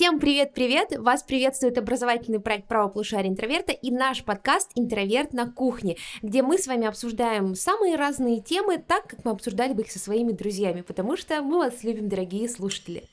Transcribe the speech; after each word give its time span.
Всем 0.00 0.18
привет-привет! 0.18 0.96
Вас 0.96 1.22
приветствует 1.22 1.76
образовательный 1.76 2.40
проект 2.40 2.66
«Правополушарие 2.66 3.30
интроверта» 3.30 3.72
и 3.72 3.90
наш 3.90 4.24
подкаст 4.24 4.70
«Интроверт 4.74 5.34
на 5.34 5.52
кухне», 5.52 5.98
где 6.22 6.42
мы 6.42 6.56
с 6.56 6.66
вами 6.66 6.86
обсуждаем 6.86 7.54
самые 7.54 7.96
разные 7.96 8.40
темы 8.40 8.78
так, 8.78 9.06
как 9.06 9.26
мы 9.26 9.32
обсуждали 9.32 9.74
бы 9.74 9.82
их 9.82 9.92
со 9.92 9.98
своими 9.98 10.32
друзьями, 10.32 10.80
потому 10.80 11.18
что 11.18 11.42
мы 11.42 11.58
вас 11.58 11.84
любим, 11.84 12.08
дорогие 12.08 12.48
слушатели. 12.48 13.04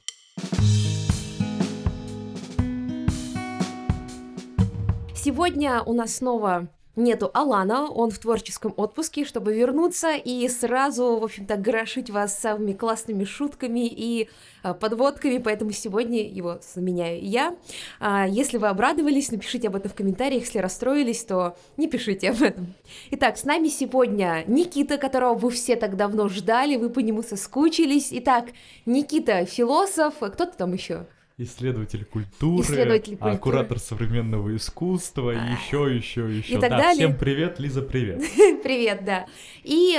Сегодня 5.14 5.84
у 5.84 5.92
нас 5.92 6.16
снова 6.16 6.70
нету 6.98 7.32
Алана, 7.34 7.90
он 7.90 8.12
в 8.12 8.20
творческом 8.20 8.74
отпуске, 8.76 9.24
чтобы 9.24 9.54
вернуться 9.54 10.16
и 10.16 10.48
сразу, 10.50 11.18
в 11.18 11.24
общем-то, 11.24 11.56
грошить 11.56 12.10
вас 12.10 12.38
самыми 12.38 12.74
классными 12.74 13.24
шутками 13.24 13.88
и 13.88 14.30
а, 14.64 14.74
подводками, 14.74 15.38
поэтому 15.38 15.72
сегодня 15.72 16.28
его 16.28 16.60
заменяю 16.74 17.24
я. 17.24 17.56
А, 18.00 18.28
если 18.28 18.58
вы 18.58 18.68
обрадовались, 18.68 19.32
напишите 19.32 19.68
об 19.68 19.76
этом 19.76 19.92
в 19.92 19.96
комментариях, 19.96 20.44
если 20.44 20.60
расстроились, 20.60 21.24
то 21.24 21.56
не 21.78 21.88
пишите 21.88 22.32
об 22.32 22.42
этом. 22.42 22.74
Итак, 23.12 23.38
с 23.38 23.46
нами 23.46 23.68
сегодня 23.68 24.44
Никита, 24.48 24.98
которого 24.98 25.36
вы 25.36 25.52
все 25.52 25.76
так 25.76 25.96
давно 25.96 26.28
ждали, 26.28 26.76
вы 26.76 26.90
по 26.90 27.00
нему 27.00 27.22
соскучились. 27.22 28.10
Итак, 28.12 28.48
Никита, 28.86 29.46
философ, 29.46 30.16
кто-то 30.20 30.58
там 30.58 30.74
еще? 30.74 31.06
Исследователь 31.40 32.04
культуры, 32.04 32.64
исследователь 32.64 33.12
культуры. 33.12 33.34
А, 33.34 33.38
куратор 33.38 33.80
современного 33.80 34.56
искусства, 34.56 35.32
и 35.32 35.52
еще, 35.52 35.96
еще, 35.96 36.36
еще. 36.36 36.56
И 36.56 36.58
так 36.58 36.72
да, 36.72 36.78
далее. 36.78 37.08
всем 37.08 37.16
привет, 37.16 37.60
Лиза, 37.60 37.84
привет. 37.84 38.24
Привет, 38.64 39.06
да. 39.06 39.28
И 39.64 39.96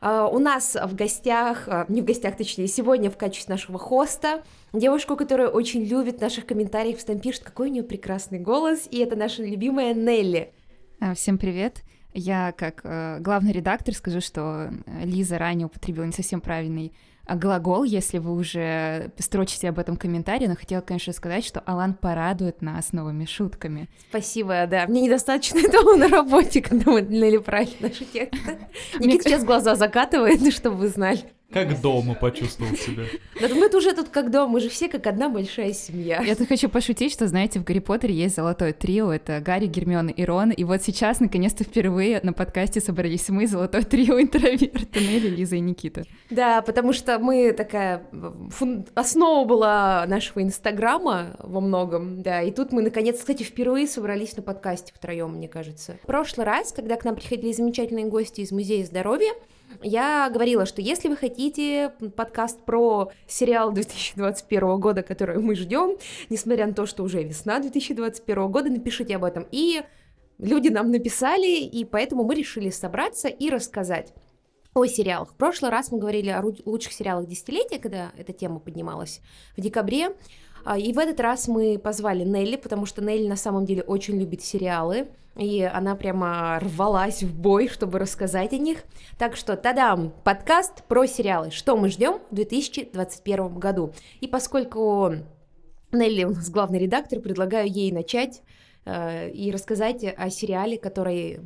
э, 0.00 0.28
у 0.32 0.38
нас 0.40 0.74
в 0.74 0.94
гостях, 0.96 1.68
э, 1.68 1.84
не 1.88 2.02
в 2.02 2.04
гостях, 2.04 2.36
точнее, 2.36 2.66
сегодня 2.66 3.10
в 3.10 3.16
качестве 3.16 3.54
нашего 3.54 3.78
хоста 3.78 4.42
девушку, 4.72 5.16
которая 5.16 5.48
очень 5.48 5.84
любит 5.84 6.20
наших 6.20 6.46
комментариев, 6.46 7.02
там 7.04 7.20
пишет, 7.20 7.44
какой 7.44 7.68
у 7.68 7.72
нее 7.72 7.84
прекрасный 7.84 8.40
голос, 8.40 8.88
и 8.90 8.98
это 8.98 9.14
наша 9.14 9.44
любимая 9.44 9.94
Нелли. 9.94 10.52
А, 10.98 11.14
всем 11.14 11.38
привет. 11.38 11.82
Я 12.12 12.52
как 12.52 12.80
э, 12.82 13.18
главный 13.20 13.52
редактор 13.52 13.94
скажу, 13.94 14.20
что 14.20 14.72
Лиза 15.04 15.38
ранее 15.38 15.66
употребила 15.66 16.04
не 16.04 16.12
совсем 16.12 16.40
правильный 16.40 16.92
а 16.92 17.11
глагол, 17.34 17.84
если 17.84 18.18
вы 18.18 18.34
уже 18.34 19.12
строчите 19.18 19.68
об 19.68 19.78
этом 19.78 19.96
комментарии, 19.96 20.46
но 20.46 20.56
хотела, 20.56 20.80
конечно, 20.80 21.12
сказать, 21.12 21.44
что 21.44 21.60
Алан 21.60 21.94
порадует 21.94 22.62
нас 22.62 22.92
новыми 22.92 23.24
шутками. 23.24 23.88
Спасибо, 24.08 24.66
да. 24.68 24.86
Мне 24.86 25.02
недостаточно 25.02 25.58
этого 25.66 25.96
на 25.96 26.08
работе, 26.08 26.62
когда 26.62 26.90
мы 26.90 27.02
правильно 27.40 27.74
наши 27.80 28.04
тексты. 28.04 28.58
Никита 28.98 29.24
сейчас 29.24 29.44
глаза 29.44 29.74
закатывает, 29.74 30.52
чтобы 30.54 30.76
вы 30.76 30.88
знали. 30.88 31.20
Как 31.52 31.80
дома 31.80 32.14
почувствовал 32.14 32.74
себя. 32.76 33.04
Да 33.40 33.54
мы 33.54 33.68
уже 33.76 33.94
тут 33.94 34.08
как 34.08 34.30
дома, 34.30 34.52
мы 34.52 34.60
же 34.60 34.68
все 34.68 34.88
как 34.88 35.06
одна 35.06 35.28
большая 35.28 35.72
семья. 35.72 36.22
Я 36.22 36.34
тут 36.34 36.48
хочу 36.48 36.68
пошутить, 36.68 37.12
что, 37.12 37.26
знаете, 37.26 37.60
в 37.60 37.64
Гарри 37.64 37.80
Поттере 37.80 38.14
есть 38.14 38.36
золотое 38.36 38.72
трио, 38.72 39.12
это 39.12 39.40
Гарри, 39.40 39.66
Гермиона 39.66 40.10
и 40.10 40.24
Рон, 40.24 40.50
и 40.50 40.64
вот 40.64 40.82
сейчас, 40.82 41.20
наконец-то, 41.20 41.64
впервые 41.64 42.20
на 42.22 42.32
подкасте 42.32 42.80
собрались 42.80 43.28
мы, 43.28 43.46
золотое 43.46 43.82
трио 43.82 44.20
интроверта, 44.20 45.00
Нелли, 45.00 45.28
Лиза 45.28 45.56
и 45.56 45.60
Никита. 45.60 46.04
Да, 46.30 46.62
потому 46.62 46.92
что 46.92 47.18
мы 47.18 47.52
такая... 47.52 48.02
Фун... 48.50 48.86
Основа 48.94 49.46
была 49.46 50.04
нашего 50.06 50.42
Инстаграма 50.42 51.36
во 51.38 51.60
многом, 51.60 52.22
да, 52.22 52.42
и 52.42 52.50
тут 52.50 52.72
мы, 52.72 52.82
наконец, 52.82 53.18
кстати, 53.18 53.42
впервые 53.42 53.86
собрались 53.86 54.36
на 54.36 54.42
подкасте 54.42 54.92
втроем, 54.94 55.34
мне 55.34 55.48
кажется. 55.48 55.98
В 56.02 56.06
прошлый 56.06 56.46
раз, 56.46 56.72
когда 56.72 56.96
к 56.96 57.04
нам 57.04 57.16
приходили 57.16 57.52
замечательные 57.52 58.06
гости 58.06 58.40
из 58.40 58.52
Музея 58.52 58.84
здоровья, 58.84 59.32
я 59.82 60.30
говорила, 60.30 60.66
что 60.66 60.80
если 60.80 61.08
вы 61.08 61.16
хотите 61.16 61.92
подкаст 62.16 62.64
про 62.64 63.10
сериал 63.26 63.72
2021 63.72 64.80
года, 64.80 65.02
который 65.02 65.38
мы 65.38 65.54
ждем, 65.54 65.96
несмотря 66.30 66.66
на 66.66 66.74
то, 66.74 66.86
что 66.86 67.02
уже 67.02 67.22
весна 67.22 67.60
2021 67.60 68.50
года, 68.50 68.70
напишите 68.70 69.16
об 69.16 69.24
этом. 69.24 69.46
И 69.50 69.82
люди 70.38 70.68
нам 70.68 70.90
написали, 70.90 71.60
и 71.60 71.84
поэтому 71.84 72.24
мы 72.24 72.34
решили 72.34 72.70
собраться 72.70 73.28
и 73.28 73.50
рассказать 73.50 74.12
о 74.74 74.86
сериалах. 74.86 75.30
В 75.30 75.34
прошлый 75.34 75.70
раз 75.70 75.92
мы 75.92 75.98
говорили 75.98 76.30
о 76.30 76.42
лучших 76.64 76.92
сериалах 76.92 77.28
десятилетия, 77.28 77.78
когда 77.78 78.12
эта 78.16 78.32
тема 78.32 78.58
поднималась 78.58 79.20
в 79.56 79.60
декабре. 79.60 80.16
А, 80.64 80.78
и 80.78 80.92
в 80.92 80.98
этот 80.98 81.20
раз 81.20 81.48
мы 81.48 81.78
позвали 81.78 82.24
Нелли, 82.24 82.56
потому 82.56 82.86
что 82.86 83.02
Нелли 83.02 83.28
на 83.28 83.36
самом 83.36 83.66
деле 83.66 83.82
очень 83.82 84.18
любит 84.18 84.42
сериалы, 84.42 85.08
и 85.36 85.62
она 85.62 85.94
прямо 85.94 86.58
рвалась 86.60 87.22
в 87.22 87.34
бой, 87.34 87.68
чтобы 87.68 87.98
рассказать 87.98 88.52
о 88.52 88.58
них. 88.58 88.84
Так 89.18 89.36
что, 89.36 89.56
тадам, 89.56 90.12
подкаст 90.24 90.84
про 90.84 91.06
сериалы. 91.06 91.50
Что 91.50 91.76
мы 91.76 91.88
ждем 91.88 92.20
в 92.30 92.34
2021 92.34 93.58
году? 93.58 93.92
И 94.20 94.28
поскольку 94.28 95.14
Нелли 95.92 96.24
у 96.24 96.30
нас 96.30 96.50
главный 96.50 96.78
редактор, 96.78 97.20
предлагаю 97.20 97.68
ей 97.68 97.92
начать 97.92 98.42
э, 98.84 99.30
и 99.30 99.50
рассказать 99.50 100.04
о 100.04 100.30
сериале, 100.30 100.78
который 100.78 101.40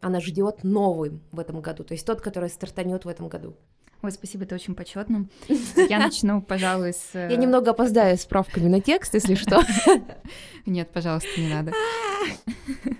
она 0.00 0.20
ждет 0.20 0.64
новый 0.64 1.20
в 1.30 1.38
этом 1.38 1.60
году, 1.60 1.84
то 1.84 1.92
есть 1.92 2.06
тот, 2.06 2.20
который 2.20 2.48
стартанет 2.48 3.04
в 3.04 3.08
этом 3.08 3.28
году. 3.28 3.56
Ой, 4.02 4.12
спасибо, 4.12 4.44
это 4.44 4.54
очень 4.54 4.74
почетно. 4.74 5.28
Я 5.76 5.98
начну, 5.98 6.40
пожалуй, 6.40 6.94
с... 6.94 7.12
Я 7.12 7.36
немного 7.36 7.72
опоздаю 7.72 8.16
с 8.16 8.22
справками 8.22 8.66
на 8.68 8.80
текст, 8.80 9.12
если 9.12 9.34
что. 9.34 9.62
Нет, 10.66 10.88
пожалуйста, 10.90 11.28
не 11.38 11.52
надо. 11.52 11.72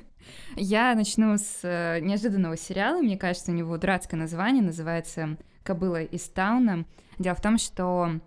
Я 0.63 0.95
начну 0.95 1.39
с 1.39 1.61
э, 1.63 2.01
неожиданного 2.01 2.55
сериала. 2.55 3.01
Мне 3.01 3.17
кажется, 3.17 3.51
у 3.51 3.55
него 3.55 3.79
дурацкое 3.79 4.21
название, 4.21 4.63
называется 4.63 5.39
«Кобыла 5.63 6.03
из 6.03 6.29
Тауна». 6.29 6.85
Дело 7.19 7.35
в 7.35 7.41
том, 7.41 7.57
что 7.57 8.21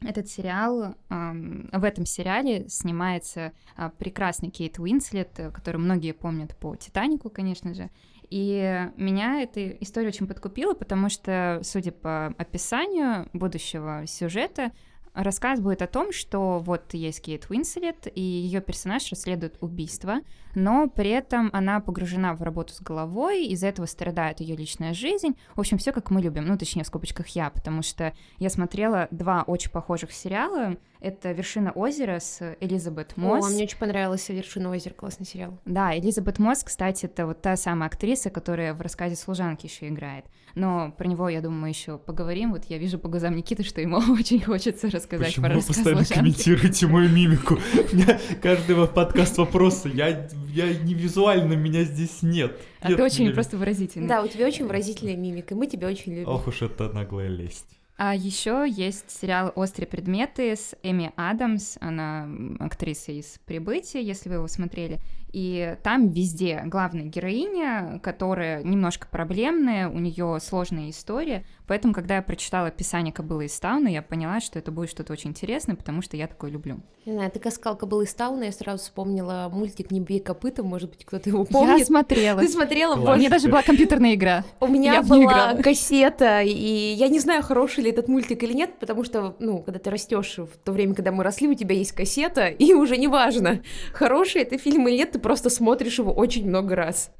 этот 0.00 0.28
сериал, 0.28 0.96
в 1.08 1.84
этом 1.84 2.04
сериале 2.04 2.68
снимается 2.68 3.52
а, 3.76 3.90
прекрасный 3.90 4.50
Кейт 4.50 4.80
Уинслет, 4.80 5.38
э, 5.38 5.52
который 5.52 5.76
многие 5.76 6.10
помнят 6.10 6.56
по 6.56 6.74
«Титанику», 6.74 7.30
конечно 7.30 7.72
же, 7.74 7.90
и 8.28 8.90
меня 8.96 9.40
эта 9.40 9.68
история 9.68 10.08
очень 10.08 10.26
подкупила, 10.26 10.74
потому 10.74 11.08
что, 11.08 11.60
судя 11.62 11.92
по 11.92 12.34
описанию 12.38 13.28
будущего 13.32 14.02
сюжета, 14.06 14.72
Рассказ 15.18 15.58
будет 15.58 15.82
о 15.82 15.88
том, 15.88 16.12
что 16.12 16.60
вот 16.60 16.94
есть 16.94 17.22
Кейт 17.22 17.50
Уинслет, 17.50 18.06
и 18.14 18.20
ее 18.20 18.60
персонаж 18.60 19.10
расследует 19.10 19.56
убийство, 19.60 20.20
но 20.54 20.88
при 20.88 21.10
этом 21.10 21.50
она 21.52 21.80
погружена 21.80 22.34
в 22.34 22.42
работу 22.42 22.72
с 22.72 22.80
головой, 22.80 23.46
из-за 23.46 23.66
этого 23.66 23.86
страдает 23.86 24.38
ее 24.38 24.54
личная 24.54 24.94
жизнь. 24.94 25.34
В 25.56 25.60
общем, 25.60 25.76
все 25.78 25.90
как 25.90 26.12
мы 26.12 26.22
любим, 26.22 26.46
ну, 26.46 26.56
точнее, 26.56 26.84
в 26.84 26.86
скобочках 26.86 27.26
я, 27.30 27.50
потому 27.50 27.82
что 27.82 28.12
я 28.38 28.48
смотрела 28.48 29.08
два 29.10 29.42
очень 29.42 29.72
похожих 29.72 30.12
сериала. 30.12 30.76
Это 31.00 31.32
«Вершина 31.32 31.70
озера» 31.72 32.18
с 32.18 32.56
Элизабет 32.60 33.16
Мосс. 33.16 33.46
О, 33.46 33.48
мне 33.50 33.64
очень 33.64 33.78
понравился 33.78 34.32
«Вершина 34.32 34.70
озера», 34.70 34.94
классный 34.94 35.26
сериал. 35.26 35.58
Да, 35.64 35.96
Элизабет 35.96 36.38
Мосс, 36.38 36.64
кстати, 36.64 37.06
это 37.06 37.26
вот 37.26 37.40
та 37.40 37.56
самая 37.56 37.88
актриса, 37.88 38.30
которая 38.30 38.74
в 38.74 38.80
рассказе 38.80 39.14
«Служанки» 39.14 39.66
еще 39.66 39.88
играет. 39.88 40.24
Но 40.54 40.92
про 40.96 41.06
него, 41.06 41.28
я 41.28 41.40
думаю, 41.40 41.60
мы 41.60 41.68
еще 41.68 41.98
поговорим. 41.98 42.52
Вот 42.52 42.64
я 42.64 42.78
вижу 42.78 42.98
по 42.98 43.08
глазам 43.08 43.36
Никиты, 43.36 43.62
что 43.62 43.80
ему 43.80 43.98
очень 44.12 44.42
хочется 44.42 44.90
рассказать 44.90 45.28
Почему 45.28 45.46
про 45.46 45.50
вы 45.50 45.56
рассказ 45.56 45.76
постоянно 45.76 46.04
«Служанки». 46.04 46.18
комментируете 46.18 46.86
мою 46.88 47.08
мимику? 47.10 47.54
У 47.54 47.96
меня 47.96 48.18
каждый 48.42 48.74
подкаст 48.88 49.38
вопросы. 49.38 49.88
Я, 49.94 50.28
я 50.52 50.74
не 50.78 50.94
визуально, 50.94 51.52
меня 51.54 51.84
здесь 51.84 52.22
нет. 52.22 52.58
А 52.80 52.88
Нет 52.88 52.96
ты 52.96 53.04
очень 53.04 53.24
меня. 53.26 53.34
просто 53.34 53.56
выразительный. 53.56 54.08
Да, 54.08 54.22
у 54.22 54.26
тебя 54.26 54.46
очень 54.46 54.66
выразительная 54.66 55.16
мимика, 55.16 55.54
и 55.54 55.56
мы 55.56 55.66
тебя 55.66 55.86
очень 55.86 56.12
любим. 56.12 56.28
Ох 56.28 56.48
уж 56.48 56.62
это 56.62 56.88
наглая 56.92 57.28
лесть. 57.28 57.77
А 58.00 58.14
еще 58.14 58.64
есть 58.68 59.10
сериал 59.10 59.52
«Острые 59.56 59.88
предметы» 59.88 60.54
с 60.54 60.76
Эми 60.84 61.12
Адамс, 61.16 61.78
она 61.80 62.28
актриса 62.60 63.10
из 63.10 63.40
«Прибытия», 63.44 64.00
если 64.00 64.28
вы 64.28 64.36
его 64.36 64.46
смотрели. 64.46 65.00
И 65.32 65.76
там 65.82 66.08
везде 66.08 66.62
главная 66.64 67.04
героиня, 67.04 68.00
которая 68.02 68.62
немножко 68.62 69.06
проблемная, 69.10 69.88
у 69.88 69.98
нее 69.98 70.38
сложная 70.40 70.90
история. 70.90 71.44
Поэтому, 71.66 71.92
когда 71.92 72.16
я 72.16 72.22
прочитала 72.22 72.68
описание 72.68 73.12
«Кобылы 73.12 73.44
из 73.46 73.60
Тауна», 73.60 73.88
я 73.88 74.00
поняла, 74.00 74.40
что 74.40 74.58
это 74.58 74.70
будет 74.70 74.88
что-то 74.88 75.12
очень 75.12 75.30
интересное, 75.30 75.76
потому 75.76 76.00
что 76.00 76.16
я 76.16 76.26
такое 76.26 76.50
люблю. 76.50 76.80
Не 77.04 77.12
знаю, 77.12 77.30
ты 77.30 77.50
сказал 77.50 77.76
«Кобыла 77.76 78.02
из 78.02 78.14
Тауна», 78.14 78.44
я 78.44 78.52
сразу 78.52 78.82
вспомнила 78.82 79.50
мультик 79.52 79.90
«Не 79.90 80.00
бей 80.00 80.20
копытом», 80.20 80.66
может 80.66 80.90
быть, 80.90 81.04
кто-то 81.04 81.28
его 81.28 81.44
помнит. 81.44 81.78
Я 81.78 81.84
смотрела. 81.84 82.40
Ты 82.40 82.48
смотрела? 82.48 82.94
Класс. 82.96 83.16
У 83.16 83.18
меня 83.18 83.30
даже 83.30 83.48
была 83.48 83.62
компьютерная 83.62 84.14
игра. 84.14 84.44
У 84.60 84.66
меня 84.66 84.94
Я 84.94 85.02
была 85.02 85.54
кассета, 85.56 86.40
и 86.42 86.94
я 86.94 87.08
не 87.08 87.20
знаю, 87.20 87.42
хороший 87.42 87.84
ли 87.84 87.90
этот 87.90 88.08
мультик 88.08 88.42
или 88.42 88.52
нет, 88.52 88.78
потому 88.78 89.04
что, 89.04 89.36
ну, 89.38 89.62
когда 89.62 89.78
ты 89.78 89.90
растешь 89.90 90.38
в 90.38 90.56
то 90.64 90.72
время, 90.72 90.94
когда 90.94 91.12
мы 91.12 91.22
росли, 91.22 91.48
у 91.48 91.54
тебя 91.54 91.74
есть 91.74 91.92
кассета, 91.92 92.48
и 92.48 92.72
уже 92.72 92.96
не 92.96 93.08
важно, 93.08 93.60
хороший 93.92 94.42
это 94.42 94.58
фильм 94.58 94.88
или 94.88 94.96
нет, 94.96 95.12
ты 95.18 95.22
просто 95.22 95.50
смотришь 95.50 95.98
его 95.98 96.12
очень 96.12 96.48
много 96.48 96.76
раз. 96.76 97.10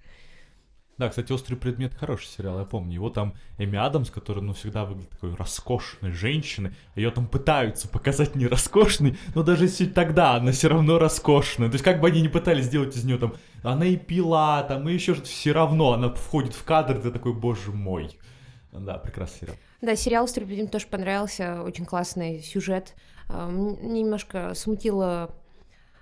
Да, 0.98 1.08
кстати, 1.08 1.30
«Острый 1.30 1.54
предмет» 1.54 1.94
хороший 1.94 2.26
сериал, 2.26 2.58
я 2.58 2.64
помню. 2.64 2.94
Его 2.94 3.08
там 3.08 3.34
Эми 3.56 3.78
Адамс, 3.78 4.10
которая, 4.10 4.44
ну, 4.44 4.52
всегда 4.52 4.84
выглядит 4.84 5.10
такой 5.10 5.34
роскошной 5.34 6.10
женщиной. 6.10 6.72
Ее 6.96 7.12
там 7.12 7.28
пытаются 7.28 7.88
показать 7.88 8.34
не 8.34 8.48
роскошной, 8.48 9.16
но 9.36 9.44
даже 9.44 9.64
если 9.64 9.86
тогда 9.86 10.34
она 10.34 10.50
все 10.50 10.68
равно 10.68 10.98
роскошная. 10.98 11.68
То 11.68 11.74
есть 11.74 11.84
как 11.84 12.00
бы 12.00 12.08
они 12.08 12.20
ни 12.20 12.26
пытались 12.26 12.64
сделать 12.64 12.96
из 12.96 13.04
нее 13.04 13.18
там, 13.18 13.34
она 13.62 13.86
и 13.86 13.96
пила, 13.96 14.62
там, 14.64 14.88
и 14.88 14.92
еще 14.92 15.14
что-то, 15.14 15.28
все 15.28 15.52
равно 15.52 15.92
она 15.92 16.12
входит 16.12 16.54
в 16.54 16.64
кадр, 16.64 17.00
ты 17.00 17.12
такой, 17.12 17.32
боже 17.32 17.70
мой. 17.70 18.18
Да, 18.72 18.98
прекрасный 18.98 19.38
сериал. 19.40 19.56
Да, 19.80 19.94
сериал 19.94 20.24
«Острый 20.24 20.44
предмет» 20.44 20.72
тоже 20.72 20.88
понравился, 20.88 21.62
очень 21.62 21.84
классный 21.84 22.42
сюжет. 22.42 22.94
А, 23.28 23.48
Мне 23.48 24.02
немножко 24.02 24.52
смутила 24.54 25.30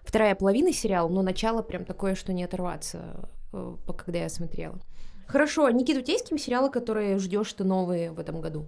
вторая 0.06 0.35
половина 0.35 0.73
сериала, 0.73 1.08
но 1.08 1.23
начало 1.23 1.62
прям 1.62 1.85
такое, 1.85 2.14
что 2.14 2.32
не 2.32 2.44
оторваться, 2.44 3.29
э, 3.53 3.76
когда 3.97 4.20
я 4.20 4.29
смотрела. 4.29 4.79
Хорошо, 5.26 5.69
Никита, 5.70 6.00
у 6.00 6.03
тебя 6.03 6.14
есть 6.14 6.25
какие 6.25 6.38
сериалы, 6.38 6.70
которые 6.70 7.19
ждешь 7.19 7.53
ты 7.53 7.64
новые 7.64 8.12
в 8.12 8.20
этом 8.20 8.41
году? 8.41 8.67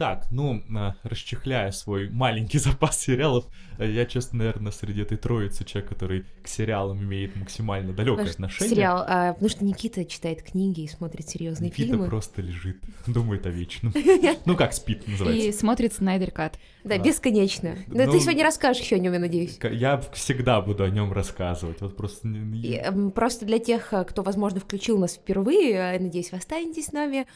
Так, 0.00 0.28
ну, 0.30 0.62
а, 0.74 0.94
расчехляя 1.02 1.70
свой 1.72 2.08
маленький 2.08 2.56
запас 2.58 2.98
сериалов, 2.98 3.44
э, 3.76 3.86
я, 3.90 4.06
честно, 4.06 4.38
наверное, 4.38 4.72
среди 4.72 5.02
этой 5.02 5.18
троицы 5.18 5.62
человек, 5.66 5.90
который 5.90 6.24
к 6.42 6.48
сериалам 6.48 7.02
имеет 7.02 7.36
максимально 7.36 7.92
далекое 7.92 8.24
Ваш 8.24 8.32
отношение. 8.32 8.74
Сериал, 8.74 9.04
а, 9.06 9.34
потому 9.34 9.50
что 9.50 9.62
Никита 9.62 10.06
читает 10.06 10.42
книги 10.42 10.80
и 10.80 10.88
смотрит 10.88 11.28
серьезные 11.28 11.68
Никита 11.68 11.88
фильмы. 11.88 12.06
просто 12.06 12.40
лежит, 12.40 12.78
думает 13.06 13.44
о 13.44 13.50
вечном. 13.50 13.92
Ну 14.46 14.56
как, 14.56 14.72
спит 14.72 15.06
называется. 15.06 15.48
И 15.48 15.52
смотрит 15.52 15.92
Снайдер 15.92 16.30
Кат. 16.30 16.58
Да, 16.82 16.96
бесконечно. 16.96 17.76
Да, 17.86 18.06
Ну, 18.06 18.12
ты 18.12 18.20
сегодня 18.20 18.42
расскажешь 18.42 18.82
еще 18.82 18.96
о 18.96 19.00
нем, 19.00 19.12
я 19.12 19.18
надеюсь. 19.18 19.58
Я 19.70 19.98
всегда 20.14 20.62
буду 20.62 20.82
о 20.82 20.88
нем 20.88 21.12
рассказывать. 21.12 21.82
Вот 21.82 21.94
просто... 21.94 22.26
эм, 22.26 23.10
Просто 23.10 23.44
для 23.44 23.58
тех, 23.58 23.92
э, 23.92 24.04
кто, 24.04 24.22
возможно, 24.22 24.60
включил 24.60 24.96
нас 24.96 25.16
впервые, 25.16 25.72
э, 25.72 25.98
надеюсь, 25.98 26.32
вы 26.32 26.38
останетесь 26.38 26.86
с 26.86 26.92
нами. 26.92 27.26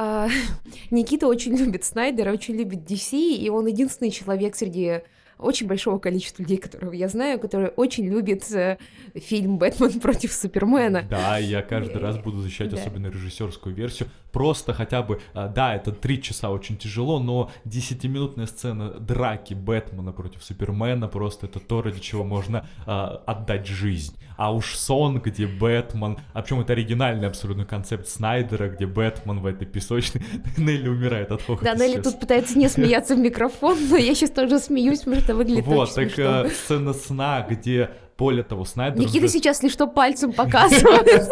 А, 0.00 0.28
Никита 0.90 1.26
очень 1.26 1.54
любит 1.54 1.84
Снайдера, 1.84 2.32
очень 2.32 2.56
любит 2.56 2.90
DC, 2.90 3.18
и 3.18 3.50
он 3.50 3.66
единственный 3.66 4.10
человек 4.10 4.56
среди 4.56 5.02
очень 5.40 5.66
большого 5.66 5.98
количества 5.98 6.42
людей, 6.42 6.58
которых 6.58 6.94
я 6.94 7.08
знаю, 7.08 7.38
который 7.38 7.68
очень 7.68 8.06
любит 8.06 8.50
э, 8.52 8.78
фильм 9.14 9.58
«Бэтмен 9.58 10.00
против 10.00 10.32
Супермена». 10.32 11.02
Да, 11.08 11.38
я 11.38 11.62
каждый 11.62 11.98
раз 11.98 12.18
буду 12.18 12.40
защищать 12.40 12.70
Да. 12.70 12.76
особенно 12.76 13.06
режиссерскую 13.08 13.74
версию. 13.74 14.10
Просто 14.32 14.72
хотя 14.72 15.02
бы, 15.02 15.20
а, 15.34 15.48
да, 15.48 15.74
это 15.74 15.92
три 15.92 16.22
часа 16.22 16.50
очень 16.50 16.76
тяжело, 16.76 17.18
но 17.18 17.50
десятиминутная 17.64 18.46
сцена 18.46 18.90
драки 18.90 19.54
Бэтмена 19.54 20.12
против 20.12 20.44
Супермена 20.44 21.08
просто 21.08 21.46
это 21.46 21.58
то, 21.58 21.82
ради 21.82 22.00
чего 22.00 22.22
можно 22.22 22.68
а, 22.86 23.22
отдать 23.26 23.66
жизнь. 23.66 24.16
А 24.40 24.54
уж 24.54 24.74
сон, 24.74 25.20
где 25.20 25.46
Бэтмен, 25.46 26.16
а 26.32 26.40
причем 26.40 26.60
это 26.60 26.72
оригинальный 26.72 27.28
абсолютно 27.28 27.66
концепт 27.66 28.08
Снайдера, 28.08 28.70
где 28.70 28.86
Бэтмен 28.86 29.40
в 29.40 29.44
этой 29.44 29.66
песочной, 29.66 30.22
Нелли 30.56 30.88
умирает 30.88 31.30
от 31.30 31.42
хохота 31.42 31.62
Да, 31.66 31.74
Нелли 31.74 31.96
сейчас. 31.96 32.04
тут 32.04 32.20
пытается 32.20 32.58
не 32.58 32.70
смеяться 32.70 33.14
в 33.16 33.18
микрофон, 33.18 33.76
но 33.90 33.98
я 33.98 34.14
сейчас 34.14 34.30
тоже 34.30 34.58
смеюсь, 34.58 35.00
потому 35.00 35.20
что 35.20 35.34
выглядит 35.34 35.66
Вот, 35.66 35.94
так 35.94 36.18
э, 36.18 36.48
сцена 36.48 36.94
сна, 36.94 37.46
где 37.50 37.90
более 38.20 38.44
того, 38.44 38.64
Снайдер... 38.66 39.00
Никита 39.00 39.24
уже- 39.24 39.32
сейчас 39.32 39.62
лишь 39.62 39.72
что 39.72 39.86
пальцем 39.86 40.32
показывает. 40.42 41.28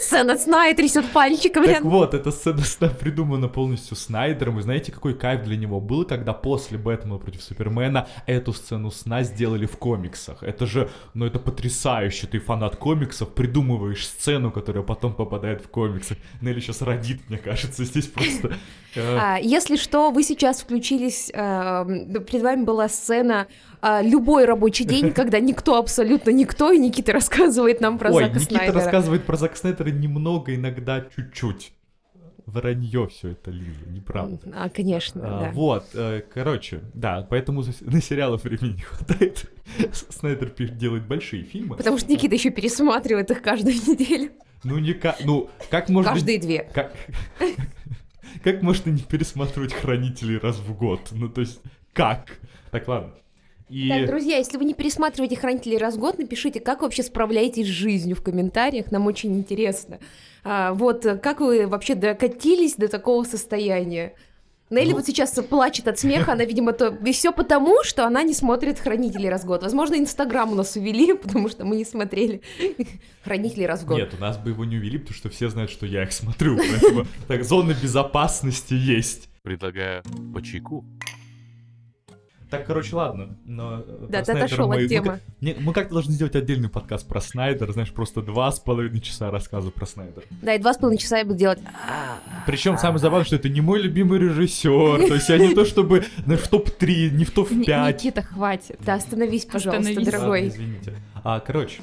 Сцена 0.00 0.36
сна 0.36 0.68
и 0.68 0.74
трясет 0.74 1.06
пальчиком. 1.10 1.64
Так 1.64 1.82
вот, 1.82 2.12
эта 2.14 2.30
сцена 2.30 2.60
сна 2.62 2.88
придумана 2.88 3.48
полностью 3.48 3.96
Снайдером. 3.96 4.58
И 4.58 4.62
знаете, 4.62 4.92
какой 4.92 5.14
кайф 5.14 5.42
для 5.44 5.56
него 5.56 5.80
был, 5.80 6.04
когда 6.04 6.32
после 6.34 6.76
Бэтмена 6.76 7.16
против 7.18 7.42
Супермена 7.42 8.06
эту 8.26 8.52
сцену 8.52 8.90
сна 8.90 9.22
сделали 9.22 9.64
в 9.66 9.78
комиксах. 9.78 10.42
Это 10.42 10.66
же, 10.66 10.90
ну 11.14 11.24
это 11.24 11.38
потрясающе. 11.38 12.26
Ты 12.26 12.38
фанат 12.40 12.76
комиксов, 12.76 13.30
придумываешь 13.34 14.06
сцену, 14.06 14.50
которая 14.52 14.82
потом 14.84 15.14
попадает 15.14 15.62
в 15.64 15.68
комиксы. 15.68 16.16
Нелли 16.42 16.60
сейчас 16.60 16.82
родит, 16.82 17.20
мне 17.30 17.38
кажется, 17.38 17.84
здесь 17.84 18.06
просто... 18.06 18.52
э, 18.94 19.16
А, 19.18 19.38
Если 19.38 19.76
что, 19.76 20.10
вы 20.10 20.22
сейчас 20.22 20.60
включились, 20.60 21.30
эм, 21.32 22.24
перед 22.24 22.42
вами 22.42 22.64
была 22.64 22.88
сцена 22.88 23.46
а, 23.80 24.02
любой 24.02 24.44
рабочий 24.44 24.84
день, 24.84 25.12
когда 25.14 25.40
никто, 25.40 25.76
абсолютно 25.78 26.30
никто, 26.30 26.72
и 26.72 26.78
Никита 26.78 27.12
рассказывает 27.12 27.80
нам 27.80 27.98
про 27.98 28.10
Ой, 28.12 28.24
Зака 28.24 28.34
Никита 28.34 28.50
Снайдера. 28.54 28.74
рассказывает 28.74 29.24
про 29.24 29.36
Зака 29.36 29.56
Снайдера 29.56 29.90
немного, 29.90 30.54
иногда 30.54 31.04
чуть-чуть. 31.14 31.72
Вранье 32.46 33.06
все 33.08 33.32
это, 33.32 33.50
Лиза, 33.50 33.84
неправда. 33.90 34.38
А, 34.54 34.70
конечно, 34.70 35.20
А, 35.22 35.40
да. 35.44 35.50
Вот, 35.52 35.84
э, 35.92 36.22
короче, 36.32 36.80
да, 36.94 37.26
поэтому 37.28 37.62
на 37.80 38.00
сериалы 38.00 38.38
времени 38.38 38.76
не 38.76 38.80
хватает. 38.80 39.50
Снайдер 40.08 40.50
делает 40.70 41.06
большие 41.06 41.42
фильмы. 41.42 41.76
Потому 41.76 41.98
что 41.98 42.10
Никита 42.10 42.34
еще 42.34 42.48
пересматривает 42.48 43.30
их 43.30 43.42
каждую 43.42 43.74
неделю. 43.86 44.30
Ну, 44.64 44.78
не 44.78 44.94
как, 44.94 45.18
ну, 45.24 45.50
как 45.70 45.90
можно... 45.90 46.12
Каждые 46.12 46.38
две. 46.40 46.68
Как, 46.72 46.92
как 48.42 48.62
можно 48.62 48.90
не 48.90 49.02
пересматривать 49.02 49.74
Хранителей 49.74 50.38
раз 50.38 50.56
в 50.56 50.74
год? 50.74 51.00
Ну, 51.12 51.28
то 51.28 51.42
есть, 51.42 51.60
как? 51.92 52.38
Так, 52.70 52.88
ладно. 52.88 53.12
И... 53.68 53.88
Так, 53.88 54.06
друзья, 54.06 54.38
если 54.38 54.56
вы 54.56 54.64
не 54.64 54.74
пересматриваете 54.74 55.36
«Хранителей» 55.36 55.78
раз 55.78 55.96
в 55.96 55.98
год, 55.98 56.18
напишите, 56.18 56.60
как 56.60 56.80
вы 56.80 56.86
вообще 56.86 57.02
справляетесь 57.02 57.66
с 57.66 57.70
жизнью 57.70 58.16
в 58.16 58.22
комментариях, 58.22 58.90
нам 58.90 59.06
очень 59.06 59.36
интересно. 59.36 59.98
А, 60.44 60.72
вот, 60.72 61.04
э, 61.04 61.16
как 61.16 61.40
вы 61.40 61.66
вообще 61.66 61.94
докатились 61.94 62.76
до 62.76 62.88
такого 62.88 63.24
состояния? 63.24 64.14
Нелли 64.70 64.90
Ну- 64.90 64.96
вот 64.96 65.06
сейчас 65.06 65.32
плачет 65.48 65.88
от 65.88 65.98
смеха, 65.98 66.32
она, 66.32 66.44
видимо, 66.44 66.72
то... 66.72 66.88
и 66.88 67.12
все 67.12 67.32
потому, 67.32 67.82
что 67.84 68.06
она 68.06 68.22
не 68.22 68.34
смотрит 68.34 68.78
«Хранителей» 68.78 69.30
раз 69.30 69.42
в 69.42 69.46
год. 69.46 69.62
Возможно, 69.62 69.96
Инстаграм 69.96 70.52
у 70.52 70.54
нас 70.54 70.76
увели, 70.76 71.14
потому 71.22 71.48
что 71.48 71.64
мы 71.64 71.76
не 71.76 71.84
смотрели 71.84 72.42
«Хранителей» 73.24 73.66
раз 73.66 73.82
в 73.82 73.86
год. 73.86 73.98
Нет, 73.98 74.14
у 74.16 74.20
нас 74.20 74.36
бы 74.36 74.50
его 74.50 74.64
не 74.64 74.76
увели, 74.76 74.98
потому 74.98 75.16
что 75.16 75.30
все 75.30 75.48
знают, 75.48 75.70
что 75.70 75.86
я 75.86 76.02
их 76.02 76.12
смотрю. 76.12 76.56
Поэтому 76.56 77.06
так, 77.26 77.44
зона 77.44 77.74
безопасности 77.80 78.74
есть. 78.74 79.28
Предлагаю 79.42 80.02
по 80.34 80.42
чайку. 80.42 80.84
Так, 82.50 82.66
короче, 82.66 82.96
ладно. 82.96 83.36
Но, 83.44 83.84
э, 83.86 84.06
Да, 84.08 84.22
ты 84.22 84.32
отошел 84.32 84.68
мы- 84.68 84.76
от 84.76 84.80
мы 84.82 84.88
темы. 84.88 85.20
не, 85.40 85.54
Мы 85.60 85.72
как-то 85.74 85.94
должны 85.94 86.12
сделать 86.12 86.34
отдельный 86.34 86.68
подкаст 86.70 87.06
про 87.06 87.20
Снайдера, 87.20 87.72
знаешь, 87.72 87.92
просто 87.92 88.22
два 88.22 88.50
с 88.50 88.58
половиной 88.58 89.00
часа 89.00 89.30
рассказа 89.30 89.70
про 89.70 89.84
Снайдера. 89.86 90.24
Да, 90.42 90.54
и 90.54 90.58
два 90.58 90.72
с 90.72 90.78
половиной 90.78 90.98
часа 90.98 91.18
я 91.18 91.24
буду 91.24 91.38
делать... 91.38 91.58
Причем 92.46 92.78
самое 92.78 92.98
забавное, 93.00 93.26
что 93.26 93.36
это 93.36 93.48
не 93.48 93.60
мой 93.60 93.80
любимый 93.82 94.18
режиссер. 94.18 95.08
То 95.08 95.14
есть 95.14 95.28
я 95.28 95.38
не 95.38 95.54
то 95.54 95.64
чтобы 95.64 96.04
знаешь, 96.24 96.40
в 96.42 96.48
топ-3, 96.48 97.10
не 97.10 97.24
в 97.24 97.28
Н- 97.28 97.34
топ-5. 97.34 97.88
Никита, 97.88 98.22
хватит. 98.22 98.78
Да, 98.80 98.94
остановись, 98.94 99.44
пожалуйста, 99.44 100.00
дорогой. 100.04 100.48
извините. 100.48 100.94
А, 101.24 101.40
короче, 101.40 101.80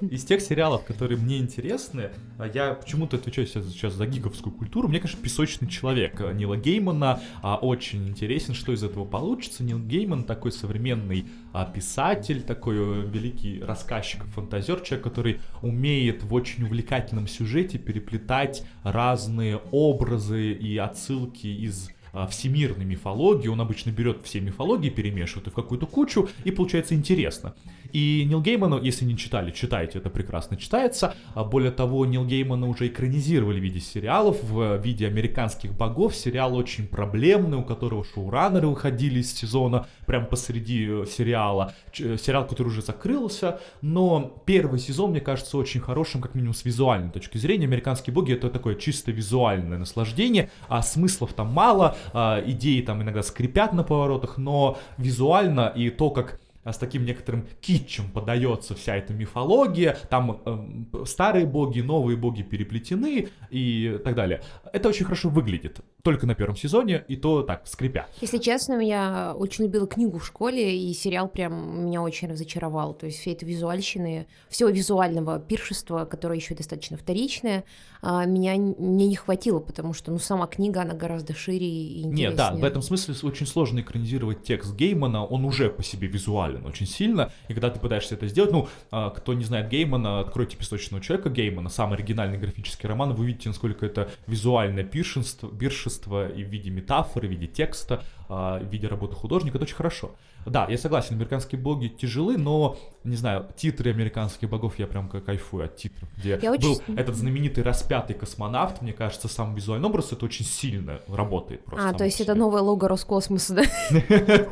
из 0.00 0.24
тех 0.24 0.40
сериалов, 0.40 0.84
которые 0.84 1.18
мне 1.18 1.38
интересны, 1.38 2.10
а, 2.38 2.46
я 2.46 2.74
почему-то 2.74 3.16
отвечаю 3.16 3.46
сейчас, 3.46 3.92
за 3.92 4.06
гиговскую 4.06 4.54
культуру. 4.54 4.88
Мне, 4.88 4.98
конечно, 4.98 5.20
«Песочный 5.22 5.68
человек» 5.68 6.20
а, 6.20 6.32
Нила 6.32 6.56
Геймана 6.56 7.20
а, 7.42 7.56
очень 7.56 8.08
интересен, 8.08 8.54
что 8.54 8.72
из 8.72 8.82
этого 8.82 9.04
получится. 9.04 9.64
Нил 9.64 9.78
Гейман 9.78 10.24
такой 10.24 10.52
современный 10.52 11.26
а, 11.52 11.64
писатель, 11.64 12.42
такой 12.42 12.76
э, 12.76 13.06
великий 13.06 13.62
рассказчик, 13.62 14.24
фантазер, 14.34 14.80
человек, 14.80 15.04
который 15.04 15.40
умеет 15.60 16.22
в 16.22 16.32
очень 16.34 16.64
увлекательном 16.64 17.26
сюжете 17.26 17.78
переплетать 17.78 18.64
разные 18.82 19.60
образы 19.70 20.52
и 20.52 20.76
отсылки 20.78 21.46
из 21.46 21.90
а, 22.14 22.26
всемирной 22.26 22.84
мифологии. 22.84 23.48
Он 23.48 23.60
обычно 23.60 23.90
берет 23.90 24.18
все 24.24 24.40
мифологии, 24.40 24.90
перемешивает 24.90 25.46
их 25.46 25.52
в 25.54 25.56
какую-то 25.56 25.86
кучу, 25.86 26.28
и 26.44 26.50
получается 26.50 26.94
интересно. 26.94 27.54
И 27.92 28.24
Нил 28.28 28.40
Геймана, 28.40 28.80
если 28.82 29.04
не 29.04 29.16
читали, 29.16 29.50
читайте, 29.50 29.98
это 29.98 30.10
прекрасно 30.10 30.56
читается. 30.56 31.14
А 31.34 31.44
более 31.44 31.70
того, 31.70 32.06
Нил 32.06 32.24
Геймана 32.24 32.68
уже 32.68 32.88
экранизировали 32.88 33.60
в 33.60 33.62
виде 33.62 33.80
сериалов, 33.80 34.42
в 34.42 34.78
виде 34.78 35.06
американских 35.06 35.74
богов. 35.74 36.14
Сериал 36.14 36.54
очень 36.56 36.86
проблемный, 36.86 37.58
у 37.58 37.62
которого 37.62 38.04
шоураннеры 38.04 38.68
выходили 38.68 39.20
из 39.20 39.34
сезона 39.34 39.86
прям 40.06 40.26
посреди 40.26 40.86
э, 40.88 41.06
сериала. 41.06 41.74
Э, 41.98 42.16
Сериал, 42.16 42.46
который 42.46 42.68
уже 42.68 42.82
закрылся, 42.82 43.60
но 43.80 44.42
первый 44.46 44.78
сезон, 44.78 45.10
мне 45.10 45.20
кажется, 45.20 45.56
очень 45.56 45.80
хорошим, 45.80 46.20
как 46.20 46.34
минимум 46.34 46.54
с 46.54 46.64
визуальной 46.64 47.10
точки 47.10 47.38
зрения. 47.38 47.66
Американские 47.66 48.14
боги 48.14 48.32
это 48.32 48.50
такое 48.50 48.74
чисто 48.74 49.10
визуальное 49.10 49.78
наслаждение, 49.78 50.50
а 50.68 50.82
смыслов 50.82 51.32
там 51.34 51.48
мало, 51.48 51.96
а, 52.12 52.42
идеи 52.46 52.80
там 52.80 53.02
иногда 53.02 53.22
скрипят 53.22 53.72
на 53.72 53.84
поворотах, 53.84 54.38
но 54.38 54.78
визуально 54.98 55.72
и 55.74 55.90
то, 55.90 56.10
как 56.10 56.40
с 56.64 56.78
таким 56.78 57.04
некоторым 57.04 57.48
китчем 57.60 58.10
подается 58.10 58.74
вся 58.74 58.96
эта 58.96 59.12
мифология, 59.12 59.98
там 60.08 60.40
эм, 60.44 61.06
старые 61.06 61.46
боги, 61.46 61.80
новые 61.80 62.16
боги 62.16 62.42
переплетены 62.42 63.28
и 63.50 63.98
так 64.04 64.14
далее. 64.14 64.42
Это 64.72 64.88
очень 64.88 65.04
хорошо 65.04 65.28
выглядит, 65.28 65.80
только 66.02 66.26
на 66.26 66.34
первом 66.34 66.56
сезоне, 66.56 67.04
и 67.08 67.16
то 67.16 67.42
так, 67.42 67.66
скрипя. 67.66 68.06
Если 68.20 68.38
честно, 68.38 68.80
я 68.80 69.34
очень 69.36 69.64
любила 69.64 69.86
книгу 69.86 70.18
в 70.18 70.26
школе, 70.26 70.78
и 70.78 70.92
сериал 70.92 71.28
прям 71.28 71.86
меня 71.86 72.02
очень 72.02 72.28
разочаровал. 72.28 72.94
То 72.94 73.06
есть 73.06 73.18
все 73.18 73.32
это 73.32 73.44
визуальщины, 73.44 74.26
всего 74.48 74.68
визуального 74.68 75.40
пиршества, 75.40 76.04
которое 76.04 76.36
еще 76.36 76.54
достаточно 76.54 76.96
вторичное, 76.96 77.64
а, 77.64 77.64
меня 78.02 78.56
н- 78.56 78.74
мне 78.78 79.06
не 79.06 79.14
хватило, 79.16 79.60
потому 79.60 79.92
что 79.94 80.10
ну 80.10 80.18
сама 80.18 80.46
книга, 80.48 80.82
она 80.82 80.94
гораздо 80.94 81.34
шире 81.34 81.66
и 81.66 81.98
интереснее. 82.00 82.28
Нет, 82.30 82.36
да, 82.36 82.52
в 82.52 82.64
этом 82.64 82.82
смысле 82.82 83.14
очень 83.22 83.46
сложно 83.46 83.78
экранизировать 83.80 84.42
текст 84.42 84.74
Геймана, 84.74 85.24
он 85.24 85.44
уже 85.44 85.70
по 85.70 85.82
себе 85.84 86.08
визуален 86.08 86.66
очень 86.66 86.86
сильно, 86.86 87.30
и 87.48 87.52
когда 87.54 87.70
ты 87.70 87.78
пытаешься 87.78 88.14
это 88.16 88.26
сделать, 88.26 88.50
ну, 88.50 88.68
а, 88.90 89.10
кто 89.10 89.34
не 89.34 89.44
знает 89.44 89.68
Геймана, 89.68 90.18
откройте 90.20 90.56
«Песочного 90.56 91.02
человека» 91.02 91.30
Геймана, 91.30 91.68
самый 91.68 91.94
оригинальный 91.96 92.38
графический 92.38 92.88
роман, 92.88 93.14
вы 93.14 93.22
увидите, 93.22 93.48
насколько 93.50 93.86
это 93.86 94.10
визуальное 94.26 94.82
пиршество, 94.84 95.48
биршество 95.48 96.28
и 96.28 96.42
в 96.42 96.48
виде 96.48 96.70
метафоры, 96.70 97.28
в 97.28 97.30
виде 97.30 97.46
текста, 97.46 98.02
а, 98.28 98.58
в 98.58 98.64
виде 98.72 98.88
работы 98.88 99.14
художника, 99.14 99.58
это 99.58 99.64
очень 99.64 99.76
хорошо. 99.76 100.10
Да, 100.44 100.66
я 100.68 100.76
согласен, 100.76 101.14
американские 101.14 101.60
боги 101.60 101.86
тяжелы, 101.86 102.36
но, 102.36 102.76
не 103.04 103.14
знаю, 103.14 103.46
титры 103.56 103.92
американских 103.92 104.50
богов, 104.50 104.76
я 104.76 104.88
прям 104.88 105.08
кайфую 105.08 105.66
от 105.66 105.76
титров, 105.76 106.08
где 106.16 106.36
Я 106.42 106.50
очень 106.50 106.62
был 106.62 106.74
с- 106.74 106.82
этот 106.96 107.14
знаменитый 107.14 107.62
распятый 107.62 107.91
космонавт, 108.00 108.82
мне 108.82 108.92
кажется, 108.92 109.28
сам 109.28 109.54
визуальный 109.54 109.88
образ, 109.88 110.12
это 110.12 110.24
очень 110.24 110.44
сильно 110.44 111.00
работает 111.08 111.64
просто. 111.64 111.88
А, 111.88 111.92
то 111.92 112.04
есть 112.04 112.20
это 112.20 112.34
новое 112.34 112.62
лого 112.62 112.88
Роскосмоса, 112.88 113.54
да? 113.54 113.62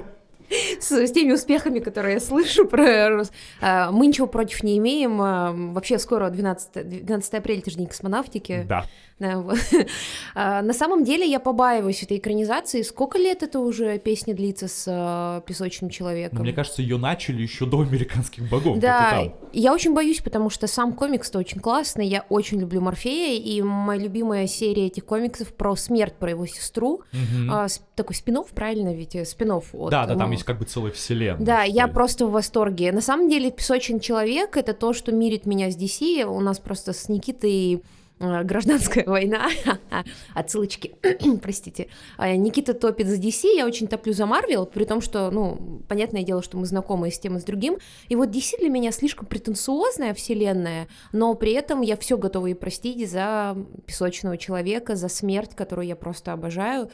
с, 0.81 0.91
с 0.91 1.13
теми 1.13 1.33
успехами, 1.33 1.79
которые 1.79 2.15
я 2.15 2.21
слышу 2.21 2.67
про 2.67 3.09
Рос. 3.11 3.33
А, 3.61 3.91
Мы 3.91 4.07
ничего 4.07 4.27
против 4.27 4.63
не 4.63 4.79
имеем. 4.79 5.21
А, 5.21 5.53
Вообще 5.53 5.99
скоро 5.99 6.31
12, 6.31 7.05
12 7.05 7.35
апреля, 7.35 7.61
это 7.61 7.71
же 7.71 7.77
день 7.77 7.87
космонавтики. 7.87 8.65
Да. 8.69 8.85
А, 10.35 10.63
На 10.63 10.73
самом 10.73 11.05
деле 11.05 11.29
я 11.29 11.41
побаиваюсь 11.41 12.03
этой 12.03 12.19
экранизации. 12.19 12.83
Сколько 12.83 13.19
лет 13.19 13.43
это 13.43 13.59
уже 13.59 13.99
песня 13.99 14.35
длится 14.35 14.69
с 14.69 14.85
а, 14.89 15.41
песочным 15.43 15.91
человеком? 15.91 16.39
Но 16.39 16.45
мне 16.45 16.53
кажется, 16.53 16.83
ее 16.83 16.99
начали 16.99 17.43
еще 17.43 17.67
до 17.67 17.81
американских 17.81 18.49
богов. 18.49 18.79
Да, 18.79 19.25
я 19.53 19.75
очень 19.75 19.93
боюсь, 19.95 20.21
потому 20.21 20.51
что 20.51 20.67
сам 20.67 20.93
комикс-то 20.93 21.39
очень 21.39 21.61
классный, 21.61 22.07
я 22.07 22.25
очень 22.29 22.61
люблю 22.61 22.81
Морфея, 22.81 23.41
и 23.41 23.61
моя 23.63 24.01
любимая 24.01 24.47
серия 24.47 24.87
этих 24.87 25.05
комиксов 25.05 25.53
про 25.55 25.75
смерть, 25.77 26.15
про 26.15 26.31
его 26.31 26.47
сестру, 26.47 27.03
а, 27.51 27.67
такой 27.97 28.15
спин 28.15 28.31
правильно 28.55 28.95
ведь? 28.95 29.17
спин 29.29 29.51
от... 29.51 29.65
Да, 29.91 30.07
да, 30.07 30.15
там 30.15 30.29
ну, 30.29 30.33
есть 30.33 30.45
как 30.45 30.59
бы 30.59 30.65
целая 30.65 30.93
вселенная. 30.93 31.45
Да, 31.45 31.63
я 31.65 31.89
просто 31.89 32.27
в 32.27 32.31
восторге. 32.31 32.93
На 32.93 33.01
самом 33.01 33.29
деле, 33.29 33.51
«Песочный 33.51 34.01
человек»— 34.01 34.57
это 34.57 34.73
то, 34.73 34.93
что 34.93 35.13
мирит 35.13 35.47
меня 35.47 35.71
с 35.71 35.77
DC. 35.77 36.25
У 36.25 36.41
нас 36.41 36.59
просто 36.59 36.93
с 36.93 37.09
Никитой 37.09 37.75
э, 37.75 37.81
гражданская 38.21 39.05
война, 39.07 39.49
отсылочки, 40.35 40.95
простите. 41.43 41.89
А, 42.19 42.35
Никита 42.37 42.75
топит 42.75 43.09
за 43.09 43.17
DC, 43.17 43.55
я 43.57 43.67
очень 43.67 43.89
топлю 43.89 44.13
за 44.13 44.27
Марвел, 44.27 44.67
при 44.67 44.85
том, 44.85 45.01
что, 45.01 45.31
ну, 45.31 45.83
понятное 45.89 46.23
дело, 46.23 46.43
что 46.43 46.59
мы 46.59 46.67
знакомы 46.67 47.09
и 47.09 47.11
с 47.11 47.19
тем, 47.19 47.37
и 47.37 47.41
с 47.41 47.45
другим. 47.45 47.79
И 48.09 48.17
вот 48.17 48.29
DC 48.29 48.59
для 48.59 48.69
меня 48.69 48.93
слишком 48.93 49.27
претенциозная 49.27 50.15
вселенная, 50.15 50.89
но 51.13 51.35
при 51.35 51.53
этом 51.53 51.81
я 51.81 51.97
все 51.97 52.19
готова 52.19 52.47
ей 52.47 52.55
простить 52.55 53.11
за 53.11 53.57
песочного 53.87 54.37
человека, 54.37 54.97
за 54.97 55.09
смерть, 55.09 55.55
которую 55.55 55.87
я 55.87 55.97
просто 55.97 56.33
обожаю. 56.33 56.91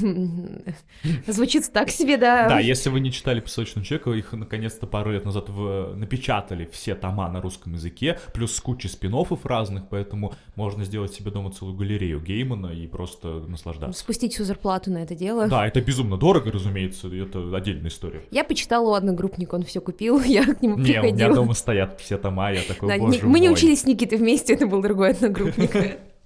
Звучит 1.26 1.70
так 1.72 1.90
себе, 1.90 2.16
да. 2.16 2.48
Да, 2.48 2.60
если 2.60 2.90
вы 2.90 3.00
не 3.00 3.12
читали 3.12 3.40
«Песочного 3.40 3.84
человека», 3.86 4.10
их 4.12 4.32
наконец-то 4.32 4.86
пару 4.86 5.12
лет 5.12 5.24
назад 5.24 5.48
в- 5.48 5.94
напечатали 5.94 6.68
все 6.72 6.94
тома 6.94 7.28
на 7.30 7.40
русском 7.40 7.74
языке, 7.74 8.18
плюс 8.32 8.54
с 8.54 8.60
кучей 8.60 8.88
спин 8.88 9.14
разных, 9.44 9.88
поэтому 9.88 10.34
можно 10.54 10.84
сделать 10.84 11.12
себе 11.12 11.30
дома 11.30 11.50
целую 11.52 11.76
галерею 11.76 12.20
Геймана 12.20 12.68
и 12.68 12.86
просто 12.86 13.28
наслаждаться. 13.48 14.00
Спустить 14.00 14.34
всю 14.34 14.44
зарплату 14.44 14.90
на 14.90 14.98
это 14.98 15.14
дело. 15.14 15.48
Да, 15.48 15.66
это 15.66 15.80
безумно 15.80 16.16
дорого, 16.16 16.50
разумеется, 16.52 17.08
это 17.08 17.54
отдельная 17.56 17.88
история. 17.90 18.22
Я 18.30 18.44
почитала 18.44 18.90
у 18.90 18.92
одногруппника, 18.94 19.54
он 19.54 19.62
все 19.64 19.80
купил, 19.80 20.20
я 20.24 20.44
к 20.44 20.62
нему 20.62 20.76
Не, 20.76 20.82
у 20.82 20.84
меня 20.84 21.00
приходила. 21.02 21.34
дома 21.34 21.54
стоят 21.54 22.00
все 22.00 22.18
тома, 22.18 22.52
я 22.52 22.62
такой, 22.62 22.88
Да, 22.88 22.96
не- 22.96 23.06
боже 23.06 23.26
мы 23.26 23.40
не 23.40 23.48
мой». 23.48 23.54
учились 23.56 23.82
с 23.82 23.84
Никитой 23.84 24.18
вместе, 24.18 24.54
это 24.54 24.66
был 24.66 24.82
другой 24.82 25.10
одногруппник. 25.10 25.70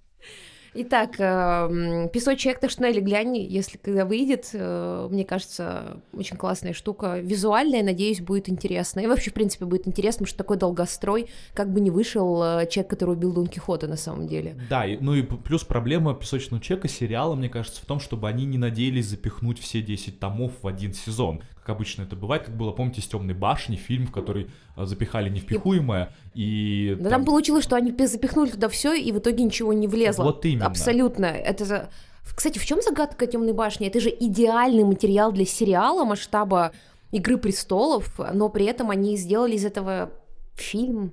Итак, 0.74 1.16
эм, 1.18 2.08
«Песочек 2.08 2.58
Ташнелли» 2.58 3.00
глянь, 3.00 3.36
если 3.36 3.76
когда 3.76 4.06
выйдет, 4.06 4.48
э, 4.54 5.08
мне 5.10 5.22
кажется, 5.24 5.98
очень 6.14 6.38
классная 6.38 6.72
штука. 6.72 7.18
Визуальная, 7.18 7.82
надеюсь, 7.82 8.22
будет 8.22 8.48
интересно. 8.48 9.00
И 9.00 9.06
вообще, 9.06 9.30
в 9.30 9.34
принципе, 9.34 9.66
будет 9.66 9.86
интересно, 9.86 10.20
потому 10.20 10.28
что 10.28 10.38
такой 10.38 10.56
долгострой, 10.56 11.28
как 11.52 11.70
бы 11.70 11.80
не 11.80 11.90
вышел 11.90 12.42
э, 12.42 12.66
человек, 12.70 12.88
который 12.88 13.10
убил 13.10 13.34
Дон 13.34 13.48
Кихота 13.48 13.86
на 13.86 13.98
самом 13.98 14.26
деле. 14.26 14.56
Да, 14.70 14.86
ну 15.00 15.14
и 15.14 15.22
плюс 15.22 15.62
проблема 15.62 16.14
«Песочного 16.14 16.62
человека» 16.62 16.88
сериала, 16.88 17.34
мне 17.34 17.50
кажется, 17.50 17.82
в 17.82 17.84
том, 17.84 18.00
чтобы 18.00 18.26
они 18.28 18.46
не 18.46 18.56
надеялись 18.56 19.06
запихнуть 19.06 19.58
все 19.58 19.82
10 19.82 20.20
томов 20.20 20.52
в 20.62 20.66
один 20.66 20.94
сезон. 20.94 21.42
Как 21.62 21.76
обычно 21.76 22.02
это 22.02 22.16
бывает, 22.16 22.42
как 22.42 22.56
было, 22.56 22.72
помните, 22.72 23.00
с 23.00 23.06
«Темной 23.06 23.34
башни», 23.34 23.76
фильм, 23.76 24.08
в 24.08 24.10
который 24.10 24.50
э, 24.76 24.84
запихали 24.84 25.30
невпихуемое, 25.30 26.12
и... 26.34 26.96
Да 26.98 27.10
там 27.10 27.24
получилось, 27.24 27.62
что 27.62 27.76
они 27.76 27.92
пи- 27.92 28.06
запихнули 28.06 28.50
туда 28.50 28.68
все, 28.68 28.94
и 28.94 29.12
в 29.12 29.18
итоге 29.18 29.44
ничего 29.44 29.72
не 29.72 29.86
влезло. 29.86 30.24
Вот 30.24 30.44
именно. 30.44 30.66
Абсолютно. 30.66 31.26
Это 31.26 31.64
за... 31.64 31.90
Кстати, 32.34 32.58
в 32.58 32.66
чем 32.66 32.80
загадка 32.82 33.26
Темной 33.28 33.52
башни? 33.52 33.86
Это 33.86 34.00
же 34.00 34.10
идеальный 34.10 34.82
материал 34.84 35.30
для 35.32 35.44
сериала 35.44 36.04
масштаба 36.04 36.72
Игры 37.12 37.36
престолов, 37.36 38.18
но 38.32 38.48
при 38.48 38.64
этом 38.64 38.90
они 38.90 39.16
сделали 39.16 39.54
из 39.54 39.64
этого 39.64 40.10
фильм. 40.54 41.12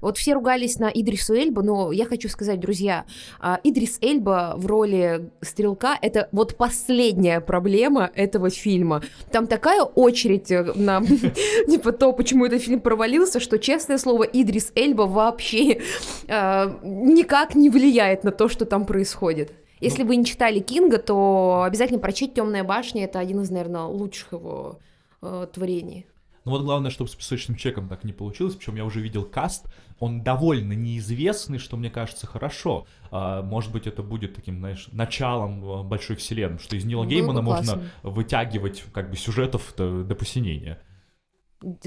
Вот 0.00 0.18
все 0.18 0.34
ругались 0.34 0.78
на 0.78 0.90
Идрису 0.90 1.34
Эльба, 1.34 1.62
но 1.62 1.92
я 1.92 2.04
хочу 2.04 2.28
сказать, 2.28 2.60
друзья, 2.60 3.04
а, 3.40 3.60
Идрис 3.64 3.98
Эльба 4.00 4.54
в 4.56 4.66
роли 4.66 5.30
стрелка— 5.40 5.98
это 6.02 6.28
вот 6.32 6.56
последняя 6.56 7.40
проблема 7.40 8.10
этого 8.14 8.50
фильма. 8.50 9.02
Там 9.30 9.46
такая 9.46 9.82
очередь 9.82 10.50
э, 10.50 10.72
на 10.74 11.02
типа 11.68 11.92
то, 11.92 12.12
почему 12.12 12.46
этот 12.46 12.62
фильм 12.62 12.80
провалился, 12.80 13.40
что, 13.40 13.58
честное 13.58 13.98
слово, 13.98 14.24
Идрис 14.24 14.72
Эльба 14.74 15.02
вообще 15.02 15.80
э, 16.28 16.78
никак 16.82 17.54
не 17.54 17.70
влияет 17.70 18.24
на 18.24 18.30
то, 18.30 18.48
что 18.48 18.64
там 18.64 18.86
происходит. 18.86 19.52
Если 19.80 20.02
вы 20.02 20.16
не 20.16 20.24
читали 20.24 20.60
Кинга, 20.60 20.98
то 20.98 21.62
обязательно 21.66 21.98
прочесть 21.98 22.34
«Темная 22.34 22.64
башня». 22.64 23.04
Это 23.04 23.18
один 23.18 23.40
из, 23.40 23.50
наверное, 23.50 23.82
лучших 23.82 24.32
его 24.32 24.78
э, 25.20 25.46
творений. 25.52 26.06
Ну 26.44 26.52
вот 26.52 26.62
главное, 26.62 26.90
чтобы 26.90 27.08
с 27.08 27.14
«Песочным 27.14 27.56
человеком» 27.56 27.88
так 27.88 28.04
не 28.04 28.12
получилось, 28.12 28.54
причем 28.54 28.76
я 28.76 28.84
уже 28.84 29.00
видел 29.00 29.24
каст, 29.24 29.66
он 29.98 30.22
довольно 30.22 30.74
неизвестный, 30.74 31.58
что 31.58 31.76
мне 31.76 31.88
кажется 31.88 32.26
хорошо. 32.26 32.86
А, 33.10 33.42
может 33.42 33.72
быть, 33.72 33.86
это 33.86 34.02
будет 34.02 34.34
таким, 34.34 34.58
знаешь, 34.58 34.88
началом 34.92 35.64
а, 35.64 35.82
большой 35.82 36.16
вселенной, 36.16 36.58
что 36.58 36.76
из 36.76 36.84
Нила 36.84 37.04
бы 37.04 37.10
Геймана 37.10 37.42
классно. 37.42 37.76
можно 37.76 37.90
вытягивать 38.02 38.84
как 38.92 39.10
бы 39.10 39.16
сюжетов 39.16 39.72
до, 39.76 40.04
до 40.04 40.14
посинения. 40.14 40.80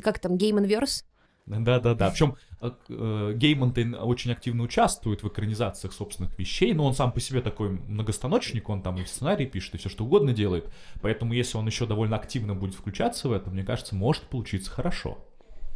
Как 0.01 0.17
там, 0.17 0.37
Гейман 0.37 0.63
Верс? 0.63 1.05
Да-да-да. 1.47 2.09
Причем 2.09 2.35
Гейман-то 2.89 3.81
ин- 3.81 3.95
очень 3.95 4.31
активно 4.31 4.63
участвует 4.63 5.23
в 5.23 5.27
экранизациях 5.27 5.93
собственных 5.93 6.37
вещей, 6.37 6.73
но 6.73 6.85
он 6.85 6.93
сам 6.93 7.11
по 7.11 7.19
себе 7.19 7.41
такой 7.41 7.69
многостаночник, 7.69 8.69
он 8.69 8.81
там 8.81 8.97
и 8.97 9.05
сценарий 9.05 9.45
пишет, 9.45 9.75
и 9.75 9.77
все 9.77 9.89
что 9.89 10.03
угодно 10.05 10.33
делает. 10.33 10.69
Поэтому 11.01 11.33
если 11.33 11.57
он 11.57 11.65
еще 11.65 11.85
довольно 11.85 12.17
активно 12.17 12.53
будет 12.55 12.75
включаться 12.75 13.29
в 13.29 13.31
это, 13.31 13.49
мне 13.49 13.63
кажется, 13.63 13.95
может 13.95 14.23
получиться 14.23 14.69
хорошо. 14.71 15.26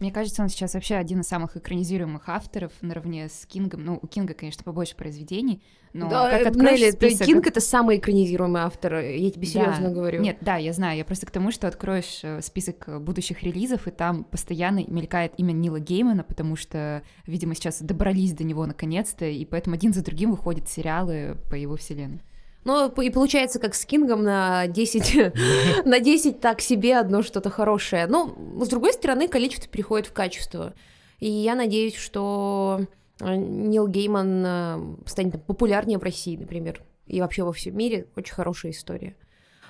Мне 0.01 0.11
кажется, 0.11 0.41
он 0.41 0.49
сейчас 0.49 0.73
вообще 0.73 0.95
один 0.95 1.19
из 1.19 1.27
самых 1.27 1.55
экранизируемых 1.55 2.27
авторов 2.27 2.71
наравне 2.81 3.29
с 3.29 3.45
Кингом. 3.45 3.85
Ну, 3.85 3.99
у 4.01 4.07
Кинга, 4.07 4.33
конечно, 4.33 4.63
побольше 4.63 4.95
произведений, 4.95 5.61
но 5.93 6.09
да, 6.09 6.31
как 6.31 6.47
откроешь 6.47 6.79
Нелли, 6.79 6.91
список- 6.91 7.27
Кинг— 7.27 7.45
это 7.47 7.61
самый 7.61 7.97
экранизируемый 7.97 8.63
автор, 8.63 8.95
я 8.95 9.29
тебе 9.29 9.45
Да. 9.45 9.51
серьезно 9.51 9.91
говорю. 9.91 10.19
Нет, 10.21 10.37
да, 10.41 10.55
я 10.57 10.73
знаю. 10.73 10.97
Я 10.97 11.05
просто 11.05 11.27
к 11.27 11.31
тому, 11.31 11.51
что 11.51 11.67
откроешь 11.67 12.21
э, 12.23 12.41
список 12.41 12.85
э, 12.87 12.97
будущих 12.97 13.43
релизов, 13.43 13.87
и 13.87 13.91
там 13.91 14.23
постоянно 14.23 14.83
мелькает 14.87 15.33
имя 15.37 15.51
Нила 15.51 15.79
Геймана, 15.79 16.23
потому 16.23 16.55
что, 16.55 17.03
видимо, 17.27 17.53
сейчас 17.53 17.79
добрались 17.79 18.33
до 18.33 18.43
него 18.43 18.65
наконец-то, 18.65 19.25
и 19.25 19.45
поэтому 19.45 19.75
один 19.75 19.93
за 19.93 20.03
другим 20.03 20.31
выходят 20.31 20.67
сериалы 20.67 21.37
по 21.51 21.53
его 21.53 21.75
вселенной. 21.75 22.21
Ну, 22.63 22.89
и 23.01 23.09
получается, 23.09 23.59
как 23.59 23.73
с 23.73 23.85
Кингом 23.85 24.23
на 24.23 24.67
10, 24.67 25.33
на 25.85 25.99
10 25.99 26.39
так 26.39 26.61
себе 26.61 26.97
одно 26.97 27.23
что-то 27.23 27.49
хорошее. 27.49 28.05
Но, 28.07 28.35
с 28.61 28.67
другой 28.67 28.93
стороны, 28.93 29.27
количество 29.27 29.69
переходит 29.69 30.07
в 30.07 30.13
качество. 30.13 30.73
И 31.19 31.29
я 31.29 31.55
надеюсь, 31.55 31.95
что 31.95 32.81
э, 33.19 33.35
Нил 33.35 33.87
Гейман 33.87 34.43
э, 34.45 34.79
станет 35.07 35.43
популярнее 35.45 35.97
в 35.97 36.03
России, 36.03 36.37
например, 36.37 36.81
и 37.07 37.19
вообще 37.21 37.43
во 37.43 37.51
всем 37.53 37.75
мире. 37.77 38.07
Очень 38.15 38.33
хорошая 38.33 38.71
история. 38.71 39.15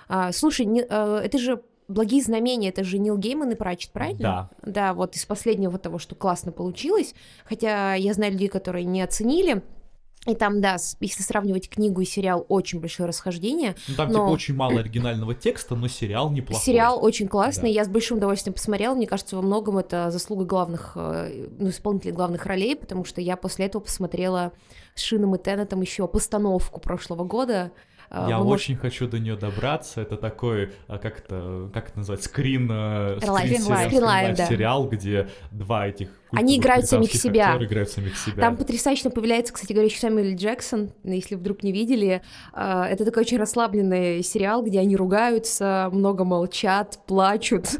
А, 0.07 0.31
слушай, 0.33 0.65
не- 0.65 0.85
э, 0.87 1.21
это 1.23 1.37
же 1.37 1.61
«Благие 1.87 2.21
знамения», 2.21 2.69
это 2.69 2.83
же 2.85 2.99
Нил 2.99 3.17
Гейман 3.17 3.51
и 3.51 3.55
Прачет, 3.55 3.91
правильно? 3.91 4.19
Да. 4.21 4.49
Да, 4.71 4.93
вот 4.93 5.15
из 5.15 5.25
последнего 5.25 5.77
того, 5.77 5.97
что 5.99 6.15
классно 6.15 6.51
получилось. 6.53 7.13
Хотя 7.45 7.95
я 7.95 8.13
знаю 8.13 8.33
людей, 8.33 8.47
которые 8.49 8.85
не 8.85 9.01
оценили. 9.01 9.61
И 10.27 10.35
там, 10.35 10.61
да, 10.61 10.77
если 10.99 11.23
сравнивать 11.23 11.67
книгу 11.67 11.99
и 12.01 12.05
сериал, 12.05 12.45
очень 12.47 12.79
большое 12.79 13.09
расхождение. 13.09 13.75
Ну, 13.87 13.95
там, 13.95 14.09
Но- 14.09 14.13
типа, 14.19 14.29
очень 14.29 14.55
мало 14.55 14.79
оригинального 14.79 15.33
текста, 15.33 15.75
но 15.75 15.87
сериал 15.87 16.29
неплохой. 16.29 16.63
Сериал 16.63 17.03
очень 17.03 17.27
классный, 17.27 17.69
Да. 17.69 17.75
я 17.75 17.85
с 17.85 17.87
большим 17.87 18.17
удовольствием 18.17 18.53
посмотрела. 18.53 18.93
Мне 18.93 19.07
кажется, 19.07 19.35
во 19.35 19.41
многом 19.41 19.79
это 19.79 20.11
заслуга 20.11 20.45
главных, 20.45 20.91
э, 20.95 21.47
ну, 21.57 21.69
исполнителей 21.69 22.11
главных 22.13 22.45
ролей, 22.45 22.75
потому 22.75 23.03
что 23.03 23.19
я 23.19 23.35
после 23.35 23.65
этого 23.65 23.81
посмотрела 23.81 24.51
с 24.93 25.01
Шином 25.01 25.33
и 25.35 25.39
Теннетом 25.39 25.81
еще 25.81 26.07
постановку 26.07 26.79
прошлого 26.79 27.23
года. 27.23 27.71
Э, 28.11 28.27
Я 28.29 28.37
вы 28.39 28.45
очень 28.49 28.75
хочу 28.75 29.07
до 29.07 29.17
нее 29.17 29.37
добраться. 29.37 30.01
Это 30.01 30.17
такой, 30.17 30.71
а, 30.87 30.99
как 30.99 31.17
это, 31.19 31.69
как 31.73 31.89
это 31.89 31.97
назвать, 31.97 32.21
скрин, 32.21 32.69
э, 32.69 32.73
Real 32.73 33.19
Life. 33.21 33.37
скрин 33.39 33.61
сериал, 33.61 33.69
Real 33.71 33.85
Life, 33.85 33.87
скрин-лайф 33.87 34.37
да. 34.37 34.45
сериал, 34.47 34.87
где 34.87 35.29
два 35.51 35.87
этих 35.87 36.09
Они 36.31 36.57
играют 36.57 36.85
самих 36.85 37.11
себя. 37.13 37.57
играют 37.61 37.89
самих 37.89 38.17
себя. 38.17 38.41
Там 38.41 38.57
потрясающе 38.57 39.09
появляется, 39.09 39.53
кстати 39.53 39.73
говоря, 39.73 39.87
еще 39.87 39.99
Сэмюэл. 39.99 40.35
Джексон, 40.35 40.91
если 41.03 41.35
вдруг 41.35 41.63
не 41.63 41.71
видели. 41.71 42.21
Э, 42.53 42.83
Это 42.89 43.05
такой 43.05 43.23
очень 43.23 43.37
расслабленный 43.37 44.23
сериал, 44.23 44.63
где 44.63 44.79
они 44.79 44.95
ругаются, 44.95 45.89
много 45.91 46.23
молчат, 46.23 46.99
плачут. 47.07 47.65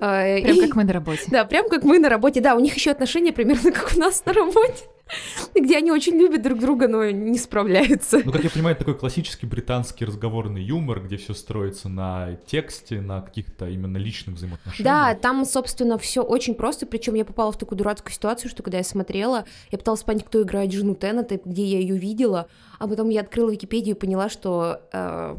Э, 0.00 0.40
Прям 0.42 0.56
и- 0.56 0.60
как 0.60 0.76
мы 0.76 0.84
на 0.84 0.92
работе. 0.92 1.22
Да, 1.26 1.44
прям 1.44 1.68
как 1.68 1.82
мы 1.82 1.98
на 1.98 2.08
работе. 2.08 2.40
Да, 2.40 2.54
у 2.54 2.60
них 2.60 2.74
еще 2.76 2.92
отношения 2.92 3.32
примерно 3.32 3.72
как 3.72 3.92
у 3.96 3.98
нас 3.98 4.24
на 4.24 4.32
работе, 4.32 4.84
где 5.56 5.76
они 5.78 5.90
очень 5.90 6.12
любят 6.16 6.42
друг 6.42 6.60
друга, 6.60 6.86
но 6.86 7.10
не 7.10 7.36
справляются. 7.36 8.20
Ну, 8.24 8.30
как 8.30 8.44
я 8.44 8.50
понимаю, 8.50 8.76
это 8.76 8.84
такой 8.84 8.96
классический 8.96 9.46
британский 9.46 10.04
разговорный 10.04 10.62
юмор, 10.62 11.00
где 11.00 11.16
все 11.16 11.34
строится 11.34 11.88
на 11.88 12.36
тексте, 12.46 13.00
на 13.00 13.22
каких-то 13.22 13.68
именно 13.68 13.96
личных 13.96 14.36
взаимоотношениях. 14.36 14.84
Да, 14.84 15.14
там, 15.16 15.44
собственно, 15.44 15.98
все 15.98 16.22
очень 16.22 16.54
просто. 16.54 16.86
Причем 16.86 17.14
я 17.14 17.24
попала 17.24 17.50
в 17.50 17.58
такую 17.58 17.76
дурацкую 17.88 18.12
ситуацию, 18.12 18.50
что 18.50 18.62
когда 18.62 18.78
я 18.78 18.84
смотрела, 18.84 19.44
я 19.70 19.78
пыталась 19.78 20.02
понять, 20.02 20.24
кто 20.24 20.42
играет 20.42 20.72
жену 20.72 20.94
Теннета, 20.94 21.40
где 21.42 21.64
я 21.64 21.78
ее 21.78 21.96
видела, 21.96 22.48
а 22.78 22.86
потом 22.86 23.08
я 23.08 23.22
открыла 23.22 23.50
Википедию 23.50 23.96
и 23.96 23.98
поняла, 23.98 24.28
что 24.28 24.82
э, 24.92 25.36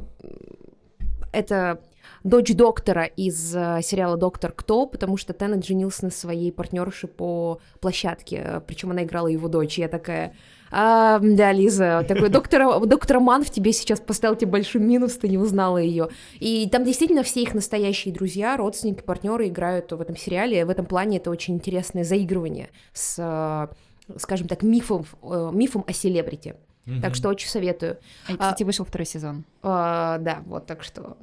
это 1.32 1.80
дочь 2.24 2.54
доктора 2.54 3.06
из 3.06 3.56
э, 3.56 3.80
сериала 3.84 4.18
«Доктор 4.18 4.52
Кто», 4.52 4.88
потому 4.88 5.18
что 5.18 5.34
Теннет 5.34 5.66
женился 5.66 6.06
на 6.06 6.12
своей 6.12 6.52
партнерше 6.52 7.08
по 7.08 7.60
площадке, 7.80 8.64
причем 8.66 8.92
она 8.92 9.04
играла 9.04 9.28
его 9.28 9.48
дочь, 9.48 9.78
и 9.78 9.82
я 9.82 9.88
такая... 9.88 10.34
А, 10.72 11.20
да, 11.22 11.52
Лиза, 11.52 12.06
такой 12.08 12.30
доктор, 12.30 12.86
доктор 12.86 13.20
Ман 13.20 13.44
в 13.44 13.50
тебе 13.50 13.72
сейчас 13.72 14.00
поставил 14.00 14.36
тебе 14.36 14.52
большой 14.52 14.82
минус, 14.82 15.14
ты 15.18 15.28
не 15.28 15.38
узнала 15.38 15.78
ее. 15.78 16.10
И 16.40 16.68
там 16.70 16.84
действительно 16.84 17.24
все 17.24 17.42
их 17.42 17.54
настоящие 17.54 18.14
друзья, 18.14 18.58
родственники, 18.58 19.02
партнеры 19.02 19.48
играют 19.48 19.92
в 19.92 20.00
этом 20.00 20.16
сериале. 20.16 20.66
В 20.66 20.70
этом 20.70 20.86
плане 20.86 21.18
это 21.18 21.30
очень 21.32 21.56
интересное 21.56 22.04
заигрывание 22.04 22.70
с, 22.94 23.16
э, 23.18 24.18
скажем 24.18 24.48
так, 24.48 24.64
мифом, 24.64 25.06
э, 25.24 25.50
мифом 25.54 25.84
о 25.88 25.94
селебрити. 25.94 26.56
Мгм. 26.86 27.02
Так 27.02 27.16
что 27.16 27.30
очень 27.30 27.50
советую. 27.50 27.98
И, 28.28 28.34
кстати, 28.34 28.64
вышел 28.64 28.86
второй 28.86 29.06
сезон. 29.06 29.46
А, 29.62 30.18
да, 30.20 30.40
вот 30.46 30.66
так 30.66 30.84
что. 30.84 31.18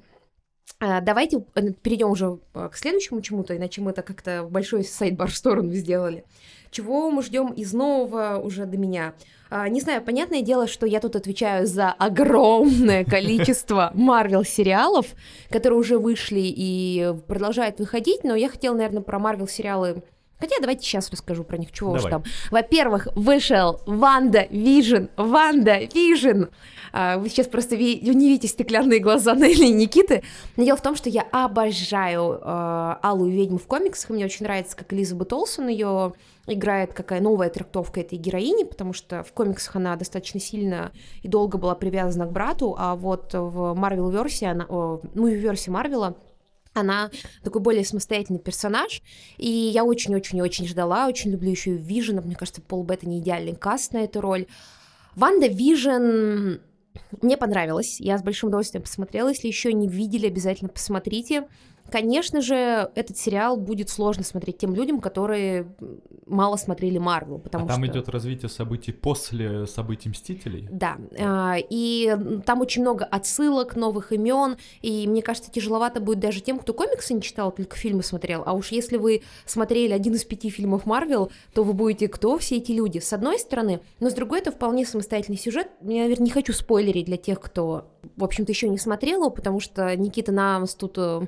А, 0.79 1.01
Давайте 1.01 1.43
э, 1.55 1.73
перейдем 1.83 2.11
уже 2.11 2.39
э, 2.55 2.69
к 2.71 2.77
следующему 2.77 3.23
чему-то, 3.23 3.57
иначе 3.57 3.81
мы 3.81 3.93
это 3.93 4.03
как-то 4.03 4.47
большой 4.51 4.85
сайдбар 4.85 5.31
в 5.31 5.37
сторону 5.37 5.73
сделали. 5.73 6.25
Чего 6.71 7.11
мы 7.11 7.23
ждем 7.23 7.53
из 7.53 7.73
нового 7.73 8.39
уже 8.39 8.67
до 8.67 8.77
меня? 8.77 9.15
А, 9.49 9.69
Не 9.71 9.81
знаю, 9.81 10.03
понятное 10.03 10.43
дело, 10.43 10.67
что 10.67 10.85
я 10.85 11.01
тут 11.01 11.17
отвечаю 11.17 11.67
за 11.67 11.91
огромное 11.93 13.05
количество 13.07 13.91
Марвел 13.95 14.45
сериалов, 14.45 15.07
которые 15.49 15.79
уже 15.79 15.99
вышли 15.99 16.43
и 16.43 17.15
продолжают 17.27 17.79
выходить, 17.79 18.23
но 18.23 18.35
я 18.35 18.51
хотела, 18.51 18.75
наверное, 18.75 19.03
про 19.03 19.19
Марвел 19.19 19.49
сериалы 19.49 20.03
Хотя 20.39 20.57
давайте 20.61 20.83
сейчас 20.83 21.11
расскажу 21.11 21.45
про 21.45 21.57
них, 21.57 21.73
чего 21.73 21.93
уж 21.93 22.03
Давай. 22.03 22.11
там. 22.11 22.25
Во-первых, 22.51 23.09
вышел 23.15 23.81
WandaVision. 23.87 25.07
WandaVision. 25.17 26.45
Вы 26.93 27.29
сейчас 27.29 27.47
просто 27.47 27.77
ви- 27.77 28.01
не 28.01 28.29
видите 28.29 28.49
стеклянные 28.49 29.01
глаза 29.01 29.35
Нелли 29.37 29.67
и 29.67 29.73
Никиты. 29.73 30.23
Но 30.57 30.65
дело 30.65 30.77
в 30.77 30.83
том, 30.83 30.95
что 30.95 31.09
я 31.09 31.23
обожаю 31.33 32.39
э, 32.43 32.95
Алую 33.03 33.33
ведьму 33.33 33.59
в 33.59 33.67
комиксах. 33.67 34.11
Мне 34.11 34.25
очень 34.27 34.45
нравится, 34.45 34.77
как 34.77 34.93
Элизабет 34.93 35.33
Олсен 35.33 35.69
ее 35.69 36.13
играет, 36.47 36.93
какая 36.93 37.21
новая 37.21 37.49
трактовка 37.51 38.01
этой 38.01 38.19
героини, 38.19 38.65
потому 38.65 38.93
что 38.93 39.23
в 39.25 39.33
комиксах 39.33 39.77
она 39.77 39.97
достаточно 39.97 40.39
сильно 40.39 40.93
и 41.23 41.29
долго 41.29 41.59
была 41.59 41.75
привязана 41.75 42.27
к 42.27 42.33
брату, 42.33 42.77
а 42.79 42.95
вот 42.95 43.31
в 43.33 43.75
Марвел-версии, 43.75 44.47
она, 44.47 44.65
о, 44.69 45.01
ну 45.15 45.27
и 45.27 45.35
в 45.35 45.39
версии 45.41 45.71
Марвела, 45.71 46.15
она 46.77 47.11
такой 47.43 47.61
более 47.61 47.85
самостоятельный 47.85 48.41
персонаж, 48.41 49.03
и 49.37 49.49
я 49.49 49.85
очень-очень-очень 49.85 50.67
ждала, 50.67 51.09
очень 51.09 51.31
люблю 51.31 51.51
еще 51.51 51.75
и 51.75 51.79
Вижена, 51.79 52.23
мне 52.23 52.37
кажется, 52.37 52.63
Пол 52.63 52.85
Беттани 52.85 53.19
идеальный 53.21 53.55
каст 53.55 53.93
на 53.93 53.99
эту 53.99 54.21
роль. 54.21 54.47
WandaVision 55.15 56.59
мне 57.23 57.37
понравилось, 57.37 58.01
я 58.01 58.19
с 58.19 58.23
большим 58.23 58.49
удовольствием 58.49 58.83
посмотрела, 58.83 59.29
если 59.29 59.49
еще 59.49 59.73
не 59.73 59.89
видели, 59.89 60.27
обязательно 60.27 60.69
посмотрите. 60.69 61.47
Конечно 61.91 62.41
же, 62.41 62.91
этот 62.95 63.17
сериал 63.17 63.57
будет 63.57 63.89
сложно 63.89 64.25
смотреть 64.25 64.59
тем 64.59 64.75
людям, 64.75 65.01
которые 65.01 65.67
мало 66.27 66.57
смотрели 66.57 66.99
Марвел, 66.99 67.39
потому 67.39 67.67
а 67.67 67.69
там 67.69 67.85
что... 67.85 67.93
идет 67.93 68.09
развитие 68.09 68.49
событий 68.49 68.93
после 68.93 69.67
событий 69.67 70.09
Мстителей. 70.09 70.69
Да, 70.71 70.97
а, 71.19 71.57
и 71.59 72.17
там 72.45 72.61
очень 72.61 72.83
много 72.83 73.05
отсылок, 73.05 73.77
новых 73.77 74.13
имен, 74.13 74.57
и 74.83 75.07
мне 75.07 75.23
кажется, 75.23 75.51
тяжеловато 75.51 76.01
будет 76.01 76.19
даже 76.19 76.41
тем, 76.41 76.59
кто 76.59 76.75
комиксы 76.75 77.15
не 77.15 77.23
читал, 77.23 77.53
только 77.53 77.77
фильмы 77.77 78.03
смотрел. 78.03 78.43
А 78.45 78.53
уж 78.53 78.73
если 78.73 78.97
вы 78.97 79.23
смотрели 79.45 79.93
один 79.93 80.15
из 80.15 80.25
пяти 80.25 80.51
фильмов 80.51 80.87
Марвел, 80.87 81.31
то 81.55 81.63
вы 81.63 81.73
будете 81.73 82.09
кто 82.09 82.39
все 82.39 82.57
эти 82.57 82.73
люди? 82.73 82.99
С 82.99 83.13
одной 83.13 83.39
стороны, 83.39 83.81
но 84.01 84.11
с 84.11 84.15
другой 84.15 84.41
это 84.41 84.51
вполне 84.51 84.85
самостоятельный 84.85 85.39
сюжет. 85.39 85.69
Я, 85.83 86.03
наверное, 86.03 86.25
не 86.25 86.31
хочу 86.31 86.53
спойлерить 86.53 87.07
для 87.07 87.17
тех, 87.17 87.41
кто, 87.41 87.89
в 88.17 88.25
общем-то, 88.25 88.51
еще 88.51 88.69
не 88.69 88.79
смотрел 88.79 89.21
его, 89.21 89.31
потому 89.31 89.61
что 89.61 89.97
Никита 89.97 90.33
нас 90.33 90.75
тут 90.75 90.99
э, 90.99 91.27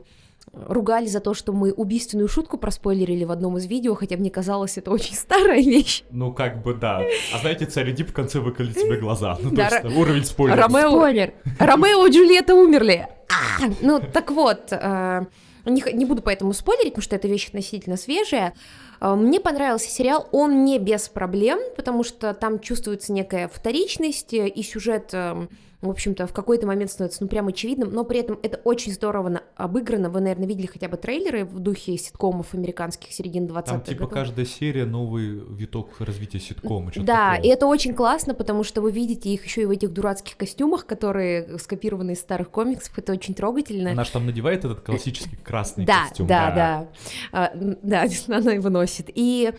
ругали 0.53 1.07
за 1.07 1.21
то, 1.21 1.35
что 1.35 1.53
мы 1.53 1.73
убийственную 1.73 2.29
шутку 2.29 2.59
проспойлерили 2.59 3.25
в 3.25 3.31
одном 3.31 3.57
из 3.59 3.67
видео, 3.67 3.95
хотя 3.95 4.17
мне 4.17 4.31
казалось, 4.31 4.79
это 4.79 4.91
очень 4.91 5.15
старая 5.17 5.61
вещь. 5.63 6.05
Ну, 6.11 6.33
как 6.33 6.63
бы, 6.63 6.75
да. 6.75 7.03
А 7.35 7.39
знаете, 7.39 7.67
царь 7.67 7.91
Эдип 7.91 8.11
в 8.11 8.13
конце 8.13 8.41
выколет 8.41 8.75
тебе 8.75 8.99
глаза. 8.99 9.39
Ну, 9.43 9.51
Да, 9.51 9.71
точно, 9.71 9.99
уровень 9.99 10.25
спойлера. 10.25 10.63
Ромео, 10.63 10.91
Спойлер. 10.91 11.35
Ромео 11.59 12.07
и 12.07 12.11
Джульетта 12.11 12.55
умерли. 12.55 13.09
А, 13.29 13.65
ну, 13.81 14.01
так 14.01 14.31
вот, 14.31 14.73
э, 14.73 15.27
не, 15.67 15.83
не 15.93 16.05
буду 16.05 16.23
поэтому 16.23 16.53
спойлерить, 16.53 16.93
потому 16.93 17.03
что 17.03 17.17
эта 17.17 17.29
вещь 17.29 17.49
относительно 17.49 17.97
свежая. 17.97 18.55
Э, 19.01 19.15
Мне 19.15 19.41
понравился 19.41 19.89
сериал, 19.91 20.29
он 20.33 20.65
не 20.65 20.79
без 20.79 21.09
проблем, 21.09 21.59
потому 21.77 22.05
что 22.05 22.35
там 22.35 22.59
чувствуется 22.61 23.13
некая 23.13 23.49
вторичность, 23.49 24.33
э, 24.35 24.49
и 24.49 24.63
сюжет, 24.63 25.11
э, 25.13 25.47
в 25.81 25.89
общем-то, 25.91 26.27
в 26.27 26.33
какой-то 26.33 26.67
момент 26.67 26.91
становится, 26.91 27.23
ну, 27.23 27.29
прям 27.29 27.47
очевидным, 27.47 27.93
но 27.93 28.03
при 28.03 28.19
этом 28.19 28.37
это 28.43 28.61
очень 28.65 28.93
здорово 28.93 29.43
обыграно. 29.55 30.11
Вы, 30.11 30.19
наверное, 30.19 30.49
видели 30.49 30.67
хотя 30.67 30.89
бы 30.89 30.97
трейлеры 30.97 31.45
в 31.45 31.61
духе 31.61 31.97
ситкомов 31.97 32.53
американских 32.53 33.13
середины 33.13 33.47
20-х 33.47 33.63
Там, 33.63 33.81
типа, 33.83 34.01
годов. 34.01 34.13
каждая 34.15 34.45
серия 34.45 34.87
новый 34.87 35.41
виток 35.51 35.91
развития 36.01 36.41
ситкома. 36.41 36.91
Да, 36.97 37.35
такое. 37.37 37.49
и 37.49 37.53
это 37.55 37.67
очень 37.67 37.95
классно, 37.95 38.35
потому 38.35 38.65
что 38.65 38.81
вы 38.81 38.91
видите 38.91 39.31
их 39.31 39.45
еще 39.45 39.63
и 39.63 39.67
в 39.67 39.71
этих 39.71 39.93
дурацких 39.93 40.37
костюмах, 40.37 40.85
которые 40.85 41.59
скопированы 41.59 42.13
из 42.13 42.19
старых 42.21 42.51
комиксов. 42.51 42.99
Это 42.99 43.13
очень 43.13 43.35
трогательно. 43.35 43.93
Она 43.93 44.03
же 44.03 44.11
там 44.11 44.27
надевает 44.27 44.65
этот 44.65 44.81
классический 44.81 45.37
красный 45.37 45.85
да, 45.85 46.09
костюм. 46.09 46.27
да, 46.27 46.51
да, 46.51 46.89
А, 47.31 47.53
м, 47.57 47.79
да, 47.85 48.05
она 48.29 48.53
его 48.53 48.69
носит. 48.69 48.88
И 49.15 49.53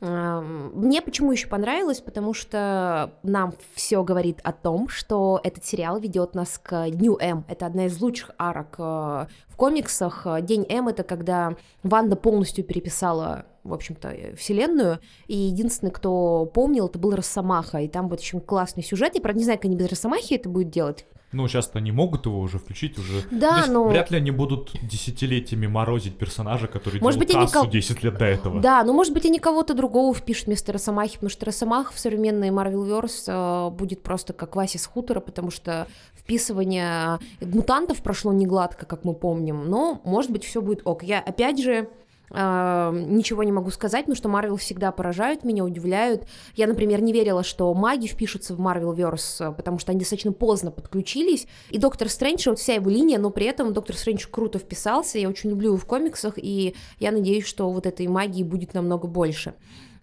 эм, 0.00 0.72
мне 0.74 1.02
почему 1.02 1.32
еще 1.32 1.48
понравилось, 1.48 2.00
потому 2.00 2.34
что 2.34 3.12
нам 3.22 3.54
все 3.74 4.02
говорит 4.02 4.40
о 4.44 4.52
том, 4.52 4.88
что 4.88 5.40
этот 5.42 5.64
сериал 5.64 5.98
ведет 5.98 6.34
нас 6.34 6.58
к 6.62 6.90
Дню 6.90 7.16
М. 7.20 7.44
Это 7.48 7.66
одна 7.66 7.86
из 7.86 8.00
лучших 8.00 8.30
арок 8.38 8.76
э, 8.78 9.26
в 9.48 9.56
комиксах. 9.56 10.26
День 10.42 10.66
М 10.68 10.88
это 10.88 11.02
когда 11.02 11.56
Ванда 11.82 12.16
полностью 12.16 12.64
переписала 12.64 13.46
в 13.64 13.72
общем-то, 13.72 14.08
э, 14.08 14.36
вселенную, 14.36 15.00
и 15.26 15.36
единственный, 15.36 15.90
кто 15.90 16.44
помнил, 16.44 16.86
это 16.86 16.98
был 16.98 17.14
Росомаха, 17.14 17.78
и 17.78 17.88
там 17.88 18.08
будет 18.08 18.20
очень 18.20 18.40
классный 18.40 18.82
сюжет, 18.82 19.14
я, 19.14 19.22
правда, 19.22 19.38
не 19.38 19.44
знаю, 19.44 19.58
как 19.58 19.64
они 19.64 19.76
без 19.76 19.88
Росомахи 19.88 20.34
это 20.34 20.48
будут 20.48 20.70
делать, 20.70 21.06
Ну, 21.34 21.48
сейчас-то 21.48 21.78
они 21.78 21.92
могут 21.92 22.26
его 22.26 22.38
уже 22.40 22.58
включить 22.58 22.98
уже. 22.98 23.22
Да, 23.30 23.58
есть 23.58 23.68
но- 23.70 23.88
Вряд 23.88 24.10
ли 24.10 24.18
они 24.18 24.30
будут 24.30 24.70
десятилетиями 24.82 25.66
морозить 25.66 26.16
персонажа, 26.16 26.66
который 26.68 27.00
Может 27.00 27.20
делал 27.26 27.42
быть, 27.42 27.52
кассу 27.52 27.64
кол- 27.64 27.70
10 27.70 28.02
лет 28.02 28.16
до 28.18 28.24
этого. 28.24 28.60
Да, 28.60 28.82
но 28.84 28.92
может 28.92 29.12
быть 29.12 29.26
они 29.26 29.38
кого-то 29.38 29.74
другого 29.74 30.14
впишут 30.14 30.46
вместо 30.46 30.72
Росомахи, 30.72 31.14
потому 31.14 31.30
что 31.30 31.46
Росомаха 31.46 31.92
в 31.92 31.98
современной 31.98 32.50
Marvelverse 32.50 33.68
э, 33.68 33.70
будет 33.70 34.02
просто 34.02 34.32
как 34.32 34.56
Вася 34.56 34.78
с 34.78 34.86
хутора, 34.86 35.20
потому 35.20 35.50
что 35.50 35.86
вписывание 36.14 37.18
мутантов 37.40 38.02
прошло 38.02 38.32
не 38.32 38.46
гладко, 38.46 38.86
как 38.86 39.04
мы 39.04 39.14
помним, 39.14 39.68
но 39.68 40.00
может 40.04 40.30
быть 40.30 40.44
все 40.44 40.62
будет 40.62 40.82
ок. 40.86 41.02
Я 41.02 41.20
опять 41.20 41.62
же 41.62 41.88
э, 42.30 43.04
ничего 43.08 43.42
не 43.42 43.52
могу 43.52 43.70
сказать, 43.70 44.02
потому 44.02 44.16
что 44.16 44.28
Марвел 44.28 44.56
всегда 44.56 44.92
поражают 44.92 45.44
меня, 45.44 45.64
удивляют. 45.64 46.26
Я, 46.54 46.66
например, 46.66 47.00
не 47.02 47.12
верила, 47.12 47.42
что 47.42 47.72
маги 47.74 48.06
впишутся 48.06 48.54
в 48.54 48.60
Marvelverse, 48.60 49.50
э, 49.50 49.52
потому 49.52 49.78
что 49.78 49.92
они 49.92 50.00
достаточно 50.00 50.32
поздно 50.32 50.70
подключились. 50.70 51.46
И 51.70 51.78
Доктор 51.78 52.08
Стрэндж, 52.08 52.48
вот 52.48 52.58
вся 52.58 52.74
его 52.74 52.90
линия, 52.90 53.18
но 53.18 53.30
при 53.30 53.46
этом 53.46 53.72
Доктор 53.72 53.96
Стрэндж 53.96 54.26
круто 54.30 54.58
вписался. 54.58 55.18
Я 55.18 55.28
очень 55.28 55.50
люблю 55.50 55.68
его 55.68 55.76
в 55.76 55.86
комиксах, 55.86 56.34
и 56.36 56.74
я 56.98 57.12
надеюсь, 57.12 57.46
что 57.46 57.70
вот 57.70 57.86
этой 57.86 58.06
магии 58.06 58.42
будет 58.42 58.74
намного 58.74 59.06
больше. 59.06 59.54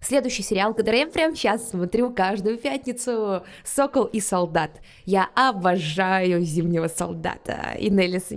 Следующий 0.04 0.42
сериал, 0.42 0.74
который 0.74 0.98
я 1.00 1.06
прямо 1.06 1.36
сейчас 1.36 1.70
смотрю 1.70 2.12
каждую 2.12 2.58
пятницу, 2.58 3.44
«Сокол 3.64 4.04
и 4.06 4.18
солдат». 4.20 4.80
Я 5.04 5.28
обожаю 5.36 6.40
«Зимнего 6.42 6.88
солдата», 6.88 7.76
и 7.78 7.88
Нелли 7.88 8.18
с- 8.18 8.28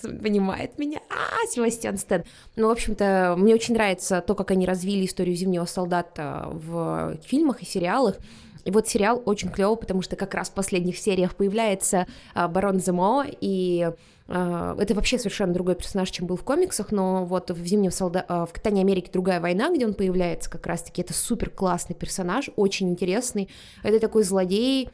с- 0.00 0.08
понимает 0.22 0.78
меня. 0.78 1.00
А, 1.10 1.44
Себастьян 1.48 1.96
Стэн. 1.96 2.22
Ну, 2.54 2.68
в 2.68 2.70
общем-то, 2.70 3.34
мне 3.36 3.52
очень 3.54 3.74
нравится 3.74 4.20
то, 4.20 4.34
как 4.36 4.52
они 4.52 4.64
развили 4.64 5.04
историю 5.06 5.34
«Зимнего 5.34 5.64
солдата» 5.64 6.48
в 6.52 7.16
фильмах 7.26 7.62
и 7.62 7.66
сериалах. 7.66 8.16
И 8.64 8.70
вот 8.70 8.86
сериал 8.86 9.20
очень 9.24 9.48
клевый, 9.50 9.76
потому 9.76 10.02
что 10.02 10.14
как 10.14 10.34
раз 10.34 10.50
в 10.50 10.54
последних 10.54 10.98
сериях 10.98 11.34
появляется 11.34 12.06
а, 12.34 12.46
барон 12.48 12.78
Земо, 12.80 13.24
и 13.40 13.90
это 14.28 14.94
вообще 14.94 15.18
совершенно 15.18 15.54
другой 15.54 15.74
персонаж, 15.74 16.10
чем 16.10 16.26
был 16.26 16.36
в 16.36 16.44
комиксах, 16.44 16.92
но 16.92 17.24
вот 17.24 17.50
в 17.50 17.64
«Зимнем 17.64 17.90
солда... 17.90 18.24
а, 18.28 18.44
в 18.44 18.52
«Капитане 18.52 18.82
Америки. 18.82 19.08
Другая 19.10 19.40
война», 19.40 19.72
где 19.74 19.86
он 19.86 19.94
появляется 19.94 20.50
как 20.50 20.66
раз-таки, 20.66 21.00
это 21.00 21.14
супер 21.14 21.48
классный 21.48 21.96
персонаж, 21.96 22.50
очень 22.56 22.90
интересный. 22.90 23.48
Это 23.82 23.98
такой 24.00 24.24
злодей, 24.24 24.90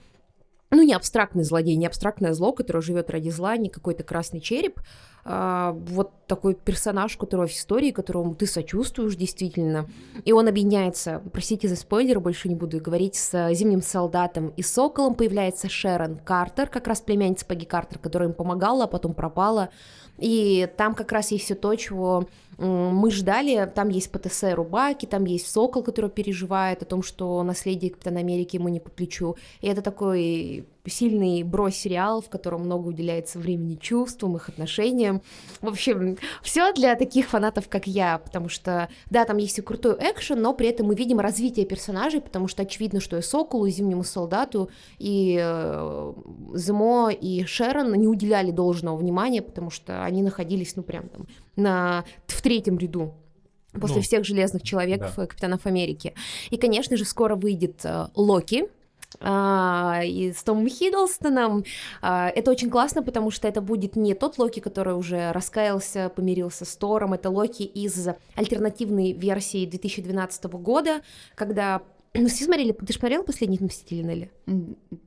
ну, 0.75 0.83
не 0.83 0.95
абстрактный 0.95 1.45
злодей, 1.45 1.77
не 1.77 1.87
абстрактное 1.87 2.33
зло, 2.33 2.53
которое 2.53 2.81
живет 2.81 3.11
ради 3.11 3.31
зла, 3.31 3.57
не 3.57 3.69
какой-то 3.69 4.03
красный 4.03 4.41
череп. 4.41 4.81
А, 5.27 5.73
вот 5.73 6.13
такой 6.27 6.55
персонаж, 6.55 7.17
которого 7.17 7.47
в 7.47 7.51
истории, 7.51 7.93
которому 7.93 8.35
ты 8.35 8.47
сочувствуешь 8.47 9.17
действительно. 9.17 9.89
И 10.25 10.33
он 10.33 10.49
объединяется, 10.49 11.23
простите 11.33 11.67
за 11.69 11.77
спойлер, 11.77 12.21
больше 12.21 12.49
не 12.49 12.55
буду 12.55 12.79
говорить, 12.79 13.15
с 13.15 13.51
Зимним 13.55 13.81
солдатом 13.81 14.49
и 14.49 14.63
Соколом. 14.63 15.15
Появляется 15.15 15.69
Шерон 15.69 16.17
Картер, 16.19 16.69
как 16.69 16.87
раз 16.87 17.01
племянница 17.01 17.47
Пегги 17.47 17.65
Картер, 17.65 17.99
которая 17.99 18.29
им 18.29 18.35
помогала, 18.35 18.85
а 18.85 18.87
потом 18.87 19.15
пропала. 19.15 19.71
И 20.19 20.69
там 20.77 20.95
как 20.95 21.11
раз 21.11 21.31
есть 21.33 21.45
все 21.45 21.55
то, 21.55 21.75
чего 21.75 22.29
Мы 22.59 23.11
ждали, 23.11 23.71
там 23.75 23.89
есть 23.89 24.11
ПТС 24.11 24.45
Рубаки, 24.55 25.07
там 25.07 25.25
есть 25.25 25.51
Сокол, 25.51 25.83
который 25.83 26.11
переживает 26.11 26.83
о 26.83 26.87
том, 26.87 27.03
что 27.03 27.43
наследие 27.43 27.91
Капитана 27.91 28.21
Америки 28.21 28.57
ему 28.57 28.69
не 28.69 28.81
по 28.81 28.91
плечу. 28.91 29.37
И 29.61 29.69
это 29.69 29.83
такой 29.83 30.67
сильный 30.87 31.43
бро-сериал, 31.43 32.21
в 32.21 32.29
котором 32.29 32.63
много 32.65 32.89
уделяется 32.89 33.39
времени 33.39 33.77
чувствам, 33.77 34.37
их 34.37 34.49
отношениям. 34.49 35.23
В 35.61 35.69
общем, 35.69 36.19
все 36.43 36.73
для 36.73 36.95
таких 36.95 37.29
фанатов, 37.29 37.69
как 37.69 37.87
я, 37.87 38.19
потому 38.19 38.49
что, 38.49 38.89
да, 39.11 39.25
там 39.25 39.39
есть 39.39 39.59
и 39.59 39.63
крутой 39.63 39.97
экшен, 39.99 40.41
но 40.41 40.53
при 40.53 40.69
этом 40.69 40.87
мы 40.87 40.95
видим 40.95 41.21
развитие 41.21 41.67
персонажей, 41.67 42.21
потому 42.21 42.49
что 42.49 42.63
очевидно, 42.63 43.01
что 43.01 43.17
и 43.17 43.23
Соколу, 43.23 43.67
и 43.67 43.71
Зимнему 43.71 44.05
солдату, 44.05 44.69
и 44.99 45.39
э, 45.41 46.13
Земо, 46.55 47.11
и 47.11 47.45
Шерон 47.45 47.95
не 47.95 48.07
уделяли 48.07 48.51
должного 48.51 48.97
внимания, 48.97 49.41
потому 49.43 49.71
что 49.71 50.05
они 50.05 50.23
находились, 50.23 50.77
ну, 50.77 50.83
прям 50.83 51.09
там 51.09 51.27
на, 51.57 52.05
в 52.27 52.43
третьем 52.43 52.79
ряду 52.79 53.15
после 53.73 53.97
Ну, 53.97 54.03
всех 54.03 54.25
железных 54.25 54.63
человеков 54.63 55.15
да. 55.17 55.25
и 55.25 55.27
Капитанов 55.27 55.67
Америки. 55.67 56.15
И, 56.51 56.57
конечно 56.57 56.97
же, 56.97 57.05
скоро 57.05 57.35
выйдет 57.35 57.81
э, 57.85 58.07
Локи, 58.15 58.69
а, 59.21 60.01
и 60.05 60.33
с 60.33 60.43
Томом 60.43 60.69
Хиддлстоном. 60.69 61.65
А, 62.03 62.29
это 62.29 62.51
очень 62.51 62.71
классно, 62.71 63.03
потому 63.03 63.31
что 63.31 63.49
это 63.49 63.61
будет 63.61 63.97
не 63.97 64.15
тот 64.15 64.39
Локи, 64.39 64.61
который 64.61 64.95
уже 64.95 65.33
раскаялся, 65.33 66.11
помирился 66.15 66.65
с 66.65 66.77
Тором, 66.77 67.13
это 67.13 67.31
Локи 67.31 67.63
из 67.63 68.09
альтернативной 68.35 69.13
версии 69.13 69.67
2012 69.67 70.45
года, 70.45 71.03
когда... 71.35 71.83
Ну, 72.15 72.29
все 72.29 72.45
смотрели, 72.45 72.73
ты 72.73 72.93
же 72.93 72.99
смотрел 72.99 73.25
«Последних 73.25 73.61
Мстителей», 73.61 74.03
Нелли? 74.05 74.31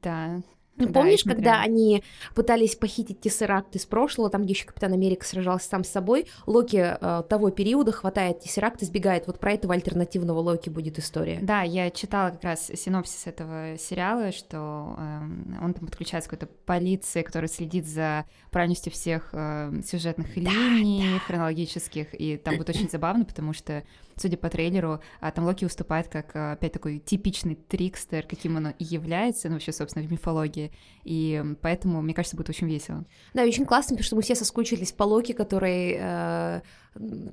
Да. 0.01 0.41
Ну, 0.77 0.87
Да, 0.87 0.93
помнишь, 0.93 1.23
когда 1.23 1.55
смотрела. 1.55 1.61
они 1.63 2.03
пытались 2.35 2.75
похитить 2.75 3.19
Тессеракт 3.19 3.75
из 3.75 3.85
прошлого, 3.85 4.29
там, 4.29 4.43
где 4.43 4.53
еще 4.53 4.65
Капитан 4.65 4.93
Америка 4.93 5.25
сражался 5.25 5.67
сам 5.67 5.83
с 5.83 5.89
собой, 5.89 6.27
Локи 6.45 6.97
э, 6.99 7.23
того 7.27 7.49
периода 7.49 7.91
хватает 7.91 8.39
Тессеракт 8.41 8.81
и 8.81 8.85
сбегает. 8.85 9.27
Вот 9.27 9.39
про 9.39 9.53
этого 9.53 9.73
альтернативного 9.73 10.39
Локи 10.39 10.69
будет 10.69 10.99
история. 10.99 11.39
Да, 11.41 11.63
я 11.63 11.89
читала 11.89 12.29
как 12.29 12.43
раз 12.43 12.67
синопсис 12.73 13.25
этого 13.27 13.77
сериала, 13.77 14.31
что 14.31 14.95
эм, 14.97 15.57
он 15.61 15.73
там 15.73 15.85
подключается 15.87 16.29
к 16.29 16.31
какой-то 16.33 16.53
полиции, 16.65 17.21
которая 17.23 17.49
следит 17.49 17.87
за 17.87 18.25
правильностью 18.51 18.91
всех 18.91 19.29
эм, 19.33 19.83
сюжетных 19.83 20.35
линий, 20.37 21.19
хронологических, 21.25 22.07
и 22.19 22.37
там 22.37 22.57
будет 22.57 22.69
очень 22.69 22.89
забавно, 22.89 23.25
потому 23.25 23.53
что, 23.53 23.83
судя 24.17 24.37
по 24.37 24.49
трейлеру, 24.49 24.99
а, 25.19 25.31
там 25.31 25.45
Локи 25.45 25.63
выступает 25.63 26.07
как, 26.07 26.35
э, 26.35 26.53
опять 26.53 26.73
такой 26.73 26.99
типичный 26.99 27.55
трикстер, 27.55 28.23
каким 28.23 28.57
он 28.57 28.69
и 28.69 28.83
является, 28.83 29.47
ну, 29.47 29.55
вообще, 29.55 29.71
собственно, 29.71 30.05
в 30.05 30.11
мифологии, 30.11 30.71
и 31.03 31.43
поэтому, 31.61 32.01
мне 32.01 32.13
кажется, 32.13 32.35
будет 32.35 32.49
очень 32.49 32.67
весело. 32.67 33.05
Да, 33.33 33.43
очень 33.43 33.65
классно, 33.65 33.95
потому 33.95 34.03
что 34.03 34.15
мы 34.15 34.21
все 34.21 34.35
соскучились 34.35 34.91
по 34.91 35.03
Локи, 35.03 35.31
который 35.31 35.97
э, 35.99 36.61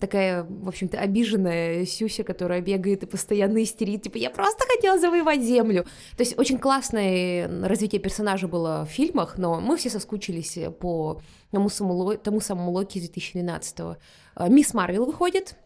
такая, 0.00 0.44
в 0.44 0.68
общем-то, 0.68 0.98
обиженная 0.98 1.86
Сюся, 1.86 2.24
которая 2.24 2.60
бегает 2.60 3.02
и 3.02 3.06
постоянно 3.06 3.62
истерит, 3.62 4.02
типа, 4.02 4.18
я 4.18 4.30
просто 4.30 4.64
хотела 4.66 4.98
завоевать 4.98 5.42
землю. 5.42 5.84
То 6.16 6.22
есть 6.22 6.38
очень 6.38 6.58
классное 6.58 7.48
развитие 7.66 8.00
персонажа 8.00 8.48
было 8.48 8.86
в 8.88 8.92
фильмах, 8.92 9.38
но 9.38 9.60
мы 9.60 9.76
все 9.76 9.90
соскучились 9.90 10.58
по 10.80 11.20
тому 11.50 11.68
самому, 11.68 12.16
тому 12.16 12.40
самому 12.40 12.72
Локи 12.72 12.98
из 12.98 13.10
2012-го. 13.10 13.96
Э, 14.36 14.48
Мисс 14.48 14.74
Марвел 14.74 15.06
выходит, 15.06 15.56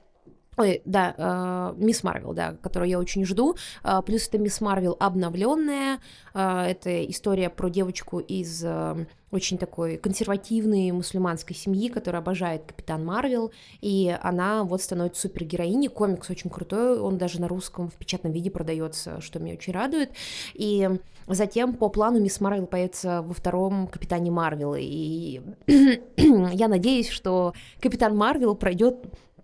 Ой, 0.58 0.82
да, 0.84 1.14
э, 1.16 1.74
Мисс 1.76 2.02
Марвел, 2.02 2.32
да, 2.34 2.56
которую 2.60 2.88
я 2.90 2.98
очень 2.98 3.24
жду. 3.24 3.54
Э, 3.84 4.02
плюс 4.04 4.26
это 4.26 4.38
Мисс 4.38 4.60
Марвел 4.60 4.96
обновленная. 4.98 6.00
Э, 6.34 6.62
это 6.62 7.08
история 7.08 7.48
про 7.48 7.68
девочку 7.68 8.18
из 8.18 8.64
э, 8.64 9.06
очень 9.30 9.56
такой 9.56 9.98
консервативной 9.98 10.90
мусульманской 10.90 11.54
семьи, 11.54 11.88
которая 11.88 12.20
обожает 12.20 12.64
Капитан 12.66 13.04
Марвел, 13.04 13.52
и 13.80 14.16
она 14.20 14.64
вот 14.64 14.82
становится 14.82 15.22
супергероиней. 15.22 15.88
Комикс 15.88 16.28
очень 16.28 16.50
крутой, 16.50 16.98
он 16.98 17.18
даже 17.18 17.40
на 17.40 17.46
русском 17.46 17.88
в 17.88 17.94
печатном 17.94 18.32
виде 18.32 18.50
продается, 18.50 19.20
что 19.20 19.38
меня 19.38 19.54
очень 19.54 19.72
радует. 19.72 20.10
И 20.54 20.88
затем 21.28 21.74
по 21.74 21.88
плану 21.88 22.20
Мисс 22.20 22.40
Марвел 22.40 22.66
появится 22.66 23.22
во 23.22 23.32
втором 23.32 23.86
Капитане 23.86 24.32
Марвел, 24.32 24.74
и 24.76 25.40
я 26.16 26.66
надеюсь, 26.66 27.10
что 27.10 27.52
Капитан 27.80 28.16
Марвел 28.16 28.56
пройдет 28.56 28.96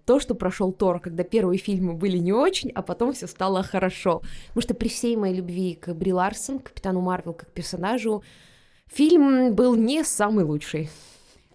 то, 0.04 0.20
что 0.20 0.34
прошел 0.34 0.72
Тор, 0.72 1.00
когда 1.00 1.24
первые 1.24 1.58
фильмы 1.58 1.94
были 1.94 2.18
не 2.18 2.32
очень, 2.32 2.70
а 2.70 2.82
потом 2.82 3.12
все 3.12 3.26
стало 3.26 3.62
хорошо. 3.62 4.22
Потому 4.48 4.62
что 4.62 4.74
при 4.74 4.88
всей 4.88 5.16
моей 5.16 5.36
любви 5.36 5.74
к 5.74 5.94
Бри 5.94 6.12
Ларсон, 6.12 6.58
к 6.58 6.64
Капитану 6.64 7.00
Марвел 7.00 7.32
как 7.32 7.50
персонажу, 7.50 8.22
фильм 8.86 9.54
был 9.54 9.74
не 9.76 10.04
самый 10.04 10.44
лучший. 10.44 10.90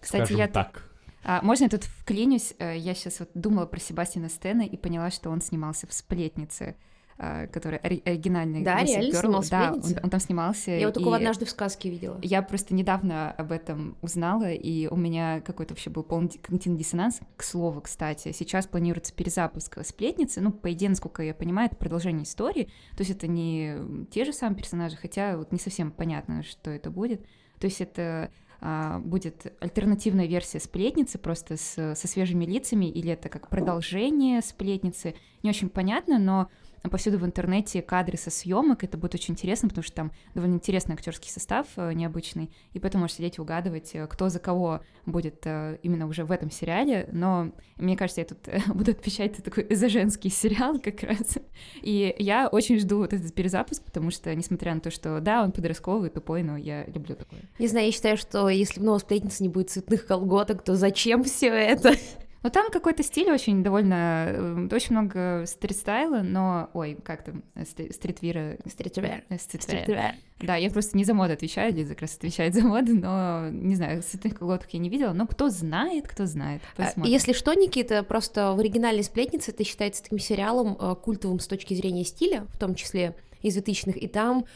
Кстати, 0.00 0.24
скажем 0.24 0.38
я 0.38 0.48
так. 0.48 0.84
А, 1.22 1.40
можно 1.42 1.64
я 1.64 1.70
тут 1.70 1.84
вклинюсь? 1.84 2.54
Э, 2.58 2.76
Я 2.76 2.94
сейчас 2.94 3.20
вот 3.20 3.30
думала 3.34 3.66
про 3.66 3.78
Себастьяна 3.78 4.28
Стена 4.28 4.64
и 4.64 4.76
поняла, 4.76 5.10
что 5.10 5.30
он 5.30 5.40
снимался 5.40 5.86
в 5.86 5.92
«Сплетнице», 5.92 6.76
а, 7.22 7.48
которая 7.48 7.78
ори- 7.80 8.00
оригинальный 8.06 8.62
Да, 8.62 8.82
реально 8.82 9.12
Girl. 9.12 9.20
снимался 9.20 9.50
Да, 9.50 9.72
он, 9.74 9.82
он 10.04 10.08
там 10.08 10.20
снимался. 10.20 10.70
Я 10.70 10.86
вот 10.86 10.94
такого 10.94 11.16
однажды 11.16 11.44
в 11.44 11.50
сказке 11.50 11.90
видела. 11.90 12.18
Я 12.22 12.40
просто 12.40 12.74
недавно 12.74 13.30
об 13.32 13.52
этом 13.52 13.98
узнала, 14.00 14.50
и 14.50 14.86
у 14.86 14.96
меня 14.96 15.42
какой-то 15.42 15.74
вообще 15.74 15.90
был 15.90 16.02
полный 16.02 16.30
когнитивный 16.30 16.78
диссонанс. 16.78 17.20
К 17.36 17.42
слову, 17.42 17.82
кстати, 17.82 18.32
сейчас 18.32 18.66
планируется 18.66 19.12
перезапуск 19.12 19.84
«Сплетницы». 19.84 20.40
Ну, 20.40 20.50
по 20.50 20.72
идее, 20.72 20.88
насколько 20.88 21.22
я 21.22 21.34
понимаю, 21.34 21.66
это 21.66 21.76
продолжение 21.76 22.22
истории. 22.22 22.70
То 22.96 23.02
есть 23.02 23.10
это 23.10 23.26
не 23.26 24.06
те 24.10 24.24
же 24.24 24.32
самые 24.32 24.56
персонажи, 24.56 24.96
хотя 24.96 25.36
вот 25.36 25.52
не 25.52 25.58
совсем 25.58 25.90
понятно, 25.90 26.42
что 26.42 26.70
это 26.70 26.88
будет. 26.88 27.20
То 27.58 27.66
есть 27.66 27.82
это 27.82 28.30
а, 28.62 28.98
будет 28.98 29.52
альтернативная 29.60 30.26
версия 30.26 30.58
сплетницы, 30.58 31.18
просто 31.18 31.58
с, 31.58 31.94
со 31.94 32.08
свежими 32.08 32.46
лицами, 32.46 32.86
или 32.86 33.12
это 33.12 33.28
как 33.28 33.48
продолжение 33.48 34.40
сплетницы, 34.40 35.14
не 35.42 35.50
очень 35.50 35.68
понятно, 35.68 36.18
но 36.18 36.48
повсюду 36.88 37.18
в 37.18 37.26
интернете 37.26 37.82
кадры 37.82 38.16
со 38.16 38.30
съемок, 38.30 38.84
это 38.84 38.96
будет 38.96 39.14
очень 39.14 39.34
интересно, 39.34 39.68
потому 39.68 39.84
что 39.84 39.94
там 39.94 40.12
довольно 40.34 40.54
интересный 40.54 40.94
актерский 40.94 41.30
состав, 41.30 41.66
э, 41.76 41.92
необычный, 41.92 42.50
и 42.72 42.80
поэтому 42.80 43.02
можешь 43.02 43.16
сидеть 43.16 43.38
и 43.38 43.40
угадывать, 43.40 43.90
э, 43.94 44.06
кто 44.06 44.28
за 44.30 44.38
кого 44.38 44.80
будет 45.04 45.42
э, 45.44 45.78
именно 45.82 46.06
уже 46.06 46.24
в 46.24 46.32
этом 46.32 46.50
сериале, 46.50 47.08
но 47.12 47.52
мне 47.76 47.96
кажется, 47.96 48.22
я 48.22 48.26
тут 48.26 48.38
буду 48.74 48.92
отвечать 48.92 49.42
такой 49.42 49.66
за 49.74 49.88
женский 49.88 50.30
сериал 50.30 50.78
как 50.78 51.02
раз, 51.02 51.38
и 51.82 52.14
я 52.18 52.48
очень 52.48 52.78
жду 52.78 52.98
вот 52.98 53.12
этот 53.12 53.34
перезапуск, 53.34 53.82
потому 53.82 54.10
что, 54.10 54.34
несмотря 54.34 54.74
на 54.74 54.80
то, 54.80 54.90
что, 54.90 55.20
да, 55.20 55.42
он 55.42 55.52
подростковый, 55.52 56.08
тупой, 56.08 56.42
но 56.42 56.56
я 56.56 56.84
люблю 56.86 57.14
такое. 57.14 57.40
Не 57.58 57.66
знаю, 57.66 57.86
я 57.86 57.92
считаю, 57.92 58.16
что 58.16 58.48
если 58.48 58.80
в 58.80 58.84
новой 58.84 59.00
сплетнице 59.00 59.42
не 59.42 59.48
будет 59.48 59.70
цветных 59.70 60.06
колготок, 60.06 60.62
то 60.62 60.76
зачем 60.76 61.24
все 61.24 61.48
это? 61.48 61.94
Но 62.42 62.48
там 62.50 62.70
какой-то 62.70 63.02
стиль 63.02 63.30
очень 63.30 63.62
довольно... 63.62 64.26
э, 64.28 64.68
Очень 64.74 64.92
много 64.92 65.44
стрит-стайла, 65.46 66.22
но... 66.22 66.70
Ой, 66.72 66.96
как 67.04 67.22
там? 67.24 67.42
э, 67.54 67.64
стри- 67.64 67.92
Стритвира... 67.92 68.56
Стритвер. 68.66 69.22
э, 69.28 69.36
Стритвир. 69.38 70.14
Да, 70.38 70.56
я 70.56 70.70
просто 70.70 70.96
не 70.96 71.04
за 71.04 71.12
моду 71.12 71.34
отвечаю, 71.34 71.74
Лиза 71.74 71.90
как 71.90 72.00
раз 72.02 72.16
отвечает 72.16 72.54
за 72.54 72.62
моду, 72.62 72.94
но, 72.94 73.50
не 73.50 73.74
знаю, 73.74 74.02
цветных 74.02 74.38
колготок 74.38 74.70
я 74.72 74.78
не 74.78 74.88
видела, 74.88 75.12
но 75.12 75.26
кто 75.26 75.50
знает, 75.50 76.08
кто 76.08 76.24
знает. 76.24 76.62
А, 76.78 76.84
Посмотрим. 76.84 77.12
Если 77.12 77.34
что, 77.34 77.52
Никита, 77.52 78.02
просто 78.02 78.52
в 78.54 78.58
оригинальной 78.58 79.04
сплетнице 79.04 79.50
это 79.50 79.62
считается 79.64 80.02
таким 80.02 80.18
сериалом 80.18 80.76
культовым 80.96 81.40
с 81.40 81.46
точки 81.46 81.74
зрения 81.74 82.04
стиля, 82.04 82.46
в 82.54 82.58
том 82.58 82.74
числе 82.74 83.14
из 83.42 83.56
2000-х, 83.58 83.98
и 83.98 84.06
там 84.08 84.46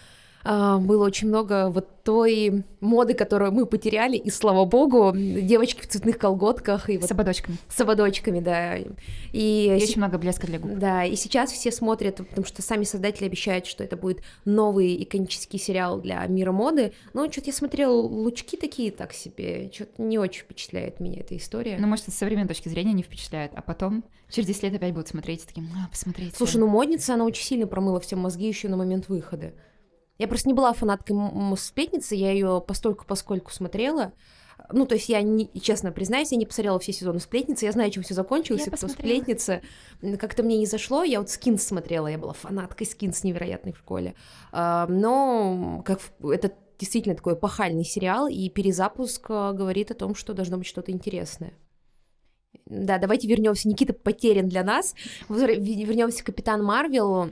было 0.45 1.05
очень 1.07 1.29
много 1.29 1.71
вот 1.71 1.89
той 2.05 2.65
моды, 2.81 3.15
которую 3.15 3.53
мы 3.53 3.65
потеряли, 3.65 4.17
и 4.19 4.29
слава 4.29 4.67
богу, 4.67 5.13
девочки 5.15 5.81
в 5.81 5.87
цветных 5.89 6.19
колготках 6.19 6.91
и 6.91 6.99
вот 6.99 7.09
С 7.09 7.13
ободочками. 7.13 7.57
с 7.69 7.81
ободочками, 7.81 8.41
да. 8.41 8.77
И, 8.77 8.87
И 9.33 9.73
очень 9.83 9.97
много 9.99 10.19
блеска 10.19 10.47
для 10.47 10.59
губ. 10.59 10.73
да, 10.79 11.05
и 11.05 11.17
сейчас 11.17 11.51
все 11.51 11.73
смотрят, 11.73 12.17
потому 12.17 12.45
что 12.47 12.61
сами 12.61 12.85
создатели 12.85 13.25
обещают, 13.27 13.65
что 13.65 13.83
это 13.83 13.97
будет 13.97 14.21
новый 14.45 15.03
иконический 15.03 15.59
сериал 15.59 15.99
для 16.01 16.27
мира 16.27 16.53
моды. 16.53 16.93
Но 17.15 17.31
что-то 17.33 17.47
я 17.49 17.53
смотрела, 17.55 17.95
лучки 17.95 18.57
такие 18.57 18.91
так 18.91 19.15
себе, 19.15 19.71
что-то 19.73 20.03
не 20.03 20.19
очень 20.19 20.43
впечатляет 20.43 21.01
меня 21.01 21.21
эта 21.21 21.35
история. 21.39 21.79
Ну, 21.81 21.87
может, 21.87 22.11
с 22.11 22.15
современной 22.15 22.49
точки 22.49 22.69
зрения 22.69 22.93
не 22.93 23.03
впечатляет, 23.03 23.53
а 23.55 23.63
потом 23.63 24.05
через 24.29 24.47
10 24.49 24.63
лет 24.65 24.75
опять 24.75 24.93
будут 24.93 25.09
смотреть 25.09 25.45
и 25.45 25.47
таким, 25.47 25.69
а, 25.75 25.89
посмотрите. 25.89 26.37
Слушай, 26.37 26.59
ну 26.59 26.67
модница, 26.67 27.15
она 27.15 27.25
очень 27.25 27.45
сильно 27.45 27.67
промыла 27.67 27.99
все 28.01 28.17
мозги 28.17 28.47
еще 28.47 28.69
на 28.69 28.77
момент 28.77 29.09
выхода. 29.09 29.55
Я 30.19 30.29
просто 30.29 30.49
не 30.49 30.55
была 30.55 30.73
фанаткой 30.73 31.17
сплетницы, 31.57 32.15
я 32.15 32.31
ее 32.33 32.63
постольку 32.67 33.05
поскольку 33.07 33.51
смотрела. 33.51 34.13
Ну, 34.73 34.87
то 34.87 34.95
есть 34.95 35.09
я, 35.09 35.21
не, 35.21 35.51
честно 35.61 35.91
признаюсь, 35.91 36.33
я 36.33 36.39
не 36.39 36.47
посмотрела 36.47 36.79
все 36.79 36.93
сезоны 36.93 37.19
сплетницы, 37.19 37.65
я 37.65 37.73
знаю, 37.73 37.91
чем 37.91 38.03
все 38.03 38.15
закончилось, 38.15 38.63
Я 38.63 38.67
и 38.69 38.71
посмотрела. 38.71 39.01
сплетница. 39.01 39.61
Как-то 40.19 40.43
мне 40.43 40.59
не 40.59 40.67
зашло, 40.67 41.03
я 41.03 41.19
вот 41.19 41.29
Скинс 41.29 41.65
смотрела, 41.65 42.07
я 42.07 42.19
была 42.19 42.33
фанаткой 42.33 42.87
Скинс 42.87 43.25
невероятной 43.25 43.73
в 43.73 43.79
школе. 43.79 44.15
А, 44.53 44.87
но 44.89 45.83
как 45.85 46.01
это 46.23 46.53
действительно 46.79 47.17
такой 47.17 47.35
эпохальный 47.35 47.85
сериал, 47.85 48.29
и 48.29 48.49
перезапуск 48.49 49.27
а, 49.29 49.53
говорит 49.53 49.91
о 49.91 49.95
том, 49.95 50.15
что 50.15 50.33
должно 50.33 50.57
быть 50.57 50.67
что-то 50.67 50.93
интересное. 50.93 51.53
Да, 52.67 52.99
давайте 52.99 53.29
вернемся. 53.29 53.69
Никита 53.69 53.93
потерян 53.93 54.49
для 54.49 54.65
нас. 54.65 54.95
Вернемся 55.29 56.23
к 56.23 56.27
Капитан 56.27 56.63
Марвел. 56.63 57.31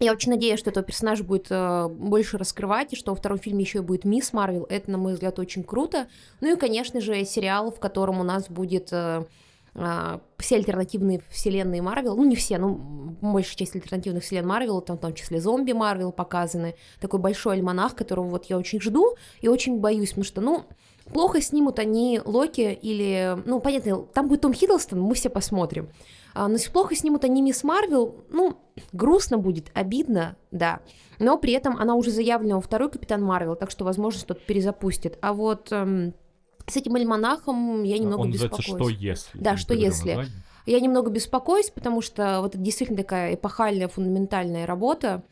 Я 0.00 0.12
очень 0.12 0.30
надеюсь, 0.30 0.58
что 0.58 0.70
этого 0.70 0.84
персонажа 0.84 1.24
будет 1.24 1.46
э, 1.50 1.88
больше 1.88 2.38
раскрывать, 2.38 2.92
и 2.92 2.96
что 2.96 3.12
во 3.12 3.16
втором 3.16 3.38
фильме 3.38 3.64
еще 3.64 3.78
и 3.78 3.82
будет 3.82 4.04
Мисс 4.04 4.32
Марвел. 4.32 4.66
Это, 4.68 4.90
на 4.90 4.98
мой 4.98 5.14
взгляд, 5.14 5.38
очень 5.38 5.62
круто. 5.62 6.08
Ну 6.40 6.52
и, 6.52 6.56
конечно 6.56 7.00
же, 7.00 7.24
сериал, 7.24 7.70
в 7.70 7.78
котором 7.78 8.20
у 8.20 8.24
нас 8.24 8.48
будет 8.48 8.88
э, 8.92 9.24
а, 9.80 10.20
все 10.38 10.56
альтернативные 10.56 11.22
вселенные 11.30 11.82
Марвел, 11.82 12.16
ну 12.16 12.24
не 12.24 12.34
все, 12.34 12.58
но 12.58 12.70
большая 13.20 13.56
часть 13.56 13.76
альтернативных 13.76 14.24
вселен 14.24 14.44
Марвел, 14.44 14.80
там 14.80 14.96
в 14.96 15.00
том 15.00 15.14
числе 15.14 15.40
зомби 15.40 15.70
Марвел 15.70 16.10
показаны, 16.10 16.74
такой 17.00 17.20
большой 17.20 17.54
альманах, 17.54 17.94
которого 17.94 18.26
вот 18.26 18.46
я 18.46 18.58
очень 18.58 18.80
жду 18.80 19.14
и 19.40 19.46
очень 19.46 19.78
боюсь, 19.78 20.10
потому 20.10 20.24
что, 20.24 20.40
ну, 20.40 20.64
плохо 21.12 21.40
снимут 21.40 21.78
они 21.78 22.20
Локи 22.24 22.76
или, 22.82 23.36
ну, 23.44 23.60
понятно, 23.60 23.98
там 23.98 24.26
будет 24.26 24.40
Том 24.40 24.52
Хиддлстон, 24.52 25.00
мы 25.00 25.14
все 25.14 25.28
посмотрим, 25.28 25.88
но 26.34 26.52
если 26.52 26.70
плохо 26.70 26.94
снимут 26.94 27.24
они 27.24 27.42
Мисс 27.42 27.64
Марвел, 27.64 28.24
ну, 28.30 28.58
грустно 28.92 29.38
будет, 29.38 29.70
обидно, 29.74 30.36
да, 30.50 30.80
но 31.18 31.38
при 31.38 31.52
этом 31.52 31.76
она 31.76 31.94
уже 31.94 32.10
заявлена 32.10 32.56
во 32.56 32.60
второй 32.60 32.90
Капитан 32.90 33.22
Марвел, 33.22 33.56
так 33.56 33.70
что, 33.70 33.84
возможно, 33.84 34.20
что-то 34.20 34.40
перезапустит, 34.40 35.18
а 35.20 35.32
вот... 35.32 35.72
Эм, 35.72 36.14
с 36.66 36.76
этим 36.76 36.96
альманахом 36.96 37.82
я 37.82 37.96
немного 37.96 38.20
Он 38.20 38.30
беспокоюсь. 38.30 38.66
«Что 38.66 38.88
если?» 38.90 39.38
Да, 39.38 39.56
«Что 39.56 39.72
если?». 39.72 40.08
название. 40.08 40.44
Я 40.66 40.80
немного 40.80 41.10
беспокоюсь, 41.10 41.70
потому 41.70 42.02
что 42.02 42.42
вот 42.42 42.54
это 42.54 42.62
действительно 42.62 42.98
такая 42.98 43.34
эпохальная, 43.34 43.88
фундаментальная 43.88 44.66
работа. 44.66 45.22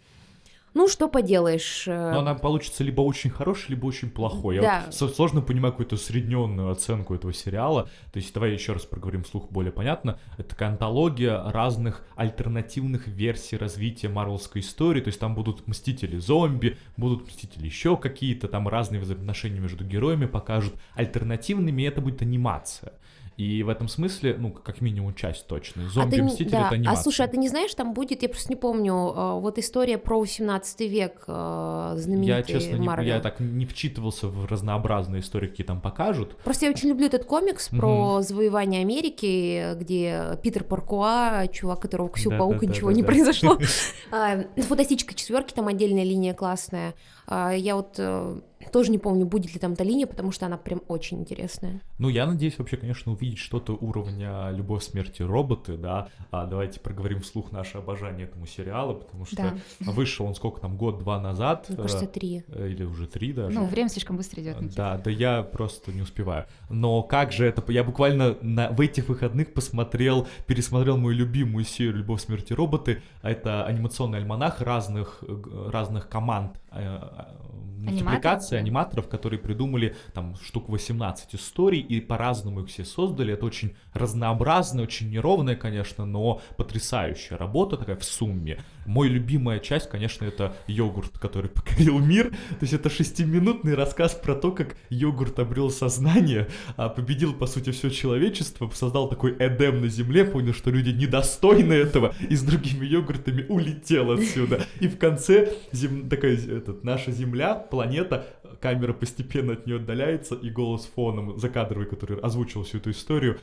Ну, 0.77 0.89
что 0.89 1.09
поделаешь. 1.09 1.85
э, 1.89 2.13
Но 2.13 2.19
она 2.19 2.35
получится 2.35 2.85
либо 2.85 3.01
очень 3.01 3.31
хорошей, 3.31 3.71
либо 3.71 3.87
очень 3.87 4.11
плохой. 4.11 4.57
Я 4.57 4.61
Да. 4.63 4.83
вот 4.85 4.95
со- 4.95 5.09
сложно 5.09 5.41
понимать 5.41 5.73
какую-то 5.73 5.95
усредненную 5.95 6.71
оценку 6.71 7.15
этого 7.15 7.33
сериала. 7.33 7.85
То 8.13 8.19
есть 8.19 8.35
давай 8.35 8.53
еще 8.53 8.75
раз 8.75 8.85
проговорим 8.85 9.23
вслух 9.25 9.51
более 9.51 9.73
понятно. 9.73 10.19
Это 10.37 10.51
такая 10.51 10.69
антология 10.69 11.43
разных 11.51 12.05
альтернативных 12.15 13.07
версий 13.09 13.57
развития 13.57 14.11
марвелской 14.11 14.61
истории. 14.61 15.01
То 15.01 15.09
есть 15.09 15.19
там 15.19 15.35
будут 15.35 15.67
мстители 15.67 16.19
зомби, 16.19 16.77
будут 16.99 17.27
мстители 17.27 17.65
еще 17.65 17.97
какие-то, 17.97 18.47
там 18.47 18.69
разные 18.69 19.01
взаимоотношения 19.01 19.61
между 19.61 19.83
героями 19.83 20.27
покажут 20.27 20.75
альтернативными, 20.95 21.81
и 21.81 21.85
это 21.87 22.03
будет 22.03 22.21
анимация. 22.21 22.93
И 23.37 23.63
в 23.63 23.69
этом 23.69 23.87
смысле, 23.87 24.37
ну, 24.39 24.51
как 24.51 24.81
минимум 24.81 25.15
часть 25.15 25.47
точно. 25.47 25.83
А 25.97 26.09
ты 26.09 26.23
да. 26.23 26.59
это 26.59 26.69
анимация. 26.69 27.01
А 27.01 27.03
слушай, 27.03 27.27
а 27.27 27.29
ты 27.29 27.37
не 27.37 27.49
знаешь, 27.49 27.75
там 27.75 27.93
будет, 27.93 28.23
я 28.23 28.31
просто 28.31 28.49
не 28.49 28.57
помню, 28.57 28.95
э, 28.95 29.41
вот 29.41 29.59
история 29.59 29.99
про 29.99 30.19
18 30.19 30.81
век 30.81 31.25
э, 31.27 31.95
знаменитый 31.97 32.35
Я, 32.35 32.43
честно, 32.43 32.77
не, 32.77 33.07
я 33.07 33.21
так 33.21 33.41
не 33.41 33.67
вчитывался 33.67 34.29
в 34.29 34.47
разнообразные 34.47 35.21
истории, 35.21 35.49
какие 35.49 35.67
там 35.67 35.83
покажут. 35.83 36.35
Просто 36.45 36.65
я 36.65 36.71
очень 36.71 36.89
люблю 36.89 37.07
этот 37.07 37.27
комикс 37.27 37.69
про 37.69 38.23
завоевание 38.23 38.81
Америки, 38.81 39.75
где 39.75 40.39
Питер 40.43 40.65
Паркуа, 40.65 41.47
чувак, 41.53 41.81
которого 41.81 42.07
укусил 42.07 42.31
Да, 42.31 42.39
паук, 42.39 42.55
да, 42.55 42.61
да, 42.61 42.67
ничего 42.67 42.89
да, 42.89 42.97
не 42.97 43.03
да. 43.03 43.07
произошло. 43.07 43.59
А, 44.13 44.45
Фантастическая 44.57 45.17
четверки, 45.17 45.53
там 45.53 45.67
отдельная 45.67 46.05
линия 46.05 46.33
классная. 46.33 46.95
А, 47.27 47.53
Я 47.53 47.77
вот 47.77 47.95
э, 47.99 48.41
тоже 48.73 48.91
не 48.91 48.99
помню, 48.99 49.27
будет 49.27 49.53
ли 49.53 49.61
там 49.61 49.75
та 49.77 49.85
линия, 49.85 50.07
потому 50.07 50.33
что 50.33 50.47
она 50.47 50.57
прям 50.57 50.83
очень 50.89 51.21
интересная. 51.21 51.81
Ну, 51.99 52.09
я 52.09 52.27
надеюсь 52.27 52.59
вообще, 52.59 52.77
конечно, 52.77 53.13
увидеть 53.13 53.39
что-то 53.39 53.73
уровня 53.75 54.51
«Любовь, 54.51 54.83
смерти, 54.85 55.23
роботы», 55.23 55.77
да. 55.77 56.09
А 56.31 56.47
давайте 56.47 56.81
проговорим 56.81 57.21
вслух 57.21 57.53
наше 57.53 57.79
обожание 57.79 58.27
этому 58.27 58.47
сериалу, 58.47 58.95
потому 58.97 59.25
что 59.25 59.37
Да. 59.37 59.55
вышел 59.81 60.27
он 60.27 60.35
сколько 60.35 60.61
там, 60.61 60.77
год-два 60.77 61.21
назад, 61.21 61.67
Мне 61.69 61.79
э, 61.79 61.83
кажется, 61.83 62.07
три. 62.07 62.45
э, 62.49 62.69
или 62.69 62.85
уже 62.85 63.07
три 63.07 63.33
даже. 63.33 63.59
Ну, 63.59 63.67
время 63.67 63.89
слишком 63.89 64.17
быстро 64.17 64.43
идет. 64.43 64.57
Да, 64.75 64.97
да 64.99 65.11
я 65.11 65.43
просто 65.43 65.93
не 65.93 66.03
успеваю. 66.03 66.47
Но 66.69 67.03
как 67.03 67.33
же 67.33 67.47
это... 67.47 67.63
Я 67.73 67.85
буквально 67.85 68.37
на... 68.41 68.71
в 68.71 68.81
этих 68.81 69.09
выходных 69.09 69.53
посмотрел, 69.53 70.27
пересмотрел 70.47 70.97
мою 70.97 71.17
любимую 71.17 71.65
серию 71.65 71.97
«Любовь, 71.97 72.23
смерти, 72.23 72.53
роботы». 72.53 73.03
А 73.23 73.31
Это 73.31 73.65
анимационный 73.65 74.19
альманах 74.19 74.61
разных, 74.61 75.23
э, 75.23 75.69
разных 75.73 76.09
команд 76.09 76.61
э, 76.77 76.99
э, 77.19 77.46
мультипликации, 77.77 78.57
да? 78.57 78.61
аниматоров, 78.61 79.09
которые 79.09 79.39
придумали 79.41 79.97
там 80.15 80.37
штук 80.37 80.69
18 80.69 81.35
историй 81.35 81.81
и 81.81 82.01
по-разному 82.01 82.63
их 82.63 82.69
все 82.69 82.85
создали. 82.85 83.35
Это 83.35 83.47
очень 83.47 83.75
разнообразная, 83.93 84.85
очень 84.85 85.11
неровная, 85.11 85.57
конечно, 85.57 86.05
но 86.05 86.41
потрясающая 86.57 87.37
работа 87.37 87.77
такая 87.77 87.97
в 87.97 88.05
сумме. 88.05 88.59
Мой 88.87 89.09
любимая 89.09 89.59
часть, 89.59 89.89
конечно, 89.89 90.25
это 90.25 90.55
йогурт, 90.67 91.19
который 91.19 91.51
покорил 91.51 91.99
мир. 91.99 92.31
То 92.31 92.63
есть 92.63 92.73
это 92.73 92.89
шестиминутный 92.91 93.75
рассказ 93.75 94.15
про 94.15 94.35
то, 94.35 94.53
как 94.53 94.77
йогурт 94.91 95.39
обрел 95.39 95.71
сознание, 95.71 96.49
а, 96.77 96.89
победил, 96.89 97.35
по 97.35 97.47
сути, 97.47 97.71
все 97.71 97.91
человечество, 97.91 98.71
создал 98.73 99.09
такой 99.09 99.33
Эдем 99.39 99.81
на 99.81 99.89
земле, 99.89 100.25
понял, 100.25 100.53
что 100.55 100.71
люди 100.71 100.91
недостойны 100.91 101.73
этого, 101.73 102.15
и 102.29 102.35
с 102.35 102.43
другими 102.43 102.87
йогуртами 102.87 103.45
улетел 103.49 104.13
отсюда. 104.13 104.61
И 104.81 104.89
в 104.89 104.99
конце 104.99 105.53
зем- 105.73 106.09
такая 106.09 106.37
этот, 106.37 106.85
наша 106.85 107.11
Земля, 107.11 107.55
планета, 107.71 108.27
камера 108.61 108.93
постепенно 108.93 109.55
от 109.55 109.67
нее 109.67 109.77
отдаляется, 109.77 110.35
и 110.35 110.51
голос 110.51 110.87
фоном 110.95 111.39
закадровый, 111.39 111.87
который 111.87 112.19
озвучил 112.21 112.65
всю 112.65 112.79
эту 112.79 112.91
историю, 112.91 113.39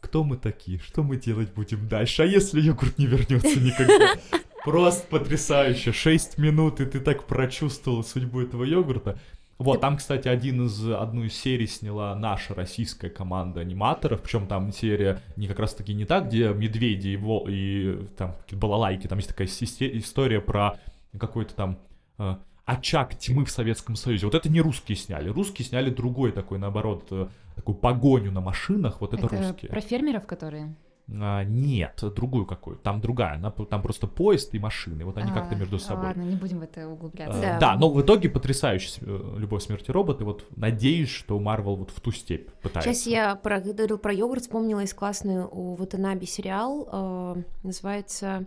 кто 0.00 0.24
мы 0.24 0.36
такие, 0.36 0.78
что 0.78 1.02
мы 1.02 1.16
делать 1.16 1.52
будем 1.52 1.88
дальше, 1.88 2.22
а 2.22 2.26
если 2.26 2.60
йогурт 2.60 2.98
не 2.98 3.06
вернется 3.06 3.60
никогда? 3.60 4.14
Просто 4.64 5.06
потрясающе, 5.08 5.92
6 5.92 6.38
минут, 6.38 6.80
и 6.80 6.86
ты 6.86 7.00
так 7.00 7.24
прочувствовал 7.26 8.04
судьбу 8.04 8.40
этого 8.40 8.64
йогурта. 8.64 9.18
Вот, 9.58 9.80
там, 9.80 9.96
кстати, 9.96 10.26
один 10.26 10.66
из, 10.66 10.84
одну 10.88 11.24
из 11.24 11.34
серий 11.34 11.68
сняла 11.68 12.16
наша 12.16 12.54
российская 12.54 13.10
команда 13.10 13.60
аниматоров, 13.60 14.20
причем 14.22 14.48
там 14.48 14.72
серия 14.72 15.20
не 15.36 15.46
как 15.46 15.60
раз 15.60 15.74
таки 15.74 15.94
не 15.94 16.04
та, 16.04 16.20
где 16.20 16.48
медведи 16.48 17.08
и, 17.08 17.16
вол, 17.16 17.46
и 17.48 18.06
там 18.16 18.32
какие-то 18.32 18.56
балалайки, 18.56 19.06
там 19.06 19.18
есть 19.18 19.28
такая 19.28 19.46
история 19.46 20.40
про 20.40 20.80
какой-то 21.16 21.54
там 21.54 21.78
э, 22.18 22.36
очаг 22.64 23.16
тьмы 23.16 23.44
в 23.44 23.50
Советском 23.50 23.96
Союзе. 23.96 24.26
Вот 24.26 24.34
это 24.34 24.48
не 24.48 24.60
русские 24.60 24.96
сняли, 24.96 25.28
русские 25.28 25.66
сняли 25.66 25.90
другой 25.90 26.32
такой, 26.32 26.58
наоборот, 26.58 27.06
э, 27.10 27.26
такую 27.56 27.74
погоню 27.76 28.30
на 28.32 28.40
машинах, 28.40 29.00
вот 29.00 29.14
это, 29.14 29.26
Это 29.26 29.36
русские. 29.36 29.70
про 29.70 29.80
фермеров, 29.80 30.26
которые... 30.26 30.74
А, 31.14 31.42
нет, 31.42 31.98
другую 32.14 32.46
какую. 32.46 32.76
Там 32.76 33.00
другая. 33.00 33.34
Она, 33.34 33.50
там 33.50 33.82
просто 33.82 34.06
поезд 34.06 34.54
и 34.54 34.60
машины. 34.60 35.04
Вот 35.04 35.18
они 35.18 35.32
А, 35.32 35.34
как-то 35.34 35.56
между 35.56 35.80
собой. 35.80 36.06
Ладно, 36.06 36.22
не 36.22 36.36
будем 36.36 36.60
в 36.60 36.62
это 36.62 36.88
углубляться. 36.88 37.38
Э, 37.38 37.42
Да. 37.42 37.58
Да, 37.58 37.76
но 37.76 37.90
в 37.90 38.00
итоге 38.00 38.30
потрясающий 38.30 38.88
с- 38.88 38.98
э, 39.00 39.34
«Любовь, 39.36 39.64
смерти 39.64 39.90
роботы». 39.90 40.24
Вот 40.24 40.46
надеюсь, 40.56 41.10
что 41.10 41.38
Марвел 41.40 41.74
вот 41.74 41.90
в 41.90 42.00
ту 42.00 42.12
степь 42.12 42.48
пытается. 42.62 42.94
Сейчас 42.94 43.06
я 43.08 43.34
про, 43.34 43.60
говорил 43.60 43.98
про 43.98 44.12
йогурт, 44.12 44.42
вспомнила 44.42 44.80
из 44.80 44.94
классный 44.94 45.44
у 45.44 45.74
Ватанаби 45.74 46.24
сериал, 46.24 46.88
э, 46.90 47.42
называется 47.64 48.46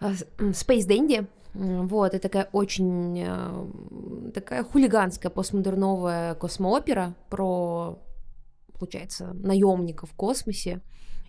Space 0.00 0.86
Dandy. 0.86 1.26
Вот, 1.54 2.14
это 2.14 2.20
такая 2.20 2.48
очень 2.52 3.18
э, 3.26 4.30
такая 4.32 4.62
хулиганская 4.62 5.30
постмодерновая 5.30 6.34
космоопера 6.34 7.14
про, 7.30 7.98
получается, 8.78 9.32
наемников 9.34 10.10
в 10.10 10.14
космосе. 10.14 10.80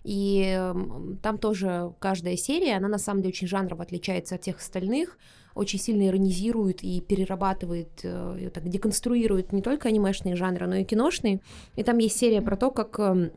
И 0.04 0.72
там 1.22 1.38
тоже 1.38 1.92
каждая 1.98 2.36
серия, 2.36 2.76
она 2.76 2.88
на 2.88 2.98
самом 2.98 3.20
деле 3.22 3.32
очень 3.32 3.48
жанрово 3.48 3.82
отличается 3.82 4.34
от 4.34 4.42
всех 4.42 4.58
остальных, 4.58 5.18
очень 5.54 5.78
сильно 5.78 6.06
иронизирует 6.06 6.82
и 6.82 7.00
перерабатывает, 7.00 8.00
э, 8.02 8.38
и 8.40 8.48
так 8.48 8.68
деконструирует 8.68 9.52
не 9.52 9.62
только 9.62 9.88
анимешные 9.88 10.36
жанры, 10.36 10.66
но 10.66 10.76
и 10.76 10.84
киношные. 10.84 11.40
И 11.76 11.82
там 11.82 11.98
есть 11.98 12.18
серия 12.18 12.40
про 12.40 12.56
то, 12.56 12.70
как 12.70 12.98
эм, 12.98 13.30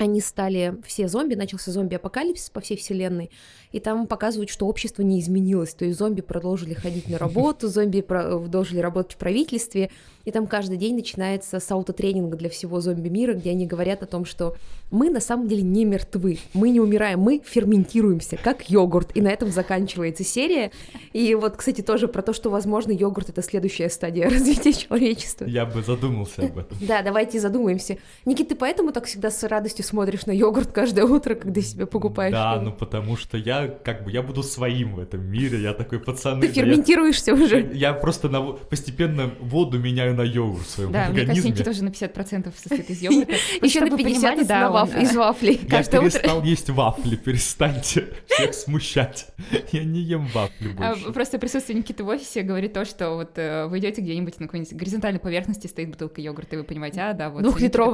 они 0.00 0.20
стали 0.20 0.76
все 0.86 1.08
зомби, 1.08 1.34
начался 1.34 1.70
зомби-апокалипсис 1.72 2.50
по 2.50 2.60
всей 2.60 2.76
вселенной, 2.76 3.30
и 3.72 3.80
там 3.80 4.06
показывают, 4.06 4.50
что 4.50 4.66
общество 4.66 5.02
не 5.02 5.20
изменилось, 5.20 5.74
то 5.74 5.84
есть 5.84 5.98
зомби 5.98 6.20
продолжили 6.20 6.74
ходить 6.74 7.08
на 7.08 7.18
работу, 7.18 7.68
зомби 7.68 8.00
про- 8.00 8.38
продолжили 8.38 8.80
работать 8.80 9.14
в 9.14 9.16
правительстве, 9.16 9.90
и 10.24 10.30
там 10.30 10.46
каждый 10.46 10.76
день 10.76 10.94
начинается 10.94 11.60
с 11.60 11.70
аутотренинга 11.70 12.36
для 12.36 12.50
всего 12.50 12.80
зомби-мира, 12.80 13.34
где 13.34 13.50
они 13.50 13.66
говорят 13.66 14.02
о 14.02 14.06
том, 14.06 14.24
что 14.24 14.56
мы 14.90 15.08
на 15.08 15.20
самом 15.20 15.48
деле 15.48 15.62
не 15.62 15.84
мертвы, 15.84 16.38
мы 16.52 16.70
не 16.70 16.80
умираем, 16.80 17.20
мы 17.20 17.40
ферментируемся, 17.44 18.36
как 18.36 18.68
йогурт, 18.70 19.16
и 19.16 19.20
на 19.20 19.28
этом 19.28 19.50
заканчивается 19.50 20.24
серия. 20.24 20.72
И 21.12 21.34
вот, 21.34 21.56
кстати, 21.56 21.80
тоже 21.80 22.08
про 22.08 22.22
то, 22.22 22.32
что, 22.32 22.50
возможно, 22.50 22.92
йогурт— 22.92 23.28
это 23.30 23.42
следующая 23.42 23.88
стадия 23.88 24.28
развития 24.30 24.72
человечества. 24.72 25.44
Я 25.46 25.64
бы 25.64 25.82
задумался 25.82 26.42
об 26.42 26.58
этом. 26.58 26.78
Да, 26.80 27.02
давайте 27.02 27.40
задумаемся. 27.40 27.98
Никит, 28.24 28.48
ты 28.48 28.54
поэтому 28.56 28.92
так 28.92 29.06
всегда 29.06 29.30
с 29.30 29.42
радостью 29.44 29.84
смотришь 29.90 30.26
на 30.26 30.32
йогурт 30.32 30.72
каждое 30.72 31.04
утро, 31.04 31.34
когда 31.34 31.60
себе 31.60 31.86
покупаешь? 31.86 32.32
Да, 32.32 32.54
его? 32.54 32.64
ну 32.64 32.72
потому 32.72 33.16
что 33.16 33.36
я 33.36 33.68
как 33.68 34.04
бы, 34.04 34.10
я 34.12 34.22
буду 34.22 34.42
своим 34.42 34.94
в 34.94 35.00
этом 35.00 35.24
мире, 35.26 35.60
я 35.60 35.74
такой 35.74 35.98
пацаны. 35.98 36.40
Ты 36.40 36.46
да 36.48 36.52
я- 36.52 36.54
ферментируешься 36.54 37.34
уже. 37.34 37.70
Я 37.74 37.92
просто 37.92 38.28
на, 38.28 38.40
постепенно 38.42 39.30
воду 39.40 39.78
меняю 39.78 40.14
на 40.14 40.22
йогурт 40.22 40.66
в 40.66 40.70
своем 40.70 40.92
Да, 40.92 41.06
организме. 41.06 41.50
Никита 41.50 41.70
уже 41.70 41.84
на 41.84 41.88
50% 41.88 42.52
состоит 42.56 42.90
из 42.90 43.02
йогурта. 43.02 43.32
Еще 43.62 43.80
на 43.80 43.86
чтобы 43.86 44.02
вы 44.02 44.04
50 44.04 44.22
понимали, 44.22 44.40
из, 44.42 44.46
да, 44.46 44.70
вафлей. 44.70 45.60
Я 45.68 45.82
перестал 45.82 46.42
есть 46.44 46.70
вафли, 46.70 47.16
перестаньте 47.16 48.08
всех 48.26 48.54
смущать. 48.54 49.26
Я 49.72 49.84
не 49.84 50.00
ем 50.00 50.26
вафли 50.32 50.74
А, 50.78 50.94
больше. 50.94 51.12
Просто 51.12 51.38
присутствие 51.38 51.78
Никиты 51.78 52.04
в 52.04 52.08
офисе 52.08 52.42
говорит 52.42 52.72
то, 52.72 52.84
что 52.84 53.14
вот 53.16 53.32
э, 53.36 53.66
вы 53.66 53.78
идете 53.78 54.00
где-нибудь 54.00 54.38
на 54.40 54.46
какой-нибудь 54.46 54.72
горизонтальной 54.74 55.20
поверхности 55.20 55.66
стоит 55.66 55.90
бутылка 55.90 56.20
йогурта, 56.20 56.56
и 56.56 56.58
вы 56.58 56.64
понимаете, 56.64 57.00
а, 57.00 57.12
да, 57.12 57.30
вот. 57.30 57.42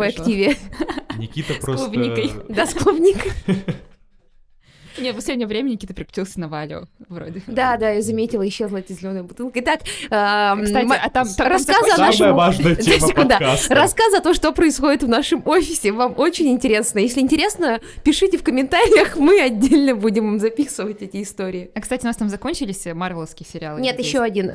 Пришёл. 0.07 0.21
активе. 0.21 0.57
Никита 1.19 1.55
с 1.55 1.57
просто... 1.57 1.87
клубникой. 1.87 2.31
Да, 2.49 2.67
с 2.67 2.75
клубникой. 2.75 3.33
Не, 4.99 5.13
в 5.13 5.17
последнее 5.17 5.47
время 5.47 5.71
Никита 5.71 5.93
переключился 5.93 6.41
на 6.41 6.49
Валю, 6.49 6.89
вроде. 7.09 7.43
Да, 7.47 7.77
да, 7.77 7.91
я 7.91 8.03
заметила, 8.03 8.47
исчезла 8.49 8.79
эта 8.79 8.95
зеленая 8.95 9.23
бутылка. 9.23 9.61
Итак, 9.61 9.81
эм, 10.11 10.65
Кстати, 10.65 10.87
ма- 10.87 10.97
а 11.03 11.11
там- 11.11 11.29
там 11.29 11.49
рассказы 11.49 11.91
о 11.95 11.99
нашем... 11.99 12.35
важная 12.35 12.75
тема 12.77 13.07
Секунда. 13.07 13.37
подкаста. 13.39 13.75
Рассказ 13.75 14.15
о 14.15 14.21
том, 14.23 14.35
что 14.35 14.53
происходит 14.53 15.03
в 15.03 15.09
нашем 15.09 15.43
офисе, 15.47 15.93
вам 15.93 16.15
очень 16.17 16.49
интересно. 16.49 16.99
Если 17.01 17.21
интересно, 17.21 17.81
пишите 18.05 18.39
в 18.39 18.43
комментариях, 18.43 19.17
мы 19.17 19.39
отдельно 19.41 19.95
будем 19.95 20.39
записывать 20.39 21.03
эти 21.03 21.23
истории. 21.23 21.71
А, 21.75 21.81
кстати, 21.81 22.05
у 22.05 22.07
нас 22.07 22.17
там 22.17 22.29
закончились 22.31 22.87
марвеловские 22.87 23.47
сериалы? 23.47 23.81
Нет, 23.81 23.99
еще 23.99 24.21
один. 24.21 24.51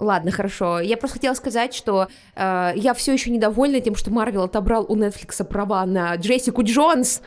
Ладно, 0.00 0.30
хорошо. 0.30 0.80
Я 0.80 0.96
просто 0.96 1.18
хотела 1.18 1.34
сказать, 1.34 1.74
что 1.74 2.08
э, 2.34 2.72
я 2.74 2.94
все 2.94 3.12
еще 3.12 3.30
недовольна 3.30 3.80
тем, 3.80 3.94
что 3.94 4.10
Марвел 4.10 4.44
отобрал 4.44 4.86
у 4.88 4.96
Netflix 4.96 5.44
права 5.44 5.84
на 5.84 6.16
Джессику 6.16 6.62
Джонс 6.62 7.22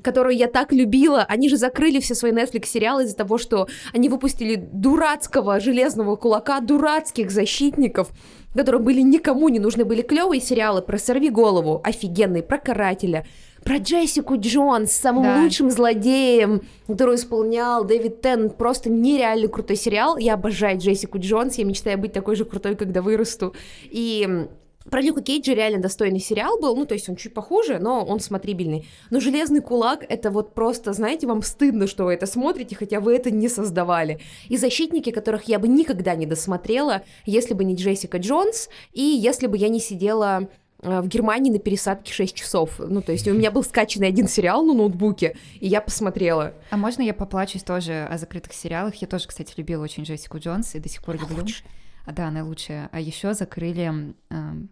которую 0.00 0.36
я 0.36 0.46
так 0.46 0.72
любила, 0.72 1.24
они 1.28 1.48
же 1.48 1.56
закрыли 1.56 1.98
все 1.98 2.14
свои 2.14 2.30
Netflix 2.30 2.66
сериалы 2.66 3.02
из-за 3.02 3.16
того, 3.16 3.36
что 3.36 3.66
они 3.92 4.08
выпустили 4.08 4.54
дурацкого 4.54 5.58
железного 5.58 6.14
кулака, 6.14 6.60
дурацких 6.60 7.32
защитников, 7.32 8.10
которые 8.54 8.80
были 8.80 9.00
никому 9.00 9.48
не 9.48 9.58
нужны, 9.58 9.84
были 9.84 10.02
клевые 10.02 10.40
сериалы 10.40 10.82
про 10.82 10.98
«Сорви 10.98 11.30
голову», 11.30 11.80
офигенные, 11.82 12.44
про 12.44 12.58
«Карателя», 12.58 13.26
про 13.64 13.78
Джессику 13.78 14.36
Джонс, 14.38 14.92
самым 14.92 15.24
Да. 15.24 15.42
лучшим 15.42 15.70
злодеем, 15.70 16.62
которую 16.86 17.16
исполнял 17.16 17.84
Дэвид 17.84 18.20
Теннант. 18.20 18.56
Просто 18.56 18.90
нереально 18.90 19.48
крутой 19.48 19.76
сериал. 19.76 20.16
Я 20.16 20.34
обожаю 20.34 20.78
Джессику 20.78 21.18
Джонс, 21.18 21.58
я 21.58 21.64
мечтаю 21.64 21.98
быть 21.98 22.12
такой 22.12 22.36
же 22.36 22.44
крутой, 22.44 22.76
когда 22.76 23.02
вырасту. 23.02 23.54
И 23.84 24.46
про 24.90 25.02
Люка 25.02 25.20
Кейджа 25.20 25.52
реально 25.52 25.82
достойный 25.82 26.18
сериал 26.18 26.58
был, 26.58 26.74
ну, 26.74 26.86
то 26.86 26.94
есть 26.94 27.08
он 27.10 27.16
чуть 27.16 27.34
похуже, 27.34 27.78
но 27.78 28.04
он 28.04 28.20
смотрибельный. 28.20 28.88
Но 29.10 29.20
«Железный 29.20 29.60
кулак»— 29.60 30.04
это 30.08 30.30
вот 30.30 30.54
просто, 30.54 30.94
знаете, 30.94 31.26
вам 31.26 31.42
стыдно, 31.42 31.86
что 31.86 32.04
вы 32.04 32.14
это 32.14 32.24
смотрите, 32.24 32.74
хотя 32.74 33.00
вы 33.00 33.14
это 33.14 33.30
не 33.30 33.48
создавали. 33.48 34.18
И 34.48 34.56
«Защитники», 34.56 35.10
которых 35.10 35.44
я 35.44 35.58
бы 35.58 35.68
никогда 35.68 36.14
не 36.14 36.24
досмотрела, 36.24 37.02
если 37.26 37.52
бы 37.52 37.64
не 37.64 37.74
Джессика 37.74 38.16
Джонс, 38.16 38.70
и 38.94 39.02
если 39.02 39.46
бы 39.46 39.58
я 39.58 39.68
не 39.68 39.80
сидела 39.80 40.48
в 40.80 41.08
Германии 41.08 41.50
на 41.50 41.58
пересадке 41.58 42.12
6 42.12 42.34
часов. 42.34 42.78
Ну, 42.78 43.02
то 43.02 43.12
есть 43.12 43.26
у 43.26 43.34
меня 43.34 43.50
был 43.50 43.64
скачанный 43.64 44.08
один 44.08 44.28
сериал 44.28 44.64
на 44.64 44.74
ноутбуке, 44.74 45.36
и 45.58 45.66
я 45.66 45.80
посмотрела. 45.80 46.54
А 46.70 46.76
можно 46.76 47.02
я 47.02 47.14
поплачусь 47.14 47.64
тоже 47.64 48.04
о 48.04 48.16
закрытых 48.16 48.52
сериалах? 48.52 48.94
Я 48.96 49.08
тоже, 49.08 49.26
кстати, 49.26 49.54
любила 49.56 49.82
очень 49.82 50.04
Джессику 50.04 50.38
Джонс 50.38 50.74
и 50.74 50.78
до 50.78 50.88
сих 50.88 51.02
пор 51.02 51.16
люблю. 51.16 51.44
А, 52.06 52.12
да, 52.12 52.28
она 52.28 52.44
лучшая. 52.44 52.88
А 52.92 53.00
еще 53.00 53.34
закрыли 53.34 54.14
эм, 54.30 54.70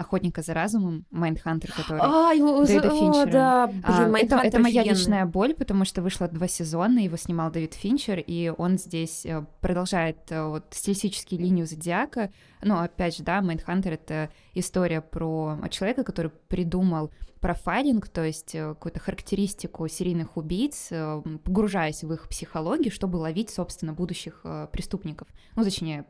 Охотника 0.00 0.40
за 0.40 0.54
разумом, 0.54 1.04
Mindhunter, 1.10 1.72
который... 1.72 2.00
А, 2.02 2.32
его... 2.32 2.64
Дэвида 2.64 2.88
о, 2.90 2.98
Финчера. 2.98 3.30
да, 3.30 3.62
А, 3.64 3.66
блин, 3.66 3.82
это, 3.82 4.08
Mindhunter 4.08 4.48
это 4.48 4.58
моя 4.60 4.80
офигенный. 4.80 4.98
личная 4.98 5.26
боль, 5.26 5.52
потому 5.52 5.84
что 5.84 6.00
вышло 6.00 6.26
два 6.26 6.48
сезона, 6.48 7.00
его 7.00 7.18
снимал 7.18 7.50
Дэвид 7.50 7.74
Финчер, 7.74 8.18
и 8.18 8.50
он 8.56 8.78
здесь 8.78 9.26
э, 9.26 9.44
продолжает 9.60 10.16
э, 10.30 10.42
вот 10.42 10.64
стилистически 10.70 11.34
линию 11.34 11.66
Зодиака. 11.66 12.30
Ну, 12.62 12.78
опять 12.78 13.16
же, 13.16 13.22
да, 13.22 13.40
Mindhunter — 13.40 13.94
это 13.94 14.30
история 14.54 15.00
про 15.00 15.58
человека, 15.70 16.04
который 16.04 16.30
придумал 16.48 17.10
профайлинг, 17.40 18.08
то 18.08 18.22
есть 18.22 18.54
э, 18.54 18.68
какую-то 18.68 19.00
характеристику 19.00 19.88
серийных 19.88 20.36
убийц, 20.36 20.88
э, 20.90 21.22
погружаясь 21.42 22.04
в 22.04 22.12
их 22.12 22.28
психологию, 22.28 22.92
чтобы 22.92 23.16
ловить, 23.16 23.50
собственно, 23.50 23.92
будущих 23.92 24.40
э, 24.44 24.68
преступников. 24.70 25.26
Ну, 25.56 25.64
точнее, 25.64 26.04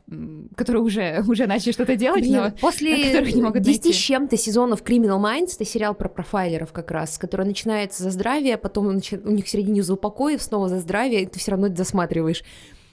которые 0.57 0.83
уже, 0.83 1.23
уже 1.29 1.47
начали 1.47 1.73
что-то 1.73 1.97
делать, 1.97 2.23
Блин, 2.23 2.35
но... 2.35 2.51
после 2.61 3.23
не 3.33 3.43
могут 3.43 3.63
10 3.63 3.85
найти. 3.85 3.93
с 3.93 3.97
чем-то 3.97 4.37
сезонов 4.37 4.83
Criminal 4.83 5.21
Minds, 5.21 5.55
это 5.55 5.65
сериал 5.65 5.95
про 5.95 6.09
профайлеров 6.09 6.73
как 6.73 6.91
раз, 6.91 7.17
который 7.17 7.47
начинается 7.47 8.03
за 8.03 8.11
здравие, 8.11 8.59
потом 8.59 8.91
начи- 8.97 9.23
у 9.23 9.31
них 9.31 9.47
в 9.47 9.49
середине 9.49 9.83
за 9.83 9.95
упокой, 9.95 10.39
снова 10.39 10.69
за 10.69 10.81
здравие, 10.81 11.23
и 11.23 11.27
ты 11.27 11.39
все 11.39 11.53
равно 11.53 11.69
засматриваешь. 11.69 12.43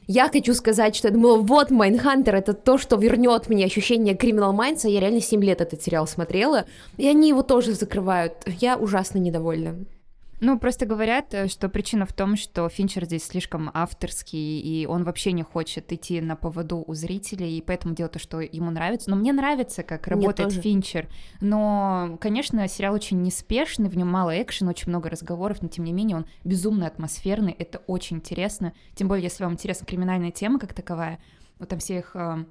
Я 0.10 0.30
хочу 0.30 0.54
сказать, 0.54 0.96
что 0.96 1.10
я 1.10 1.14
думала, 1.14 1.40
вот 1.40 1.70
Mindhunter, 1.70 2.36
это 2.36 2.54
то, 2.54 2.78
что 2.78 2.96
вернет 2.96 3.50
мне 3.50 3.66
ощущение 3.66 4.16
Criminal 4.16 4.56
Minds, 4.56 4.86
а 4.86 4.88
я 4.88 5.02
реально 5.02 5.20
7 5.20 5.44
лет 5.44 5.60
этот 5.60 5.84
сериал 5.84 6.08
смотрела, 6.08 6.66
и 6.96 7.06
они 7.08 7.28
его 7.28 7.44
тоже 7.44 7.74
закрывают. 7.74 8.34
Я 8.46 8.78
ужасно 8.78 9.18
недовольна. 9.18 9.76
Ну, 10.40 10.60
просто 10.60 10.86
говорят, 10.86 11.34
э, 11.34 11.48
что 11.48 11.68
причина 11.68 12.06
в 12.06 12.14
том, 12.14 12.36
что 12.36 12.70
Финчер 12.70 13.06
здесь 13.06 13.26
слишком 13.26 13.72
авторский, 13.74 14.60
и 14.60 14.86
он 14.86 15.04
вообще 15.04 15.32
не 15.32 15.44
хочет 15.44 15.92
идти 15.92 16.22
на 16.22 16.36
поводу 16.36 16.84
у 16.86 16.94
зрителей, 16.94 17.58
и 17.58 17.62
поэтому 17.62 17.96
делает 17.96 18.14
то, 18.14 18.20
что 18.20 18.40
ему 18.42 18.70
нравится. 18.70 19.10
Но 19.10 19.16
мне 19.16 19.34
нравится, 19.34 19.84
как 19.84 20.08
работает. 20.08 20.54
Финчер. 20.54 21.08
Но, 21.42 22.18
конечно, 22.22 22.68
сериал 22.68 22.94
очень 22.94 23.22
неспешный, 23.22 23.90
в 23.90 23.98
нем 23.98 24.08
мало 24.08 24.42
экшена, 24.42 24.70
очень 24.72 24.90
много 24.90 25.10
разговоров, 25.10 25.62
но 25.62 25.70
тем 25.70 25.86
не 25.86 25.94
менее 25.94 26.18
он 26.18 26.26
безумно 26.44 26.86
атмосферный, 26.86 27.54
это 27.58 27.80
очень 27.88 28.18
интересно. 28.18 28.74
Тем 28.96 29.08
более, 29.08 29.24
если 29.24 29.44
вам 29.44 29.54
интересна 29.54 29.88
криминальная 29.88 30.32
тема 30.32 30.60
как 30.60 30.74
таковая, 30.74 31.20
вот 31.58 31.70
там 31.70 31.80
все 31.80 31.98
их 31.98 32.12
э, 32.16 32.46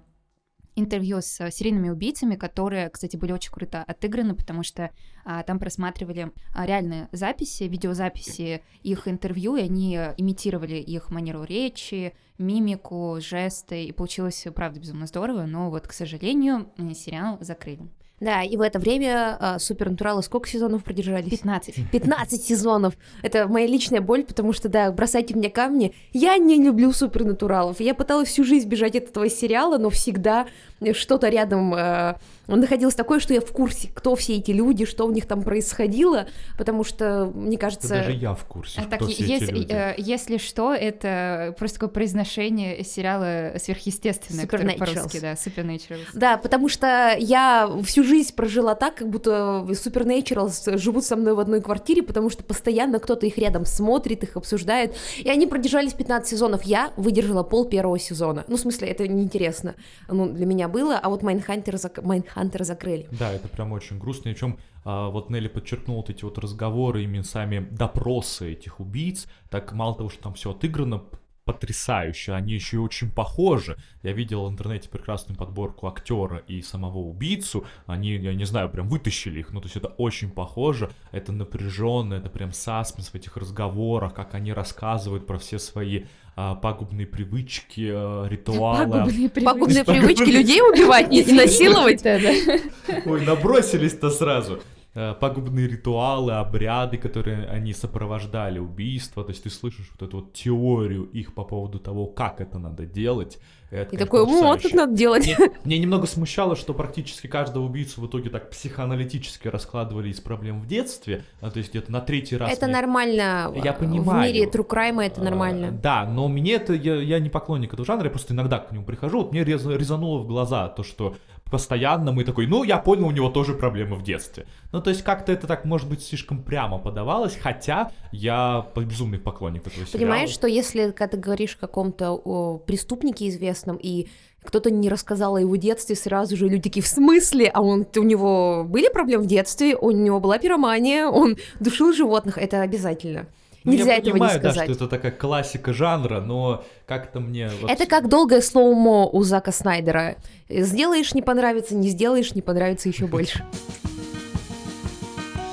интервью 0.77 1.21
с 1.21 1.41
э, 1.41 1.51
серийными 1.51 1.89
убийцами, 1.89 2.37
которые, 2.37 2.91
кстати, 2.91 3.17
были 3.17 3.33
очень 3.33 3.51
круто 3.51 3.83
отыграны, 3.83 4.35
потому 4.35 4.63
что 4.63 4.91
а, 5.25 5.43
там 5.43 5.59
просматривали 5.59 6.31
а, 6.55 6.67
реальные 6.67 7.09
записи, 7.13 7.65
видеозаписи 7.65 8.63
их 8.83 9.09
интервью, 9.09 9.57
и 9.57 9.63
они 9.63 9.97
э, 9.97 10.15
имитировали 10.19 10.77
их 10.77 11.11
манеру 11.11 11.43
речи, 11.45 12.15
мимику, 12.39 13.19
жесты, 13.21 13.85
и 13.85 13.93
получилось, 13.93 14.47
правда, 14.55 14.79
безумно 14.79 15.07
здорово, 15.07 15.47
но 15.47 15.71
вот, 15.71 15.89
к 15.89 15.93
сожалению, 15.93 16.71
сериал 16.95 17.39
закрыли. 17.41 17.89
Да, 18.19 18.43
и 18.43 18.57
в 18.57 18.63
это 18.63 18.79
время 18.79 19.37
а, 19.39 19.59
Супернатуралы 19.59 20.23
сколько 20.23 20.49
сезонов 20.49 20.85
продержались? 20.85 21.29
15. 21.29 21.91
15 21.93 22.43
сезонов. 22.43 22.95
Это 23.23 23.47
моя 23.47 23.67
личная 23.67 24.01
боль, 24.01 24.25
потому 24.25 24.55
что, 24.55 24.71
да, 24.71 24.91
бросайте 24.91 25.35
мне 25.35 25.51
камни. 25.51 25.95
Я 26.15 26.39
не 26.39 26.63
люблю 26.63 26.93
супернатуралов. 26.93 27.79
Я 27.81 27.95
пыталась 27.95 28.29
всю 28.29 28.43
жизнь 28.45 28.69
бежать 28.69 28.97
от 28.97 29.11
этого 29.11 29.29
сериала, 29.29 29.77
но 29.77 29.91
всегда 29.91 30.47
что-то 30.93 31.29
рядом 31.29 31.75
э, 31.75 32.15
находилось 32.47 32.95
такое, 32.95 33.19
что 33.19 33.35
я 33.35 33.41
в 33.41 33.51
курсе, 33.53 33.89
кто 33.93 34.15
все 34.15 34.37
эти 34.37 34.51
люди, 34.51 34.85
что 34.85 35.05
у 35.07 35.11
них 35.11 35.27
там 35.27 35.43
происходило, 35.43 36.27
потому 36.59 36.85
что, 36.85 37.31
мне 37.35 37.57
кажется... 37.57 37.89
даже 37.89 38.13
я 38.13 38.35
в 38.35 38.45
курсе, 38.45 38.81
А 38.81 38.85
кто 38.85 39.07
Так, 39.07 39.09
все 39.09 39.25
ес- 39.25 39.43
эти 39.43 39.51
люди. 39.51 39.73
э, 39.73 39.95
если 39.97 40.37
что, 40.37 40.75
это 40.75 41.55
просто 41.59 41.77
такое 41.79 41.89
произношение 41.89 42.85
сериала 42.85 43.59
сверхъестественное, 43.59 44.47
который 44.47 44.77
по-русски, 44.77 45.19
да, 45.21 45.33
Supernatural. 45.33 45.99
Да, 46.15 46.37
потому 46.37 46.69
что 46.69 47.17
я 47.19 47.71
всю 47.85 48.05
жизнь 48.05 48.35
прожила 48.35 48.75
так, 48.75 48.97
как 48.97 49.09
будто 49.09 49.65
Supernaturals 49.69 50.77
живут 50.77 51.05
со 51.05 51.17
мной 51.17 51.35
в 51.35 51.41
одной 51.41 51.61
квартире, 51.61 52.03
потому 52.03 52.31
что 52.31 52.45
постоянно 52.45 52.99
кто-то 52.99 53.27
их 53.27 53.39
рядом 53.39 53.65
смотрит, 53.65 54.23
их 54.23 54.37
обсуждает. 54.37 54.95
И 55.19 55.29
они 55.29 55.47
продержались 55.47 55.95
15 55.95 56.29
сезонов. 56.29 56.63
Я 56.65 56.93
выдержала 56.97 57.43
пол 57.43 57.65
первого 57.65 57.99
сезона. 57.99 58.45
Ну, 58.49 58.57
в 58.57 58.61
смысле, 58.61 58.89
это 58.89 59.07
неинтересно 59.09 59.75
ну, 60.09 60.29
для 60.29 60.47
меня 60.47 60.66
было, 60.69 60.99
а 60.99 61.09
вот 61.09 61.23
Mindhunter, 61.23 61.77
зак... 61.77 62.03
Mindhunter 62.03 62.65
закрыли. 62.65 63.09
Да, 63.13 63.33
это 63.33 63.49
прям 63.49 63.73
очень 63.73 63.99
грустно. 63.99 64.29
И 64.29 64.33
причем 64.33 64.59
а, 64.85 65.09
вот 65.09 65.31
Нелли 65.31 65.49
подчеркнула 65.49 65.99
вот 65.99 66.11
эти 66.11 66.25
вот 66.25 66.39
разговоры, 66.39 67.05
именно 67.05 67.25
сами 67.25 67.67
допросы 67.71 68.53
этих 68.53 68.81
убийц. 68.81 69.27
Так 69.51 69.73
мало 69.73 69.97
того, 69.97 70.09
что 70.09 70.23
там 70.23 70.35
все 70.35 70.53
отыграно 70.53 71.03
потрясающе, 71.47 72.33
они 72.33 72.55
еще 72.55 72.77
и 72.77 72.81
очень 72.81 73.11
похожи. 73.11 73.79
Я 74.03 74.13
видел 74.13 74.45
в 74.45 74.51
интернете 74.51 74.89
прекрасную 74.89 75.39
подборку 75.39 75.87
актера 75.87 76.39
и 76.39 76.61
самого 76.61 76.99
убийцу. 76.99 77.65
Они, 77.87 78.17
я 78.17 78.35
не 78.35 78.45
знаю, 78.45 78.69
прям 78.69 78.89
вытащили 78.89 79.39
их. 79.39 79.53
Ну, 79.53 79.61
то 79.61 79.67
есть 79.67 79.77
это 79.77 79.89
очень 79.89 80.31
похоже, 80.31 80.91
это 81.13 81.31
напряженно, 81.33 82.15
это 82.15 82.29
прям 82.29 82.53
саспенс 82.53 83.11
в 83.11 83.15
этих 83.15 83.37
разговорах, 83.37 84.13
как 84.13 84.35
они 84.35 84.53
рассказывают 84.53 85.27
про 85.27 85.39
все 85.39 85.61
свои 85.61 86.07
а, 86.39 86.55
пагубные 86.55 87.07
привычки, 87.07 87.91
а, 87.91 88.27
ритуалы. 88.29 88.93
Пагубные 88.93 89.31
привычки. 89.31 89.45
Пагубные 89.45 89.85
привычки 89.85 90.31
людей 90.31 90.61
убивать 90.61 91.11
и 91.11 91.33
насиловать. 91.33 92.05
Ой, 92.05 93.25
набросились-то 93.25 94.11
сразу. 94.11 94.61
Э, 94.99 95.15
Пагубные 95.21 95.69
ритуалы, 95.69 96.33
обряды, 96.33 96.97
которые 96.97 97.47
они 97.49 97.75
сопровождали 97.75 98.59
убийство. 98.59 99.23
То 99.23 99.31
есть 99.31 99.43
ты 99.43 99.51
слышишь 99.51 99.91
вот 99.93 100.09
эту 100.09 100.17
вот 100.21 100.33
теорию 100.33 101.05
их 101.05 101.35
по 101.35 101.45
поводу 101.45 101.79
того, 101.79 102.07
как 102.07 102.41
это 102.41 102.59
надо 102.59 102.87
делать. 102.87 103.39
Это, 103.71 103.95
И 103.95 103.99
конечно, 103.99 104.07
такой, 104.07 104.25
вот, 104.25 104.31
как 104.41 104.43
потрясающе. 104.63 104.77
надо 104.77 104.95
делать. 104.97 105.27
Мне, 105.39 105.51
мне 105.65 105.79
немного 105.81 106.07
смущало, 106.07 106.57
что 106.57 106.73
практически 106.73 107.27
каждого 107.27 107.65
убийцу 107.67 108.01
в 108.01 108.07
итоге 108.07 108.31
так 108.31 108.49
психоаналитически 108.51 109.49
раскладывали 109.49 110.09
из 110.09 110.21
проблем 110.21 110.61
в 110.61 110.67
детстве. 110.67 111.25
А, 111.41 111.51
то 111.51 111.59
есть 111.59 111.71
где-то 111.71 111.91
на 111.93 112.01
третий 112.01 112.37
раз... 112.37 112.51
Это 112.53 112.67
мне- 112.67 112.75
нормально. 112.77 113.53
Я 113.63 113.73
В 113.73 113.79
понимаю. 113.79 114.33
мире 114.33 114.47
true 114.49 114.67
crime 114.67 115.03
это 115.05 115.21
А, 115.21 115.25
нормально. 115.25 115.73
Да, 115.73 116.07
но 116.07 116.29
мне 116.29 116.53
это, 116.55 116.73
я, 116.75 116.95
я 116.97 117.19
не 117.19 117.29
поклонник 117.29 117.73
этого 117.75 117.85
жанра, 117.85 118.05
я 118.05 118.11
просто 118.11 118.33
иногда 118.35 118.61
к 118.61 118.73
нему 118.73 118.85
прихожу, 118.85 119.19
вот 119.19 119.33
мне 119.33 119.43
рез- 119.45 119.67
резануло 119.67 120.21
в 120.21 120.27
глаза 120.27 120.69
то, 120.69 120.83
что 120.83 121.17
постоянно 121.51 122.13
мы 122.13 122.25
такой, 122.25 122.47
ну, 122.47 122.65
я 122.65 122.79
понял, 122.79 123.07
у 123.07 123.11
него 123.11 123.31
тоже 123.31 123.55
проблемы 123.55 123.97
в 123.97 124.03
детстве. 124.03 124.47
Ну, 124.73 124.81
то 124.81 124.91
есть 124.91 125.03
как-то 125.03 125.33
это 125.33 125.47
так, 125.47 125.65
может 125.65 125.89
быть, 125.89 126.03
слишком 126.03 126.43
прямо 126.43 126.79
подавалось, 126.79 127.37
хотя 127.41 127.91
я 128.13 128.67
безумный 128.75 129.19
поклонник 129.19 129.67
этого 129.67 129.87
сериала. 129.87 129.99
Понимаешь, 129.99 130.31
что 130.31 130.47
если 130.47 130.91
когда 130.91 131.09
ты 131.09 131.17
говоришь 131.17 131.55
о 131.55 131.59
каком-то 131.59 132.13
о, 132.13 132.59
преступнике 132.59 133.29
известном, 133.29 133.77
и 133.77 134.09
кто-то 134.43 134.71
не 134.71 134.89
рассказал 134.89 135.37
о 135.37 135.41
его 135.41 135.57
детстве, 135.57 135.97
сразу 135.97 136.37
же 136.37 136.49
люди 136.49 136.63
такие, 136.63 136.83
в 136.83 136.89
смысле? 136.89 137.51
А 137.53 137.63
он, 137.63 137.87
у 137.97 138.03
него 138.03 138.65
были 138.65 138.89
проблемы 138.89 139.25
в 139.25 139.27
детстве, 139.27 139.77
у 139.77 139.91
него 139.91 140.21
была 140.21 140.39
пиромания, 140.39 141.07
он 141.07 141.37
душил 141.61 141.93
животных, 141.93 142.39
это 142.39 142.63
обязательно. 142.63 143.27
Ну, 143.67 143.73
Нельзя 143.73 143.95
я 143.95 143.99
этого 143.99 144.13
понимаю, 144.13 144.37
не 144.39 144.43
да, 144.45 144.51
сказать. 144.53 144.71
что 144.75 144.85
это 144.85 144.89
такая 144.89 145.11
классика 145.11 145.73
жанра, 145.73 146.21
но 146.21 146.65
как-то 146.87 147.19
мне... 147.19 147.51
вот- 147.61 147.69
Это 147.69 147.87
как 147.87 148.09
долгое 148.09 148.41
слоумо 148.41 149.07
у 149.07 149.23
Зака 149.25 149.51
Снайдера. 149.51 150.17
Сделаешь 150.49 151.15
не 151.15 151.21
понравится, 151.21 151.75
не 151.75 151.89
сделаешь 151.89 152.33
не 152.37 152.43
понравится 152.43 152.89
еще 152.89 153.09
больше. 153.09 153.45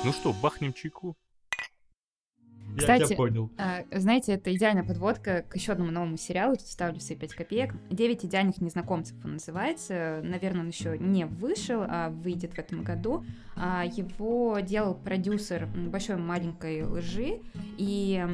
Ну 0.04 0.12
что, 0.12 0.32
бахнем 0.32 0.72
чайку? 0.72 1.16
Я 2.74 2.80
Кстати, 2.80 3.04
тебя 3.06 3.16
понял. 3.16 3.50
А, 3.58 3.84
Знаете, 3.92 4.32
это 4.32 4.54
идеальная 4.54 4.84
подводка 4.84 5.44
к 5.48 5.54
еще 5.56 5.72
одному 5.72 5.90
новому 5.90 6.16
сериалу. 6.16 6.56
Тут 6.56 6.66
ставлю 6.66 7.00
свои 7.00 7.16
5 7.16 7.34
копеек. 7.34 7.74
«Девять 7.90 8.24
идеальных 8.24 8.60
незнакомцев» 8.60 9.16
он 9.24 9.34
называется. 9.34 10.20
Наверное, 10.22 10.62
он 10.62 10.68
еще 10.68 10.98
не 10.98 11.26
вышел, 11.26 11.82
а 11.86 12.10
выйдет 12.10 12.54
в 12.54 12.58
этом 12.58 12.82
году. 12.82 13.24
А, 13.56 13.84
Его 13.84 14.58
делал 14.60 14.94
продюсер 14.94 15.66
«Большой 15.66 16.16
маленькой 16.16 16.82
лжи». 16.84 17.40
И 17.78 18.24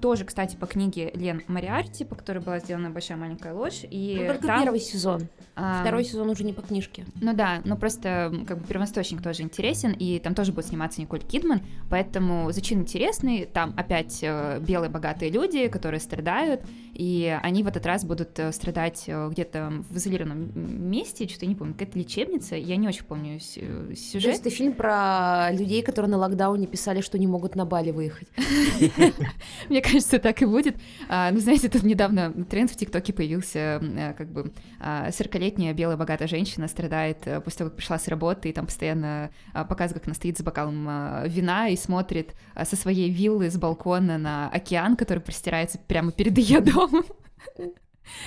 тоже, 0.00 0.24
кстати, 0.24 0.56
по 0.56 0.66
книге 0.66 1.10
Лен 1.14 1.42
Мариарти, 1.48 2.04
по 2.04 2.14
которой 2.14 2.38
была 2.38 2.58
сделана 2.60 2.90
«Большая 2.90 3.18
маленькая 3.18 3.52
ложь». 3.54 3.82
И 3.90 4.16
Ну, 4.20 4.26
Только 4.28 4.46
там, 4.46 4.62
первый 4.62 4.80
сезон. 4.80 5.28
а, 5.56 5.80
Второй 5.82 6.04
сезон 6.04 6.28
уже 6.30 6.44
не 6.44 6.52
по 6.52 6.62
книжке. 6.62 7.04
ну 7.20 7.34
да, 7.34 7.60
но 7.64 7.76
просто 7.76 8.30
м, 8.32 8.46
как 8.46 8.58
бы 8.58 8.66
первоисточник 8.66 9.22
тоже 9.22 9.42
интересен, 9.42 9.92
и 9.92 10.18
там 10.18 10.34
тоже 10.34 10.52
будет 10.52 10.66
сниматься 10.66 11.00
Николь 11.00 11.20
Кидман, 11.20 11.60
поэтому 11.90 12.50
зачин 12.52 12.80
интересный, 12.80 13.47
там 13.52 13.74
опять 13.76 14.18
э, 14.22 14.60
белые 14.60 14.90
богатые 14.90 15.30
люди, 15.30 15.68
которые 15.68 16.00
страдают, 16.00 16.62
и 16.94 17.36
они 17.42 17.62
в 17.62 17.66
этот 17.68 17.86
раз 17.86 18.04
будут 18.04 18.38
э, 18.38 18.52
страдать 18.52 19.04
э, 19.06 19.28
где-то 19.30 19.84
в 19.88 19.96
изолированном 19.96 20.90
месте, 20.90 21.28
что-то 21.28 21.44
я 21.44 21.48
не 21.50 21.54
помню, 21.54 21.74
какая-то 21.74 21.98
лечебница, 21.98 22.56
я 22.56 22.76
не 22.76 22.88
очень 22.88 23.04
помню 23.04 23.38
с- 23.40 23.56
э, 23.56 23.86
То 23.90 23.96
сюжет. 23.96 24.30
есть 24.32 24.40
это 24.40 24.50
фильм 24.50 24.72
про 24.72 25.50
людей, 25.52 25.82
которые 25.82 26.10
на 26.10 26.18
локдауне 26.18 26.66
писали, 26.66 27.00
что 27.00 27.18
не 27.18 27.26
могут 27.26 27.54
на 27.54 27.64
Бали 27.64 27.90
выехать. 27.90 28.28
Мне 29.68 29.80
кажется, 29.82 30.18
так 30.18 30.42
и 30.42 30.46
будет. 30.46 30.76
А, 31.08 31.30
ну, 31.30 31.38
знаете, 31.40 31.68
тут 31.68 31.82
недавно 31.82 32.32
тренд 32.44 32.70
в 32.70 32.76
ТикТоке 32.76 33.12
появился, 33.12 33.80
как 34.16 34.30
бы 34.32 34.52
а, 34.80 35.08
40-летняя 35.10 35.72
белая 35.74 35.96
богатая 35.96 36.28
женщина 36.28 36.68
страдает 36.68 37.18
после 37.44 37.58
того, 37.58 37.70
как 37.70 37.76
пришла 37.76 37.98
с 37.98 38.08
работы, 38.08 38.48
и 38.48 38.52
там 38.52 38.66
постоянно 38.66 39.30
а, 39.52 39.64
показывает, 39.64 40.02
как 40.02 40.08
она 40.08 40.14
стоит 40.14 40.38
с 40.38 40.42
бокалом 40.42 40.86
а, 40.88 41.24
вина 41.26 41.68
и 41.68 41.76
смотрит 41.76 42.34
а, 42.54 42.64
со 42.64 42.76
своей 42.76 43.10
виллы 43.10 43.37
с 43.46 43.56
балкона 43.56 44.18
на 44.18 44.48
океан, 44.50 44.96
который 44.96 45.20
простирается 45.20 45.78
прямо 45.86 46.12
перед 46.12 46.36
ее 46.38 46.60
домом. 46.60 47.04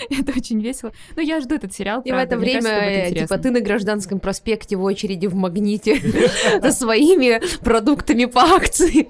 Это 0.09 0.32
очень 0.38 0.62
весело. 0.62 0.93
Но 1.16 1.22
я 1.22 1.41
жду 1.41 1.55
этот 1.55 1.74
сериал. 1.74 2.01
И 2.01 2.09
в 2.09 2.14
правда, 2.14 2.36
это 2.36 2.38
мне 2.38 2.45
время, 2.45 2.62
кажется, 2.70 3.16
э, 3.16 3.20
типа, 3.22 3.38
ты 3.39 3.51
на 3.51 3.62
гражданском 3.62 4.20
проспекте 4.20 4.76
в 4.76 4.84
очереди 4.84 5.28
в 5.28 5.36
магните 5.36 5.99
за 6.62 6.72
своими 6.72 7.41
продуктами 7.64 8.26
по 8.26 8.41
акции. 8.41 9.09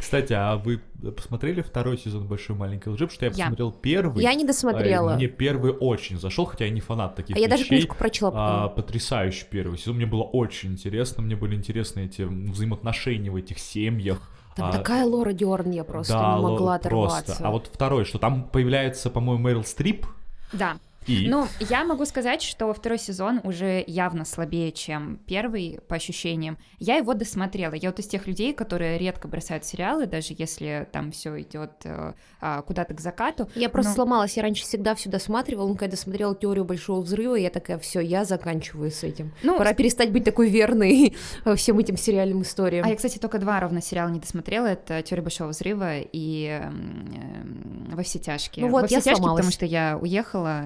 Кстати, 0.00 0.32
а 0.32 0.56
вы 0.56 0.80
посмотрели 1.16 1.60
второй 1.62 1.96
сезон 1.96 2.26
«Большой 2.26 2.56
маленькой 2.56 2.88
лжи»? 2.88 3.06
Потому 3.06 3.10
что 3.14 3.24
я 3.26 3.30
Я. 3.30 3.44
посмотрел 3.44 3.70
первый. 3.70 4.22
Я 4.22 4.34
не 4.34 4.44
досмотрела. 4.44 5.14
Мне 5.14 5.28
первый 5.28 5.72
очень 5.72 6.18
зашел, 6.18 6.44
хотя 6.44 6.64
я 6.64 6.72
не 6.72 6.80
фанат 6.80 7.14
таких 7.14 7.36
А 7.36 7.38
я 7.38 7.46
даже 7.46 7.62
вещей. 7.62 7.76
книжку 7.76 7.96
прочла. 7.96 8.32
А, 8.34 8.68
потрясающий 8.68 9.44
первый 9.48 9.78
сезон. 9.78 9.96
Мне 9.96 10.06
было 10.06 10.24
очень 10.24 10.72
интересно. 10.72 11.22
Мне 11.22 11.36
были 11.36 11.54
интересны 11.54 12.06
эти 12.06 12.22
взаимоотношения 12.22 13.30
в 13.30 13.36
этих 13.36 13.60
семьях. 13.60 14.28
Там 14.54 14.68
А, 14.68 14.72
такая 14.72 15.06
Лора 15.06 15.32
Дёрн, 15.32 15.70
я 15.70 15.84
просто 15.84 16.12
да, 16.12 16.36
не 16.36 16.42
могла 16.42 16.74
оторваться. 16.74 17.24
Просто. 17.24 17.46
А 17.46 17.50
вот 17.50 17.70
второй, 17.72 18.04
что 18.04 18.18
там 18.18 18.44
появляется, 18.44 19.08
по-моему, 19.08 19.42
Мэрил 19.42 19.64
Стрип. 19.64 20.06
Да. 20.52 20.76
И 21.06 21.28
Ну, 21.28 21.46
я 21.60 21.84
могу 21.84 22.04
сказать, 22.04 22.42
что 22.42 22.72
второй 22.72 22.98
сезон 22.98 23.40
уже 23.44 23.82
явно 23.86 24.24
слабее, 24.24 24.72
чем 24.72 25.18
первый, 25.26 25.80
по 25.88 25.96
ощущениям. 25.96 26.58
Я 26.78 26.96
его 26.96 27.14
досмотрела. 27.14 27.74
Я 27.74 27.90
вот 27.90 27.98
из 27.98 28.06
тех 28.06 28.26
людей, 28.26 28.52
которые 28.52 28.98
редко 28.98 29.28
бросают 29.28 29.64
сериалы, 29.64 30.06
даже 30.06 30.34
если 30.36 30.88
там 30.92 31.10
все 31.12 31.40
идет 31.42 31.70
э, 31.84 32.12
а, 32.40 32.62
куда-то 32.62 32.94
к 32.94 33.00
закату. 33.00 33.48
Я 33.54 33.68
просто 33.68 33.90
Ну. 33.90 33.96
сломалась, 33.96 34.36
я 34.36 34.42
раньше 34.42 34.62
всегда 34.62 34.94
все 34.94 35.10
досматривала, 35.10 35.68
но 35.68 35.74
когда 35.74 35.92
досмотрела 35.92 36.34
теорию 36.36 36.64
большого 36.64 37.00
взрыва, 37.00 37.34
я 37.34 37.50
такая, 37.50 37.78
все, 37.78 38.00
я 38.00 38.24
заканчиваю 38.24 38.90
с 38.90 39.02
этим. 39.02 39.32
Ну, 39.42 39.58
Пора 39.58 39.72
перестать 39.74 40.12
быть 40.12 40.24
такой 40.24 40.48
верной 40.48 41.16
всем 41.56 41.78
этим 41.78 41.96
сериальным 41.96 42.42
историям. 42.42 42.84
А 42.86 42.88
я, 42.88 42.96
кстати, 42.96 43.18
только 43.18 43.38
два 43.38 43.60
ровно 43.60 43.80
сериала 43.82 44.08
не 44.10 44.20
досмотрела. 44.20 44.66
Это 44.66 45.02
«Теория 45.02 45.22
большого 45.22 45.48
взрыва» 45.48 45.98
и 45.98 46.60
э, 46.62 46.70
«Во 47.94 48.02
все 48.02 48.18
тяжкие». 48.18 48.64
Ну 48.66 48.72
вот, 48.72 48.82
«Во 48.82 48.86
все 48.86 48.96
я 48.96 49.00
тяжкие», 49.00 49.16
сломалась. 49.16 49.40
потому 49.40 49.52
что 49.52 49.66
я 49.66 49.98
уехала 50.00 50.62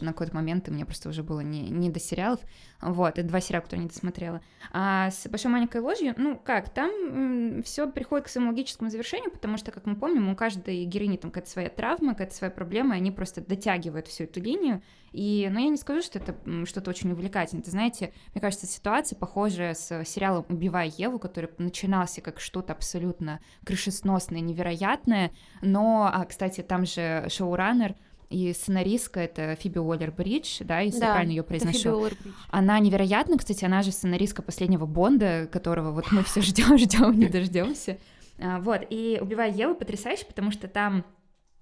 на 0.00 0.12
какой-то 0.12 0.34
момент, 0.34 0.68
и 0.68 0.70
мне 0.70 0.84
просто 0.84 1.08
уже 1.08 1.22
было 1.22 1.40
не, 1.40 1.68
не 1.70 1.90
до 1.90 2.00
сериалов. 2.00 2.40
Вот, 2.80 3.18
это 3.18 3.26
два 3.26 3.40
сериала, 3.40 3.62
которые 3.62 3.84
не 3.84 3.88
досмотрела. 3.88 4.40
А 4.72 5.10
с 5.10 5.26
«Большой 5.28 5.50
маленькой 5.50 5.80
ложью», 5.80 6.14
ну 6.16 6.36
как, 6.36 6.68
там 6.70 7.62
все 7.62 7.90
приходит 7.90 8.26
к 8.26 8.28
своему 8.28 8.50
логическому 8.50 8.90
завершению, 8.90 9.30
потому 9.30 9.56
что, 9.56 9.70
как 9.70 9.86
мы 9.86 9.96
помним, 9.96 10.28
у 10.28 10.36
каждой 10.36 10.84
героини 10.84 11.16
там 11.16 11.30
какая-то 11.30 11.50
своя 11.50 11.68
травма, 11.68 12.12
какая-то 12.12 12.34
своя 12.34 12.50
проблема, 12.50 12.94
и 12.94 12.98
они 12.98 13.10
просто 13.10 13.40
дотягивают 13.40 14.06
всю 14.06 14.24
эту 14.24 14.40
линию. 14.40 14.82
И, 15.12 15.48
но 15.50 15.60
я 15.60 15.68
не 15.68 15.76
скажу, 15.76 16.02
что 16.02 16.18
это 16.18 16.34
что-то 16.66 16.90
очень 16.90 17.12
увлекательное. 17.12 17.62
Ты 17.62 17.70
знаете, 17.70 18.12
мне 18.34 18.40
кажется, 18.40 18.66
ситуация 18.66 19.16
похожая 19.16 19.74
с 19.74 20.04
сериалом 20.04 20.44
«Убивая 20.48 20.92
Еву», 20.96 21.18
который 21.18 21.50
начинался 21.58 22.20
как 22.20 22.40
что-то 22.40 22.72
абсолютно 22.72 23.40
крышесносное, 23.64 24.40
невероятное, 24.40 25.30
но, 25.62 26.10
а, 26.12 26.24
кстати, 26.24 26.62
там 26.62 26.84
же 26.84 27.26
шоураннер 27.28 27.94
и 28.30 28.52
сценаристка 28.52 29.20
это 29.20 29.56
Фиби 29.56 29.78
Уоллер-Бридж, 29.78 30.64
да, 30.64 30.80
если 30.80 31.00
я 31.00 31.12
правильно 31.12 31.30
ее 31.32 31.42
произношу. 31.42 32.08
Она 32.50 32.78
невероятна, 32.78 33.38
кстати, 33.38 33.64
она 33.64 33.82
же 33.82 33.92
сценаристка 33.92 34.42
последнего 34.42 34.86
Бонда, 34.86 35.48
которого 35.50 35.92
вот 35.92 36.10
мы 36.10 36.22
все 36.24 36.40
ждем, 36.40 36.78
ждем, 36.78 37.18
не 37.18 37.28
дождемся. 37.28 37.98
А, 38.38 38.60
Вот, 38.60 38.82
и 38.90 39.18
«Убивая 39.20 39.52
Еву» 39.52 39.74
потрясающе, 39.74 40.26
потому 40.26 40.50
что 40.50 40.68
там 40.68 41.04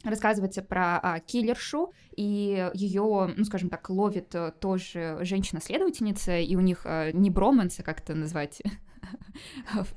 рассказывается 0.04 0.62
про 0.62 0.98
а, 0.98 1.20
киллершу, 1.20 1.92
и 2.16 2.70
ее, 2.74 3.32
ну, 3.36 3.44
скажем 3.44 3.68
так, 3.68 3.88
ловит 3.88 4.34
э, 4.34 4.52
тоже 4.60 5.18
женщина-следовательница, 5.20 6.38
и 6.38 6.56
у 6.56 6.60
них 6.60 6.82
э, 6.84 7.12
не 7.12 7.30
броманс, 7.30 7.78
а 7.78 7.82
как 7.82 8.00
это 8.00 8.14
назвать? 8.14 8.60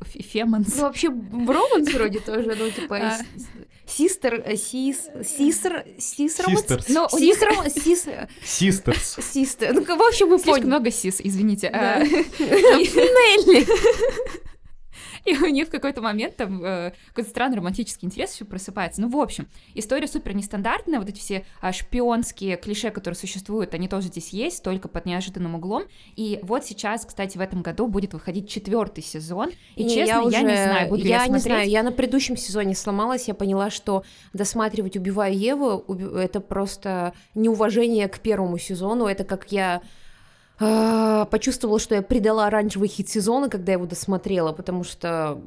Феманс. 0.03 0.75
Ну, 0.75 0.81
вообще, 0.83 1.09
Броманс 1.09 1.91
вроде 1.93 2.19
тоже, 2.19 2.55
ну, 2.57 2.69
типа, 2.71 2.97
А. 2.97 3.19
систер, 3.85 4.41
э, 4.45 4.55
сис, 4.55 5.09
сисер? 5.23 5.85
Sisters. 5.97 6.85
Ну, 6.89 7.07
них 7.19 7.35
Сисером- 7.35 7.69
сис, 7.69 8.07
Sisters. 8.43 9.21
систер, 9.33 9.73
ну, 9.73 9.83
в 9.83 10.01
общем, 10.01 10.29
вы 10.29 10.37
слишком 10.37 10.53
поняли. 10.53 10.67
много 10.67 10.91
сис, 10.91 11.19
извините. 11.23 11.69
Да. 11.71 11.95
А, 11.97 11.99
Нелли. 12.39 13.65
И 15.31 15.35
у 15.35 15.47
них 15.47 15.67
в 15.67 15.71
какой-то 15.71 16.01
момент 16.01 16.35
там 16.35 16.63
э, 16.63 16.93
какой-то 17.09 17.29
странный 17.29 17.57
романтический 17.57 18.05
интерес 18.05 18.33
еще 18.33 18.45
просыпается. 18.45 19.01
Ну, 19.01 19.09
в 19.09 19.17
общем, 19.17 19.47
история 19.73 20.07
супер 20.07 20.35
нестандартная. 20.35 20.99
Вот 20.99 21.09
эти 21.09 21.19
все 21.19 21.45
а, 21.61 21.73
шпионские 21.73 22.57
клише, 22.57 22.91
которые 22.91 23.17
существуют, 23.17 23.73
они 23.73 23.87
тоже 23.87 24.07
здесь 24.07 24.29
есть, 24.29 24.63
только 24.63 24.87
под 24.87 25.05
неожиданным 25.05 25.55
углом. 25.55 25.83
И 26.15 26.39
вот 26.43 26.65
сейчас, 26.65 27.05
кстати, 27.05 27.37
в 27.37 27.41
этом 27.41 27.61
году 27.63 27.87
будет 27.87 28.13
выходить 28.13 28.49
четвертый 28.49 29.03
сезон. 29.03 29.49
И, 29.75 29.83
Не, 29.83 29.89
честно, 29.89 30.11
я, 30.11 30.19
не 30.21 30.27
уже- 30.27 30.63
знаю, 30.63 30.89
буду 30.89 31.01
я 31.03 31.07
я 31.17 31.21
не 31.23 31.25
смотреть. 31.27 31.43
знаю, 31.43 31.69
я 31.69 31.83
на 31.83 31.91
предыдущем 31.91 32.37
сезоне 32.37 32.75
сломалась, 32.75 33.27
я 33.27 33.33
поняла, 33.33 33.69
что 33.69 34.03
досматривать 34.33 34.95
«Убивая 34.95 35.31
Еву» 35.31 35.83
это 36.17 36.39
просто 36.39 37.13
неуважение 37.33 38.07
к 38.07 38.19
первому 38.19 38.57
сезону, 38.57 39.05
это 39.07 39.23
как 39.23 39.51
я 39.51 39.81
почувствовала, 40.57 41.79
что 41.79 41.95
я 41.95 42.01
предала 42.01 42.47
оранжевый 42.47 42.87
хит 42.87 43.09
сезона, 43.09 43.49
когда 43.49 43.73
я 43.73 43.77
его 43.77 43.85
досмотрела, 43.85 44.53
потому 44.53 44.83
что 44.83 45.39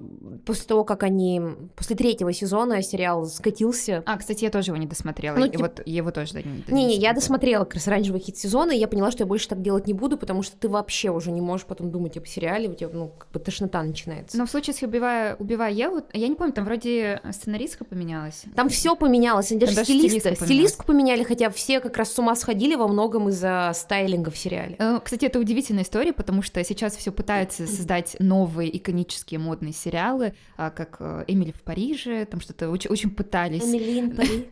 после 0.44 0.66
того, 0.66 0.84
как 0.84 1.02
они... 1.02 1.40
После 1.76 1.96
третьего 1.96 2.32
сезона 2.32 2.82
сериал 2.82 3.26
скатился, 3.26 4.02
А, 4.06 4.18
кстати, 4.18 4.44
я 4.44 4.50
тоже 4.50 4.70
его 4.70 4.76
не 4.76 4.86
досмотрела. 4.86 5.36
Ну, 5.36 5.46
и 5.46 5.50
тип- 5.50 5.60
вот 5.60 5.80
его 5.86 6.10
тоже 6.10 6.34
да, 6.34 6.42
не 6.42 6.64
Не-не, 6.68 6.96
я 6.96 7.12
досмотрела. 7.12 7.64
как 7.64 7.74
раз 7.74 7.88
оранжевый 7.88 8.20
хит 8.20 8.36
сезона, 8.36 8.72
и 8.72 8.78
я 8.78 8.88
поняла, 8.88 9.10
что 9.10 9.22
я 9.22 9.26
больше 9.26 9.48
так 9.48 9.62
делать 9.62 9.86
не 9.86 9.94
буду, 9.94 10.16
потому 10.18 10.42
что 10.42 10.56
ты 10.56 10.68
вообще 10.68 11.10
уже 11.10 11.30
не 11.30 11.40
можешь 11.40 11.66
потом 11.66 11.90
думать 11.90 12.16
об 12.16 12.26
сериале, 12.26 12.68
у 12.68 12.74
тебя, 12.74 12.90
ну, 12.92 13.12
как 13.18 13.30
бы 13.30 13.40
тошнота 13.40 13.82
начинается. 13.82 14.36
Но 14.36 14.46
в 14.46 14.50
случае 14.50 14.74
с 14.74 14.82
«Убивая, 14.82 15.36
убивая 15.36 15.72
Еву», 15.72 16.02
я 16.12 16.28
не 16.28 16.34
помню, 16.34 16.52
там 16.52 16.64
вроде 16.64 17.20
сценаристка 17.32 17.84
поменялась. 17.84 18.44
Там 18.54 18.68
все 18.68 18.94
поменялось, 18.96 19.50
они 19.50 19.60
даже, 19.60 19.74
даже 19.74 19.92
стилиста, 19.92 20.18
стилистку 20.18 20.44
стилистку 20.44 20.86
поменяли, 20.86 21.22
хотя 21.22 21.50
все 21.50 21.80
как 21.80 21.96
раз 21.96 22.12
с 22.12 22.18
ума 22.18 22.34
сходили 22.36 22.74
во 22.74 22.88
многом 22.88 23.28
из-за 23.28 23.72
стайлинга 23.74 24.30
в 24.30 24.36
сериале. 24.36 24.76
Кстати, 25.00 25.24
это 25.24 25.38
удивительная 25.38 25.84
история, 25.84 26.12
потому 26.12 26.42
что 26.42 26.62
сейчас 26.62 26.96
все 26.96 27.12
пытаются 27.12 27.66
создать 27.66 28.16
новые 28.18 28.76
иконические 28.76 29.40
модные 29.40 29.72
сериалы, 29.72 30.34
а, 30.56 30.70
как 30.70 30.96
э, 31.00 31.24
Эмили 31.26 31.52
в 31.52 31.62
Париже, 31.62 32.24
там 32.24 32.40
что-то 32.40 32.70
очень, 32.70 32.90
очень 32.90 33.10
пытались. 33.10 33.62
Эмилин 33.62 34.14
Пари. 34.14 34.48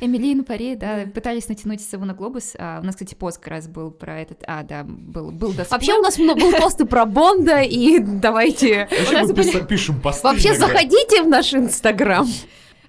Эмилин 0.00 0.44
Пари, 0.44 0.76
да, 0.76 1.06
пытались 1.12 1.48
натянуть 1.48 1.80
сову 1.80 2.04
на 2.04 2.14
глобус. 2.14 2.54
А, 2.58 2.80
у 2.82 2.84
нас, 2.84 2.94
кстати, 2.94 3.14
пост 3.14 3.38
как 3.38 3.48
раз 3.48 3.68
был 3.68 3.90
про 3.90 4.20
этот. 4.20 4.42
А, 4.46 4.62
да, 4.62 4.84
был, 4.84 5.30
был 5.30 5.52
досплей. 5.52 5.70
Вообще 5.70 5.94
у 5.98 6.02
нас 6.02 6.18
много 6.18 6.40
был 6.40 6.52
посты 6.52 6.84
про 6.84 7.04
Бонда, 7.06 7.60
и 7.60 7.98
давайте... 7.98 8.88
Зачем 8.90 9.26
мы 9.28 9.66
пишем 9.66 10.00
посты 10.00 10.26
Вообще 10.26 10.54
заходите 10.54 11.22
в 11.22 11.28
наш 11.28 11.54
инстаграм. 11.54 12.28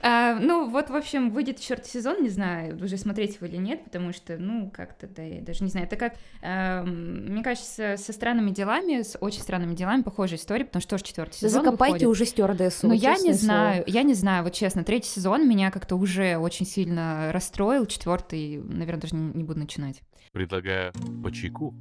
А, 0.04 0.36
ну, 0.40 0.70
вот, 0.70 0.90
в 0.90 0.96
общем, 0.96 1.30
выйдет 1.30 1.60
четвертый 1.60 1.90
сезон, 1.90 2.24
не 2.24 2.30
знаю, 2.30 2.84
уже 2.84 2.98
смотреть 2.98 3.36
его 3.36 3.48
или 3.48 3.58
нет, 3.58 3.84
потому 3.84 4.14
что, 4.14 4.38
ну, 4.38 4.72
как-то, 4.74 5.08
да, 5.08 5.22
я 5.22 5.42
даже 5.42 5.64
не 5.64 5.70
знаю. 5.70 5.86
Это 5.86 5.96
как, 5.96 6.14
э, 6.42 6.84
мне 6.84 7.44
кажется, 7.44 7.96
со 7.98 8.12
странными 8.14 8.50
делами, 8.50 9.02
с 9.04 9.18
очень 9.20 9.42
странными 9.42 9.76
делами 9.76 10.02
похожая 10.02 10.40
история, 10.40 10.66
потому 10.66 10.82
что 10.82 10.92
тоже 10.92 11.04
четвертый 11.04 11.40
Да 11.42 11.48
сезон 11.50 11.66
закопайте 11.66 11.94
выходит. 11.94 12.08
уже 12.08 12.26
стюардессу. 12.26 12.88
Ну, 12.88 12.94
вот 12.94 13.02
я 13.02 13.14
не 13.14 13.20
слово. 13.20 13.34
знаю, 13.36 13.84
я 13.88 14.04
не 14.04 14.14
знаю, 14.14 14.44
вот 14.44 14.54
честно, 14.54 14.84
третий 14.84 15.10
сезон 15.10 15.48
меня 15.48 15.70
как-то 15.72 15.96
уже 15.96 16.38
очень 16.38 16.66
сильно 16.66 17.30
расстроил, 17.32 17.86
четвертый, 17.86 18.58
наверное, 18.58 19.02
даже 19.02 19.16
не, 19.16 19.32
не 19.34 19.44
буду 19.44 19.60
начинать. 19.60 20.02
Предлагаю 20.32 20.94
по 21.24 21.32
чайку. 21.32 21.76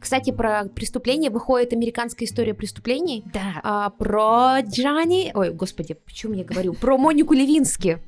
Кстати, 0.00 0.30
про 0.30 0.64
преступление 0.64 1.30
выходит 1.30 1.72
американская 1.72 2.26
история 2.26 2.54
преступлений. 2.54 3.22
Да. 3.32 3.60
А, 3.62 3.90
про 3.90 4.60
Джани... 4.62 5.30
Ой, 5.34 5.52
господи, 5.52 5.94
почему 5.94 6.34
я 6.34 6.44
говорю? 6.44 6.72
Про 6.72 6.96
Монику 6.96 7.34
Левински. 7.34 7.98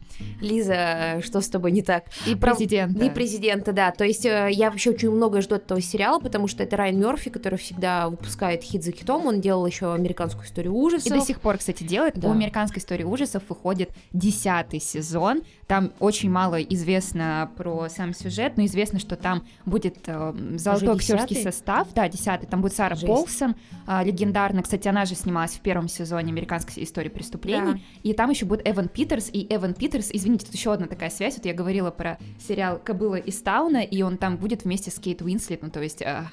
Лиза, 0.40 1.20
что 1.22 1.40
с 1.40 1.49
тобой 1.49 1.72
не 1.72 1.82
так? 1.82 2.05
И 2.26 2.34
Про- 2.34 2.55
президента. 2.55 3.05
И 3.05 3.11
президента, 3.11 3.72
да. 3.72 3.90
То 3.90 4.05
есть 4.05 4.24
э, 4.24 4.49
я 4.51 4.70
вообще 4.70 4.90
очень 4.90 5.11
много 5.11 5.40
жду 5.40 5.57
от 5.57 5.64
этого 5.64 5.80
сериала, 5.80 6.18
потому 6.18 6.49
что 6.49 6.62
это 6.62 6.76
Райан 6.76 6.99
Мерфи, 6.99 7.30
который 7.30 7.59
всегда 7.59 8.09
выпускает 8.09 8.62
хит 8.62 8.82
за 8.82 8.93
хитом. 8.93 9.26
Он 9.26 9.40
делал 9.40 9.66
еще 9.66 9.93
американскую 9.93 10.45
историю 10.45 10.74
ужасов. 10.74 11.07
И 11.07 11.11
до 11.11 11.20
сих 11.20 11.40
пор, 11.40 11.59
кстати, 11.59 11.82
делает. 11.82 12.18
Да. 12.18 12.28
У 12.28 12.32
американской 12.32 12.80
истории 12.80 13.05
ужасов 13.05 13.43
выходит 13.49 13.90
десятый 14.12 14.80
сезон. 14.80 15.43
Там 15.66 15.93
очень 15.99 16.30
мало 16.30 16.62
известно 16.62 17.51
про 17.57 17.88
сам 17.88 18.14
сюжет, 18.14 18.57
но 18.57 18.64
известно, 18.64 18.99
что 18.99 19.16
там 19.16 19.45
будет 19.64 19.97
э, 20.07 20.34
золотой 20.57 20.95
актерский 20.95 21.36
десятый? 21.36 21.53
Состав. 21.85 21.95
Да, 21.95 22.09
десятый. 22.09 22.49
Там 22.49 22.62
будет 22.62 22.74
Сара 22.74 22.95
Жесть. 22.95 23.07
Полсон, 23.07 23.55
а, 23.87 24.03
легендарная. 24.03 24.62
Кстати, 24.62 24.89
она 24.89 25.05
же 25.05 25.14
снималась 25.14 25.53
в 25.53 25.61
первом 25.61 25.89
сезоне 25.89 26.33
американской 26.33 26.83
истории 26.83 27.09
преступлений. 27.09 27.85
И 28.03 28.12
там 28.14 28.30
еще 28.30 28.47
будет 28.47 28.66
Эван 28.66 28.89
Питерс. 28.89 29.30
И 29.33 29.47
Эван 29.51 29.74
Питерс, 29.74 30.11
извините, 30.12 30.47
тут 30.47 30.55
еще 30.55 30.72
одна 30.72 30.87
такая 30.87 31.11
связь. 31.11 31.37
Вот 31.37 31.47
я 31.47 31.55
говорила 31.55 31.91
про 31.91 32.18
сериал 32.39 32.80
Кобыла 32.83 33.16
из 33.16 33.41
Тауна, 33.43 33.83
и 33.83 34.03
он 34.03 34.16
там 34.16 34.37
будет 34.37 34.64
вместе 34.64 34.91
с 34.91 34.99
Кейт 34.99 35.22
Уинслет. 35.22 35.62
Ну, 35.62 35.70
то 35.70 35.80
есть, 35.80 36.03
э, 36.03 36.24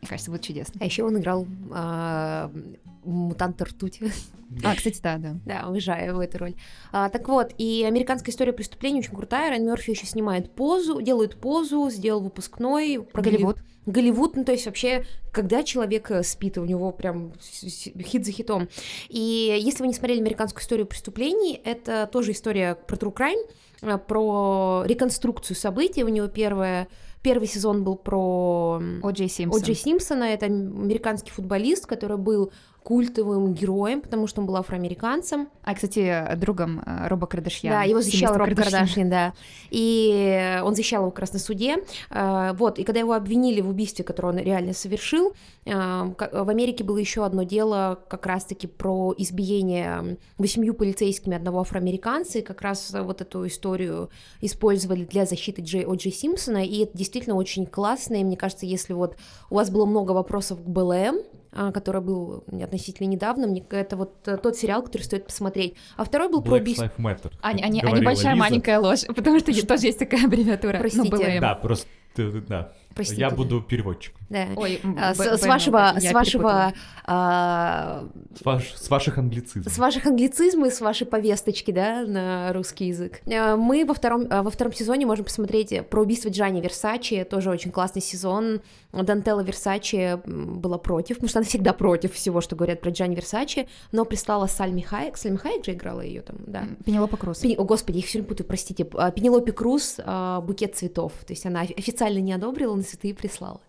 мне 0.00 0.08
кажется, 0.08 0.30
будет 0.30 0.42
чудесно. 0.42 0.74
А 0.80 0.84
еще 0.84 1.04
он 1.04 1.18
играл 1.18 1.46
а, 1.72 2.50
мутанта 3.06 3.64
ртути. 3.64 4.12
А, 4.62 4.74
кстати, 4.74 5.00
да, 5.02 5.18
да. 5.18 5.36
Да, 5.44 5.68
уезжаю 5.68 6.16
в 6.16 6.20
эту 6.20 6.38
роль. 6.38 6.54
А, 6.92 7.08
так 7.08 7.28
вот, 7.28 7.52
и 7.58 7.84
американская 7.86 8.32
история 8.32 8.52
преступлений 8.52 9.00
очень 9.00 9.14
крутая. 9.14 9.50
Райан 9.50 9.66
Мерфи 9.66 9.90
еще 9.90 10.06
снимает 10.06 10.54
позу, 10.54 11.00
делает 11.00 11.40
позу, 11.40 11.90
сделал 11.90 12.20
выпускной. 12.20 13.00
про 13.12 13.22
Голливуд. 13.22 13.58
Голливуд, 13.86 14.36
ну 14.36 14.44
то 14.44 14.52
есть 14.52 14.66
вообще, 14.66 15.04
когда 15.32 15.62
человек 15.62 16.10
э, 16.10 16.24
спит, 16.24 16.58
у 16.58 16.64
него 16.64 16.90
прям 16.90 17.32
хит 17.40 18.24
за 18.24 18.32
хитом. 18.32 18.68
И 19.08 19.56
если 19.60 19.82
вы 19.82 19.88
не 19.88 19.94
смотрели 19.94 20.20
американскую 20.20 20.62
историю 20.62 20.86
преступлений, 20.86 21.60
это 21.64 22.08
тоже 22.10 22.32
история 22.32 22.74
про 22.74 22.96
true 22.96 23.14
crime, 23.14 23.48
э, 23.82 23.98
про 23.98 24.82
реконструкцию 24.86 25.56
событий. 25.56 26.02
У 26.02 26.08
него 26.08 26.26
первое, 26.26 26.88
первый 27.22 27.46
сезон 27.46 27.84
был 27.84 27.94
про 27.94 28.78
м, 28.80 29.00
О. 29.04 29.10
Джей 29.12 29.28
Симпсон. 29.28 29.62
О'Джей 29.62 29.74
Симпсона. 29.76 30.24
Это 30.24 30.46
американский 30.46 31.30
футболист, 31.30 31.86
который 31.86 32.16
был 32.16 32.50
культовым 32.86 33.52
героем, 33.52 34.00
потому 34.00 34.28
что 34.28 34.40
он 34.40 34.46
был 34.46 34.54
афроамериканцем. 34.54 35.48
А, 35.64 35.74
кстати, 35.74 36.24
другом 36.36 36.84
э, 36.86 37.08
Роба 37.08 37.26
Кардашьяна. 37.26 37.78
Да, 37.78 37.82
его 37.82 38.00
защищал 38.00 38.36
Роб 38.36 38.54
Кардашьян, 38.54 39.10
да. 39.10 39.34
И 39.70 40.60
он 40.62 40.76
защищал 40.76 41.02
его 41.02 41.10
как 41.10 41.18
раз 41.18 41.32
на 41.32 41.40
суде. 41.40 41.78
Э, 42.10 42.52
Вот, 42.56 42.78
и 42.78 42.84
когда 42.84 43.00
его 43.00 43.14
обвинили 43.14 43.60
в 43.60 43.68
убийстве, 43.68 44.04
которое 44.04 44.34
он 44.34 44.38
реально 44.38 44.72
совершил, 44.72 45.34
э, 45.64 45.72
в 45.74 46.48
Америке 46.48 46.84
было 46.84 46.98
еще 46.98 47.24
одно 47.24 47.42
дело 47.42 47.98
как 48.08 48.24
раз-таки 48.24 48.68
про 48.68 49.12
избиение 49.18 50.16
восемью 50.38 50.72
полицейскими 50.72 51.36
одного 51.36 51.62
афроамериканца, 51.62 52.38
и 52.38 52.42
как 52.42 52.62
раз 52.62 52.94
вот 52.96 53.20
эту 53.20 53.48
историю 53.48 54.10
использовали 54.40 55.04
для 55.04 55.26
защиты 55.26 55.60
Джей 55.60 55.84
О. 55.84 55.96
Джей 55.96 56.12
Симпсона, 56.12 56.64
и 56.64 56.84
это 56.84 56.96
действительно 56.96 57.34
очень 57.34 57.66
классно, 57.66 58.14
и 58.14 58.22
мне 58.22 58.36
кажется, 58.36 58.64
если 58.64 58.92
вот 58.92 59.16
у 59.50 59.56
вас 59.56 59.70
было 59.70 59.86
много 59.86 60.12
вопросов 60.12 60.62
к 60.62 60.68
БЛМ, 60.68 61.16
который 61.72 62.00
был 62.00 62.44
относительно 62.62 63.06
недавно, 63.06 63.46
мне 63.46 63.64
это 63.70 63.96
вот 63.96 64.28
э, 64.28 64.36
тот 64.36 64.56
сериал, 64.56 64.82
который 64.82 65.02
стоит 65.02 65.26
посмотреть. 65.26 65.74
А 65.96 66.04
второй 66.04 66.28
был 66.28 66.42
про 66.42 66.56
убийство... 66.56 66.84
Lives 66.84 66.98
Matter. 66.98 67.32
А, 67.40 67.52
не- 67.52 67.62
а 67.62 67.68
не- 67.68 67.80
а 67.80 67.82
говорила 67.84 68.02
небольшая 68.02 68.34
Лиза. 68.34 68.44
маленькая 68.44 68.78
ложь, 68.78 69.04
потому 69.14 69.38
что 69.38 69.66
тоже 69.66 69.86
есть 69.86 69.98
такая 69.98 70.24
аббревиатура. 70.26 70.78
Простите. 70.78 71.34
Ну. 71.34 71.40
Да, 71.40 71.54
просто, 71.54 71.86
э, 72.18 72.42
да. 72.48 72.72
Простите, 72.96 73.20
Я 73.20 73.30
буду 73.30 73.60
переводчиком. 73.62 74.22
Да. 74.30 74.46
Ой, 74.56 74.80
А, 74.98 75.14
С, 75.14 75.18
с 75.20 75.46
вашего, 75.46 75.94
с 76.00 76.12
вашего, 76.12 76.72
а, 77.04 78.04
С, 78.36 78.44
ваш- 78.44 78.74
с 78.74 78.90
ваших 78.90 79.18
англицизмов. 79.18 79.72
с 79.72 79.78
ваших 79.78 80.06
англицизмов, 80.06 80.72
с 80.72 80.80
вашей 80.80 81.06
повесточки, 81.06 81.70
да, 81.70 82.02
на 82.04 82.52
русский 82.52 82.86
язык. 82.88 83.20
А, 83.32 83.56
Мы 83.56 83.84
во 83.84 83.94
втором, 83.94 84.26
а, 84.30 84.42
во 84.42 84.50
втором 84.50 84.72
сезоне 84.72 85.06
можем 85.06 85.24
посмотреть 85.26 85.72
про 85.88 86.02
убийство 86.02 86.28
Джани 86.30 86.60
Версачи, 86.60 87.22
тоже 87.24 87.50
очень 87.50 87.70
классный 87.70 88.02
сезон. 88.02 88.60
Дантелла 88.92 89.42
Версачи 89.42 90.18
была 90.26 90.78
против, 90.78 91.16
потому 91.16 91.28
что 91.28 91.38
она 91.40 91.46
всегда 91.46 91.72
против 91.74 92.14
всего, 92.14 92.40
что 92.40 92.56
говорят 92.56 92.80
про 92.80 92.90
Джани 92.90 93.14
Версачи, 93.14 93.68
но 93.92 94.04
прислала 94.04 94.46
Сальми 94.46 94.80
Хайек, 94.80 95.16
Сальми 95.18 95.36
Хайек 95.36 95.64
же 95.64 95.72
играла 95.72 96.00
ее 96.00 96.22
там, 96.22 96.36
да. 96.46 96.64
Пенелопа 96.84 97.16
Круз. 97.16 97.40
Пен- 97.40 97.56
О, 97.58 97.64
господи, 97.64 97.96
я 97.98 98.00
их 98.00 98.06
все 98.06 98.18
время 98.18 98.28
путаю, 98.28 98.46
простите. 98.46 98.86
А, 98.94 99.10
Пенелопе 99.10 99.52
Круз 99.52 100.00
букет 100.42 100.74
цветов. 100.76 101.12
То 101.26 101.32
есть 101.34 101.44
она 101.46 101.62
офи- 101.62 101.74
официально 101.78 102.18
не 102.18 102.32
одобрила, 102.32 102.74
но 102.74 102.82
цветы 102.86 103.14
прислала. 103.14 103.60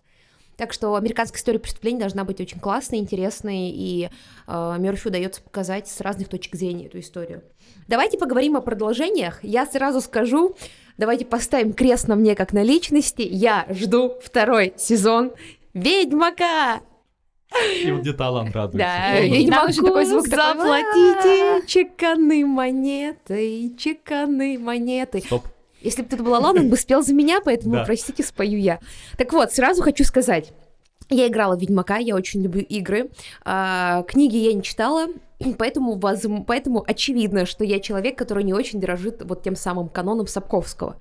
Так 0.58 0.72
что 0.72 0.96
американская 0.96 1.38
история 1.38 1.60
преступлений 1.60 2.00
должна 2.00 2.24
быть 2.24 2.40
очень 2.40 2.58
классной, 2.58 2.98
интересной, 2.98 3.70
и 3.70 4.10
э, 4.48 4.76
Мерфи 4.80 5.06
удается 5.06 5.40
показать 5.40 5.86
с 5.86 6.00
разных 6.00 6.28
точек 6.28 6.56
зрения 6.56 6.86
эту 6.86 6.98
историю. 6.98 7.44
Давайте 7.86 8.18
поговорим 8.18 8.56
о 8.56 8.60
продолжениях. 8.60 9.38
Я 9.44 9.66
сразу 9.66 10.00
скажу, 10.00 10.56
давайте 10.96 11.24
поставим 11.24 11.74
крест 11.74 12.08
на 12.08 12.16
мне 12.16 12.34
как 12.34 12.52
на 12.52 12.64
личности. 12.64 13.22
Я 13.22 13.66
жду 13.70 14.18
второй 14.20 14.74
сезон 14.76 15.30
Ведьмака. 15.74 16.80
И 17.82 17.92
вот 17.92 18.00
где 18.00 18.12
талант 18.12 18.52
радуется. 18.52 18.78
Да, 18.78 19.20
и 19.20 19.46
нам 19.46 19.68
еще 19.68 19.82
такой 19.82 20.06
звук 20.06 20.28
такой, 20.28 20.54
заплатите 20.54 21.66
чеканной 21.68 22.42
монетой, 22.42 23.74
чеканной 23.78 24.58
монетой. 24.58 25.22
Стоп. 25.22 25.44
Если 25.80 26.02
бы 26.02 26.08
это 26.12 26.22
была 26.22 26.38
Лана, 26.38 26.60
он 26.60 26.70
бы 26.70 26.76
спел 26.76 27.02
за 27.02 27.14
меня, 27.14 27.40
поэтому, 27.40 27.74
Да. 27.76 27.84
простите, 27.84 28.22
спою 28.22 28.58
я. 28.58 28.80
Так 29.16 29.32
вот, 29.32 29.52
сразу 29.52 29.82
хочу 29.82 30.04
сказать. 30.04 30.52
Я 31.10 31.26
играла 31.28 31.56
в 31.56 31.60
Ведьмака, 31.60 31.96
я 31.96 32.14
очень 32.14 32.42
люблю 32.42 32.62
игры. 32.62 33.10
А, 33.44 34.02
книги 34.02 34.36
я 34.36 34.52
не 34.52 34.62
читала, 34.62 35.06
поэтому, 35.58 35.98
поэтому 36.44 36.84
очевидно, 36.86 37.46
что 37.46 37.64
я 37.64 37.80
человек, 37.80 38.18
который 38.18 38.44
не 38.44 38.52
очень 38.52 38.80
дорожит 38.80 39.22
вот 39.24 39.42
тем 39.42 39.56
самым 39.56 39.88
каноном 39.88 40.26
Сапковского. 40.26 40.96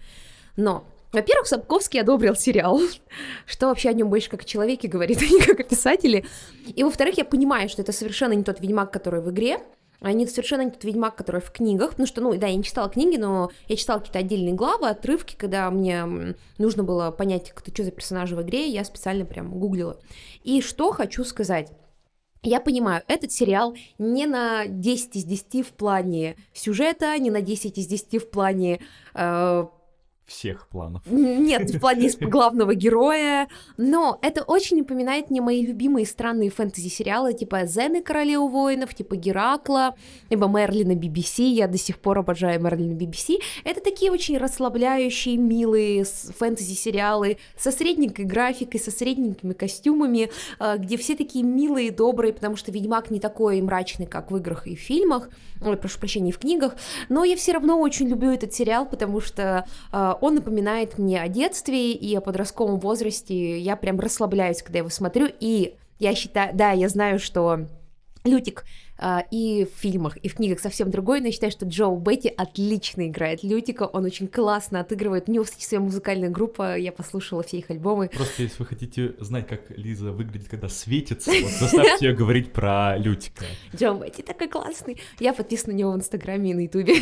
Но, 0.55 0.85
во-первых, 1.11 1.47
Сапковский 1.47 1.99
одобрил 1.99 2.35
сериал, 2.35 2.79
что 3.45 3.67
вообще 3.67 3.89
о 3.89 3.93
нем 3.93 4.09
больше 4.09 4.29
как 4.29 4.43
о 4.43 4.45
человеке 4.45 4.87
говорит, 4.87 5.17
а 5.21 5.25
не 5.25 5.41
как 5.41 5.59
о 5.59 5.63
писателе. 5.63 6.23
И, 6.67 6.83
во-вторых, 6.83 7.17
я 7.17 7.25
понимаю, 7.25 7.67
что 7.67 7.81
это 7.81 7.91
совершенно 7.91 8.33
не 8.33 8.43
тот 8.43 8.61
Ведьмак, 8.61 8.91
который 8.93 9.21
в 9.21 9.29
игре, 9.31 9.59
а 9.99 10.11
совершенно 10.11 10.61
не 10.61 10.71
тот 10.71 10.83
Ведьмак, 10.83 11.15
который 11.15 11.41
в 11.41 11.51
книгах, 11.51 11.91
потому 11.91 12.07
что, 12.07 12.21
ну, 12.21 12.35
да, 12.37 12.47
я 12.47 12.55
не 12.55 12.63
читала 12.63 12.89
книги, 12.89 13.17
но 13.17 13.51
я 13.67 13.75
читала 13.75 13.99
какие-то 13.99 14.19
отдельные 14.19 14.53
главы, 14.53 14.89
отрывки, 14.89 15.35
когда 15.35 15.69
мне 15.71 16.35
нужно 16.57 16.83
было 16.83 17.11
понять, 17.11 17.51
кто, 17.53 17.71
что 17.71 17.83
за 17.83 17.91
персонажи 17.91 18.35
в 18.35 18.41
игре, 18.41 18.67
я 18.67 18.83
специально 18.83 19.25
прям 19.25 19.51
гуглила. 19.51 19.99
И 20.43 20.61
что 20.61 20.91
хочу 20.91 21.23
сказать. 21.23 21.71
Я 22.43 22.61
понимаю, 22.61 23.03
этот 23.07 23.31
сериал 23.31 23.75
не 23.97 24.25
на 24.25 24.67
10 24.67 25.15
из 25.15 25.23
10 25.23 25.67
в 25.67 25.71
плане 25.71 26.37
сюжета, 26.53 27.17
не 27.17 27.31
на 27.31 27.41
10 27.41 27.77
из 27.77 27.87
10 27.87 28.21
в 28.21 28.29
плане 28.29 28.79
э, 29.15 29.65
Всех 30.27 30.67
планов. 30.67 31.03
нет, 31.05 31.69
в 31.69 31.79
плане 31.79 32.09
главного 32.19 32.75
героя, 32.75 33.47
но 33.77 34.19
это 34.21 34.43
очень 34.43 34.79
напоминает 34.79 35.29
мне 35.29 35.39
мои 35.39 35.65
любимые 35.65 36.05
странные 36.05 36.49
фэнтези-сериалы, 36.49 37.33
типа 37.33 37.65
Зены 37.65 38.03
Королевы 38.03 38.49
воинов, 38.49 38.93
типа 38.93 39.15
Геракла, 39.15 39.95
либо 40.29 40.47
Мерлина 40.47 40.91
BBC, 40.91 41.43
я 41.43 41.69
до 41.69 41.77
сих 41.77 41.99
пор 41.99 42.19
обожаю 42.19 42.61
Мерлина 42.61 42.91
BBC. 42.93 43.37
Это 43.63 43.79
такие 43.79 44.11
очень 44.11 44.37
расслабляющие, 44.37 45.37
милые 45.37 46.03
фэнтези-сериалы 46.03 47.37
со 47.57 47.71
средненькой 47.71 48.25
графикой, 48.25 48.81
со 48.81 48.91
средненькими 48.91 49.53
костюмами, 49.53 50.29
э, 50.59 50.77
где 50.77 50.97
все 50.97 51.15
такие 51.15 51.45
милые, 51.45 51.89
добрые, 51.89 52.33
потому 52.33 52.57
что 52.57 52.73
Ведьмак 52.73 53.11
не 53.11 53.21
такой 53.21 53.61
мрачный, 53.61 54.07
как 54.07 54.29
в 54.29 54.35
играх 54.35 54.67
и 54.67 54.75
в 54.75 54.79
фильмах, 54.79 55.29
ой, 55.61 55.77
прошу 55.77 55.99
прощения, 55.99 56.31
и 56.31 56.33
в 56.33 56.39
книгах, 56.39 56.75
но 57.07 57.23
я 57.23 57.37
все 57.37 57.53
равно 57.53 57.79
очень 57.79 58.09
люблю 58.09 58.31
этот 58.31 58.53
сериал, 58.53 58.85
потому 58.85 59.21
что 59.21 59.65
э, 59.93 60.13
он 60.21 60.35
напоминает 60.35 60.97
мне 60.97 61.21
о 61.21 61.27
детстве 61.27 61.91
и 61.93 62.15
о 62.15 62.21
подростковом 62.21 62.79
возрасте. 62.79 63.59
Я 63.59 63.75
прям 63.75 63.99
расслабляюсь, 63.99 64.61
когда 64.61 64.79
его 64.79 64.89
смотрю. 64.89 65.27
И 65.39 65.75
я 65.99 66.15
считаю, 66.15 66.55
да, 66.55 66.71
я 66.71 66.89
знаю, 66.89 67.19
что 67.19 67.67
Лютик 68.23 68.65
и 69.31 69.65
в 69.65 69.79
фильмах, 69.79 70.17
и 70.17 70.27
в 70.29 70.35
книгах 70.35 70.59
совсем 70.59 70.89
другой, 70.91 71.19
но 71.21 71.27
я 71.27 71.31
считаю, 71.31 71.51
что 71.51 71.65
Джо 71.65 71.89
Бетти 71.95 72.29
отлично 72.29 73.07
играет 73.07 73.43
Лютика, 73.43 73.83
он 73.83 74.05
очень 74.05 74.27
классно 74.27 74.79
отыгрывает. 74.79 75.29
У 75.29 75.31
него, 75.31 75.43
кстати, 75.43 75.63
своя 75.63 75.81
музыкальная 75.81 76.29
группа, 76.29 76.77
я 76.77 76.91
послушала 76.91 77.43
все 77.43 77.57
их 77.57 77.69
альбомы. 77.69 78.09
Просто 78.13 78.43
если 78.43 78.59
вы 78.59 78.65
хотите 78.65 79.15
знать, 79.19 79.47
как 79.47 79.61
Лиза 79.69 80.11
выглядит, 80.11 80.49
когда 80.49 80.69
светится, 80.69 81.31
вот 81.31 81.51
заставьте 81.51 82.07
ее 82.07 82.15
говорить 82.15 82.51
про 82.51 82.97
Лютика. 82.97 83.45
Джо 83.75 83.93
Бетти 83.93 84.23
такой 84.23 84.47
классный. 84.47 84.99
Я 85.19 85.33
подписана 85.33 85.73
на 85.73 85.77
него 85.77 85.91
в 85.91 85.97
Инстаграме 85.97 86.51
и 86.51 86.53
на 86.53 86.59
Ютубе. 86.61 86.95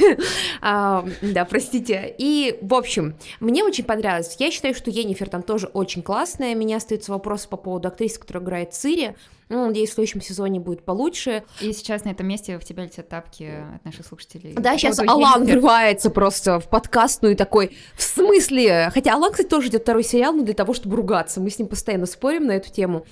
А, 0.61 1.05
Да, 1.21 1.45
простите. 1.45 2.13
И, 2.17 2.57
в 2.61 2.73
общем, 2.73 3.15
мне 3.39 3.63
очень 3.63 3.83
понравилось. 3.83 4.35
Я 4.39 4.51
считаю, 4.51 4.73
что 4.73 4.89
Енифер 4.89 5.29
там 5.29 5.43
тоже 5.43 5.67
очень 5.67 6.01
классная. 6.01 6.55
Меня 6.55 6.77
остаются 6.77 7.11
вопросы 7.11 7.47
по 7.47 7.57
поводу 7.57 7.87
актрисы, 7.87 8.19
которая 8.19 8.43
играет 8.43 8.73
Цири. 8.73 9.15
Ну, 9.47 9.67
надеюсь, 9.67 9.91
в 9.91 9.93
следующем 9.93 10.21
сезоне 10.21 10.59
будет 10.59 10.83
получше. 10.83 11.43
И 11.61 11.71
сейчас 11.71 12.03
на 12.03 12.09
этом 12.09 12.27
месте 12.27 12.57
в 12.57 12.63
тебя 12.63 12.83
летят 12.83 13.07
тапки 13.09 13.63
от 13.75 13.85
наших 13.85 14.05
слушателей. 14.05 14.53
Да, 14.53 14.77
сейчас 14.77 14.97
поводу 14.97 15.11
Алан 15.11 15.45
врывается 15.45 16.09
просто 16.09 16.59
в 16.59 16.67
подкастную 16.67 17.33
и 17.33 17.37
такой, 17.37 17.77
в 17.95 18.01
смысле? 18.01 18.89
Хотя 18.93 19.13
Алан, 19.13 19.31
кстати, 19.31 19.47
тоже 19.47 19.67
идет 19.67 19.83
второй 19.83 20.03
сериал, 20.03 20.33
но 20.33 20.43
для 20.43 20.55
того, 20.55 20.73
чтобы 20.73 20.95
ругаться. 20.95 21.39
Мы 21.41 21.51
с 21.51 21.59
ним 21.59 21.67
постоянно 21.67 22.07
спорим 22.07 22.47
на 22.47 22.53
эту 22.53 22.71
тему. 22.71 23.05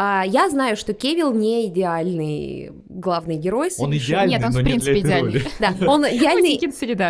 А, 0.00 0.22
я 0.24 0.48
знаю, 0.48 0.76
что 0.76 0.94
Кевилл 0.94 1.32
не 1.32 1.66
идеальный 1.66 2.70
главный 2.88 3.34
герой. 3.34 3.70
Он 3.78 3.92
идеальный, 3.96 4.34
Нет, 4.36 4.44
он, 4.44 4.52
но 4.52 4.58
в 4.58 4.62
не 4.62 4.70
принципе, 4.70 5.00
для 5.00 5.18
этой 5.18 5.22
роли. 5.22 5.44
Да, 5.58 5.74
он 5.88 6.04
идеальный, 6.04 6.60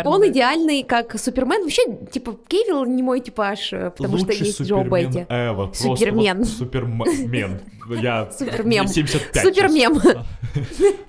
он 0.05 0.21
да. 0.21 0.27
идеальный 0.27 0.81
как 0.83 1.19
Супермен. 1.19 1.61
Вообще, 1.61 1.83
типа, 2.11 2.35
Кевилл 2.47 2.85
не 2.85 3.03
мой 3.03 3.19
типаж, 3.19 3.73
э, 3.73 3.91
потому 3.95 4.17
что 4.17 4.31
есть 4.31 4.59
Джо 4.61 4.77
супермен 4.77 5.07
Бетти. 5.07 5.25
Эва. 5.29 5.65
просто 5.67 5.83
Супермен. 5.83 6.39
вот 6.39 6.47
Супермен. 6.47 7.61
Я 7.97 8.29
Супермем. 8.31 8.83
мне 8.83 8.93
75 8.93 9.43
Супермем. 9.43 9.99
сейчас. 10.01 10.25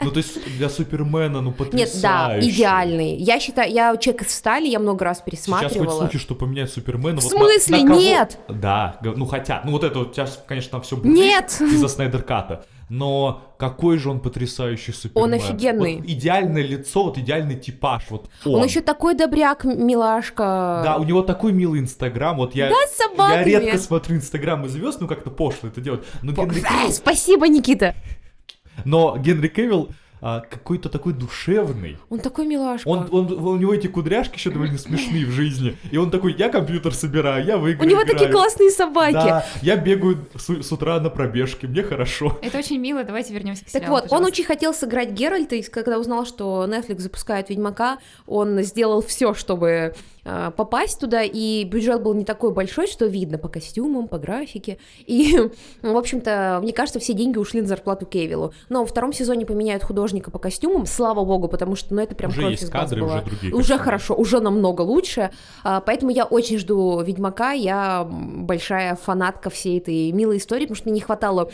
Ну, 0.02 0.10
то 0.10 0.18
есть 0.18 0.56
для 0.56 0.68
Супермена, 0.68 1.40
ну, 1.40 1.50
Нет, 1.50 1.58
да, 1.58 1.64
потрясающе. 1.64 2.50
идеальный. 2.50 3.16
Я 3.16 3.40
считаю, 3.40 3.72
я 3.72 3.96
человек 3.96 4.22
из 4.22 4.34
стали, 4.34 4.66
я 4.66 4.78
много 4.78 5.04
раз 5.04 5.18
Сейчас 5.18 5.24
хоть 5.24 5.30
пересматривала. 5.32 5.98
слухи, 6.00 6.18
что 6.18 6.34
поменять 6.34 6.70
Супермена. 6.70 7.20
В 7.20 7.22
смысле? 7.22 7.82
Нет! 7.82 8.38
Да, 8.48 8.98
ну 9.02 9.26
хотят. 9.26 9.64
Ну 9.64 9.72
вот 9.72 9.84
это 9.84 10.00
вот 10.00 10.14
сейчас, 10.14 10.42
конечно, 10.46 10.72
там 10.72 10.82
все 10.82 10.96
будет 10.96 11.12
Нет! 11.12 11.60
Из-за 11.72 11.88
Снайдерката. 11.88 12.64
Но 12.88 13.54
какой 13.56 13.98
же 13.98 14.10
он 14.10 14.18
потрясающий 14.20 14.92
Супермен. 14.92 15.34
офигенный. 15.34 15.96
Вот 15.98 16.06
идеальное 16.06 16.62
лицо, 16.62 17.04
вот 17.04 17.18
идеальный 17.18 17.54
типаж, 17.54 18.02
вот 18.10 18.28
он. 18.44 18.56
Он 18.56 18.64
еще 18.64 18.80
такой 18.80 19.14
добряк, 19.14 19.62
милашка. 19.64 20.80
Да, 20.84 20.96
у 20.96 21.04
него 21.04 21.22
такой 21.22 21.52
милый 21.52 21.78
Инстаграм, 21.78 22.36
вот 22.36 22.56
я... 22.56 22.68
Да, 22.68 22.74
с 22.88 22.98
Я 22.98 23.06
собаками. 23.08 23.44
редко 23.44 23.78
смотрю 23.78 24.16
Инстаграмы 24.16 24.68
звезд, 24.68 25.00
ну 25.00 25.06
как-то 25.06 25.30
пошло 25.30 25.68
это 25.68 25.80
делать. 25.80 26.02
Но 26.22 26.32
Генри 26.32 26.60
Кевилл, 26.68 26.90
Спасибо, 26.92 27.46
Никита. 27.46 27.94
но 28.84 29.16
Генри 29.18 29.46
Кевилл 29.48 29.90
а, 30.20 30.40
какой-то 30.40 30.88
такой 30.88 31.12
душевный. 31.12 31.98
Он 32.08 32.18
такой 32.20 32.46
милашка. 32.46 32.86
Он, 32.88 33.08
он, 33.10 33.32
у 33.32 33.56
него 33.56 33.74
эти 33.74 33.86
кудряшки 33.86 34.36
еще 34.36 34.50
довольно 34.50 34.78
смешные 34.78 35.24
в 35.26 35.30
жизни. 35.30 35.76
И 35.90 35.96
он 35.96 36.10
такой, 36.10 36.34
я 36.34 36.48
компьютер 36.48 36.94
собираю, 36.94 37.44
я 37.44 37.56
в 37.56 37.62
У 37.62 37.66
него 37.66 38.02
играю. 38.02 38.06
такие 38.06 38.30
классные 38.30 38.70
собаки. 38.70 39.12
Да, 39.14 39.46
я 39.62 39.76
бегаю 39.76 40.18
с, 40.36 40.62
с 40.62 40.72
утра 40.72 41.00
на 41.00 41.10
пробежке, 41.10 41.66
мне 41.66 41.82
хорошо. 41.82 42.38
Это 42.42 42.58
очень 42.58 42.78
мило, 42.78 43.04
давайте 43.04 43.32
вернемся 43.32 43.64
к 43.64 43.70
Так 43.70 43.82
сериалу, 43.82 43.94
вот, 43.94 44.02
он 44.04 44.08
пожалуйста. 44.08 44.32
очень 44.32 44.44
хотел 44.44 44.74
сыграть 44.74 45.10
Геральта, 45.10 45.56
и 45.56 45.62
когда 45.62 45.98
узнал, 45.98 46.26
что 46.26 46.66
Netflix 46.68 47.00
запускает 47.00 47.48
Ведьмака, 47.50 47.98
он 48.26 48.60
сделал 48.62 49.02
все, 49.02 49.34
чтобы 49.34 49.94
попасть 50.22 51.00
туда, 51.00 51.22
и 51.22 51.64
бюджет 51.64 52.02
был 52.02 52.14
не 52.14 52.24
такой 52.24 52.52
большой, 52.52 52.86
что 52.86 53.06
видно 53.06 53.38
по 53.38 53.48
костюмам, 53.48 54.08
по 54.08 54.18
графике. 54.18 54.78
И, 55.06 55.38
в 55.82 55.96
общем-то, 55.96 56.60
мне 56.62 56.72
кажется, 56.72 57.00
все 57.00 57.12
деньги 57.14 57.38
ушли 57.38 57.60
на 57.60 57.66
зарплату 57.66 58.06
Кевиллу. 58.06 58.52
Но 58.68 58.80
во 58.80 58.86
втором 58.86 59.12
сезоне 59.12 59.46
поменяют 59.46 59.82
художника 59.82 60.30
по 60.30 60.38
костюмам, 60.38 60.86
слава 60.86 61.24
богу, 61.24 61.48
потому 61.48 61.76
что, 61.76 61.94
ну, 61.94 62.02
это 62.02 62.14
прям 62.14 62.30
Уже 62.30 62.40
кровь 62.40 62.50
есть 62.52 62.64
из 62.64 62.70
кадры, 62.70 63.00
была. 63.02 63.16
уже 63.16 63.24
другие 63.24 63.52
Уже 63.54 63.60
костюмы. 63.68 63.84
хорошо, 63.84 64.14
уже 64.14 64.40
намного 64.40 64.82
лучше. 64.82 65.30
А, 65.64 65.80
Поэтому 65.80 66.10
я 66.10 66.24
очень 66.24 66.58
жду 66.58 67.00
Ведьмака. 67.02 67.52
Я 67.52 68.04
большая 68.10 68.96
фанатка 68.96 69.50
всей 69.50 69.78
этой 69.78 70.12
милой 70.12 70.36
истории, 70.38 70.64
потому 70.64 70.76
что 70.76 70.88
мне 70.88 70.94
не 70.94 71.00
хватало 71.00 71.50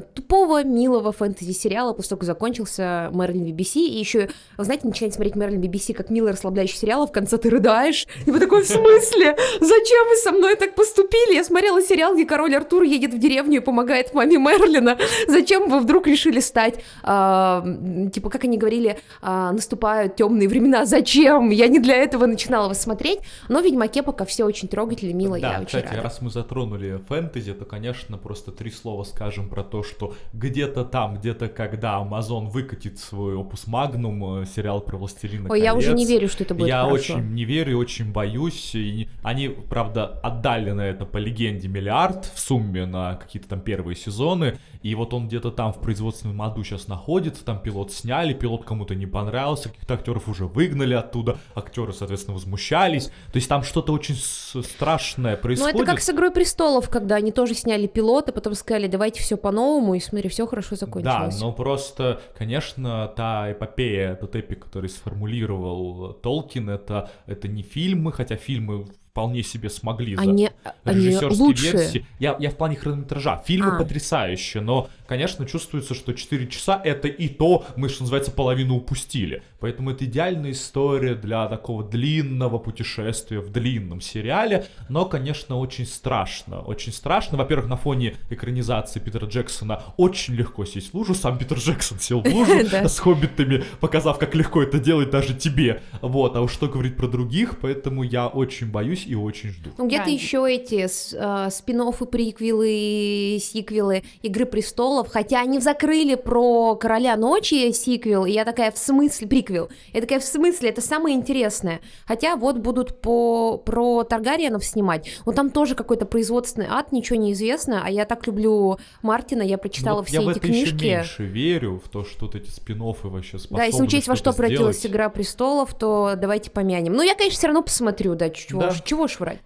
тупого, 0.00 0.64
милого 0.64 1.12
фэнтези-сериала, 1.12 1.92
после 1.92 2.10
того, 2.10 2.20
как 2.20 2.26
закончился 2.26 3.10
Мерлин 3.12 3.44
BBC, 3.44 3.80
и 3.80 3.98
еще, 3.98 4.28
вы 4.56 4.64
знаете, 4.64 4.86
начинаете 4.86 5.16
смотреть 5.16 5.36
Мерлин 5.36 5.60
BBC 5.60 5.94
как 5.94 6.10
милый 6.10 6.32
расслабляющий 6.32 6.76
сериал, 6.76 7.02
а 7.02 7.06
в 7.06 7.12
конце 7.12 7.38
ты 7.38 7.50
рыдаешь, 7.50 8.06
и 8.26 8.30
вы 8.30 8.38
такой, 8.40 8.62
в 8.62 8.66
смысле? 8.66 9.36
Зачем 9.60 10.08
вы 10.08 10.16
со 10.16 10.32
мной 10.32 10.56
так 10.56 10.74
поступили? 10.74 11.34
Я 11.34 11.44
смотрела 11.44 11.82
сериал, 11.82 12.14
где 12.14 12.24
король 12.24 12.54
Артур 12.54 12.82
едет 12.82 13.14
в 13.14 13.18
деревню 13.18 13.58
и 13.58 13.60
помогает 13.60 14.14
маме 14.14 14.38
Мерлина. 14.38 14.98
Зачем 15.28 15.68
вы 15.68 15.80
вдруг 15.80 16.06
решили 16.06 16.40
стать, 16.40 16.82
а, 17.02 17.64
типа, 18.12 18.30
как 18.30 18.44
они 18.44 18.58
говорили, 18.58 18.98
а, 19.22 19.52
наступают 19.52 20.16
темные 20.16 20.48
времена, 20.48 20.84
зачем? 20.84 21.50
Я 21.50 21.68
не 21.68 21.78
для 21.78 21.96
этого 21.96 22.26
начинала 22.26 22.68
вас 22.68 22.82
смотреть, 22.82 23.20
но 23.48 23.60
в 23.60 23.64
Ведьмаке 23.64 24.02
пока 24.02 24.24
все 24.24 24.44
очень 24.44 24.68
трогательно, 24.68 25.14
мило, 25.14 25.38
да, 25.38 25.52
я 25.52 25.56
очень 25.58 25.66
кстати, 25.66 25.86
рада. 25.86 26.02
раз 26.02 26.20
мы 26.20 26.30
затронули 26.30 27.00
фэнтези, 27.08 27.52
то, 27.52 27.64
конечно, 27.64 28.18
просто 28.18 28.52
три 28.52 28.70
слова 28.70 29.04
скажем 29.04 29.48
про 29.48 29.62
то, 29.62 29.82
что 29.86 30.14
где-то 30.32 30.84
там, 30.84 31.16
где-то 31.16 31.48
когда 31.48 32.00
Amazon 32.02 32.48
выкатит 32.48 32.98
свой 32.98 33.34
опус 33.34 33.66
Магнум, 33.66 34.42
э, 34.42 34.46
сериал 34.46 34.80
про 34.80 34.96
Властелина 34.96 35.48
Ой, 35.50 35.60
я 35.62 35.74
уже 35.74 35.88
колец, 35.92 35.98
не 35.98 36.06
верю, 36.06 36.28
что 36.28 36.44
это 36.44 36.54
будет 36.54 36.68
Я 36.68 36.82
хорошо. 36.82 37.14
очень 37.14 37.32
не 37.34 37.44
верю 37.44 37.72
и 37.72 37.74
очень 37.74 38.12
боюсь. 38.12 38.74
И 38.74 39.08
они, 39.22 39.48
правда, 39.48 40.06
отдали 40.22 40.72
на 40.72 40.82
это 40.82 41.04
по 41.06 41.18
легенде 41.18 41.68
миллиард 41.68 42.24
в 42.34 42.38
сумме 42.38 42.86
на 42.86 43.14
какие-то 43.14 43.48
там 43.48 43.60
первые 43.60 43.96
сезоны. 43.96 44.58
И 44.82 44.94
вот 44.94 45.14
он 45.14 45.26
где-то 45.28 45.50
там 45.50 45.72
в 45.72 45.80
производственном 45.80 46.40
аду 46.42 46.62
сейчас 46.62 46.86
находится, 46.88 47.44
там 47.44 47.60
пилот 47.60 47.92
сняли, 47.92 48.32
пилот 48.34 48.64
кому-то 48.64 48.94
не 48.94 49.06
понравился, 49.06 49.68
каких-то 49.68 49.94
актеров 49.94 50.28
уже 50.28 50.46
выгнали 50.46 50.94
оттуда, 50.94 51.38
актеры, 51.54 51.92
соответственно, 51.92 52.34
возмущались. 52.34 53.06
То 53.06 53.36
есть 53.36 53.48
там 53.48 53.62
что-то 53.62 53.92
очень 53.92 54.14
страшное 54.62 55.36
Ну, 55.36 55.42
происходит. 55.42 55.74
это 55.76 55.84
как 55.84 56.00
с 56.00 56.10
«Игрой 56.10 56.30
престолов», 56.30 56.88
когда 56.88 57.16
они 57.16 57.32
тоже 57.32 57.54
сняли 57.54 57.86
пилоты, 57.86 58.32
потом 58.32 58.54
сказали, 58.54 58.86
давайте 58.86 59.20
все 59.20 59.36
по-новому, 59.36 59.75
и 59.94 60.00
смотри, 60.00 60.28
все 60.28 60.46
хорошо 60.46 60.70
Да, 60.72 60.76
закончилось. 60.86 61.40
но 61.40 61.52
просто, 61.52 62.20
конечно, 62.36 63.08
та 63.16 63.52
эпопея, 63.52 64.14
тот 64.14 64.34
эпик, 64.36 64.64
который 64.64 64.88
сформулировал 64.88 66.12
Толкин, 66.14 66.70
это, 66.70 67.10
это 67.26 67.48
не 67.48 67.62
фильмы, 67.62 68.12
хотя 68.12 68.36
фильмы 68.36 68.86
вполне 69.10 69.42
себе 69.42 69.70
смогли 69.70 70.14
за 70.14 70.20
Они, 70.22 70.50
они 70.84 71.06
режиссерские 71.06 71.42
лучшие. 71.46 71.72
версии. 71.72 72.06
Я, 72.18 72.36
я 72.38 72.50
в 72.50 72.56
плане 72.56 72.76
хронометража. 72.76 73.42
Фильмы 73.46 73.76
А. 73.76 73.78
потрясающие, 73.78 74.62
но, 74.62 74.88
конечно, 75.06 75.46
чувствуется, 75.46 75.94
что 75.94 76.12
4 76.12 76.48
часа 76.48 76.80
это 76.82 77.08
и 77.08 77.28
то, 77.28 77.64
мы, 77.76 77.88
что 77.88 78.02
называется, 78.02 78.32
половину 78.32 78.76
упустили. 78.76 79.42
Поэтому 79.60 79.92
это 79.92 80.04
идеальная 80.04 80.50
история 80.50 81.14
для 81.14 81.46
такого 81.46 81.84
длинного 81.84 82.58
путешествия 82.58 83.40
в 83.40 83.50
длинном 83.50 84.00
сериале, 84.00 84.66
но, 84.88 85.06
конечно, 85.06 85.58
очень 85.58 85.86
страшно. 85.86 86.60
Очень 86.60 86.92
страшно. 86.92 87.38
Во-первых, 87.38 87.68
на 87.68 87.76
фоне 87.76 88.16
экранизации 88.30 88.98
Питера 89.00 89.26
Джексона 89.26 89.82
очень 89.96 90.34
легко 90.34 90.64
сесть 90.64 90.92
в 90.92 90.94
лужу. 90.94 91.14
Сам 91.14 91.38
Питер 91.38 91.58
Джексон 91.58 92.00
сел 92.00 92.20
в 92.20 92.26
лужу 92.26 92.66
с 92.72 92.98
хоббитами, 92.98 93.64
показав, 93.80 94.18
как 94.18 94.34
легко 94.34 94.62
это 94.62 94.78
делать 94.78 95.10
даже 95.10 95.34
тебе. 95.34 95.82
Вот, 96.02 96.34
а 96.36 96.40
уж 96.40 96.56
что 96.56 96.68
говорить 96.68 96.96
про 96.96 97.06
других, 97.06 97.58
поэтому 97.60 98.02
я 98.02 98.28
очень 98.28 98.70
боюсь 98.70 99.04
и 99.06 99.14
очень 99.14 99.50
жду. 99.50 99.70
Ну, 99.76 99.86
где-то 99.86 100.08
еще 100.08 100.46
эти 100.48 100.86
э, 100.86 101.50
спин-оффы, 101.50 102.06
приквелы, 102.06 103.38
сиквелы 103.38 104.04
Игры 104.22 104.46
престолов, 104.46 104.95
хотя 105.04 105.40
они 105.40 105.58
закрыли 105.60 106.14
про 106.14 106.76
Короля 106.76 107.16
ночи 107.16 107.70
сиквел, 107.72 108.24
и 108.24 108.32
я 108.32 108.44
такая, 108.44 108.70
в 108.70 108.78
смысле, 108.78 109.26
приквел, 109.26 109.68
я 109.92 110.00
такая, 110.00 110.20
в 110.20 110.24
смысле, 110.24 110.70
это 110.70 110.80
самое 110.80 111.16
интересное. 111.16 111.80
Хотя 112.06 112.36
вот 112.36 112.58
будут 112.58 113.00
по, 113.00 113.58
про 113.58 114.04
Таргариенов 114.04 114.64
снимать, 114.64 115.08
но 115.24 115.32
там 115.32 115.50
тоже 115.50 115.74
какой-то 115.74 116.06
производственный 116.06 116.66
ад, 116.70 116.92
ничего 116.92 117.18
не 117.18 117.32
известно, 117.32 117.82
а 117.84 117.90
я 117.90 118.04
так 118.04 118.26
люблю 118.26 118.78
Мартина, 119.02 119.42
я 119.42 119.58
прочитала 119.58 119.98
вот 119.98 120.08
все 120.08 120.20
я 120.20 120.26
в 120.26 120.28
эти 120.28 120.38
это 120.38 120.46
еще 120.48 120.66
книжки. 120.66 120.84
меньше 120.84 121.24
верю 121.24 121.80
в 121.84 121.88
то, 121.88 122.04
что 122.04 122.26
вот 122.26 122.34
эти 122.34 122.50
спин 122.50 122.76
вообще 122.80 123.38
способны 123.38 123.58
Да, 123.58 123.64
если 123.64 123.82
учесть, 123.82 124.08
во 124.08 124.14
что 124.16 124.32
что-то 124.32 124.38
превратилась 124.38 124.78
сделать. 124.78 124.92
Игра 124.94 125.08
престолов, 125.08 125.74
то 125.74 126.14
давайте 126.16 126.50
помянем. 126.50 126.92
Ну, 126.92 127.02
я, 127.02 127.14
конечно, 127.14 127.38
все 127.38 127.46
равно 127.48 127.62
посмотрю, 127.62 128.14
да, 128.14 128.30
чего, 128.30 128.60
Да. 128.62 128.74
чего 128.84 129.08
ж 129.08 129.18
врать. 129.18 129.38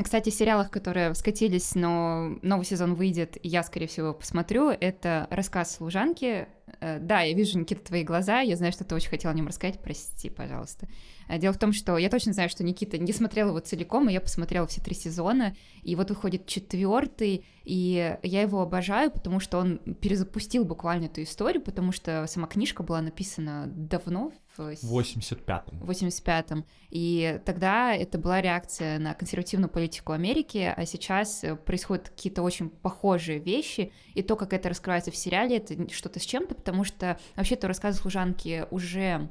Кстати, 0.00 0.30
в 0.30 0.34
сериалах, 0.34 0.70
которые 0.70 1.14
скатились, 1.14 1.74
но 1.74 2.38
новый 2.40 2.64
сезон 2.64 2.94
выйдет, 2.94 3.36
и 3.42 3.48
я, 3.48 3.62
скорее 3.62 3.86
всего, 3.86 4.14
посмотрю, 4.14 4.70
это 4.70 5.26
рассказ 5.30 5.76
служанки. 5.76 6.48
Э, 6.80 6.98
Да, 6.98 7.20
я 7.20 7.34
вижу, 7.34 7.58
Никита, 7.58 7.84
твои 7.84 8.02
глаза, 8.02 8.40
я 8.40 8.56
знаю, 8.56 8.72
что 8.72 8.84
ты 8.84 8.94
очень 8.94 9.10
хотел 9.10 9.30
о 9.30 9.34
нем 9.34 9.48
рассказать, 9.48 9.82
прости, 9.82 10.30
пожалуйста. 10.30 10.88
Э, 11.28 11.38
Дело 11.38 11.52
в 11.52 11.58
том, 11.58 11.74
что 11.74 11.98
я 11.98 12.08
точно 12.08 12.32
знаю, 12.32 12.48
что 12.48 12.64
Никита 12.64 12.96
не 12.96 13.12
смотрел 13.12 13.48
его 13.48 13.58
целиком, 13.60 14.08
и 14.08 14.14
я 14.14 14.22
посмотрела 14.22 14.66
все 14.66 14.80
три 14.80 14.94
сезона, 14.94 15.54
и 15.82 15.94
вот 15.94 16.08
выходит 16.08 16.46
четвертый, 16.46 17.44
И 17.64 18.16
я 18.22 18.42
его 18.42 18.60
обожаю, 18.60 19.10
потому 19.10 19.38
что 19.38 19.58
он 19.58 19.78
перезапустил 19.78 20.64
буквально 20.64 21.06
эту 21.06 21.22
историю, 21.22 21.62
потому 21.62 21.92
что 21.92 22.26
сама 22.26 22.46
книжка 22.46 22.82
была 22.82 23.00
написана 23.00 23.66
давно, 23.68 24.32
в 24.56 24.60
85-м. 24.60 25.82
85-м. 25.82 26.64
И 26.90 27.40
тогда 27.44 27.94
это 27.94 28.18
была 28.18 28.40
реакция 28.40 28.98
на 28.98 29.14
консервативную 29.14 29.70
политику 29.70 30.12
Америки, 30.12 30.72
а 30.76 30.84
сейчас 30.84 31.44
происходят 31.64 32.10
какие-то 32.10 32.42
очень 32.42 32.68
похожие 32.68 33.38
вещи, 33.38 33.92
и 34.14 34.22
то, 34.22 34.36
как 34.36 34.52
это 34.52 34.68
раскрывается 34.68 35.10
в 35.10 35.16
сериале, 35.16 35.58
это 35.58 35.88
что-то 35.90 36.20
с 36.20 36.24
чем-то, 36.24 36.54
потому 36.54 36.84
что 36.84 37.18
вообще-то 37.36 37.68
рассказы 37.68 37.98
служанки 37.98 38.66
уже 38.70 39.30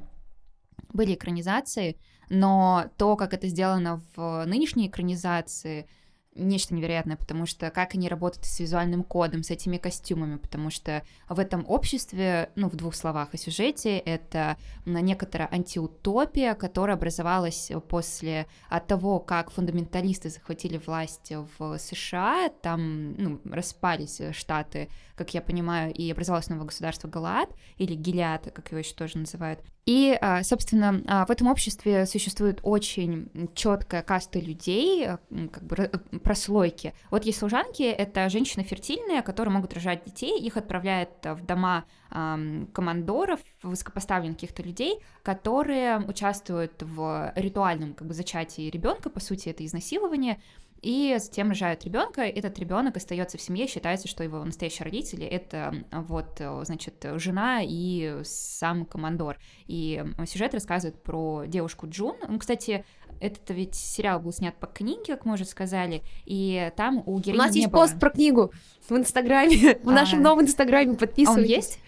были 0.92 1.14
экранизации, 1.14 1.98
но 2.30 2.90
то, 2.96 3.16
как 3.16 3.34
это 3.34 3.46
сделано 3.46 4.02
в 4.16 4.44
нынешней 4.46 4.88
экранизации— 4.88 5.86
нечто 6.34 6.74
невероятное, 6.74 7.16
потому 7.16 7.46
что 7.46 7.70
как 7.70 7.94
они 7.94 8.08
работают 8.08 8.46
с 8.46 8.60
визуальным 8.60 9.04
кодом, 9.04 9.42
с 9.42 9.50
этими 9.50 9.76
костюмами, 9.76 10.36
потому 10.36 10.70
что 10.70 11.02
в 11.28 11.38
этом 11.38 11.64
обществе, 11.68 12.50
ну, 12.54 12.68
в 12.68 12.76
двух 12.76 12.94
словах 12.94 13.34
о 13.34 13.36
сюжете, 13.36 13.98
это 13.98 14.56
некоторая 14.86 15.48
антиутопия, 15.52 16.54
которая 16.54 16.96
образовалась 16.96 17.70
после 17.88 18.46
от 18.68 18.86
того, 18.86 19.20
как 19.20 19.50
фундаменталисты 19.50 20.30
захватили 20.30 20.78
власть 20.78 21.32
в 21.58 21.78
США, 21.78 22.50
там, 22.62 23.14
ну, 23.14 23.40
распались 23.44 24.20
штаты, 24.32 24.88
как 25.14 25.34
я 25.34 25.42
понимаю, 25.42 25.92
и 25.92 26.10
образовалось 26.10 26.48
новое 26.48 26.66
государство 26.66 27.08
Галаад, 27.08 27.50
или 27.76 27.94
Гилиад, 27.94 28.50
как 28.52 28.70
его 28.70 28.78
еще 28.78 28.94
тоже 28.94 29.18
называют, 29.18 29.60
и, 29.84 30.16
а, 30.20 30.44
собственно, 30.44 31.02
а, 31.08 31.26
в 31.26 31.30
этом 31.30 31.48
обществе 31.48 32.06
существует 32.06 32.60
очень 32.62 33.50
четкая 33.54 34.02
каста 34.02 34.38
людей, 34.38 35.04
а, 35.06 35.18
как 35.50 35.64
бы 35.64 35.90
прослойки. 36.22 36.94
Вот 37.10 37.24
есть 37.24 37.38
служанки, 37.38 37.82
это 37.82 38.28
женщины 38.28 38.62
фертильные, 38.62 39.22
которые 39.22 39.52
могут 39.52 39.74
рожать 39.74 40.04
детей, 40.04 40.38
их 40.38 40.56
отправляют 40.56 41.10
в 41.24 41.44
дома 41.44 41.84
командоров, 42.10 43.40
высокопоставленных 43.62 44.36
каких-то 44.36 44.62
людей, 44.62 44.98
которые 45.22 45.98
участвуют 45.98 46.82
в 46.82 47.32
ритуальном 47.34 47.94
как 47.94 48.06
бы 48.06 48.12
зачатии 48.12 48.68
ребенка, 48.68 49.08
по 49.08 49.18
сути, 49.18 49.48
это 49.48 49.64
изнасилование, 49.64 50.38
и 50.82 51.16
затем 51.18 51.48
рожают 51.48 51.84
ребенка. 51.84 52.22
Этот 52.22 52.58
ребенок 52.58 52.96
остается 52.96 53.38
в 53.38 53.40
семье, 53.40 53.66
считается, 53.66 54.08
что 54.08 54.24
его 54.24 54.44
настоящие 54.44 54.84
родители 54.84 55.24
это 55.24 55.74
вот, 55.90 56.40
значит, 56.64 57.06
жена 57.14 57.60
и 57.62 58.20
сам 58.24 58.84
командор. 58.84 59.38
И 59.66 60.04
сюжет 60.26 60.54
рассказывает 60.54 61.00
про 61.02 61.44
девушку 61.46 61.88
Джун. 61.88 62.16
Ну, 62.28 62.38
кстати, 62.38 62.84
этот 63.22 63.48
ведь 63.50 63.76
сериал 63.76 64.18
был 64.18 64.32
снят 64.32 64.56
по 64.56 64.66
книге, 64.66 65.14
как 65.14 65.24
мы 65.24 65.34
уже 65.34 65.44
сказали, 65.44 66.02
и 66.24 66.72
там 66.76 67.02
у 67.06 67.18
героини 67.20 67.40
У 67.40 67.44
нас 67.44 67.54
есть 67.54 67.68
было... 67.68 67.82
пост 67.82 68.00
про 68.00 68.10
книгу 68.10 68.52
в 68.88 68.96
Инстаграме, 68.96 69.78
в 69.82 69.90
нашем 69.92 70.18
А. 70.18 70.22
новом 70.22 70.44
Инстаграме, 70.44 70.96
подписывайтесь. 70.96 71.28
А 71.28 71.54
он 71.54 71.58
есть? 71.58 71.78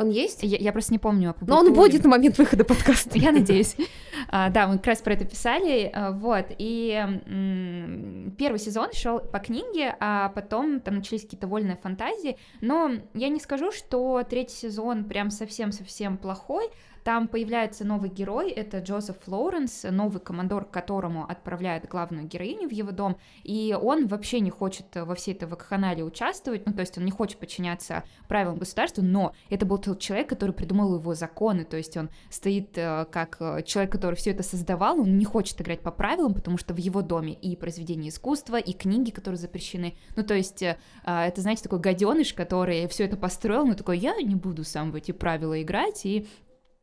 Он 0.00 0.08
есть? 0.08 0.38
Я, 0.42 0.56
я 0.56 0.72
просто 0.72 0.92
не 0.94 0.98
помню. 0.98 1.36
Но 1.42 1.58
он 1.58 1.74
будет 1.74 2.04
на 2.04 2.10
момент 2.10 2.38
выхода 2.38 2.64
подкаста. 2.64 3.18
Я 3.18 3.32
надеюсь. 3.32 3.76
А, 4.32 4.50
да, 4.50 4.68
мы 4.68 4.76
как 4.76 4.88
раз 4.88 5.00
про 5.00 5.14
это 5.14 5.24
писали, 5.24 5.90
а, 5.92 6.12
вот, 6.12 6.46
и 6.58 7.04
первый 8.38 8.58
сезон 8.58 8.92
шел 8.92 9.18
по 9.18 9.38
книге, 9.38 9.96
а 9.98 10.28
потом 10.28 10.80
там 10.80 10.96
начались 10.96 11.22
какие-то 11.22 11.46
вольные 11.46 11.76
фантазии, 11.76 12.36
но 12.60 12.92
я 13.14 13.28
не 13.28 13.40
скажу, 13.40 13.72
что 13.72 14.22
третий 14.28 14.54
сезон 14.54 15.04
прям 15.04 15.30
совсем-совсем 15.30 16.16
плохой, 16.18 16.68
там 17.04 17.28
появляется 17.28 17.84
новый 17.84 18.10
герой, 18.10 18.50
это 18.50 18.78
Джозеф 18.78 19.16
Лоуренс, 19.26 19.84
новый 19.90 20.20
командор, 20.20 20.64
которому 20.64 21.24
отправляет 21.24 21.88
главную 21.88 22.26
героиню 22.26 22.68
в 22.68 22.72
его 22.72 22.90
дом, 22.90 23.16
и 23.42 23.76
он 23.80 24.06
вообще 24.06 24.40
не 24.40 24.50
хочет 24.50 24.86
во 24.94 25.14
всей 25.14 25.34
этой 25.34 25.48
вакханалии 25.48 26.02
участвовать, 26.02 26.66
ну, 26.66 26.72
то 26.72 26.80
есть 26.80 26.98
он 26.98 27.04
не 27.04 27.10
хочет 27.10 27.38
подчиняться 27.38 28.04
правилам 28.28 28.58
государства, 28.58 29.02
но 29.02 29.32
это 29.48 29.66
был 29.66 29.78
тот 29.78 30.00
человек, 30.00 30.28
который 30.28 30.52
придумал 30.52 30.96
его 30.96 31.14
законы, 31.14 31.64
то 31.64 31.76
есть 31.76 31.96
он 31.96 32.10
стоит 32.30 32.76
э, 32.76 33.06
как 33.10 33.36
э, 33.40 33.62
человек, 33.64 33.92
который 33.92 34.16
все 34.16 34.30
это 34.30 34.42
создавал, 34.42 35.00
он 35.00 35.18
не 35.18 35.24
хочет 35.24 35.60
играть 35.60 35.80
по 35.80 35.90
правилам, 35.90 36.34
потому 36.34 36.58
что 36.58 36.74
в 36.74 36.78
его 36.78 37.02
доме 37.02 37.32
и 37.32 37.56
произведения 37.56 38.08
искусства, 38.08 38.56
и 38.56 38.72
книги, 38.72 39.10
которые 39.10 39.38
запрещены, 39.38 39.96
ну, 40.16 40.22
то 40.22 40.34
есть 40.34 40.62
э, 40.62 40.78
а, 41.04 41.26
это, 41.26 41.40
знаете, 41.40 41.62
такой 41.62 41.80
гаденыш, 41.80 42.34
который 42.34 42.86
все 42.88 43.04
это 43.04 43.16
построил, 43.16 43.66
но 43.66 43.74
такой, 43.74 43.98
я 43.98 44.14
не 44.16 44.34
буду 44.34 44.64
сам 44.64 44.90
в 44.90 44.96
эти 44.96 45.12
правила 45.12 45.60
играть, 45.60 46.04
и 46.04 46.26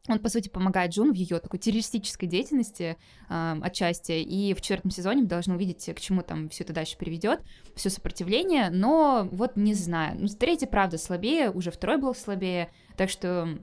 он, 0.08 0.20
по 0.20 0.30
сути, 0.30 0.50
помогает 0.50 0.92
Джун 0.92 1.12
в 1.12 1.16
ее 1.16 1.40
такой 1.40 1.60
террористической 1.60 2.28
деятельности 2.28 2.98
э, 3.30 3.56
отчасти, 3.62 4.14
и 4.14 4.54
в 4.54 4.62
четвертом 4.62 4.92
сезоне 4.92 5.22
мы 5.24 5.28
должны 5.28 5.56
увидеть, 5.56 5.86
к 5.96 6.00
чему 6.00 6.22
там 6.22 6.50
все 6.50 6.64
это 6.64 6.74
дальше 6.74 6.98
приведет, 6.98 7.42
все 7.76 7.90
сопротивление, 7.90 8.70
но 8.70 9.28
вот 9.32 9.56
не 9.56 9.74
знаю. 9.74 10.18
Ну, 10.20 10.28
третий, 10.28 10.66
правда, 10.66 10.98
слабее, 10.98 11.52
уже 11.52 11.72
второй 11.72 11.98
был 11.98 12.16
слабее, 12.16 12.70
так 12.96 13.10
что 13.10 13.58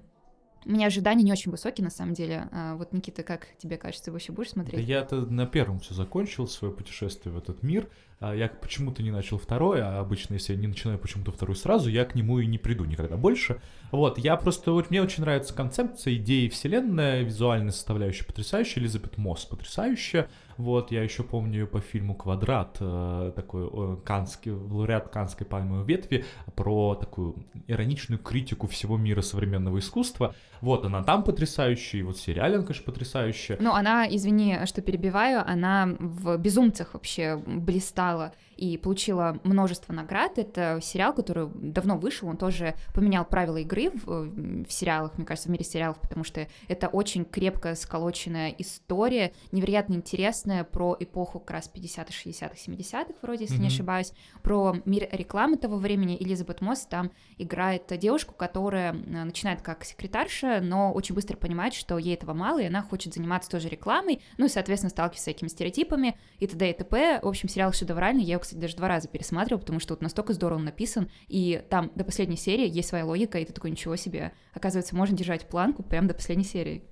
у 0.67 0.71
меня 0.71 0.87
ожидания 0.87 1.23
не 1.23 1.33
очень 1.33 1.51
высокие, 1.51 1.85
на 1.85 1.91
самом 1.91 2.15
деле. 2.15 2.49
А 2.51 2.75
вот, 2.77 2.93
Никита, 2.93 3.23
как 3.23 3.49
тебе 3.59 3.77
кажется, 3.77 4.11
вообще 4.11 4.33
будешь 4.33 4.49
Да 4.49 4.63
смотреть? 4.63 4.89
я-то 4.89 5.17
на 5.17 5.47
первом 5.47 5.81
все 5.81 5.95
закончил, 5.95 6.47
свое 6.47 6.73
путешествие 6.73 7.35
в 7.35 7.39
этот 7.39 7.63
мир. 7.63 7.91
А 8.25 8.35
Я 8.35 8.49
почему-то 8.49 9.03
не 9.03 9.11
начал 9.11 9.37
второй, 9.37 9.83
а 9.83 10.01
обычно, 10.01 10.35
если 10.35 10.55
я 10.55 10.59
не 10.59 10.67
начинаю 10.67 10.99
почему-то 10.99 11.31
второй 11.31 11.57
сразу, 11.57 11.91
я 11.91 12.07
к 12.07 12.15
нему 12.15 12.39
и 12.39 12.47
не 12.47 12.57
приду 12.57 12.87
никогда 12.87 13.19
больше. 13.19 13.61
Вот, 13.91 14.19
я 14.19 14.37
просто, 14.37 14.73
вот 14.73 14.91
мне 14.91 15.03
очень 15.03 15.23
нравится 15.23 15.53
концепция, 15.53 16.15
идеи 16.15 16.49
вселенная, 16.49 17.23
визуальная 17.23 17.71
составляющая 17.71 18.25
потрясающая, 18.25 18.83
Элизабет 18.83 19.19
Мосс 19.19 19.45
потрясающая. 19.45 20.29
Вот, 20.57 20.91
я 20.91 21.03
еще 21.03 21.23
помню 21.23 21.61
ее 21.61 21.67
по 21.67 21.81
фильму 21.81 22.15
«Квадрат», 22.15 22.79
э, 22.81 23.33
такой 23.37 23.69
э, 23.71 23.97
канский, 24.05 24.53
лауреат 24.53 25.09
Канской 25.09 25.47
пальмовой 25.47 25.85
ветви, 25.85 26.25
про 26.55 26.95
такую 26.95 27.45
ироничную 27.67 28.19
критику 28.19 28.69
всего 28.69 28.97
мира 28.97 29.21
современного 29.21 29.81
искусства. 29.81 30.35
Вот, 30.65 30.85
она 30.87 31.03
там 31.03 31.23
потрясающая, 31.25 32.01
и 32.01 32.03
вот 32.03 32.17
в 32.17 32.21
сериале 32.23 32.55
она, 32.57 32.65
конечно, 32.65 32.85
потрясающая. 32.85 33.59
Ну, 33.61 33.73
она, 33.73 34.07
извини, 34.09 34.59
что 34.65 34.81
перебиваю, 34.81 35.47
она 35.47 35.95
в 35.99 36.39
«Безумцах» 36.39 36.95
вообще 36.95 37.37
блистала 37.37 38.33
и 38.57 38.79
получила 38.79 39.39
множество 39.45 39.93
наград. 39.93 40.39
Это 40.39 40.79
сериал, 40.81 41.13
который 41.13 41.49
давно 41.55 41.99
вышел, 41.99 42.29
он 42.29 42.37
тоже 42.39 42.75
поменял 42.95 43.25
правила 43.25 43.59
игры 43.59 43.91
в, 43.91 44.65
в 44.65 44.71
сериалах, 44.73 45.17
мне 45.19 45.27
кажется, 45.27 45.49
в 45.49 45.53
мире 45.53 45.65
сериалов, 45.65 45.99
потому 46.01 46.25
что 46.25 46.47
это 46.69 46.89
очень 46.89 47.25
крепко 47.25 47.75
сколоченная 47.75 48.51
история, 48.57 49.33
невероятно 49.53 49.95
интересная 49.95 50.65
про 50.65 50.97
эпоху 50.99 51.41
как 51.41 51.51
раз 51.51 51.71
50-х, 51.75 52.07
60-х, 52.25 52.55
70-х 52.55 53.15
вроде, 53.23 53.45
если 53.45 53.57
не 53.57 53.67
Мгм. 53.67 53.75
ошибаюсь, 53.75 54.13
про 54.43 54.77
мир 54.87 55.09
рекламы 55.13 55.57
того 55.57 55.77
времени. 55.77 56.17
Элизабет 56.19 56.61
Мосс 56.61 56.87
там 56.87 57.11
играет 57.39 57.93
девушку, 57.99 58.35
которая 58.35 58.93
э, 58.95 59.25
начинает 59.25 59.61
как 59.63 59.85
секретарша, 59.85 60.54
но 60.61 60.93
очень 60.93 61.15
быстро 61.15 61.37
понимает, 61.37 61.75
что 61.75 61.99
ей 61.99 62.15
этого 62.15 62.35
мало, 62.35 62.61
и 62.61 62.67
она 62.67 62.83
хочет 62.83 63.15
заниматься 63.15 63.51
тоже 63.51 63.69
рекламой, 63.69 64.21
ну 64.39 64.47
и, 64.47 64.49
соответственно, 64.49 64.91
сталкивается 64.91 65.23
с 65.23 65.25
всякими 65.25 65.49
стереотипами 65.49 66.17
и 66.39 66.47
т.д. 66.47 66.71
и 66.71 66.73
т.п. 66.73 67.21
В 67.23 67.29
общем, 67.29 67.49
сериал 67.49 67.73
шедевральный, 67.73 68.23
я 68.23 68.33
его, 68.33 68.41
кстати, 68.41 68.61
даже 68.61 68.77
два 68.77 68.89
раза 68.89 69.09
пересматривала, 69.09 69.61
потому 69.61 69.81
что 69.81 69.95
вот 69.95 70.03
настолько 70.03 70.33
здорово 70.33 70.59
он 70.59 70.65
написан, 70.65 71.11
и 71.29 71.63
там 71.71 71.91
до 71.95 72.05
последней 72.05 72.37
серии 72.37 72.69
есть 72.69 72.89
своя 72.89 73.05
логика, 73.05 73.39
и 73.39 73.45
ты 73.45 73.53
такой, 73.53 73.71
ничего 73.71 73.97
себе, 73.97 74.33
оказывается, 74.53 74.97
можно 74.97 75.17
держать 75.17 75.49
планку 75.49 75.83
прямо 75.83 76.09
до 76.09 76.15
последней 76.15 76.45
серии. 76.45 76.85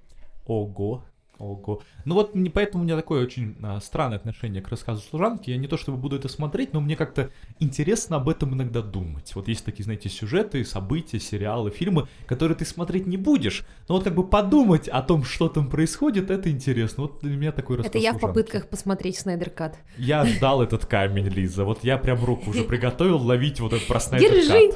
Ого. 0.46 1.04
Ого. 1.43 1.82
Ну 2.05 2.14
вот 2.14 2.36
не 2.36 2.51
поэтому 2.51 2.82
у 2.82 2.86
меня 2.86 2.97
такое 2.97 3.24
очень 3.24 3.57
а, 3.62 3.80
странное 3.80 4.16
отношение 4.16 4.62
к 4.62 4.68
рассказу 4.68 5.03
служанки. 5.03 5.51
Я 5.51 5.57
не 5.57 5.66
то 5.66 5.76
чтобы 5.76 5.99
буду 5.99 6.16
это 6.16 6.28
смотреть, 6.28 6.72
но 6.72 6.80
мне 6.80 6.95
как-то 6.95 7.30
интересно 7.59 8.16
об 8.16 8.28
этом 8.28 8.55
иногда 8.55 8.80
думать. 8.80 9.34
Вот 9.34 9.49
есть 9.49 9.64
такие, 9.64 9.82
знаете, 9.82 10.09
сюжеты, 10.09 10.64
события, 10.64 11.18
сериалы, 11.18 11.70
фильмы, 11.70 12.07
которые 12.26 12.57
ты 12.57 12.64
смотреть 12.64 13.09
не 13.09 13.16
будешь. 13.16 13.64
Но 13.88 13.97
вот 13.97 14.05
как 14.05 14.14
бы 14.14 14.24
подумать 14.24 14.88
о 14.88 15.03
том, 15.03 15.24
что 15.24 15.49
там 15.49 15.68
происходит, 15.68 16.30
это 16.30 16.49
интересно. 16.49 17.03
Вот 17.05 17.20
для 17.22 17.36
меня 17.36 17.51
такой 17.51 17.78
рассказ 17.78 17.90
Это 17.90 17.99
я 17.99 18.11
в 18.12 18.18
служанки. 18.18 18.38
попытках 18.38 18.68
посмотреть 18.68 19.18
Снайдер 19.18 19.51
Кат. 19.51 19.76
Я 19.99 20.24
ждал 20.24 20.62
этот 20.62 20.86
камень, 20.86 21.26
Лиза. 21.26 21.64
Вот 21.64 21.82
я 21.82 21.99
прям 21.99 22.24
руку 22.24 22.51
уже 22.51 22.62
приготовил 22.62 23.18
ловить 23.18 23.59
вот 23.59 23.72
этот 23.72 23.88
простой 23.88 24.20
Держи! 24.20 24.70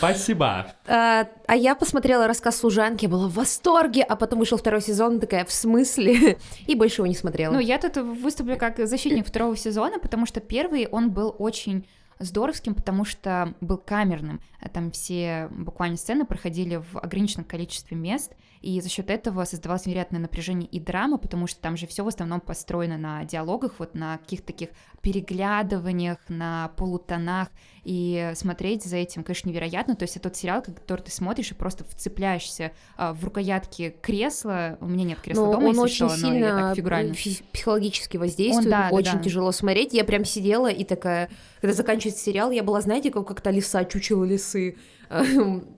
Спасибо. 0.00 0.66
А, 0.86 1.26
а 1.46 1.56
я 1.56 1.74
посмотрела 1.74 2.26
рассказ 2.26 2.56
служанки, 2.56 3.04
была 3.04 3.28
в 3.28 3.34
восторге, 3.34 4.02
а 4.02 4.16
потом 4.16 4.38
вышел 4.38 4.56
второй 4.56 4.80
сезон, 4.80 5.20
такая, 5.20 5.44
в 5.44 5.52
смысле? 5.52 6.38
И 6.66 6.74
больше 6.74 7.02
его 7.02 7.06
не 7.06 7.14
смотрела. 7.14 7.52
Ну, 7.52 7.60
я 7.60 7.76
тут 7.76 7.98
выступлю 7.98 8.56
как 8.56 8.78
защитник 8.86 9.26
второго 9.26 9.56
сезона, 9.58 9.98
потому 9.98 10.24
что 10.24 10.40
первый, 10.40 10.88
он 10.90 11.10
был 11.10 11.36
очень 11.38 11.86
здоровским, 12.20 12.74
потому 12.74 13.04
что 13.04 13.54
был 13.60 13.78
камерным. 13.78 14.40
Там 14.72 14.90
все 14.90 15.48
буквально 15.50 15.96
сцены 15.96 16.24
проходили 16.24 16.76
в 16.76 16.98
ограниченном 16.98 17.44
количестве 17.44 17.96
мест, 17.96 18.32
и 18.60 18.78
за 18.82 18.90
счет 18.90 19.08
этого 19.10 19.44
создавалось 19.44 19.86
невероятное 19.86 20.20
напряжение 20.20 20.68
и 20.68 20.78
драма, 20.78 21.16
потому 21.16 21.46
что 21.46 21.60
там 21.60 21.78
же 21.78 21.86
все 21.86 22.04
в 22.04 22.08
основном 22.08 22.40
построено 22.40 22.98
на 22.98 23.24
диалогах, 23.24 23.74
вот 23.78 23.94
на 23.94 24.18
каких-то 24.18 24.48
таких 24.48 24.68
переглядываниях, 25.00 26.18
на 26.28 26.70
полутонах, 26.76 27.48
и 27.84 28.32
смотреть 28.34 28.84
за 28.84 28.96
этим, 28.98 29.24
конечно, 29.24 29.48
невероятно. 29.48 29.96
То 29.96 30.02
есть 30.02 30.16
это 30.16 30.28
тот 30.28 30.36
сериал, 30.36 30.62
который 30.62 31.00
ты 31.00 31.10
смотришь 31.10 31.50
и 31.50 31.54
просто 31.54 31.84
вцепляешься 31.84 32.72
а, 32.96 33.14
в 33.14 33.24
рукоятки 33.24 33.96
кресла. 34.02 34.76
У 34.82 34.86
меня 34.86 35.04
нет 35.04 35.20
кресла 35.20 35.46
Но 35.46 35.52
дома, 35.52 35.62
он 35.64 35.68
если 35.70 35.80
очень 35.80 35.94
что, 35.94 36.08
но 36.08 36.32
сильно 36.32 36.48
так 36.50 36.76
фигурально. 36.76 37.14
фи- 37.14 37.42
психологически 37.52 38.18
воздействует, 38.18 38.66
Он, 38.66 38.70
да, 38.70 38.88
да, 38.90 38.94
очень 38.94 39.14
да. 39.18 39.22
тяжело 39.24 39.50
смотреть. 39.52 39.94
Я 39.94 40.04
прям 40.04 40.26
сидела 40.26 40.70
и 40.70 40.84
такая, 40.84 41.30
когда 41.62 41.72
заканчивается 41.74 42.09
сериал, 42.18 42.50
я 42.50 42.62
была, 42.62 42.80
знаете, 42.80 43.10
как, 43.10 43.26
как 43.26 43.40
та 43.40 43.50
лиса, 43.50 43.84
чучело 43.84 44.24
лисы. 44.24 44.76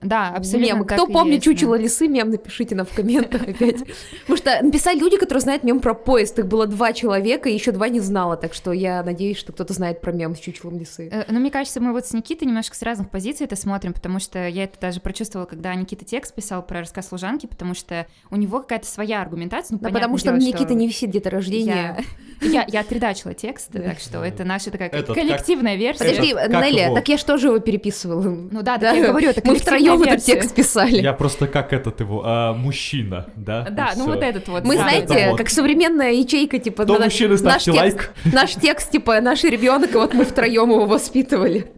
Да, 0.01 0.29
абсолютно 0.29 0.75
Мем. 0.75 0.85
Кто 0.85 1.07
помнит 1.07 1.35
есть, 1.35 1.45
да. 1.45 1.51
чучело 1.51 1.75
лисы, 1.75 2.07
мем 2.07 2.29
напишите 2.29 2.75
нам 2.75 2.85
в 2.85 2.93
комментах 2.93 3.41
опять. 3.41 3.79
Потому 4.21 4.37
что 4.37 4.59
написали 4.63 4.99
люди, 4.99 5.17
которые 5.17 5.41
знают 5.41 5.63
мем 5.63 5.79
про 5.79 5.93
поезд. 5.95 6.37
Их 6.39 6.47
было 6.47 6.67
два 6.67 6.93
человека, 6.93 7.49
и 7.49 7.53
еще 7.53 7.71
два 7.71 7.89
не 7.89 7.99
знала. 7.99 8.37
Так 8.37 8.53
что 8.53 8.71
я 8.71 9.01
надеюсь, 9.03 9.37
что 9.37 9.51
кто-то 9.51 9.73
знает 9.73 10.01
про 10.01 10.11
мем 10.11 10.35
с 10.35 10.39
чучелом 10.39 10.77
лисы. 10.77 11.09
Э, 11.11 11.23
Но 11.29 11.39
мне 11.39 11.49
кажется, 11.49 11.81
мы 11.81 11.91
вот 11.93 12.05
с 12.05 12.13
Никитой 12.13 12.47
немножко 12.47 12.75
с 12.75 12.81
разных 12.83 13.09
позиций 13.09 13.45
это 13.45 13.55
смотрим, 13.55 13.93
потому 13.93 14.19
что 14.19 14.47
я 14.47 14.65
это 14.65 14.79
даже 14.79 14.99
прочувствовала, 14.99 15.47
когда 15.47 15.73
Никита 15.73 16.05
текст 16.05 16.35
писал 16.35 16.61
про 16.63 16.81
рассказ 16.81 17.07
служанки, 17.07 17.47
потому 17.47 17.73
что 17.73 18.05
у 18.29 18.35
него 18.35 18.59
какая-то 18.59 18.85
своя 18.85 19.21
аргументация. 19.21 19.75
Ну, 19.75 19.79
Да 19.81 19.89
потому 19.89 20.17
что 20.17 20.29
дело, 20.29 20.37
Никита 20.37 20.73
не 20.75 20.87
висит 20.87 21.09
где-то 21.09 21.29
рождения. 21.31 22.03
Я, 22.41 22.47
я, 22.49 22.65
я 22.67 22.79
отредачила 22.81 23.33
текст, 23.33 23.71
так 23.71 23.99
что 23.99 24.23
это 24.23 24.43
наша 24.43 24.69
такая 24.69 24.89
Этот, 24.89 25.07
как- 25.07 25.15
коллективная 25.15 25.75
версия. 25.75 26.03
Подожди, 26.03 26.33
Как 26.33 26.49
Нелли, 26.49 26.93
так 26.93 27.07
я 27.07 27.17
же 27.17 27.25
тоже 27.25 27.47
его 27.47 27.59
переписывала. 27.59 28.21
Ну 28.23 28.61
да, 28.61 28.77
так 28.77 28.95
я 28.95 29.07
говорю, 29.07 29.22
это 29.29 29.41
Мы 29.45 29.55
втроем 29.55 30.01
этот 30.03 30.23
текст 30.23 30.53
писали. 30.55 31.01
Я 31.01 31.13
просто 31.13 31.47
как 31.47 31.73
этот 31.73 31.99
его, 31.99 32.21
а, 32.25 32.53
мужчина, 32.53 33.27
да? 33.35 33.67
Да, 33.69 33.93
ну 33.95 34.05
вот 34.05 34.21
этот 34.21 34.47
вот. 34.47 34.63
Мы, 34.63 34.75
знаете, 34.75 35.33
как 35.37 35.49
современная 35.49 36.11
ячейка, 36.13 36.59
типа... 36.59 36.83
Кто 36.83 36.97
на- 36.97 37.05
мужчины, 37.05 37.31
наш 37.31 37.39
ставьте 37.39 37.71
текст- 37.71 37.79
лайк. 37.81 38.13
Наш 38.33 38.51
текст, 38.55 38.91
типа, 38.91 39.21
наш 39.21 39.43
ребенок, 39.43 39.91
и 39.93 39.97
вот 39.97 40.13
мы 40.13 40.25
втроем 40.25 40.69
его 40.69 40.85
воспитывали. 40.85 41.71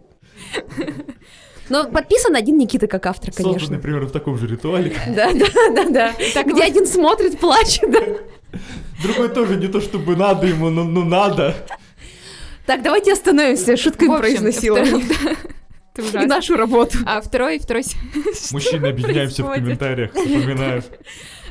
Но 1.69 1.85
подписан 1.85 2.35
один 2.35 2.57
Никита 2.57 2.87
как 2.87 3.05
автор, 3.07 3.33
Созданный 3.33 3.53
конечно. 3.55 3.79
примерно 3.79 4.07
в 4.07 4.11
таком 4.11 4.37
же 4.37 4.47
ритуале. 4.47 4.95
Да, 5.07 5.31
да, 5.33 5.45
да, 5.75 5.89
да. 5.89 6.13
Так 6.33 6.47
Где 6.47 6.63
один 6.63 6.85
смотрит, 6.85 7.39
плачет, 7.39 7.89
да. 7.91 8.59
Другой 9.01 9.29
тоже 9.29 9.55
не 9.55 9.67
то 9.67 9.81
чтобы 9.81 10.15
надо 10.15 10.45
ему, 10.47 10.69
но 10.69 10.83
надо. 11.03 11.55
Так, 12.65 12.81
давайте 12.81 13.13
остановимся 13.13 13.77
шутками 13.77 14.17
общем, 14.17 14.39
про 14.39 15.35
Это 15.95 16.23
И 16.23 16.25
нашу 16.25 16.55
работу. 16.57 16.97
А 17.05 17.21
второй, 17.21 17.59
второй, 17.59 17.83
Мужчины, 18.51 18.87
объединяемся 18.87 19.43
в 19.43 19.51
комментариях, 19.51 20.13
напоминаю. 20.13 20.83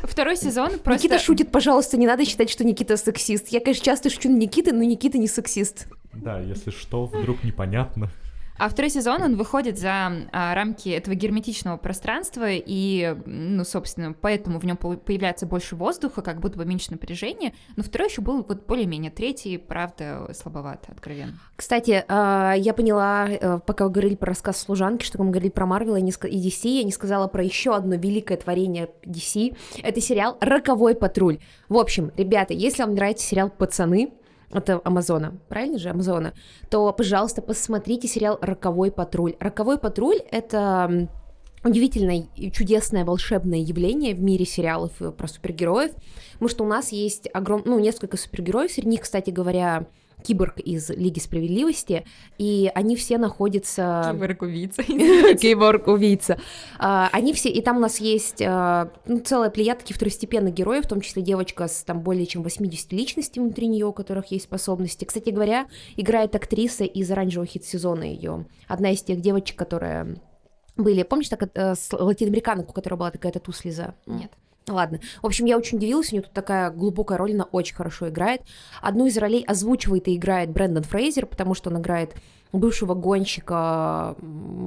второй 0.03 0.37
сезон 0.37 0.79
просто... 0.79 0.93
Никита 0.93 1.19
шутит, 1.19 1.51
пожалуйста, 1.51 1.97
не 1.97 2.07
надо 2.07 2.25
считать, 2.25 2.51
что 2.51 2.65
Никита 2.65 2.97
сексист. 2.97 3.49
Я, 3.49 3.61
конечно, 3.61 3.85
часто 3.85 4.11
шучу 4.11 4.29
на 4.29 4.37
Никиты, 4.37 4.73
но 4.73 4.83
Никита 4.83 5.19
не 5.19 5.29
сексист. 5.29 5.87
Да, 6.13 6.39
если 6.41 6.71
что, 6.71 7.07
вдруг 7.07 7.43
непонятно. 7.43 8.11
А 8.57 8.69
второй 8.69 8.91
сезон, 8.91 9.23
он 9.23 9.37
выходит 9.37 9.79
за 9.79 10.13
а, 10.33 10.55
рамки 10.55 10.89
этого 10.89 11.15
герметичного 11.15 11.77
пространства, 11.77 12.47
и, 12.49 13.17
ну, 13.27 13.65
собственно, 13.65 14.13
поэтому 14.13 14.61
в 14.61 14.65
нем 14.65 14.77
появляется 14.77 15.47
больше 15.47 15.75
воздуха, 15.75 16.23
как 16.23 16.41
будто 16.41 16.57
бы 16.57 16.65
меньше 16.65 16.93
напряжения, 16.93 17.53
но 17.77 17.83
второй 17.83 18.09
еще 18.09 18.23
был 18.23 18.45
вот 18.47 18.67
более-менее, 18.67 19.11
третий, 19.11 19.59
правда, 19.59 20.31
слабовато, 20.35 20.93
откровенно. 20.93 21.35
Кстати, 21.57 22.05
а, 22.07 22.55
я 22.55 22.75
поняла, 22.75 23.29
э, 23.29 23.59
пока 23.67 23.85
вы 23.87 23.91
говорили 23.91 24.15
про 24.15 24.29
рассказ 24.29 24.61
служанки, 24.61 25.05
что 25.05 25.23
мы 25.23 25.31
говорили 25.31 25.51
про 25.51 25.67
Марвел 25.67 25.97
и 25.97 26.03
DC, 26.03 26.69
я 26.69 26.85
не 26.85 26.93
сказала 26.93 27.27
про 27.27 27.43
еще 27.43 27.75
одно 27.75 27.97
великое 27.97 28.37
творение 28.37 28.89
DC. 29.05 29.57
Это 29.83 30.01
сериал 30.01 30.37
«Роковой 30.41 30.95
патруль». 30.95 31.39
В 31.69 31.77
общем, 31.77 32.13
ребята, 32.17 32.55
если 32.55 32.83
вам 32.83 32.95
нравится 32.95 33.27
сериал 33.27 33.51
«Пацаны», 33.51 34.13
это 34.55 34.81
Амазона, 34.85 35.39
правильно 35.49 35.79
же, 35.79 35.91
Амазона, 35.91 36.35
то, 36.71 36.93
пожалуйста, 36.93 37.43
посмотрите 37.43 38.09
сериал 38.09 38.39
«Роковой 38.41 38.91
патруль». 38.91 39.35
«Роковой 39.41 39.79
патруль»— 39.79 40.19
это 40.31 41.09
удивительное, 41.65 42.27
чудесное, 42.53 43.05
волшебное 43.05 43.59
явление 43.59 44.15
в 44.15 44.23
мире 44.23 44.45
сериалов 44.45 44.93
э, 45.01 45.11
про 45.11 45.27
супергероев, 45.27 45.93
потому 46.35 46.49
что 46.49 46.65
у 46.65 46.67
нас 46.67 46.93
есть 46.93 47.29
огром... 47.33 47.63
ну, 47.65 47.79
несколько 47.79 48.17
супергероев, 48.17 48.71
среди 48.71 48.89
них, 48.89 49.01
кстати 49.01 49.31
говоря, 49.31 49.87
Киборг 50.25 50.59
из 50.59 50.89
Лиги 50.89 51.19
Справедливости, 51.19 52.07
и 52.39 52.71
они 52.75 52.97
все 52.97 53.19
находятся... 53.19 54.11
Киборг-убийца. 54.13 54.83
Киборг-убийца. 55.41 56.39
А, 56.79 57.11
Они 57.13 57.35
все, 57.35 57.51
и 57.51 57.61
там 57.61 57.77
у 57.77 57.81
нас 57.81 58.01
есть 58.01 58.41
а, 58.43 58.91
ну, 59.07 59.21
целая 59.21 59.51
плеяда 59.51 59.81
таких 59.81 59.97
второстепенных 59.97 60.55
героев, 60.55 60.87
в 60.87 60.89
том 60.89 61.03
числе 61.03 61.23
девочка 61.23 61.69
с 61.69 61.85
там 61.85 62.01
более 62.01 62.27
чем 62.27 62.43
80 62.43 62.93
личностей 62.93 63.41
внутри 63.41 63.67
нее, 63.67 63.87
у 63.87 63.93
которых 63.93 64.27
есть 64.33 64.45
способности. 64.45 65.05
Кстати 65.05 65.29
говоря, 65.29 65.67
играет 65.97 66.35
актриса 66.35 66.85
из 66.85 67.11
оранжевого 67.11 67.47
хит-сезона 67.47 68.05
ее. 68.05 68.47
Одна 68.67 68.93
из 68.93 69.03
тех 69.03 69.21
девочек, 69.21 69.59
которые 69.59 70.17
были, 70.77 71.03
помнишь, 71.05 71.29
так, 71.29 71.51
э, 71.55 71.75
с 71.75 71.93
латиноамериканок, 71.93 72.71
у 72.71 72.73
которой 72.73 72.95
была 72.95 73.11
такая 73.11 73.33
тату-слеза? 73.33 73.95
Нет. 74.07 74.33
Ладно. 74.69 75.01
В 75.23 75.27
общем, 75.27 75.45
я 75.45 75.59
очень 75.59 75.77
удивилась, 75.77 76.11
у 76.11 76.17
нее 76.17 76.23
тут 76.23 76.33
такая 76.33 76.71
глубокая 76.71 77.19
роль, 77.19 77.35
она 77.35 77.45
очень 77.45 77.75
хорошо 77.75 78.09
играет. 78.09 78.43
Одну 78.81 79.07
из 79.07 79.19
ролей 79.19 79.45
озвучивает 79.47 80.09
и 80.09 80.17
играет 80.17 80.51
Брэндон 80.51 80.85
Фрейзер, 80.85 81.27
потому 81.27 81.55
что 81.55 81.69
он 81.71 81.81
играет 81.81 82.15
бывшего 82.59 82.95
гонщика, 82.95 84.17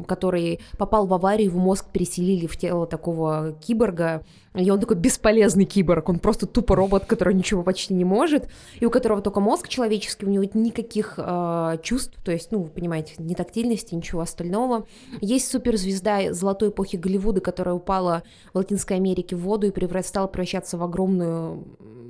который 0.08 0.60
попал 0.78 1.08
в 1.08 1.14
аварию, 1.14 1.50
его 1.50 1.60
мозг 1.60 1.86
переселили 1.92 2.48
в 2.48 2.58
тело 2.58 2.86
такого 2.86 3.54
киборга, 3.62 4.24
и 4.54 4.70
он 4.72 4.80
такой 4.80 4.96
бесполезный 4.96 5.66
киборг, 5.66 6.10
он 6.10 6.20
просто 6.20 6.48
тупо 6.48 6.76
робот, 6.76 7.06
который 7.06 7.34
ничего 7.34 7.64
почти 7.64 7.94
не 7.94 8.06
может, 8.06 8.50
и 8.80 8.86
у 8.86 8.90
которого 8.90 9.22
только 9.22 9.40
мозг 9.40 9.68
человеческий, 9.68 10.26
у 10.26 10.30
него 10.30 10.46
никаких 10.54 11.16
э, 11.18 11.78
чувств, 11.84 12.18
то 12.24 12.32
есть, 12.32 12.52
ну, 12.52 12.64
вы 12.64 12.70
понимаете, 12.70 13.14
ни 13.20 13.36
тактильности, 13.36 13.94
ничего 13.94 14.22
остального. 14.22 14.88
Есть 15.22 15.52
суперзвезда 15.52 16.34
золотой 16.34 16.70
эпохи 16.70 16.96
Голливуда, 16.96 17.40
которая 17.42 17.76
упала 17.76 18.24
в 18.54 18.58
Латинской 18.58 18.98
Америке 18.98 19.36
в 19.36 19.42
воду 19.42 19.68
и 19.68 19.72
превра- 19.72 20.04
стала 20.04 20.28
превращаться 20.28 20.78
в 20.78 20.84
огромную 20.84 21.64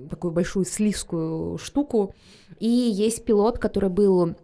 такую 0.10 0.32
большую 0.32 0.66
слизкую 0.66 1.58
штуку. 1.58 2.14
И 2.60 2.68
есть 2.68 3.26
пилот, 3.26 3.60
который 3.60 3.90
был 3.90 4.36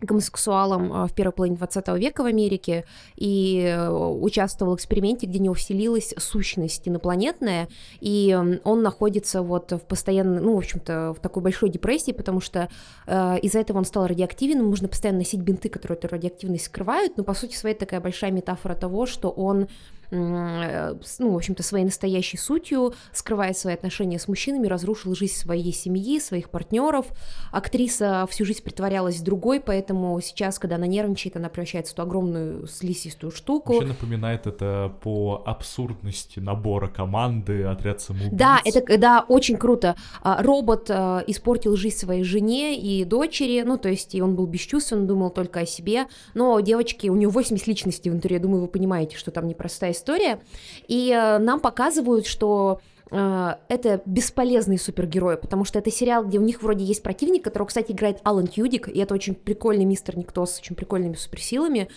гомосексуалом 0.00 0.92
а, 0.92 1.06
в 1.06 1.12
первой 1.14 1.32
половине 1.32 1.56
20 1.56 1.88
века 1.98 2.22
в 2.22 2.26
Америке 2.26 2.84
и 3.16 3.62
э, 3.66 3.90
участвовал 3.90 4.72
в 4.72 4.76
эксперименте, 4.76 5.26
где 5.26 5.38
него 5.38 5.54
вселилась 5.54 6.14
сущность 6.18 6.86
инопланетная, 6.86 7.68
и 8.00 8.38
он 8.64 8.82
находится 8.82 9.42
вот 9.42 9.72
в 9.72 9.78
постоянно, 9.78 10.40
ну, 10.40 10.54
в 10.54 10.58
общем-то, 10.58 11.14
в 11.14 11.20
такой 11.20 11.42
большой 11.42 11.70
депрессии, 11.70 12.12
потому 12.12 12.40
что 12.40 12.68
э, 13.06 13.38
из-за 13.40 13.60
этого 13.60 13.78
он 13.78 13.84
стал 13.86 14.06
радиоактивен, 14.06 14.58
ему 14.58 14.70
нужно 14.70 14.88
постоянно 14.88 15.20
носить 15.20 15.40
бинты, 15.40 15.70
которые 15.70 15.96
эту 15.96 16.08
радиоактивность 16.08 16.66
скрывают, 16.66 17.16
но, 17.16 17.24
по 17.24 17.32
сути 17.32 17.56
своей, 17.56 17.74
такая 17.74 18.00
большая 18.00 18.32
метафора 18.32 18.74
того, 18.74 19.06
что 19.06 19.30
он 19.30 19.62
э, 19.62 19.66
ну, 20.10 21.32
в 21.32 21.36
общем-то, 21.36 21.62
своей 21.62 21.84
настоящей 21.84 22.36
сутью, 22.36 22.94
скрывая 23.12 23.52
свои 23.54 23.74
отношения 23.74 24.18
с 24.18 24.28
мужчинами, 24.28 24.66
разрушил 24.66 25.14
жизнь 25.14 25.34
своей 25.34 25.72
семьи, 25.72 26.18
своих 26.20 26.50
партнеров. 26.50 27.06
Актриса 27.52 28.26
всю 28.30 28.44
жизнь 28.44 28.62
притворялась 28.62 29.20
другой, 29.20 29.60
поэтому 29.60 30.20
сейчас, 30.20 30.58
когда 30.58 30.76
она 30.76 30.86
нервничает, 30.86 31.36
она 31.36 31.48
превращается 31.48 31.92
в 31.92 31.96
ту 31.96 32.02
огромную 32.02 32.66
слизистую 32.66 33.30
штуку. 33.30 33.74
Вообще 33.74 33.88
напоминает 33.88 34.46
это 34.46 34.92
по 35.02 35.42
абсурдности 35.46 36.40
набора 36.40 36.88
команды 36.88 37.64
отряд 37.64 38.00
самоубийц. 38.00 38.32
Да, 38.32 38.60
это 38.64 38.98
да, 38.98 39.24
очень 39.28 39.56
круто. 39.56 39.96
А, 40.22 40.42
Робот 40.42 40.90
а, 40.90 41.22
испортил 41.26 41.76
жизнь 41.76 41.96
своей 41.96 42.24
жене 42.24 42.78
и 42.78 43.04
дочери, 43.04 43.62
ну, 43.62 43.78
то 43.78 43.88
есть 43.88 44.14
и 44.14 44.22
он 44.22 44.36
был 44.36 44.46
бесчувствен, 44.46 45.06
думал 45.06 45.30
только 45.30 45.60
о 45.60 45.66
себе, 45.66 46.06
но 46.34 46.60
девочки, 46.60 47.08
у 47.08 47.16
нее 47.16 47.28
80 47.28 47.66
личностей 47.66 48.10
внутри, 48.10 48.34
я 48.34 48.40
думаю, 48.40 48.62
вы 48.62 48.68
понимаете, 48.68 49.16
что 49.16 49.30
там 49.30 49.46
непростая 49.46 49.92
история, 49.96 50.40
и 50.88 51.12
а, 51.12 51.38
нам 51.38 51.60
показывают, 51.60 52.26
что 52.26 52.80
а, 53.10 53.58
это 53.68 54.02
бесполезные 54.04 54.78
супергерои, 54.78 55.36
потому 55.36 55.64
что 55.64 55.78
это 55.78 55.90
сериал, 55.90 56.24
где 56.24 56.38
у 56.38 56.42
них 56.42 56.62
вроде 56.62 56.84
есть 56.84 57.02
противник, 57.02 57.44
которого, 57.44 57.68
кстати, 57.68 57.92
играет 57.92 58.18
Алан 58.24 58.46
Тьюдик, 58.46 58.88
и 58.88 58.98
это 58.98 59.14
очень 59.14 59.34
прикольный 59.34 59.84
мистер 59.84 60.16
Никто 60.16 60.44
с 60.44 60.58
очень 60.58 60.74
прикольными 60.74 61.14
суперсилами, 61.14 61.88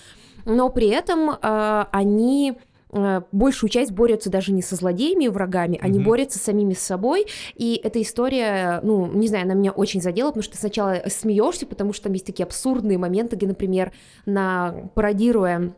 но 0.46 0.70
при 0.70 0.88
этом 0.88 1.32
а, 1.42 1.90
они 1.92 2.58
э, 2.92 3.22
большую 3.32 3.70
часть 3.70 3.92
борются 3.92 4.30
даже 4.30 4.52
не 4.52 4.62
со 4.62 4.76
злодеями 4.76 5.26
и 5.26 5.30
врагами, 5.30 5.80
они 5.82 6.00
Мгм. 6.00 6.08
борются 6.08 6.40
с 6.40 6.44
самими 6.44 6.74
собой. 6.74 7.28
И 7.56 7.80
эта 7.84 8.02
история, 8.02 8.80
ну, 8.84 9.08
не 9.08 9.28
знаю, 9.28 9.46
она 9.46 9.54
меня 9.54 9.72
очень 9.72 10.02
задела, 10.02 10.30
потому 10.30 10.44
что 10.44 10.54
ты 10.54 10.60
сначала 10.60 11.02
смеешься, 11.08 11.66
потому 11.66 11.94
что 11.94 12.06
там 12.06 12.14
есть 12.14 12.26
такие 12.26 12.46
абсурдные 12.46 12.98
моменты, 12.98 13.36
где, 13.36 13.48
например, 13.48 13.92
на 14.26 14.90
пародируя 14.96 15.74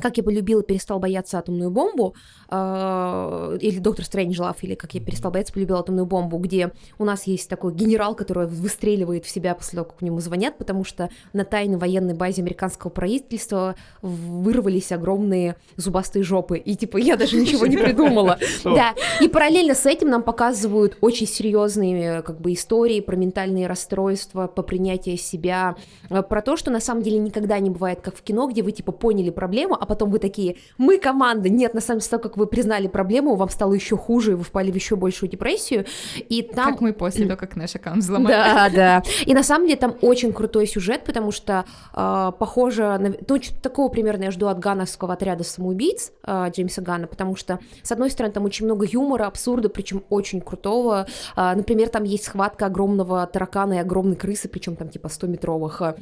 как 0.00 0.16
я 0.16 0.22
полюбила, 0.22 0.62
перестал 0.62 0.98
бояться 0.98 1.38
атомную 1.38 1.70
бомбу, 1.70 2.14
э, 2.50 3.58
или 3.60 3.78
Доктор 3.78 4.04
Стрэнджлав, 4.04 4.62
или 4.62 4.74
как 4.74 4.94
я 4.94 5.00
перестал 5.00 5.30
бояться, 5.30 5.52
полюбил 5.52 5.76
атомную 5.76 6.06
бомбу, 6.06 6.38
где 6.38 6.72
у 6.98 7.04
нас 7.04 7.26
есть 7.26 7.48
такой 7.48 7.74
генерал, 7.74 8.14
который 8.14 8.46
выстреливает 8.46 9.24
в 9.24 9.28
себя 9.28 9.54
после 9.54 9.76
того, 9.76 9.88
как 9.88 9.98
к 9.98 10.02
нему 10.02 10.20
звонят, 10.20 10.58
потому 10.58 10.84
что 10.84 11.10
на 11.32 11.44
тайной 11.44 11.78
военной 11.78 12.14
базе 12.14 12.42
американского 12.42 12.90
правительства 12.90 13.76
вырвались 14.02 14.92
огромные 14.92 15.56
зубастые 15.76 16.22
жопы, 16.22 16.58
и 16.58 16.76
типа 16.76 16.98
я 16.98 17.16
даже 17.16 17.36
ничего 17.36 17.66
не 17.66 17.76
придумала. 17.76 18.38
Да, 18.64 18.94
и 19.20 19.28
параллельно 19.28 19.74
с 19.74 19.86
этим 19.86 20.08
нам 20.08 20.22
показывают 20.22 20.98
очень 21.00 21.26
серьезные 21.26 22.22
как 22.22 22.40
бы 22.40 22.52
истории 22.52 23.00
про 23.00 23.16
ментальные 23.16 23.66
расстройства, 23.66 24.46
по 24.46 24.62
принятию 24.62 25.16
себя, 25.16 25.76
э, 26.10 26.22
про 26.22 26.42
то, 26.42 26.56
что 26.56 26.70
на 26.70 26.80
самом 26.80 27.02
деле 27.02 27.18
никогда 27.18 27.58
не 27.58 27.70
бывает, 27.70 28.00
как 28.00 28.16
в 28.16 28.22
кино, 28.22 28.48
где 28.48 28.62
вы 28.62 28.72
типа 28.72 28.92
поняли 28.92 29.30
проблему, 29.30 29.76
а 29.78 29.85
потом 29.86 30.10
вы 30.10 30.18
такие, 30.18 30.56
мы 30.78 30.98
команда, 30.98 31.48
нет, 31.48 31.74
на 31.74 31.80
самом 31.80 32.00
деле, 32.00 32.10
того, 32.10 32.22
как 32.22 32.36
вы 32.36 32.46
признали 32.46 32.88
проблему, 32.88 33.36
вам 33.36 33.48
стало 33.48 33.74
еще 33.74 33.96
хуже, 33.96 34.32
и 34.32 34.34
вы 34.34 34.44
впали 34.44 34.70
в 34.70 34.74
еще 34.74 34.96
большую 34.96 35.30
депрессию, 35.30 35.86
и 36.28 36.42
там... 36.42 36.72
Как 36.72 36.80
мы 36.80 36.92
после 36.92 37.26
того, 37.26 37.38
как 37.38 37.56
наш 37.56 37.74
аккаунт 37.74 38.02
взломали. 38.02 38.32
Да, 38.32 38.70
да, 38.74 39.02
и 39.24 39.34
на 39.34 39.42
самом 39.42 39.66
деле 39.66 39.78
там 39.78 39.96
очень 40.02 40.32
крутой 40.32 40.66
сюжет, 40.66 41.04
потому 41.04 41.32
что 41.32 41.64
э, 41.94 42.32
похоже 42.38 42.82
на... 42.98 43.14
Ну, 43.28 43.40
такого 43.62 43.88
примерно 43.88 44.24
я 44.24 44.30
жду 44.30 44.46
от 44.46 44.58
гановского 44.58 45.14
отряда 45.14 45.44
самоубийц 45.44 46.12
э, 46.24 46.50
Джеймса 46.50 46.82
Гана, 46.82 47.06
потому 47.06 47.36
что, 47.36 47.58
с 47.82 47.92
одной 47.92 48.10
стороны, 48.10 48.32
там 48.32 48.44
очень 48.44 48.66
много 48.66 48.86
юмора, 48.86 49.26
абсурда, 49.26 49.68
причем 49.68 50.04
очень 50.10 50.40
крутого, 50.40 51.06
э, 51.36 51.54
например, 51.54 51.88
там 51.88 52.04
есть 52.04 52.24
схватка 52.24 52.66
огромного 52.66 53.26
таракана 53.26 53.74
и 53.74 53.78
огромной 53.78 54.16
крысы, 54.16 54.48
причем 54.48 54.76
там 54.76 54.88
типа 54.88 55.06
100-метровых, 55.06 55.82
э, 55.82 55.94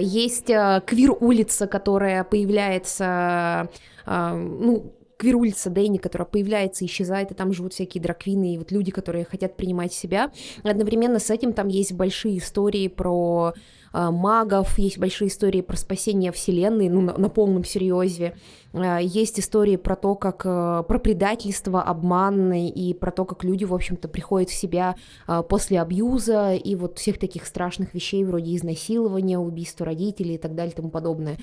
есть 0.00 0.50
э, 0.50 0.82
квир-улица, 0.86 1.66
которая 1.66 2.24
появляется, 2.24 3.68
э, 4.06 4.34
ну, 4.34 4.92
квирулица 5.20 5.68
Дэнни, 5.68 5.98
которая 5.98 6.26
появляется, 6.26 6.86
исчезает, 6.86 7.30
и 7.30 7.34
там 7.34 7.52
живут 7.52 7.74
всякие 7.74 8.02
драквины 8.02 8.54
и 8.54 8.58
вот 8.58 8.72
люди, 8.72 8.90
которые 8.90 9.26
хотят 9.26 9.54
принимать 9.54 9.92
себя. 9.92 10.32
Одновременно 10.62 11.18
с 11.18 11.30
этим 11.30 11.52
там 11.52 11.68
есть 11.68 11.92
большие 11.92 12.38
истории 12.38 12.88
про 12.88 13.52
э, 13.92 14.10
магов, 14.10 14.78
есть 14.78 14.96
большие 14.96 15.28
истории 15.28 15.60
про 15.60 15.76
спасение 15.76 16.32
вселенной, 16.32 16.88
ну, 16.88 17.02
на, 17.02 17.18
на 17.18 17.28
полном 17.28 17.64
серьезе. 17.64 18.34
Э, 18.72 18.96
есть 19.02 19.38
истории 19.38 19.76
про 19.76 19.94
то, 19.94 20.14
как 20.14 20.46
э, 20.46 20.84
про 20.88 20.98
предательство, 20.98 21.82
обман 21.82 22.54
и 22.54 22.94
про 22.94 23.10
то, 23.10 23.26
как 23.26 23.44
люди, 23.44 23.66
в 23.66 23.74
общем-то, 23.74 24.08
приходят 24.08 24.48
в 24.48 24.54
себя 24.54 24.96
после 25.50 25.82
абьюза 25.82 26.54
и 26.54 26.74
вот 26.76 26.98
всех 26.98 27.18
таких 27.18 27.44
страшных 27.44 27.92
вещей 27.92 28.24
вроде 28.24 28.56
изнасилования, 28.56 29.38
убийства 29.38 29.84
родителей 29.84 30.36
и 30.36 30.38
так 30.38 30.54
далее 30.54 30.72
и 30.72 30.76
тому 30.76 30.88
подобное. 30.88 31.36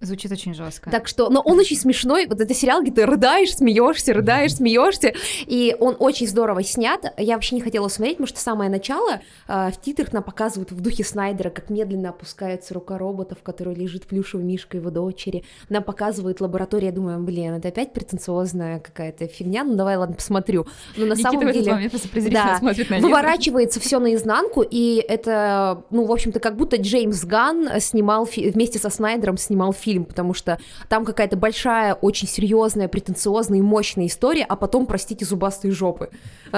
Звучит 0.00 0.30
очень 0.30 0.52
жестко. 0.52 0.90
Так 0.90 1.08
что, 1.08 1.30
но 1.30 1.40
он 1.40 1.58
очень 1.58 1.76
смешной. 1.76 2.26
Вот 2.26 2.38
это 2.38 2.52
сериал, 2.52 2.82
где 2.82 2.92
ты 2.92 3.06
рыдаешь, 3.06 3.54
смеешься, 3.54 4.12
рыдаешь, 4.12 4.56
смеешься. 4.56 5.14
И 5.46 5.74
он 5.80 5.96
очень 5.98 6.28
здорово 6.28 6.62
снят. 6.62 7.14
Я 7.16 7.34
вообще 7.34 7.54
не 7.54 7.62
хотела 7.62 7.88
смотреть, 7.88 8.18
потому 8.18 8.26
что 8.26 8.38
самое 8.38 8.68
начало 8.68 9.20
э, 9.48 9.70
в 9.70 9.80
титрах 9.80 10.12
нам 10.12 10.22
показывают 10.22 10.70
в 10.70 10.80
духе 10.82 11.02
Снайдера, 11.02 11.48
как 11.48 11.70
медленно 11.70 12.10
опускается 12.10 12.74
рука 12.74 12.98
робота, 12.98 13.34
в 13.34 13.42
которой 13.42 13.74
лежит 13.74 14.06
плюшевый 14.06 14.44
мишка 14.44 14.76
его 14.76 14.90
дочери. 14.90 15.44
Нам 15.70 15.82
показывают 15.82 16.42
лабораторию. 16.42 16.90
Я 16.90 16.94
думаю, 16.94 17.18
блин, 17.20 17.54
это 17.54 17.68
опять 17.68 17.94
претенциозная 17.94 18.80
какая-то 18.80 19.26
фигня. 19.28 19.64
Ну 19.64 19.76
давай, 19.76 19.96
ладно, 19.96 20.16
посмотрю. 20.16 20.66
Но 20.98 21.06
на 21.06 21.12
Никита 21.12 21.30
самом 21.30 21.52
деле, 21.52 21.90
да, 22.30 22.58
смотрит 22.58 22.90
на 22.90 22.98
выворачивается 22.98 23.80
все 23.80 23.98
наизнанку, 23.98 24.62
и 24.62 25.02
это, 25.08 25.84
ну, 25.90 26.04
в 26.04 26.12
общем-то, 26.12 26.38
как 26.38 26.56
будто 26.56 26.76
Джеймс 26.76 27.24
Ган 27.24 27.80
снимал 27.80 28.24
вместе 28.26 28.78
со 28.78 28.90
Снайдером 28.90 29.38
снимал 29.38 29.72
фильм 29.72 29.85
фильм, 29.86 30.04
потому 30.04 30.34
что 30.34 30.58
там 30.88 31.04
какая-то 31.04 31.36
большая, 31.36 31.94
очень 31.94 32.26
серьезная, 32.26 32.88
претенциозная 32.88 33.60
и 33.60 33.62
мощная 33.62 34.06
история, 34.06 34.44
а 34.48 34.56
потом, 34.56 34.86
простите, 34.86 35.24
зубастые 35.24 35.72
жопы. 35.72 36.10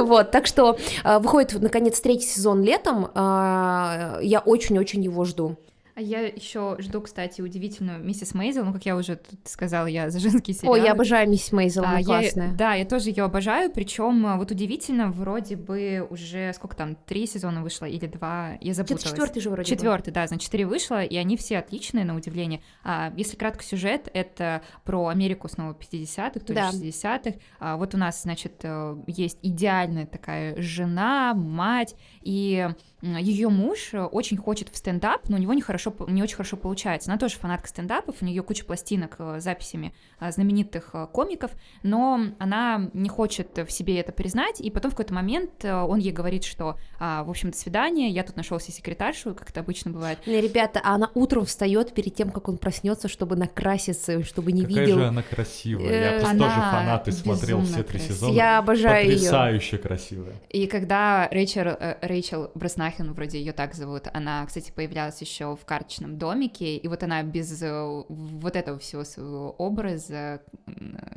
Вот, 0.00 0.30
так 0.30 0.46
что 0.46 0.76
э, 1.04 1.18
выходит, 1.18 1.60
наконец, 1.60 2.00
третий 2.00 2.26
сезон 2.26 2.62
летом, 2.62 3.06
э, 3.06 4.18
я 4.22 4.42
очень-очень 4.44 5.02
его 5.02 5.24
жду. 5.24 5.56
А 5.98 6.00
я 6.00 6.20
еще 6.20 6.76
жду, 6.78 7.00
кстати, 7.00 7.40
удивительную 7.40 7.98
миссис 7.98 8.32
Мейзел. 8.32 8.64
Ну, 8.64 8.72
как 8.72 8.86
я 8.86 8.94
уже 8.94 9.16
тут 9.16 9.40
сказала, 9.46 9.86
я 9.86 10.10
за 10.10 10.20
женский 10.20 10.52
сериал. 10.52 10.74
Ой, 10.74 10.84
я 10.84 10.92
обожаю 10.92 11.28
миссис 11.28 11.50
Мейзел, 11.50 11.82
она 11.82 11.96
а, 11.96 12.04
классная. 12.04 12.50
Я, 12.50 12.54
да, 12.54 12.74
я 12.74 12.84
тоже 12.84 13.08
ее 13.08 13.24
обожаю. 13.24 13.72
Причем 13.72 14.24
а, 14.24 14.36
вот 14.36 14.52
удивительно, 14.52 15.10
вроде 15.10 15.56
бы 15.56 16.06
уже 16.08 16.52
сколько 16.52 16.76
там, 16.76 16.94
три 16.94 17.26
сезона 17.26 17.64
вышло 17.64 17.84
или 17.84 18.06
два, 18.06 18.58
я 18.60 18.74
запуталась. 18.74 19.02
четвертый 19.10 19.42
же 19.42 19.50
вроде 19.50 19.68
Четвертый, 19.68 20.12
да, 20.12 20.24
значит, 20.28 20.44
четыре 20.44 20.66
вышло, 20.66 21.02
и 21.02 21.16
они 21.16 21.36
все 21.36 21.58
отличные, 21.58 22.04
на 22.04 22.14
удивление. 22.14 22.62
А, 22.84 23.12
если 23.16 23.36
кратко 23.36 23.64
сюжет, 23.64 24.08
это 24.14 24.62
про 24.84 25.08
Америку 25.08 25.48
снова 25.48 25.72
50-х, 25.72 26.38
то 26.38 26.54
да. 26.54 26.70
60-х. 26.70 27.40
А, 27.58 27.76
вот 27.76 27.96
у 27.96 27.98
нас, 27.98 28.22
значит, 28.22 28.60
э, 28.62 28.96
есть 29.08 29.40
идеальная 29.42 30.06
такая 30.06 30.62
жена, 30.62 31.34
мать, 31.34 31.96
и 32.22 32.68
ее 33.02 33.48
муж 33.48 33.90
очень 33.92 34.36
хочет 34.36 34.68
в 34.70 34.76
стендап, 34.76 35.28
но 35.28 35.36
у 35.36 35.40
него 35.40 35.54
не, 35.54 35.62
хорошо, 35.62 35.94
не 36.08 36.22
очень 36.22 36.36
хорошо 36.36 36.56
получается. 36.56 37.10
Она 37.10 37.18
тоже 37.18 37.36
фанатка 37.36 37.68
стендапов, 37.68 38.16
у 38.20 38.24
нее 38.24 38.42
куча 38.42 38.64
пластинок 38.64 39.16
с 39.18 39.42
записями 39.42 39.94
а, 40.18 40.30
знаменитых 40.30 40.94
комиков, 41.12 41.50
но 41.82 42.20
она 42.38 42.90
не 42.92 43.08
хочет 43.08 43.56
в 43.56 43.70
себе 43.70 43.98
это 44.00 44.12
признать, 44.12 44.60
и 44.60 44.70
потом 44.70 44.90
в 44.90 44.94
какой-то 44.94 45.14
момент 45.14 45.64
э, 45.64 45.72
он 45.72 45.98
ей 45.98 46.12
говорит, 46.12 46.44
что, 46.44 46.76
а, 46.98 47.24
в 47.24 47.30
общем, 47.30 47.50
до 47.50 47.56
свидания, 47.56 48.10
я 48.10 48.22
тут 48.22 48.36
нашел 48.36 48.58
себе 48.60 48.74
секретаршу, 48.74 49.34
как 49.34 49.50
это 49.50 49.60
обычно 49.60 49.90
бывает. 49.90 50.18
Ребята, 50.26 50.80
а 50.82 50.94
она 50.94 51.10
утром 51.14 51.44
встает 51.44 51.94
перед 51.94 52.14
тем, 52.14 52.30
как 52.30 52.48
он 52.48 52.58
проснется, 52.58 53.08
чтобы 53.08 53.36
накраситься, 53.36 54.22
чтобы 54.24 54.52
не 54.52 54.62
Какая 54.62 54.80
видел. 54.80 54.96
Какая 54.96 55.04
же 55.04 55.08
она 55.08 55.22
красивая, 55.22 56.12
я 56.14 56.20
просто 56.20 56.38
тоже 56.38 56.54
фанат 56.54 57.08
и 57.08 57.12
смотрел 57.12 57.62
все 57.62 57.82
три 57.82 57.98
сезона. 57.98 58.34
Я 58.34 58.58
обожаю 58.58 59.04
ее. 59.06 59.16
Потрясающе 59.16 59.78
красивая. 59.78 60.34
И 60.48 60.66
когда 60.66 61.28
Рэйчел, 61.30 61.62
э, 61.68 61.96
Рэйчел 62.02 62.50
Браснахен, 62.88 63.12
вроде 63.12 63.38
ее 63.38 63.52
так 63.52 63.74
зовут, 63.74 64.04
она, 64.12 64.44
кстати, 64.46 64.72
появлялась 64.74 65.20
еще 65.20 65.56
в 65.56 65.64
карточном 65.64 66.18
домике, 66.18 66.76
и 66.76 66.88
вот 66.88 67.02
она 67.02 67.22
без 67.22 67.62
э, 67.62 68.02
вот 68.08 68.56
этого 68.56 68.78
всего 68.78 69.04
своего 69.04 69.50
образа 69.52 70.40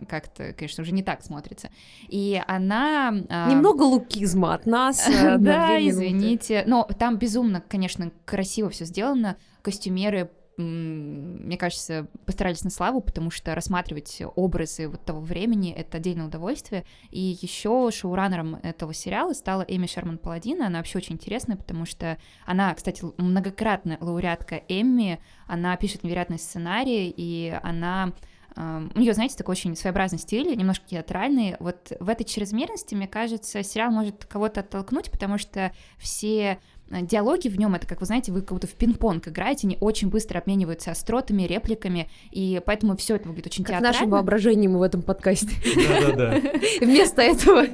как-то, 0.10 0.54
конечно, 0.54 0.82
уже 0.82 0.92
не 0.92 1.04
так 1.04 1.24
смотрится. 1.24 1.70
И 2.08 2.42
она... 2.48 3.14
А, 3.30 3.50
Немного 3.50 3.84
лукизма 3.84 4.54
от 4.54 4.66
нас. 4.66 5.08
Э, 5.08 5.38
да, 5.40 5.78
извините. 5.80 6.64
Но 6.68 6.88
там 7.00 7.18
безумно, 7.18 7.64
конечно, 7.68 8.12
красиво 8.26 8.70
все 8.70 8.86
сделано. 8.86 9.38
Костюмеры 9.62 10.30
мне 10.58 11.58
кажется, 11.58 12.08
постарались 12.26 12.64
на 12.64 12.70
славу, 12.70 13.02
потому 13.02 13.32
что 13.32 13.56
рассматривать 13.56 14.22
образы 14.36 14.88
вот 14.88 15.04
того 15.06 15.22
времени— 15.22 15.72
это 15.78 15.98
отдельное 15.98 16.28
удовольствие. 16.28 16.86
И 17.10 17.38
еще 17.42 17.90
шоураннером 17.92 18.56
этого 18.56 18.94
сериала 18.94 19.34
стала 19.34 19.64
Эми 19.64 19.88
Шерман 19.88 20.18
Паладина. 20.18 20.68
Она 20.68 20.80
вообще 20.80 20.98
очень 20.98 21.16
интересная, 21.16 21.58
потому 21.58 21.86
что 21.86 22.18
она, 22.46 22.74
кстати, 22.74 23.04
многократная 23.18 23.98
лауреатка 24.02 24.62
Эмми, 24.68 25.22
она 25.48 25.76
пишет 25.78 26.04
невероятный 26.04 26.40
сценарий, 26.40 27.14
и 27.16 27.58
она 27.64 28.14
у 28.56 29.00
нее, 29.00 29.14
знаете, 29.14 29.38
такой 29.38 29.54
очень 29.54 29.78
своеобразный 29.78 30.20
стиль, 30.20 30.58
немножко 30.58 30.86
театральный. 30.86 31.56
Вот 31.62 31.94
в 32.02 32.10
этой 32.10 32.26
чрезмерности, 32.26 32.96
мне 32.96 33.08
кажется, 33.08 33.64
сериал 33.64 33.92
может 33.92 34.26
кого-то 34.26 34.60
оттолкнуть, 34.60 35.10
потому 35.10 35.38
что 35.38 35.72
все 35.98 36.60
диалоги 37.02 37.48
в 37.48 37.58
нем 37.58 37.76
это, 37.76 37.88
как 37.88 38.00
вы 38.02 38.06
знаете, 38.06 38.32
вы 38.32 38.42
как 38.42 38.54
будто 38.54 38.68
в 38.68 38.76
пинг-понг 38.76 39.28
играете, 39.28 39.68
они 39.68 39.78
очень 39.80 40.10
быстро 40.10 40.40
обмениваются 40.40 40.92
остротами, 40.92 41.44
репликами, 41.44 42.10
и 42.32 42.62
поэтому 42.66 42.98
все 42.98 43.16
это 43.16 43.28
выглядит 43.28 43.48
очень 43.48 43.64
как 43.64 43.76
театрально. 43.76 43.94
нашим 43.94 44.10
воображением 44.10 44.78
в 44.78 44.82
этом 44.82 45.02
подкасте. 45.02 45.50
Да-да-да. 45.76 46.42
Вместо 46.82 47.22
этого 47.22 47.66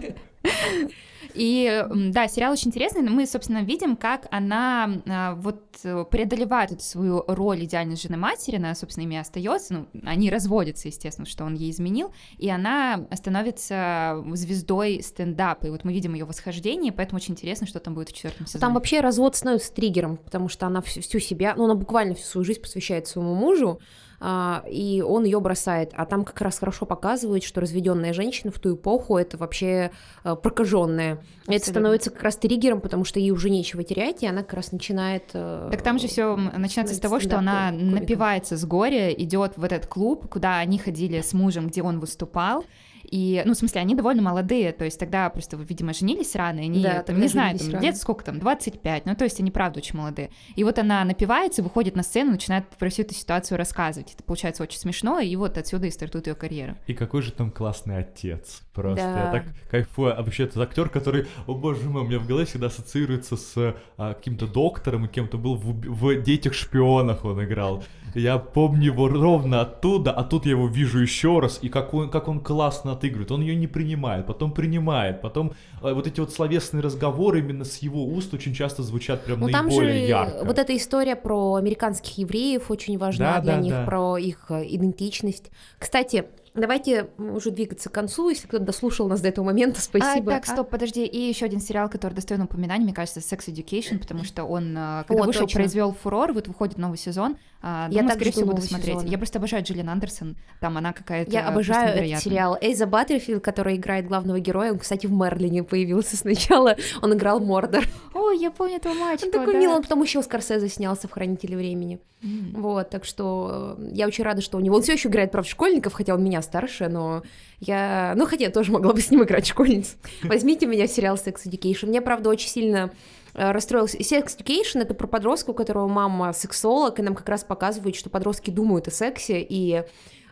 и 1.37 1.85
да, 2.11 2.27
сериал 2.27 2.53
очень 2.53 2.69
интересный, 2.69 3.01
но 3.01 3.11
мы, 3.11 3.25
собственно, 3.27 3.63
видим, 3.63 3.95
как 3.95 4.27
она 4.31 4.89
а, 5.07 5.35
вот 5.35 5.61
э, 5.83 6.05
преодолевает 6.09 6.71
эту 6.71 6.81
свою 6.81 7.23
роль 7.27 7.63
идеальной 7.65 7.95
жены 7.95 8.17
матери, 8.17 8.55
она, 8.55 8.73
собственно, 8.73 9.03
ими 9.03 9.17
остается, 9.17 9.73
ну, 9.73 9.87
они 10.03 10.29
разводятся, 10.29 10.87
естественно, 10.87 11.27
что 11.27 11.45
он 11.45 11.53
ей 11.53 11.71
изменил, 11.71 12.11
и 12.37 12.49
она 12.49 13.05
становится 13.13 14.23
звездой 14.33 15.01
стендапа, 15.03 15.67
и 15.67 15.69
вот 15.69 15.83
мы 15.83 15.93
видим 15.93 16.13
ее 16.13 16.25
восхождение, 16.25 16.91
поэтому 16.91 17.17
очень 17.17 17.33
интересно, 17.33 17.67
что 17.67 17.79
там 17.79 17.93
будет 17.93 18.09
в 18.09 18.13
четвертом 18.13 18.47
сезоне. 18.47 18.61
Там 18.61 18.73
вообще 18.73 19.01
развод 19.01 19.35
становится 19.35 19.71
триггером, 19.73 20.17
потому 20.17 20.49
что 20.49 20.65
она 20.65 20.81
всю, 20.81 21.19
себя, 21.19 21.53
ну, 21.55 21.65
она 21.65 21.75
буквально 21.75 22.15
всю 22.15 22.25
свою 22.25 22.45
жизнь 22.45 22.61
посвящает 22.61 23.07
своему 23.07 23.35
мужу, 23.35 23.79
и 24.19 25.03
он 25.07 25.25
ее 25.25 25.39
бросает. 25.39 25.91
А 25.95 26.05
там 26.05 26.25
как 26.25 26.41
раз 26.41 26.59
хорошо 26.59 26.85
показывают, 26.85 27.43
что 27.43 27.61
разведенная 27.61 28.13
женщина 28.13 28.51
в 28.51 28.59
ту 28.59 28.75
эпоху 28.75 29.17
это 29.17 29.37
вообще 29.37 29.91
а, 30.23 30.35
прокаженная. 30.35 31.23
Это 31.47 31.69
становится 31.69 32.09
как 32.09 32.23
раз 32.23 32.35
триггером, 32.37 32.81
потому 32.81 33.05
что 33.05 33.19
ей 33.19 33.31
уже 33.31 33.49
нечего 33.49 33.83
терять, 33.83 34.23
и 34.23 34.27
она 34.27 34.41
как 34.41 34.53
раз 34.53 34.71
начинает. 34.71 35.23
А, 35.33 35.69
так 35.69 35.81
там 35.83 35.99
же 35.99 36.07
все 36.07 36.35
начинается 36.35 36.95
с 36.95 36.99
того, 36.99 37.19
что 37.19 37.37
она 37.37 37.71
напивается 37.71 38.57
с 38.57 38.65
горя, 38.65 39.11
идет 39.11 39.53
в 39.57 39.63
этот 39.63 39.85
клуб, 39.87 40.27
куда 40.29 40.57
они 40.57 40.79
ходили 40.79 41.21
с 41.21 41.33
мужем, 41.33 41.67
где 41.67 41.83
он 41.83 41.99
выступал 41.99 42.65
И, 43.09 43.41
ну, 43.45 43.53
в 43.53 43.57
смысле, 43.57 43.81
они 43.81 43.95
довольно 43.95 44.21
молодые, 44.21 44.73
то 44.73 44.85
есть 44.85 44.99
тогда 44.99 45.29
просто, 45.29 45.57
видимо, 45.57 45.93
женились 45.93 46.35
рано, 46.35 46.59
и 46.59 46.63
они, 46.63 46.83
Да, 46.83 47.03
там, 47.03 47.19
не 47.19 47.27
знаю, 47.27 47.57
там, 47.57 47.81
лет 47.81 47.97
сколько 47.97 48.23
там, 48.23 48.39
25, 48.39 49.05
ну, 49.05 49.15
то 49.15 49.23
есть 49.23 49.39
они, 49.39 49.51
правда, 49.51 49.79
очень 49.79 49.97
молодые. 49.97 50.29
И 50.55 50.63
вот 50.63 50.77
она 50.79 51.03
напивается, 51.03 51.63
выходит 51.63 51.95
на 51.95 52.03
сцену, 52.03 52.31
начинает 52.31 52.67
про 52.69 52.89
всю 52.89 53.03
эту 53.03 53.13
ситуацию 53.13 53.57
рассказывать. 53.57 54.13
Это 54.13 54.23
получается 54.23 54.63
очень 54.63 54.79
смешно, 54.79 55.19
и 55.19 55.35
вот 55.35 55.57
отсюда 55.57 55.87
и 55.87 55.91
стартует 55.91 56.27
ее 56.27 56.35
карьера. 56.35 56.77
И 56.87 56.93
какой 56.93 57.21
же 57.21 57.31
там 57.31 57.51
классный 57.51 57.97
отец. 57.99 58.61
Просто 58.77 59.03
Да. 59.03 59.25
я 59.25 59.31
так 59.31 59.43
кайфую. 59.71 60.17
А 60.17 60.21
вообще 60.21 60.43
этот 60.43 60.57
актер, 60.61 60.87
который, 60.89 61.25
о 61.47 61.53
боже 61.55 61.89
мой, 61.89 62.03
у 62.03 62.05
меня 62.05 62.19
в 62.19 62.27
голове 62.27 62.45
всегда 62.45 62.67
ассоциируется 62.67 63.35
с 63.35 63.53
а, 63.97 64.13
каким-то 64.13 64.45
доктором 64.45 65.05
и 65.05 65.07
кем-то 65.07 65.37
был 65.37 65.55
в, 65.55 65.73
в 65.73 66.21
детях 66.21 66.53
шпионах 66.53 67.25
он 67.25 67.43
играл. 67.43 67.83
Я 68.15 68.37
помню 68.37 68.85
его 68.85 69.07
ровно 69.09 69.61
оттуда, 69.61 70.11
а 70.11 70.23
тут 70.23 70.45
я 70.45 70.51
его 70.51 70.67
вижу 70.67 70.99
еще 70.99 71.39
раз, 71.39 71.59
и 71.61 71.69
как 71.69 71.93
он, 71.93 72.09
как 72.09 72.27
он 72.27 72.39
классно 72.39 72.93
отыгрывает. 72.93 73.31
Он 73.31 73.41
ее 73.41 73.55
не 73.55 73.67
принимает, 73.67 74.25
потом 74.25 74.51
принимает, 74.51 75.21
потом 75.21 75.53
а, 75.81 75.93
вот 75.93 76.05
эти 76.07 76.19
вот 76.19 76.31
словесные 76.31 76.81
разговоры 76.81 77.39
именно 77.39 77.65
с 77.65 77.79
его 77.79 78.05
уст 78.05 78.33
очень 78.33 78.53
часто 78.53 78.83
звучат 78.83 79.23
прям 79.25 79.39
Ну 79.39 79.49
там 79.49 79.69
же 79.71 79.77
наиболее 79.77 80.07
ярко. 80.07 80.45
вот 80.45 80.57
эта 80.59 80.75
история 80.77 81.15
про 81.15 81.55
американских 81.55 82.17
евреев 82.17 82.69
очень 82.71 82.97
важна 82.97 83.35
Да, 83.35 83.41
для 83.41 83.55
да, 83.55 83.61
них, 83.61 83.73
да. 83.73 83.85
про 83.85 84.17
их 84.17 84.45
э, 84.49 84.63
идентичность. 84.67 85.51
Кстати, 85.79 86.25
давайте 86.61 87.07
уже 87.17 87.51
двигаться 87.51 87.89
к 87.89 87.93
концу, 87.93 88.29
если 88.29 88.47
кто-то 88.47 88.63
дослушал 88.65 89.07
нас 89.07 89.21
до 89.21 89.29
этого 89.29 89.45
момента, 89.45 89.81
спасибо. 89.81 90.31
А, 90.31 90.35
так, 90.35 90.45
стоп, 90.45 90.69
подожди. 90.69 91.05
И 91.05 91.19
еще 91.19 91.45
один 91.45 91.59
сериал, 91.59 91.89
который 91.89 92.13
достоин 92.13 92.41
упоминания, 92.41 92.83
мне 92.83 92.93
кажется, 92.93 93.19
Sex 93.19 93.47
Education, 93.47 93.99
потому 93.99 94.23
что 94.23 94.43
он, 94.43 94.75
э, 94.77 95.03
когда 95.07 95.23
О, 95.23 95.25
вышел, 95.25 95.43
точно. 95.43 95.59
произвел 95.59 95.93
фурор, 95.93 96.33
вот 96.33 96.47
выходит 96.47 96.77
новый 96.77 96.97
сезон. 96.97 97.37
а, 97.61 97.87
Я 97.89 97.99
думаю, 98.01 98.07
так 98.07 98.15
скорее 98.15 98.31
всего, 98.31 98.51
буду 98.51 98.61
смотреть. 98.61 98.95
сезона. 98.95 99.09
Я 99.09 99.17
просто 99.17 99.39
обожаю 99.39 99.63
Джиллиан 99.63 99.89
Андерсон. 99.89 100.37
Там 100.59 100.77
она 100.77 100.93
какая-то 100.93 101.31
Я 101.31 101.47
обожаю 101.47 101.97
этот 101.97 102.21
сериал. 102.23 102.57
Эйза 102.61 102.85
Баттерфилд, 102.85 103.43
который 103.43 103.75
играет 103.75 104.07
главного 104.07 104.39
героя, 104.39 104.71
он, 104.71 104.79
кстати, 104.79 105.07
в 105.07 105.11
Мерлине 105.11 105.63
появился 105.63 106.17
сначала. 106.17 106.75
Он 107.01 107.13
играл 107.13 107.39
Мордор. 107.39 107.85
Ой, 108.13 108.37
я 108.39 108.51
помню 108.51 108.77
этого 108.77 108.93
мальчика. 108.93 109.27
Он 109.27 109.31
такой 109.31 109.53
да. 109.53 109.59
милый, 109.59 109.75
он 109.77 109.81
потом 109.81 110.01
еще 110.01 110.19
у 110.19 110.23
Скорсезе 110.23 110.69
снялся 110.69 111.07
в 111.07 111.11
«Хранителе 111.11 111.57
времени». 111.57 111.99
М. 112.23 112.53
Вот, 112.55 112.89
так 112.89 113.05
что 113.05 113.75
э, 113.77 113.89
я 113.93 114.07
очень 114.07 114.23
рада, 114.23 114.41
что 114.41 114.57
у 114.57 114.59
него... 114.59 114.75
Он 114.75 114.81
все 114.81 114.93
еще 114.93 115.07
играет, 115.07 115.31
правда, 115.31 115.49
школьников, 115.49 115.93
хотя 115.93 116.15
он 116.15 116.23
меня 116.23 116.39
старше, 116.47 116.87
но 116.87 117.23
я... 117.59 118.13
Ну, 118.15 118.25
хотя 118.25 118.45
я 118.45 118.51
тоже 118.51 118.71
могла 118.71 118.93
бы 118.93 119.01
с 119.01 119.11
ним 119.11 119.23
играть 119.23 119.45
школьниц. 119.45 119.97
Возьмите 120.23 120.65
меня 120.65 120.87
в 120.87 120.91
сериал 120.91 121.15
Sex 121.15 121.45
Education. 121.45 121.87
Мне, 121.87 122.01
правда, 122.01 122.29
очень 122.29 122.49
сильно 122.49 122.91
э, 123.33 123.51
расстроился. 123.51 123.97
Sex 123.97 124.37
Education— 124.37 124.81
это 124.81 124.93
про 124.93 125.07
подростка, 125.07 125.51
у 125.51 125.53
которого 125.53 125.87
мама 125.87 126.33
сексолог, 126.33 126.99
и 126.99 127.03
нам 127.03 127.15
как 127.15 127.29
раз 127.29 127.43
показывает, 127.43 127.95
что 127.95 128.09
подростки 128.09 128.49
думают 128.49 128.87
о 128.87 128.91
сексе, 128.91 129.39
и 129.41 129.83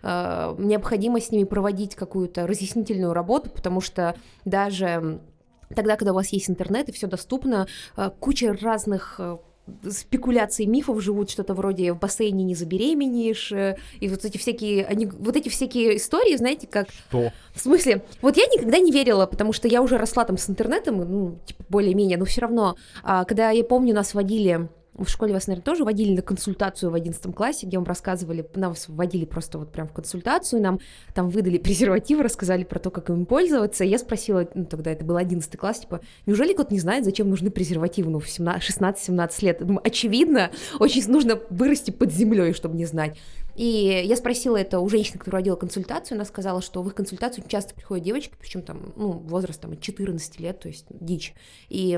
э, 0.03 0.55
необходимо 0.57 1.19
с 1.19 1.31
ними 1.31 1.43
проводить 1.43 1.95
какую-то 1.95 2.47
разъяснительную 2.47 3.13
работу, 3.13 3.49
потому 3.49 3.81
что 3.81 4.15
даже 4.45 5.19
тогда, 5.75 5.95
когда 5.95 6.11
у 6.11 6.15
вас 6.15 6.29
есть 6.29 6.49
интернет 6.49 6.89
и 6.89 6.91
все 6.91 7.07
доступно, 7.07 7.67
э, 7.97 8.09
куча 8.19 8.53
разных 8.53 9.19
спекуляций, 9.89 10.65
мифов 10.65 11.01
живут, 11.01 11.29
что-то 11.29 11.53
вроде 11.53 11.93
в 11.93 11.99
бассейне 11.99 12.43
не 12.43 12.55
забеременеешь, 12.55 13.51
э, 13.51 13.77
и 13.99 14.07
вот 14.07 14.23
эти 14.23 14.37
всякие, 14.37 14.85
они, 14.85 15.07
вот 15.07 15.35
эти 15.35 15.49
всякие 15.49 15.97
истории, 15.97 16.35
знаете, 16.35 16.67
как 16.67 16.87
Что? 17.09 17.31
в 17.53 17.59
смысле, 17.59 18.03
вот 18.21 18.37
я 18.37 18.45
никогда 18.45 18.77
не 18.77 18.91
верила, 18.91 19.25
потому 19.25 19.53
что 19.53 19.67
я 19.67 19.81
уже 19.81 19.97
росла 19.97 20.25
там 20.25 20.37
с 20.37 20.49
интернетом, 20.49 20.97
ну, 20.97 21.39
типа, 21.45 21.63
более-менее, 21.69 22.17
но 22.17 22.25
все 22.25 22.41
равно, 22.41 22.75
а, 23.03 23.25
когда 23.25 23.49
я 23.51 23.63
помню, 23.63 23.93
нас 23.93 24.13
водили 24.13 24.69
в 24.97 25.07
школе 25.07 25.33
вас, 25.33 25.47
наверное, 25.47 25.65
тоже 25.65 25.83
водили 25.83 26.15
на 26.15 26.21
консультацию 26.21 26.91
в 26.91 26.95
11 26.95 27.35
классе, 27.35 27.65
где 27.65 27.77
вам 27.77 27.85
рассказывали, 27.85 28.47
нас 28.55 28.87
вводили 28.87 29.25
просто 29.25 29.57
вот 29.57 29.71
прям 29.71 29.87
в 29.87 29.93
консультацию, 29.93 30.61
нам 30.61 30.79
там 31.13 31.29
выдали 31.29 31.57
презервативы, 31.65 32.23
рассказали 32.23 32.63
про 32.63 32.79
то, 32.79 32.91
как 32.91 33.09
им 33.09 33.25
пользоваться. 33.25 33.83
И 33.83 33.89
я 33.89 33.97
спросила, 33.97 34.47
ну, 34.53 34.65
тогда 34.65 34.91
это 34.91 35.03
был 35.03 35.17
11 35.17 35.57
класс, 35.57 35.79
типа, 35.81 36.01
неужели 36.25 36.53
кто-то 36.53 36.73
не 36.73 36.79
знает, 36.79 37.05
зачем 37.05 37.29
нужны 37.29 37.51
презервативы, 37.51 38.09
ну, 38.11 38.19
в 38.19 38.29
17 38.29 38.55
16-17 38.65 39.45
лет? 39.45 39.59
Думаю, 39.59 39.81
очевидно, 39.83 40.51
очень 40.79 41.09
нужно 41.09 41.39
вырасти 41.49 41.91
под 41.91 42.11
землей, 42.11 42.53
чтобы 42.53 42.75
не 42.75 42.85
знать. 42.85 43.17
И 43.55 44.03
я 44.05 44.15
спросила 44.17 44.57
это 44.57 44.79
у 44.79 44.89
женщины, 44.89 45.17
которая 45.17 45.41
водила 45.41 45.55
консультацию, 45.55 46.17
она 46.17 46.25
сказала, 46.25 46.61
что 46.61 46.81
в 46.81 46.87
их 46.87 46.95
консультацию 46.95 47.45
часто 47.47 47.73
приходят 47.73 48.03
девочки, 48.03 48.33
причем 48.37 48.61
там, 48.61 48.93
ну, 48.97 49.11
возраст 49.11 49.61
там 49.61 49.71
от 49.71 49.81
14 49.81 50.39
лет, 50.39 50.59
то 50.59 50.67
есть 50.67 50.85
дичь. 50.89 51.33
И 51.69 51.97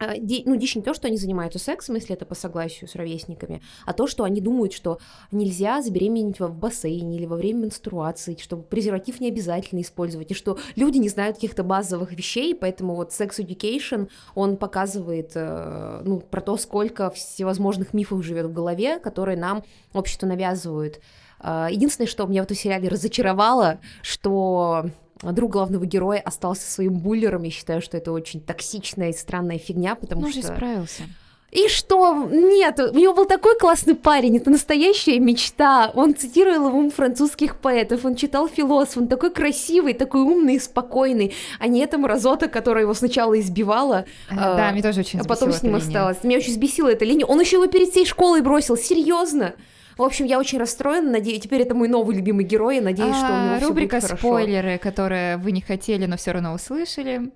ну, 0.00 0.56
дичь 0.56 0.76
не 0.76 0.82
то, 0.82 0.94
что 0.94 1.08
они 1.08 1.16
занимаются 1.16 1.58
сексом, 1.58 1.94
если 1.94 2.14
это 2.14 2.26
по 2.26 2.34
согласию 2.34 2.88
с 2.88 2.94
ровесниками, 2.94 3.62
а 3.86 3.92
то, 3.92 4.06
что 4.06 4.24
они 4.24 4.40
думают, 4.40 4.72
что 4.72 4.98
нельзя 5.30 5.82
забеременеть 5.82 6.40
в 6.40 6.54
бассейне 6.54 7.16
или 7.16 7.26
во 7.26 7.36
время 7.36 7.64
менструации, 7.64 8.36
что 8.40 8.56
презерватив 8.56 9.20
не 9.20 9.28
обязательно 9.28 9.80
использовать, 9.80 10.30
и 10.30 10.34
что 10.34 10.58
люди 10.76 10.98
не 10.98 11.08
знают 11.08 11.36
каких-то 11.36 11.62
базовых 11.62 12.12
вещей, 12.12 12.54
поэтому 12.54 12.94
вот 12.94 13.10
Sex 13.10 13.38
Education, 13.38 14.08
он 14.34 14.56
показывает, 14.56 15.32
э, 15.34 16.02
ну, 16.04 16.20
про 16.20 16.40
то, 16.40 16.56
сколько 16.56 17.10
всевозможных 17.10 17.94
мифов 17.94 18.24
живет 18.24 18.46
в 18.46 18.52
голове, 18.52 18.98
которые 18.98 19.36
нам 19.36 19.64
общество 19.92 20.26
навязывают. 20.26 21.00
А, 21.40 21.68
Единственное, 21.70 22.08
что 22.08 22.26
меня 22.26 22.42
в 22.42 22.44
этом 22.44 22.56
сериале 22.56 22.88
разочаровало, 22.88 23.78
что 24.02 24.86
друг 25.22 25.52
главного 25.52 25.86
героя 25.86 26.20
остался 26.20 26.70
своим 26.70 26.94
буллером. 26.94 27.42
Я 27.42 27.50
считаю, 27.50 27.80
что 27.80 27.96
это 27.96 28.12
очень 28.12 28.40
токсичная 28.40 29.10
и 29.10 29.12
странная 29.12 29.58
фигня, 29.58 29.94
потому 29.94 30.22
Ну, 30.22 30.30
что... 30.30 30.42
справился. 30.42 31.04
И 31.54 31.68
что? 31.68 32.26
Нет, 32.32 32.80
у 32.80 32.98
него 32.98 33.14
был 33.14 33.26
такой 33.26 33.56
классный 33.56 33.94
парень, 33.94 34.38
это 34.38 34.50
настоящая 34.50 35.20
мечта. 35.20 35.92
Он 35.94 36.12
цитировал 36.16 36.68
ему 36.68 36.90
французских 36.90 37.60
поэтов, 37.60 38.04
он 38.04 38.16
читал 38.16 38.48
философ, 38.48 38.96
он 38.96 39.06
такой 39.06 39.30
красивый, 39.30 39.94
такой 39.94 40.22
умный 40.22 40.58
спокойный, 40.58 41.32
а 41.60 41.68
не 41.68 41.78
эта 41.78 41.96
мразота, 41.96 42.48
которая 42.48 42.82
его 42.82 42.94
сначала 42.94 43.38
избивала, 43.38 44.04
Э, 44.30 44.34
а, 44.36 44.56
Да, 44.56 44.72
мне 44.72 44.82
тоже 44.82 45.00
очень 45.00 45.20
а 45.20 45.24
потом 45.24 45.52
с 45.52 45.62
ним 45.62 45.76
осталось. 45.76 46.24
Меня 46.24 46.38
очень 46.38 46.50
взбесила 46.50 46.88
эта 46.88 47.04
линия. 47.04 47.24
Он 47.24 47.38
еще 47.40 47.56
его 47.56 47.68
перед 47.68 47.90
всей 47.90 48.04
школой 48.04 48.42
бросил, 48.42 48.76
серьезно. 48.76 49.54
В 49.96 50.02
общем, 50.02 50.24
я 50.26 50.38
очень 50.38 50.58
расстроена, 50.58 51.10
надеюсь, 51.10 51.40
теперь 51.42 51.62
это 51.62 51.74
мой 51.74 51.88
новый 51.88 52.16
любимый 52.16 52.44
герой, 52.44 52.76
я 52.76 52.82
надеюсь, 52.82 53.14
что 53.16 53.26
у 53.26 53.44
него 53.44 53.54
А, 53.54 53.58
всё 53.58 53.68
Рубрика 53.68 53.96
будет 53.96 54.08
хорошо. 54.08 54.26
спойлеры, 54.28 54.78
которые 54.78 55.36
вы 55.36 55.52
не 55.52 55.60
хотели, 55.60 56.06
но 56.06 56.16
все 56.16 56.32
равно 56.32 56.52
услышали. 56.54 57.30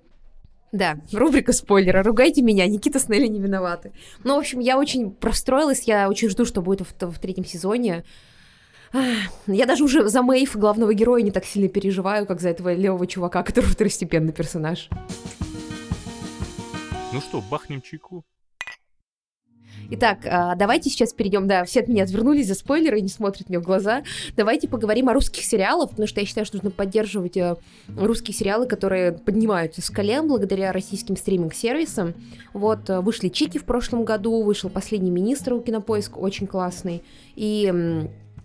Да, 0.71 0.97
рубрика 1.13 1.51
спойлера. 1.51 2.03
Ругайте 2.03 2.41
меня, 2.43 2.67
Никита 2.67 2.99
с 2.99 3.09
Нелли 3.09 3.25
не 3.27 3.39
виноваты. 3.39 3.91
Ну, 4.23 4.35
в 4.35 4.39
общем, 4.39 4.59
я 4.59 4.77
очень 4.77 5.15
расстроилась, 5.19 5.83
я 5.83 6.07
очень 6.09 6.29
жду, 6.29 6.45
что 6.45 6.61
будет 6.61 6.81
в, 6.81 7.11
в 7.11 7.17
третьем 7.19 7.43
сезоне. 7.45 8.03
Я 9.47 9.65
даже 9.65 9.83
уже 9.83 10.07
за 10.09 10.21
Мэйв, 10.21 10.55
главного 10.57 10.93
героя, 10.93 11.21
не 11.23 11.31
так 11.31 11.45
сильно 11.45 11.69
переживаю, 11.69 12.25
как 12.25 12.39
за 12.39 12.49
этого 12.49 12.73
левого 12.73 13.07
чувака, 13.07 13.41
который 13.43 13.65
второстепенный 13.65 14.33
персонаж. 14.33 14.89
Ну 17.13 17.21
что, 17.21 17.41
бахнем 17.41 17.81
чайку? 17.81 18.23
Итак, 19.91 20.19
а, 20.25 20.55
давайте 20.55 20.89
сейчас 20.89 21.13
перейдем, 21.13 21.47
да, 21.47 21.63
все 21.65 21.79
от 21.79 21.87
меня 21.87 22.03
отвернулись 22.03 22.47
за 22.47 22.53
спойлеры 22.53 22.99
и 22.99 23.01
не 23.01 23.09
смотрят 23.09 23.49
мне 23.49 23.59
в 23.59 23.63
глаза. 23.63 24.03
Давайте 24.35 24.67
поговорим 24.67 25.09
о 25.09 25.13
русских 25.13 25.43
сериалах, 25.43 25.89
потому 25.89 26.07
что 26.07 26.19
я 26.19 26.27
считаю, 26.27 26.45
что 26.45 26.57
нужно 26.57 26.69
поддерживать 26.69 27.37
э, 27.37 27.55
русские 27.87 28.35
сериалы, 28.35 28.67
которые 28.67 29.13
поднимаются 29.13 29.81
с 29.81 29.89
колен 29.89 30.27
благодаря 30.27 30.71
российским 30.71 31.17
стриминг-сервисам. 31.17 32.13
Вот, 32.53 32.89
э, 32.89 32.99
вышли 33.01 33.29
Чики 33.29 33.57
в 33.57 33.63
прошлом 33.63 34.05
году, 34.05 34.43
вышел 34.43 34.69
«Последний 34.69 35.11
министр» 35.11 35.53
у 35.53 35.61
Кинопоиск, 35.61 36.17
очень 36.17 36.45
классный. 36.45 37.01
И 37.35 37.71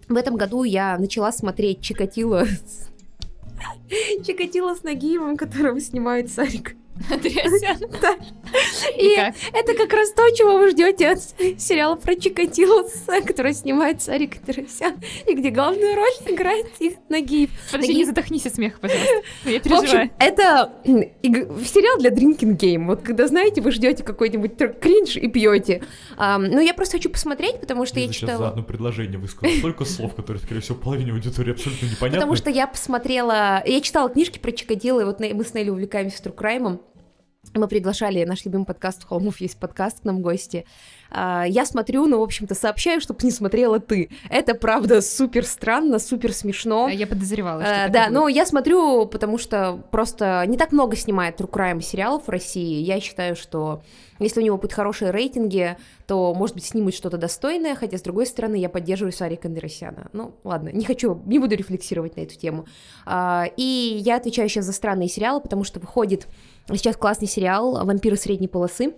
в 0.09 0.17
этом 0.17 0.37
году 0.37 0.65
я 0.65 0.97
начала 0.99 1.31
смотреть 1.31 1.83
Чикатило 1.83 2.47
Чикатило 4.27 4.75
с 4.75 4.83
Нагиевым, 4.83 5.37
которого 5.37 5.81
снимает 5.81 6.31
Сарик. 6.31 6.77
Андреасян. 7.11 7.79
И 8.99 9.17
это 9.53 9.75
как 9.75 9.93
раз 9.93 10.13
то, 10.13 10.29
чего 10.31 10.59
вы 10.59 10.71
ждете 10.71 11.09
от 11.09 11.21
сериала 11.61 11.97
про 11.97 12.15
Чикатило, 12.15 12.85
который 13.27 13.53
снимает 13.53 14.03
Сарик 14.03 14.39
Тересян, 14.39 14.95
и 15.27 15.35
где 15.35 15.51
главную 15.51 15.97
роль 15.97 16.33
играет 16.33 16.67
и 16.79 16.97
Нагиев. 17.09 17.51
Подожди, 17.71 17.95
не 17.95 18.05
задохнись 18.05 18.47
от 18.47 18.55
смеха, 18.55 18.79
пожалуйста. 18.81 19.13
Я 19.45 19.61
переживаю. 19.61 20.11
это 20.19 20.73
сериал 20.85 21.99
для 21.99 22.11
drinking 22.11 22.57
game. 22.57 22.87
Вот 22.87 23.03
когда, 23.03 23.27
знаете, 23.27 23.61
вы 23.61 23.73
ждете 23.73 24.05
какой-нибудь 24.05 24.57
кринж 24.81 25.17
и 25.17 25.29
пьете. 25.29 25.83
Ну, 26.17 26.61
я 26.61 26.75
просто 26.75 26.99
хочу 26.99 27.11
посмотреть, 27.11 27.61
потому 27.61 27.87
что 27.87 27.99
я 27.99 28.07
сейчас 28.07 28.21
за 28.21 28.27
читала... 28.27 28.49
одно 28.51 28.63
предложение 28.63 29.19
высказал 29.19 29.57
столько 29.59 29.85
слов, 29.85 30.15
которые, 30.15 30.43
скорее 30.43 30.61
всего, 30.61 30.77
половине 30.77 31.13
аудитории 31.13 31.53
абсолютно 31.53 31.87
непонятны. 31.87 32.19
Потому 32.19 32.37
что 32.37 32.51
я 32.51 32.67
посмотрела... 32.67 33.63
Я 33.67 33.81
читала 33.81 34.09
книжки 34.09 34.39
про 34.39 34.53
Чикатило, 34.53 35.01
и 35.01 35.05
вот 35.05 35.19
мы 35.21 35.45
с 35.45 35.55
Нелли 35.55 35.71
увлекаемся 35.71 36.23
true 36.23 36.42
crime 36.42 36.66
ом. 36.66 36.81
Мы 37.53 37.69
приглашали 37.69 38.25
наш 38.25 38.45
любимый 38.45 38.65
подкаст 38.65 39.03
«У 39.05 39.07
холмов 39.09 39.41
есть 39.41 39.59
подкаст» 39.59 40.01
к 40.01 40.05
нам 40.05 40.17
в 40.17 40.21
гости. 40.21 40.65
А, 41.11 41.45
Я 41.47 41.67
смотрю, 41.67 42.07
ну, 42.07 42.19
в 42.19 42.23
общем-то, 42.23 42.55
сообщаю, 42.55 43.01
чтобы 43.01 43.21
не 43.23 43.31
смотрела 43.31 43.79
ты. 43.79 44.09
Это, 44.31 44.55
правда, 44.55 45.01
супер 45.03 45.45
странно, 45.45 45.99
супер 45.99 46.33
смешно. 46.33 46.87
А 46.87 46.91
Я 46.91 47.07
подозревала, 47.07 47.63
что 47.63 47.71
Э, 47.73 47.89
Да, 47.91 48.05
будет. 48.07 48.13
но 48.15 48.29
я 48.29 48.47
смотрю, 48.47 49.07
потому 49.07 49.39
что 49.39 49.79
просто 49.93 50.45
не 50.49 50.57
так 50.57 50.73
много 50.73 50.97
снимает 50.97 51.39
True 51.41 51.51
Crime 51.51 51.81
сериалов 51.81 52.27
в 52.27 52.31
России. 52.31 52.83
Я 52.83 52.99
считаю, 53.01 53.37
что 53.37 53.83
если 54.25 54.41
у 54.41 54.45
него 54.45 54.57
будут 54.57 54.73
хорошие 54.73 55.11
рейтинги, 55.11 55.77
то, 56.07 56.35
может 56.35 56.55
быть, 56.55 56.65
снимут 56.65 56.95
что-то 56.95 57.17
достойное, 57.17 57.75
хотя, 57.75 57.99
с 57.99 58.03
другой 58.03 58.27
стороны, 58.27 58.57
я 58.57 58.69
поддерживаю 58.69 59.13
Сарика 59.13 59.49
Андерсяна. 59.49 60.09
Ну, 60.13 60.35
ладно, 60.45 60.71
не 60.71 60.85
хочу, 60.85 61.23
не 61.27 61.39
буду 61.39 61.55
рефлексировать 61.55 62.17
на 62.17 62.23
эту 62.23 62.35
тему. 62.37 62.67
А, 63.07 63.47
И 63.57 64.01
я 64.05 64.17
отвечаю 64.17 64.49
сейчас 64.49 64.65
за 64.65 64.73
странные 64.73 65.09
сериалы, 65.09 65.41
потому 65.41 65.65
что 65.65 65.81
выходит 65.81 66.27
сейчас 66.69 66.97
классный 66.97 67.29
сериал 67.29 67.85
«Вампиры 67.85 68.17
средней 68.17 68.49
полосы», 68.49 68.95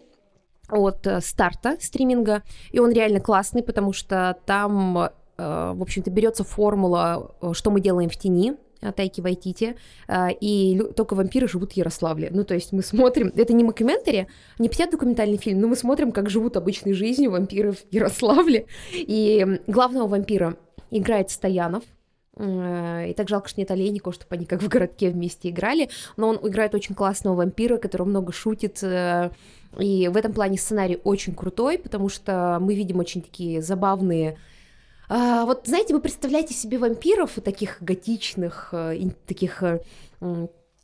от 0.68 1.06
э, 1.06 1.20
Старта 1.20 1.76
стриминга, 1.80 2.42
и 2.72 2.78
он 2.78 2.90
реально 2.92 3.20
классный, 3.20 3.62
потому 3.62 3.92
что 3.92 4.36
там, 4.46 4.98
э, 4.98 5.08
в 5.38 5.82
общем-то, 5.82 6.10
берется 6.10 6.44
формула, 6.44 7.36
э, 7.40 7.52
что 7.52 7.70
мы 7.70 7.80
делаем 7.80 8.08
в 8.08 8.16
тени, 8.16 8.56
Тайки 8.80 9.20
Вайтити, 9.20 9.76
э, 10.08 10.28
и 10.40 10.80
только 10.96 11.14
вампиры 11.14 11.48
живут 11.48 11.72
в 11.72 11.76
Ярославле. 11.76 12.30
Ну, 12.32 12.44
то 12.44 12.54
есть 12.54 12.72
мы 12.72 12.82
смотрим, 12.82 13.32
это 13.36 13.52
не 13.52 13.64
мокюментари, 13.64 14.28
не 14.58 14.68
документальный 14.90 15.38
фильм, 15.38 15.60
но 15.60 15.68
мы 15.68 15.76
смотрим, 15.76 16.12
как 16.12 16.30
живут 16.30 16.56
обычной 16.56 16.92
жизнью 16.92 17.30
вампиры 17.30 17.72
в 17.72 17.84
Ярославле. 17.90 18.66
И 18.92 19.60
главного 19.66 20.06
вампира 20.08 20.56
играет 20.90 21.30
Стоянов, 21.30 21.82
Э, 22.36 23.08
И 23.08 23.14
так 23.14 23.28
жалко, 23.28 23.48
что 23.48 23.60
нет 23.60 23.70
Олейникова, 23.70 24.12
чтобы 24.12 24.34
они 24.36 24.44
как 24.44 24.62
в 24.62 24.68
городке 24.68 25.10
вместе 25.10 25.48
играли. 25.48 25.88
Но 26.16 26.28
он 26.28 26.36
играет 26.42 26.74
очень 26.74 26.94
классного 26.94 27.34
вампира, 27.34 27.78
который 27.78 28.06
много 28.06 28.32
шутит. 28.32 28.82
э, 28.82 29.30
И 29.78 30.08
в 30.08 30.16
этом 30.16 30.32
плане 30.32 30.58
сценарий 30.58 30.98
очень 31.04 31.34
крутой, 31.34 31.78
потому 31.78 32.08
что 32.08 32.58
мы 32.60 32.74
видим 32.74 32.98
очень 32.98 33.22
такие 33.22 33.62
забавные 33.62 34.38
а, 35.08 35.44
вот, 35.44 35.66
знаете, 35.66 35.94
вы 35.94 36.00
представляете 36.00 36.54
себе 36.54 36.78
вампиров 36.78 37.32
таких 37.44 37.78
готичных, 37.80 38.70
э, 38.72 39.10
таких 39.26 39.62
э, 39.62 39.80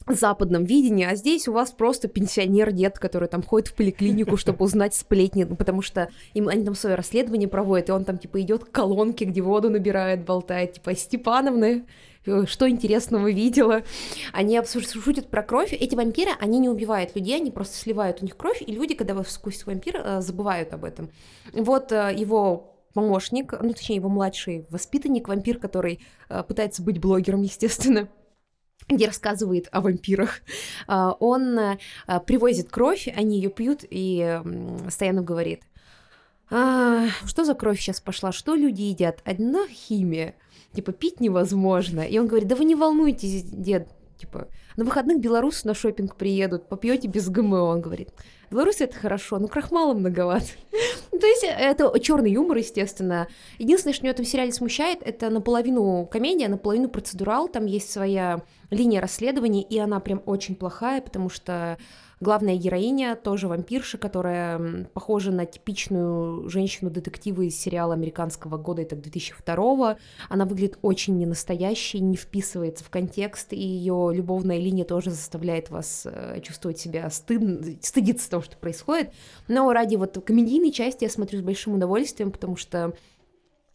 западном 0.06 0.64
видении, 0.64 1.04
а 1.04 1.14
здесь 1.14 1.48
у 1.48 1.52
вас 1.52 1.70
просто 1.70 2.08
пенсионер-дед, 2.08 2.98
который 2.98 3.28
там 3.28 3.42
ходит 3.42 3.68
в 3.68 3.74
поликлинику, 3.74 4.36
чтобы 4.36 4.64
узнать 4.64 4.94
сплетни, 4.94 5.44
ну, 5.44 5.56
потому 5.56 5.82
что 5.82 6.08
им, 6.34 6.48
они 6.48 6.64
там 6.64 6.74
свое 6.74 6.96
расследование 6.96 7.48
проводят, 7.48 7.88
и 7.88 7.92
он 7.92 8.04
там, 8.04 8.18
типа, 8.18 8.40
идет 8.40 8.64
к 8.64 8.70
колонке, 8.70 9.24
где 9.24 9.40
воду 9.40 9.70
набирает, 9.70 10.24
болтает, 10.24 10.74
типа, 10.74 10.94
Степановна, 10.94 11.84
э, 12.26 12.46
что 12.46 12.68
интересного 12.68 13.30
видела. 13.30 13.82
Они 14.32 14.56
обсуж- 14.56 15.00
шутят 15.02 15.28
про 15.28 15.42
кровь. 15.42 15.72
Эти 15.72 15.94
вампиры, 15.94 16.32
они 16.40 16.58
не 16.58 16.68
убивают 16.68 17.14
людей, 17.14 17.36
они 17.36 17.50
просто 17.50 17.76
сливают 17.76 18.22
у 18.22 18.24
них 18.24 18.36
кровь, 18.36 18.62
и 18.64 18.72
люди, 18.72 18.94
когда 18.94 19.20
вкусят 19.22 19.66
вампира, 19.66 19.98
э, 20.04 20.20
забывают 20.20 20.72
об 20.72 20.84
этом. 20.84 21.10
Вот 21.52 21.92
его 21.92 22.71
помощник, 22.92 23.54
ну, 23.60 23.72
точнее, 23.72 23.96
его 23.96 24.08
младший 24.08 24.66
воспитанник, 24.70 25.28
вампир, 25.28 25.58
который 25.58 26.04
э, 26.28 26.42
пытается 26.42 26.82
быть 26.82 26.98
блогером, 26.98 27.42
естественно, 27.42 28.08
где 28.88 29.06
рассказывает 29.06 29.68
о 29.72 29.80
вампирах. 29.80 30.40
А, 30.86 31.12
Он 31.18 31.58
э, 31.58 31.78
привозит 32.26 32.70
кровь, 32.70 33.08
они 33.14 33.36
ее 33.36 33.50
пьют, 33.50 33.84
и 33.88 34.40
Стоянов 34.88 35.24
говорит, 35.24 35.62
«А, 36.50 37.08
что 37.24 37.44
за 37.44 37.54
кровь 37.54 37.80
сейчас 37.80 38.00
пошла, 38.00 38.32
что 38.32 38.54
люди 38.54 38.82
едят? 38.82 39.20
Одна 39.24 39.66
химия, 39.68 40.34
типа 40.72 40.92
пить 40.92 41.20
невозможно. 41.20 42.00
И 42.00 42.18
он 42.18 42.26
говорит, 42.26 42.48
да 42.48 42.56
вы 42.56 42.64
не 42.64 42.74
волнуйтесь, 42.74 43.42
дед, 43.44 43.88
типа, 44.18 44.48
на 44.76 44.84
выходных 44.84 45.20
белорусы 45.20 45.66
на 45.66 45.74
шопинг 45.74 46.16
приедут, 46.16 46.68
попьете 46.68 47.08
без 47.08 47.28
ГМО. 47.28 47.62
Он 47.62 47.80
говорит, 47.80 48.10
белорусы 48.52 48.84
это 48.84 48.96
хорошо, 48.96 49.38
но 49.38 49.48
крахмала 49.48 49.94
многовато. 49.94 50.46
То 51.10 51.26
есть 51.26 51.44
это 51.44 51.98
черный 51.98 52.32
юмор, 52.32 52.58
естественно. 52.58 53.28
Единственное, 53.58 53.94
что 53.94 54.04
меня 54.04 54.12
в 54.12 54.16
этом 54.16 54.24
сериале 54.26 54.52
смущает, 54.52 55.00
это 55.02 55.30
наполовину 55.30 56.06
комедия, 56.06 56.48
наполовину 56.48 56.88
процедурал. 56.88 57.48
Там 57.48 57.66
есть 57.66 57.90
своя 57.90 58.42
линия 58.70 59.00
расследований, 59.00 59.62
и 59.62 59.78
она 59.78 60.00
прям 60.00 60.22
очень 60.26 60.54
плохая, 60.54 61.00
потому 61.00 61.28
что 61.28 61.78
главная 62.22 62.56
героиня 62.56 63.16
тоже 63.16 63.48
вампирша, 63.48 63.98
которая 63.98 64.86
похожа 64.94 65.32
на 65.32 65.44
типичную 65.44 66.48
женщину-детектива 66.48 67.42
из 67.42 67.60
сериала 67.60 67.94
американского 67.94 68.56
года, 68.56 68.82
это 68.82 68.96
2002 68.96 69.96
Она 70.28 70.44
выглядит 70.44 70.78
очень 70.82 71.18
ненастоящей, 71.18 71.98
не 71.98 72.16
вписывается 72.16 72.84
в 72.84 72.90
контекст, 72.90 73.52
и 73.52 73.60
ее 73.60 74.10
любовная 74.14 74.58
линия 74.58 74.84
тоже 74.84 75.10
заставляет 75.10 75.70
вас 75.70 76.06
э, 76.06 76.40
чувствовать 76.42 76.78
себя 76.78 77.10
стыдно, 77.10 77.76
стыдиться 77.80 78.30
того, 78.30 78.42
что 78.42 78.56
происходит. 78.56 79.12
Но 79.48 79.72
ради 79.72 79.96
вот 79.96 80.22
комедийной 80.24 80.70
части 80.70 81.04
я 81.04 81.10
смотрю 81.10 81.40
с 81.40 81.42
большим 81.42 81.74
удовольствием, 81.74 82.30
потому 82.30 82.56
что 82.56 82.94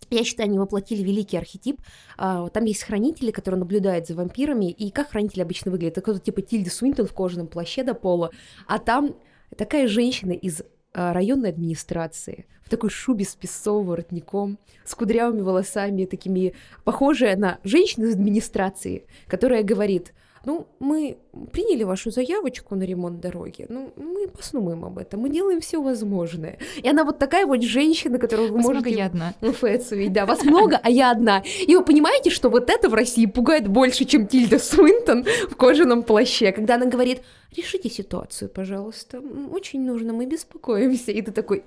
я 0.09 0.23
считаю, 0.23 0.49
они 0.49 0.59
воплотили 0.59 1.03
великий 1.03 1.37
архетип. 1.37 1.81
А, 2.17 2.47
Там 2.49 2.65
есть 2.65 2.83
хранители, 2.83 3.31
которые 3.31 3.59
наблюдают 3.59 4.07
за 4.07 4.15
вампирами. 4.15 4.71
И 4.71 4.91
как 4.91 5.11
хранители 5.11 5.41
обычно 5.41 5.71
выглядят? 5.71 5.93
Это 5.97 6.01
кто-то 6.01 6.19
типа 6.19 6.41
Тильда 6.41 6.69
Суинтон 6.69 7.07
в 7.07 7.13
кожаном 7.13 7.47
плаще 7.47 7.83
до 7.83 7.93
пола. 7.93 8.31
А 8.67 8.79
там 8.79 9.15
такая 9.55 9.87
женщина 9.87 10.31
из 10.31 10.61
а, 10.93 11.13
районной 11.13 11.49
администрации 11.49 12.45
в 12.63 12.69
такой 12.69 12.89
шубе 12.89 13.23
с 13.23 13.35
песцовым 13.35 13.87
воротником, 13.87 14.59
с 14.83 14.93
кудрявыми 14.93 15.41
волосами, 15.41 16.05
такими 16.05 16.53
похожая 16.83 17.37
на 17.37 17.59
женщину 17.63 18.07
из 18.07 18.15
администрации, 18.15 19.05
которая 19.27 19.63
говорит, 19.63 20.13
ну, 20.47 20.65
мы 20.79 21.17
приняли 21.51 21.83
вашу 21.83 22.09
заявочку 22.09 22.75
на 22.75 22.83
ремонт 22.83 23.19
дороги, 23.19 23.65
ну, 23.67 23.91
мы 23.97 24.29
посумаем 24.29 24.85
об 24.85 24.97
этом, 24.97 25.19
мы 25.19 25.29
делаем 25.29 25.59
все 25.59 25.81
возможное. 25.81 26.57
И 26.81 26.87
она 26.87 27.03
вот 27.03 27.19
такая 27.19 27.45
вот 27.45 27.61
женщина, 27.61 28.17
которую 28.17 28.47
вы 28.47 28.55
Вас 28.55 28.65
можете... 28.65 28.89
много 28.89 28.97
я 28.97 29.05
одна. 29.07 29.33
Увидеть, 29.41 30.13
да, 30.13 30.25
вас 30.25 30.43
много, 30.45 30.79
а 30.81 30.89
я 30.89 31.11
одна. 31.11 31.43
И 31.67 31.75
вы 31.75 31.83
понимаете, 31.83 32.29
что 32.29 32.49
вот 32.49 32.69
это 32.69 32.87
в 32.87 32.93
России 32.93 33.25
пугает 33.25 33.67
больше, 33.67 34.05
чем 34.05 34.25
Тильда 34.25 34.57
Суинтон 34.57 35.25
в 35.49 35.55
кожаном 35.57 36.03
плаще, 36.03 36.53
когда 36.53 36.75
она 36.75 36.85
говорит, 36.85 37.23
решите 37.53 37.89
ситуацию, 37.89 38.49
пожалуйста, 38.49 39.21
очень 39.51 39.85
нужно, 39.85 40.13
мы 40.13 40.27
беспокоимся. 40.27 41.11
И 41.11 41.21
ты 41.21 41.33
такой, 41.33 41.65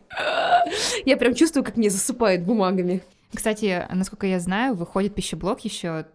я 1.05 1.19
прям 1.19 1.35
чувствую, 1.35 1.65
как 1.65 1.77
мне 1.77 1.91
засыпают 1.91 2.45
бумагами. 2.45 3.03
Кстати, 3.35 3.87
насколько 3.93 4.27
я 4.27 4.41
знаю, 4.41 4.75
выходит 4.75 5.15
пищеблок 5.15 5.61
еще. 5.61 6.07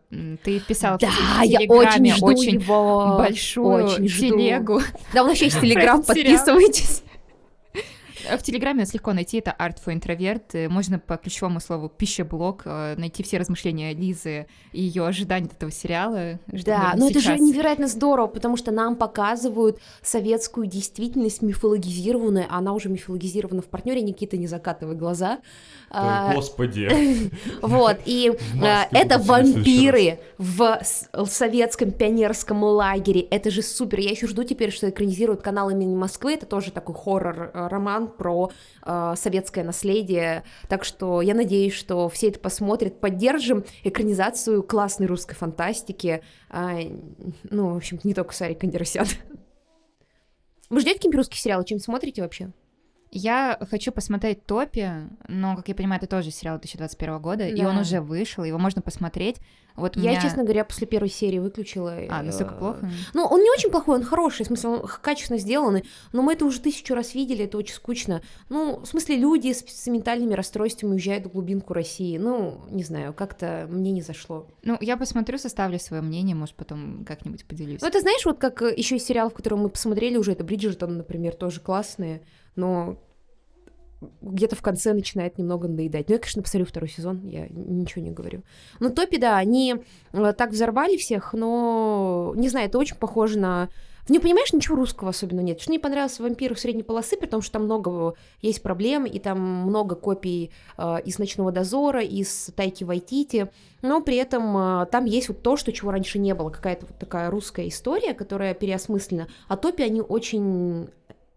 Ты 0.43 0.59
писала 0.59 0.97
Да, 0.97 1.07
в 1.07 1.43
я 1.43 1.59
очень 1.67 2.13
жду 2.13 2.25
очень 2.25 2.59
его. 2.61 3.15
большую 3.17 3.85
очень 3.85 4.07
телегу. 4.07 4.81
Да, 5.13 5.23
у 5.23 5.27
нас 5.27 5.37
есть 5.37 5.59
Телеграм, 5.61 6.03
подписывайтесь. 6.03 7.03
В 8.37 8.43
Телеграме 8.43 8.81
нас 8.81 8.93
легко 8.93 9.13
найти, 9.13 9.37
это 9.37 9.55
Art 9.57 9.77
for 9.85 9.93
Introvert. 9.93 10.43
Э, 10.53 10.69
Можно 10.69 10.99
по 10.99 11.17
ключевому 11.17 11.59
слову 11.59 11.89
пищеблок 11.89 12.63
э, 12.65 12.95
найти 12.97 13.23
все 13.23 13.37
размышления 13.37 13.93
Лизы 13.93 14.47
и 14.71 14.81
ее 14.81 15.05
ожидания 15.05 15.45
от 15.45 15.53
этого 15.53 15.71
сериала. 15.71 16.39
Да, 16.47 16.93
но 16.97 17.09
это 17.09 17.19
же 17.19 17.25
сейчас- 17.27 17.39
невероятно 17.39 17.87
здорово, 17.87 18.27
потому 18.27 18.57
что 18.57 18.71
нам 18.71 18.95
показывают 18.95 19.79
советскую 20.01 20.67
действительность 20.67 21.41
мифологизированную, 21.41 22.45
а 22.49 22.57
она 22.57 22.73
уже 22.73 22.89
мифологизирована 22.89 23.61
в 23.61 23.65
партнере, 23.65 24.01
Никита, 24.01 24.37
не 24.37 24.47
закатывай 24.47 24.95
глаза. 24.95 25.39
А, 25.89 26.29
Ой, 26.29 26.35
Господи. 26.35 27.31
Вот, 27.61 27.97
и 28.05 28.31
э, 28.61 28.83
это 28.91 29.19
вампиры 29.19 30.19
в 30.37 30.79
советском 30.83 31.91
пионерском 31.91 32.63
лагере. 32.63 33.21
Это 33.21 33.49
же 33.51 33.61
супер. 33.61 33.99
Я 33.99 34.11
еще 34.11 34.27
жду 34.27 34.43
теперь, 34.43 34.71
что 34.71 34.89
экранизируют 34.89 35.41
канал 35.41 35.69
имени 35.69 35.95
Москвы. 35.95 36.33
Это 36.33 36.45
тоже 36.45 36.71
такой 36.71 36.95
хоррор-роман 36.95 38.07
про 38.17 38.51
э, 38.83 39.13
советское 39.17 39.63
наследие. 39.63 40.43
Так 40.67 40.83
что 40.83 41.21
я 41.21 41.33
надеюсь, 41.33 41.73
что 41.73 42.09
все 42.09 42.29
это 42.29 42.39
посмотрят. 42.39 42.99
Поддержим 42.99 43.65
экранизацию 43.83 44.63
классной 44.63 45.07
русской 45.07 45.35
фантастики. 45.35 46.21
А, 46.49 46.79
ну, 47.43 47.73
в 47.73 47.77
общем, 47.77 47.99
не 48.03 48.13
только 48.13 48.33
Сарик 48.33 48.63
Андерсян. 48.63 49.07
Вы 50.69 50.79
ждете 50.81 50.95
какие-нибудь 50.97 51.19
русские 51.19 51.39
сериалы? 51.39 51.65
Чем 51.65 51.79
смотрите 51.79 52.21
вообще? 52.21 52.51
Я 53.17 53.57
хочу 53.71 53.93
посмотреть 53.93 54.45
Топи, 54.45 54.89
но, 55.29 55.55
как 55.55 55.69
я 55.69 55.73
понимаю, 55.75 56.01
это 56.01 56.07
тоже 56.17 56.31
сериал 56.31 56.57
2021 56.59 57.19
года, 57.21 57.47
и 57.47 57.63
он 57.63 57.75
Да. 57.75 57.81
уже 57.81 58.01
вышел, 58.01 58.43
его 58.43 58.57
можно 58.57 58.81
посмотреть. 58.81 59.37
Вот 59.77 59.95
Я, 59.95 60.11
меня- 60.11 60.21
честно 60.21 60.43
говоря, 60.43 60.65
после 60.65 60.85
первой 60.85 61.07
серии 61.09 61.39
выключила. 61.39 61.95
А, 62.09 62.23
настолько 62.23 62.55
э, 62.55 62.57
плохо? 62.57 62.91
Ну, 63.13 63.23
он 63.25 63.41
не 63.41 63.49
очень 63.51 63.69
плохой, 63.69 63.95
он 63.95 64.03
хороший, 64.03 64.43
в 64.43 64.47
смысле, 64.47 64.69
он 64.69 64.87
качественно 65.01 65.39
сделанный, 65.39 65.85
но 66.11 66.21
мы 66.23 66.33
это 66.33 66.43
уже 66.45 66.59
тысячу 66.59 66.93
раз 66.93 67.13
видели, 67.15 67.45
это 67.45 67.57
очень 67.57 67.75
скучно. 67.75 68.21
Ну, 68.49 68.79
в 68.81 68.85
смысле, 68.85 69.15
люди 69.15 69.53
с, 69.53 69.59
с 69.65 69.87
ментальными 69.87 70.33
расстройствами 70.33 70.91
уезжают 70.91 71.25
в 71.25 71.29
глубинку 71.31 71.73
России. 71.73 72.17
Ну, 72.17 72.65
не 72.69 72.83
знаю, 72.83 73.13
как-то 73.13 73.65
мне 73.69 73.91
не 73.91 74.01
зашло. 74.01 74.47
Ну, 74.63 74.77
я 74.81 74.97
посмотрю, 74.97 75.37
составлю 75.37 75.79
свое 75.79 76.01
мнение, 76.01 76.35
может, 76.35 76.55
потом 76.55 77.05
как-нибудь 77.05 77.45
поделюсь. 77.45 77.81
Ну, 77.81 77.87
это 77.87 78.01
знаешь, 78.01 78.25
вот 78.25 78.39
как 78.39 78.61
еще 78.61 78.97
из 78.97 79.05
сериалов, 79.05 79.33
которые 79.33 79.59
мы 79.59 79.69
посмотрели 79.69 80.17
уже, 80.17 80.33
это 80.33 80.43
Бриджертон, 80.43 80.97
например, 80.97 81.33
тоже 81.35 81.61
классные, 81.61 82.21
но 82.55 82.97
где-то 84.21 84.55
в 84.55 84.61
конце 84.61 84.93
начинает 84.93 85.37
немного 85.37 85.67
надоедать. 85.67 86.09
Ну, 86.09 86.15
я, 86.15 86.19
конечно, 86.19 86.41
посмотрю 86.41 86.65
второй 86.65 86.89
сезон, 86.89 87.25
я 87.27 87.47
ничего 87.49 88.03
не 88.03 88.11
говорю. 88.11 88.43
Ну, 88.79 88.89
Топи, 88.89 89.17
да, 89.17 89.37
они 89.37 89.75
э, 90.13 90.33
так 90.33 90.51
взорвали 90.51 90.97
всех, 90.97 91.33
но, 91.33 92.33
не 92.35 92.49
знаю, 92.49 92.67
это 92.67 92.77
очень 92.77 92.97
похоже 92.97 93.39
на 93.39 93.69
В 94.05 94.09
ней, 94.11 94.19
понимаешь, 94.19 94.53
ничего 94.53 94.75
русского 94.75 95.09
особенно 95.09 95.41
нет. 95.41 95.59
Что 95.59 95.71
мне 95.71 95.79
понравился 95.79 96.21
«Вампир 96.21 96.57
средней 96.57 96.83
полосы», 96.83 97.17
потому 97.17 97.41
что 97.41 97.53
там 97.53 97.63
много 97.63 98.13
есть 98.41 98.61
проблем, 98.61 99.05
и 99.05 99.17
там 99.17 99.39
много 99.39 99.95
копий 99.95 100.51
э, 100.77 100.97
из 101.05 101.17
«Ночного 101.17 101.51
дозора», 101.51 102.03
из 102.03 102.51
«Тайки 102.55 102.83
Вайтити», 102.83 103.49
но 103.81 104.01
при 104.01 104.17
этом 104.17 104.55
э, 104.57 104.85
там 104.91 105.05
есть 105.05 105.29
вот 105.29 105.41
то, 105.41 105.57
что 105.57 105.71
чего 105.71 105.91
раньше 105.91 106.19
не 106.19 106.35
было, 106.35 106.49
какая-то 106.49 106.85
вот 106.85 106.99
такая 106.99 107.31
русская 107.31 107.67
история, 107.67 108.13
которая 108.13 108.53
переосмыслена, 108.53 109.27
а 109.47 109.57
топи, 109.57 109.81
они 109.81 110.01
очень 110.01 110.89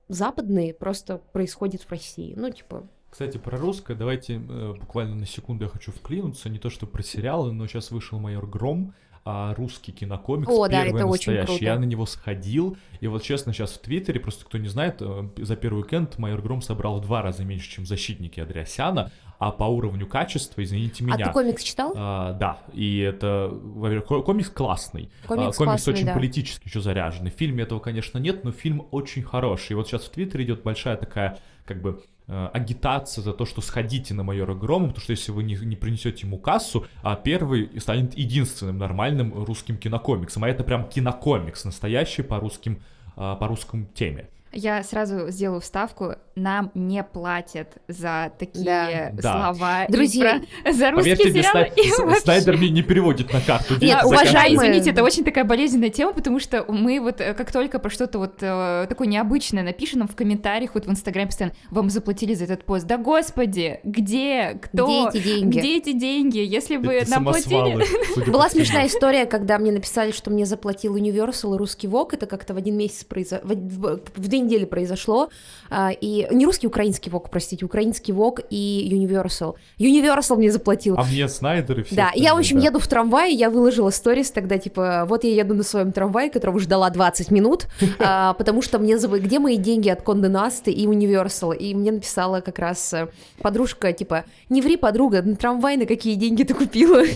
западные, 0.09 0.75
просто 0.75 1.19
происходят 1.33 1.83
в 1.83 1.91
России, 1.91 2.35
ну, 2.37 2.51
типа... 2.51 2.87
Кстати, 3.11 3.39
про 3.39 3.57
русское, 3.57 3.95
давайте 3.95 4.35
э, 4.35 4.75
буквально 4.79 5.15
на 5.15 5.27
секунду 5.27 5.65
я 5.65 5.71
хочу 5.71 5.93
вклинуться, 5.93 6.51
не 6.51 6.59
то 6.59 6.69
что 6.69 6.87
про 6.87 7.03
сериалы, 7.03 7.53
но 7.53 7.67
сейчас 7.67 7.91
вышел 7.91 8.19
«Майор 8.19 8.47
Гром», 8.47 8.95
а, 9.31 9.55
русский 9.55 9.93
кинокомикс, 9.93 10.49
О, 10.51 10.69
да, 10.69 10.85
первый 10.85 10.97
это 11.01 11.07
очень 11.07 11.33
настоящий. 11.33 11.47
круто. 11.47 11.65
Я 11.65 11.79
на 11.79 11.85
него 11.85 12.07
сходил, 12.07 12.79
и 13.01 13.07
вот 13.09 13.23
честно, 13.23 13.53
сейчас 13.53 13.73
в 13.73 13.79
Твиттере, 13.79 14.21
просто 14.21 14.47
кто 14.47 14.57
не 14.57 14.69
знает, 14.69 14.97
э, 15.01 15.29
за 15.37 15.55
первый 15.57 15.83
уикенд 15.83 16.17
Майор 16.17 16.41
Гром 16.41 16.63
собрал 16.63 16.99
в 16.99 17.03
два 17.03 17.21
раза 17.21 17.45
меньше, 17.45 17.71
чем 17.71 17.85
«Защитники 17.85 18.41
Андреасяна», 18.41 19.11
а 19.39 19.53
по 19.53 19.65
уровню 19.65 20.07
качества, 20.07 20.65
извините 20.65 21.05
А 21.05 21.07
меня... 21.07 21.27
ты 21.27 21.33
комикс 21.33 21.63
читал? 21.63 21.93
А, 21.95 22.33
да, 22.33 22.59
и 22.73 22.99
это 23.01 23.51
во-первых, 23.53 24.07
ко- 24.09 24.23
комикс 24.23 24.49
классный. 24.49 25.11
Комикс 25.27 25.57
А, 25.57 25.59
комикс 25.59 25.85
классный, 25.85 25.93
очень 25.93 26.07
да. 26.07 26.15
политически 26.15 26.67
еще 26.67 26.81
заряженный. 26.81 27.31
В 27.31 27.35
фильме 27.35 27.63
этого, 27.65 27.79
конечно, 27.81 28.19
нет, 28.19 28.45
но 28.45 28.51
фильм 28.51 28.87
очень 28.91 29.23
хороший. 29.23 29.73
И 29.73 29.75
вот 29.75 29.87
сейчас 29.87 30.05
в 30.05 30.11
Твиттере 30.11 30.45
идет 30.45 30.63
большая 30.63 30.97
такая, 30.97 31.39
как 31.69 31.81
бы, 31.81 32.03
э, 32.27 32.49
агитация 32.53 33.23
за 33.23 33.33
то, 33.33 33.45
что 33.45 33.61
сходите 33.61 34.15
на 34.15 34.25
майора 34.25 34.55
Грома, 34.55 34.89
потому 34.89 35.03
что 35.03 35.13
если 35.13 35.31
вы 35.31 35.45
не, 35.45 35.55
не 35.55 35.77
принесете 35.77 36.27
ему 36.27 36.39
кассу, 36.39 36.87
а 37.03 37.15
первый 37.15 37.71
станет 37.81 38.17
единственным 38.19 38.79
нормальным 38.79 39.45
русским 39.45 39.77
кинокомиксом. 39.77 40.45
А 40.45 40.49
это 40.49 40.65
прям 40.65 40.89
кинокомикс, 40.89 41.65
настоящий 41.65 42.23
по 42.23 42.41
русским 42.41 42.81
а, 43.21 43.35
по 43.35 43.49
русскому 43.49 43.87
теме. 43.95 44.29
Я 44.53 44.83
сразу 44.85 45.29
сделаю 45.29 45.61
вставку. 45.61 46.15
Нам 46.39 46.71
не 46.75 47.03
платят 47.03 47.69
за 47.89 48.33
такие 48.39 48.65
Да. 48.65 49.11
Да. 49.13 49.53
слова. 49.55 49.85
и 49.85 49.93
Друзья, 49.93 50.41
про- 50.63 50.73
за 50.73 50.91
русские 50.91 51.17
Поверьте 51.17 51.33
мне, 51.33 51.43
сериалы. 51.43 51.71
Сна- 51.73 51.83
и 51.83 51.89
С- 51.91 51.99
вообще. 51.99 52.21
Снайдер 52.21 52.57
мне 52.57 52.71
не 52.71 52.83
переводит 52.83 53.33
на 53.33 53.41
карту 53.41 53.75
Нет, 53.81 54.05
уважаемые- 54.05 54.33
Да, 54.33 54.67
извините, 54.67 54.91
это 54.91 55.03
очень 55.03 55.25
такая 55.25 55.45
болезненная 55.45 55.91
тема, 55.91 56.13
потому 56.13 56.39
что 56.41 56.65
мы 56.69 57.01
вот 57.01 57.21
э, 57.21 57.35
как 57.35 57.51
только 57.53 57.79
про 57.79 57.91
что-то 57.91 58.19
вот 58.19 58.37
э, 58.41 58.87
такое 58.89 59.09
необычное 59.09 59.63
напишем 59.63 60.07
в 60.07 60.15
комментариях, 60.15 60.75
вот 60.75 60.87
в 60.87 60.91
Инстаграме 60.91 61.27
постоянно, 61.27 61.55
вам 61.71 61.91
заплатили 61.91 62.35
за 62.35 62.45
этот 62.45 62.65
пост. 62.65 62.87
Да 62.87 62.97
господи, 62.99 63.81
где, 63.85 64.59
кто, 64.63 65.09
Где 65.11 65.19
эти 65.19 65.25
деньги? 65.25 65.59
где 65.59 65.77
эти 65.79 65.93
деньги? 65.93 66.39
Если 66.39 66.77
бы 66.77 66.93
Это 66.93 67.11
нам 67.11 67.25
платили... 67.25 68.31
Была 68.31 68.49
смешная 68.49 68.87
история, 68.87 69.27
когда 69.27 69.59
мне 69.59 69.73
написали, 69.73 70.13
что 70.13 70.31
мне 70.31 70.47
заплатил 70.47 70.97
Universal 70.97 71.55
и 71.55 71.59
русский 71.59 71.89
ВОК. 71.89 72.15
Это 72.15 72.27
как-то 72.27 72.55
в 72.55 72.57
один 72.57 72.77
месяц 72.77 73.05
произошло, 73.05 73.49
в 73.49 74.21
две 74.21 74.41
недели 74.41 74.65
произошло. 74.65 75.31
А, 75.71 75.91
и 75.91 76.28
не 76.31 76.47
русский, 76.47 76.67
украинский 76.67 77.11
ВОК, 77.11 77.31
простите, 77.31 77.65
украинский 77.65 78.13
ВОК 78.13 78.41
и 78.51 78.89
Universal. 78.93 79.55
Universal 79.79 80.37
мне 80.37 80.51
заплатил. 80.51 80.97
А 80.99 81.05
мне 81.05 81.29
Снайдер 81.29 81.81
и 81.81 81.83
все. 81.83 81.95
Да, 81.95 82.11
я, 82.15 82.35
в 82.35 82.39
общем, 82.39 82.59
да. 82.59 82.67
еду 82.67 82.79
в 82.79 82.87
трамвае, 82.87 83.35
я 83.35 83.51
выложила 83.51 83.91
сторис 83.91 84.31
тогда, 84.31 84.59
типа, 84.59 85.05
вот 85.09 85.25
я 85.25 85.35
еду 85.35 85.55
на 85.55 85.63
своем 85.63 85.93
трамвае, 85.93 86.31
которого 86.31 86.59
ждала 86.61 86.91
20 86.91 87.31
минут, 87.31 87.67
а, 87.99 88.35
потому 88.35 88.63
что 88.63 88.79
мне 88.79 88.99
зав... 88.99 89.13
где 89.13 89.39
мои 89.39 89.57
деньги 89.57 89.89
от 89.89 90.03
Конде 90.03 90.29
Насты 90.29 90.71
и 90.71 90.87
Universal? 90.87 91.57
И 91.57 91.75
мне 91.75 91.93
написала 91.93 92.41
как 92.41 92.59
раз 92.59 92.93
э, 92.93 93.09
подружка, 93.41 93.93
типа, 93.93 94.25
не 94.49 94.63
ври, 94.63 94.77
подруга, 94.77 95.23
на 95.23 95.37
трамвай 95.37 95.77
на 95.77 95.87
какие 95.87 96.15
деньги 96.15 96.43
ты 96.45 96.55
купила? 96.55 97.03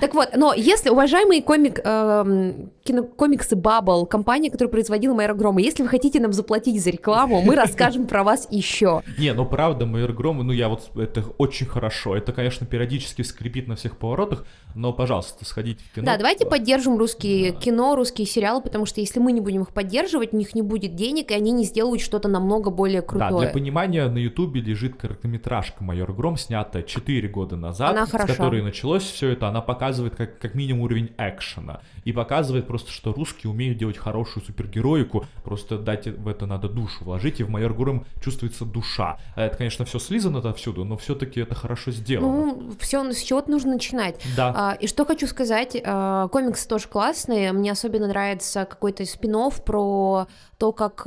Так 0.00 0.14
вот, 0.14 0.30
но 0.34 0.54
если, 0.54 0.88
уважаемые 0.88 1.42
комик, 1.42 1.78
эм, 1.84 2.70
кинокомиксы 2.84 3.54
Bubble, 3.54 4.06
компания, 4.06 4.50
которая 4.50 4.70
производила 4.70 5.14
Майора 5.14 5.34
Грома, 5.34 5.60
если 5.60 5.82
вы 5.82 5.90
хотите 5.90 6.20
нам 6.20 6.32
заплатить 6.32 6.82
за 6.82 6.88
рекламу, 6.88 7.42
мы 7.42 7.54
расскажем 7.54 8.06
про 8.06 8.19
вас 8.24 8.46
еще. 8.50 9.02
Не, 9.18 9.32
ну 9.34 9.44
правда, 9.46 9.86
Майор 9.86 10.12
Гром, 10.12 10.46
ну 10.46 10.52
я 10.52 10.68
вот, 10.68 10.90
это 10.96 11.22
очень 11.38 11.66
хорошо. 11.66 12.16
Это, 12.16 12.32
конечно, 12.32 12.66
периодически 12.66 13.22
скрипит 13.22 13.68
на 13.68 13.76
всех 13.76 13.96
поворотах, 13.96 14.44
но, 14.74 14.92
пожалуйста, 14.92 15.44
сходите 15.44 15.82
в 15.84 15.94
кино. 15.94 16.06
Да, 16.06 16.16
давайте 16.16 16.46
поддержим 16.46 16.96
русские 16.98 17.52
кино, 17.52 17.96
русские 17.96 18.26
сериалы, 18.26 18.62
потому 18.62 18.86
что 18.86 19.00
если 19.00 19.20
мы 19.20 19.32
не 19.32 19.40
будем 19.40 19.62
их 19.62 19.70
поддерживать, 19.72 20.32
у 20.32 20.36
них 20.36 20.54
не 20.54 20.62
будет 20.62 20.94
денег, 20.94 21.30
и 21.30 21.34
они 21.34 21.50
не 21.52 21.64
сделают 21.64 22.00
что-то 22.02 22.28
намного 22.28 22.70
более 22.70 23.00
Да, 23.00 23.06
крутое. 23.06 23.38
для 23.40 23.48
понимания, 23.50 24.08
на 24.08 24.18
Ютубе 24.18 24.60
лежит 24.60 24.96
короткометражка 24.96 25.82
«Майор 25.84 26.12
Гром», 26.12 26.36
снятая 26.36 26.82
4 26.82 27.28
года 27.28 27.56
назад, 27.56 27.90
Она 27.96 28.06
с 28.06 28.10
хороша. 28.10 28.34
которой 28.34 28.62
началось 28.62 29.02
все 29.02 29.30
это. 29.30 29.48
Она 29.48 29.60
показывает 29.60 30.14
как, 30.16 30.38
как 30.38 30.54
минимум 30.54 30.82
уровень 30.82 31.10
экшена. 31.18 31.80
И 32.04 32.12
показывает 32.12 32.66
просто, 32.66 32.90
что 32.90 33.12
русские 33.12 33.50
умеют 33.50 33.78
делать 33.78 33.96
хорошую 33.96 34.44
супергероику, 34.44 35.24
просто 35.42 35.78
дать 35.78 36.06
в 36.06 36.28
это 36.28 36.46
надо 36.46 36.68
душу 36.68 37.04
вложить, 37.04 37.40
и 37.40 37.42
в 37.42 37.50
«Майор 37.50 37.74
Гром» 37.74 38.04
чувствуется 38.22 38.64
душа. 38.64 39.18
А 39.34 39.46
Это, 39.46 39.56
конечно, 39.56 39.84
все 39.84 39.98
слизано 39.98 40.40
отовсюду, 40.40 40.84
но 40.84 40.96
все-таки 40.96 41.40
это 41.40 41.54
хорошо 41.54 41.90
сделано. 41.90 42.28
Ну, 42.28 42.72
все, 42.78 43.10
с 43.10 43.22
чего-то 43.22 43.50
нужно 43.50 43.72
начинать. 43.72 44.20
да. 44.36 44.52
А, 44.54 44.74
и 44.74 44.86
что 44.86 45.04
хочу 45.04 45.26
сказать, 45.26 45.76
а, 45.82 46.28
комиксы 46.28 46.68
тоже 46.68 46.88
классные. 46.88 47.52
Мне 47.52 47.72
особенно 47.72 48.06
нравится 48.06 48.64
какой-то 48.64 49.04
спин 49.06 49.30
про 49.64 50.26
то, 50.58 50.72
как 50.72 51.06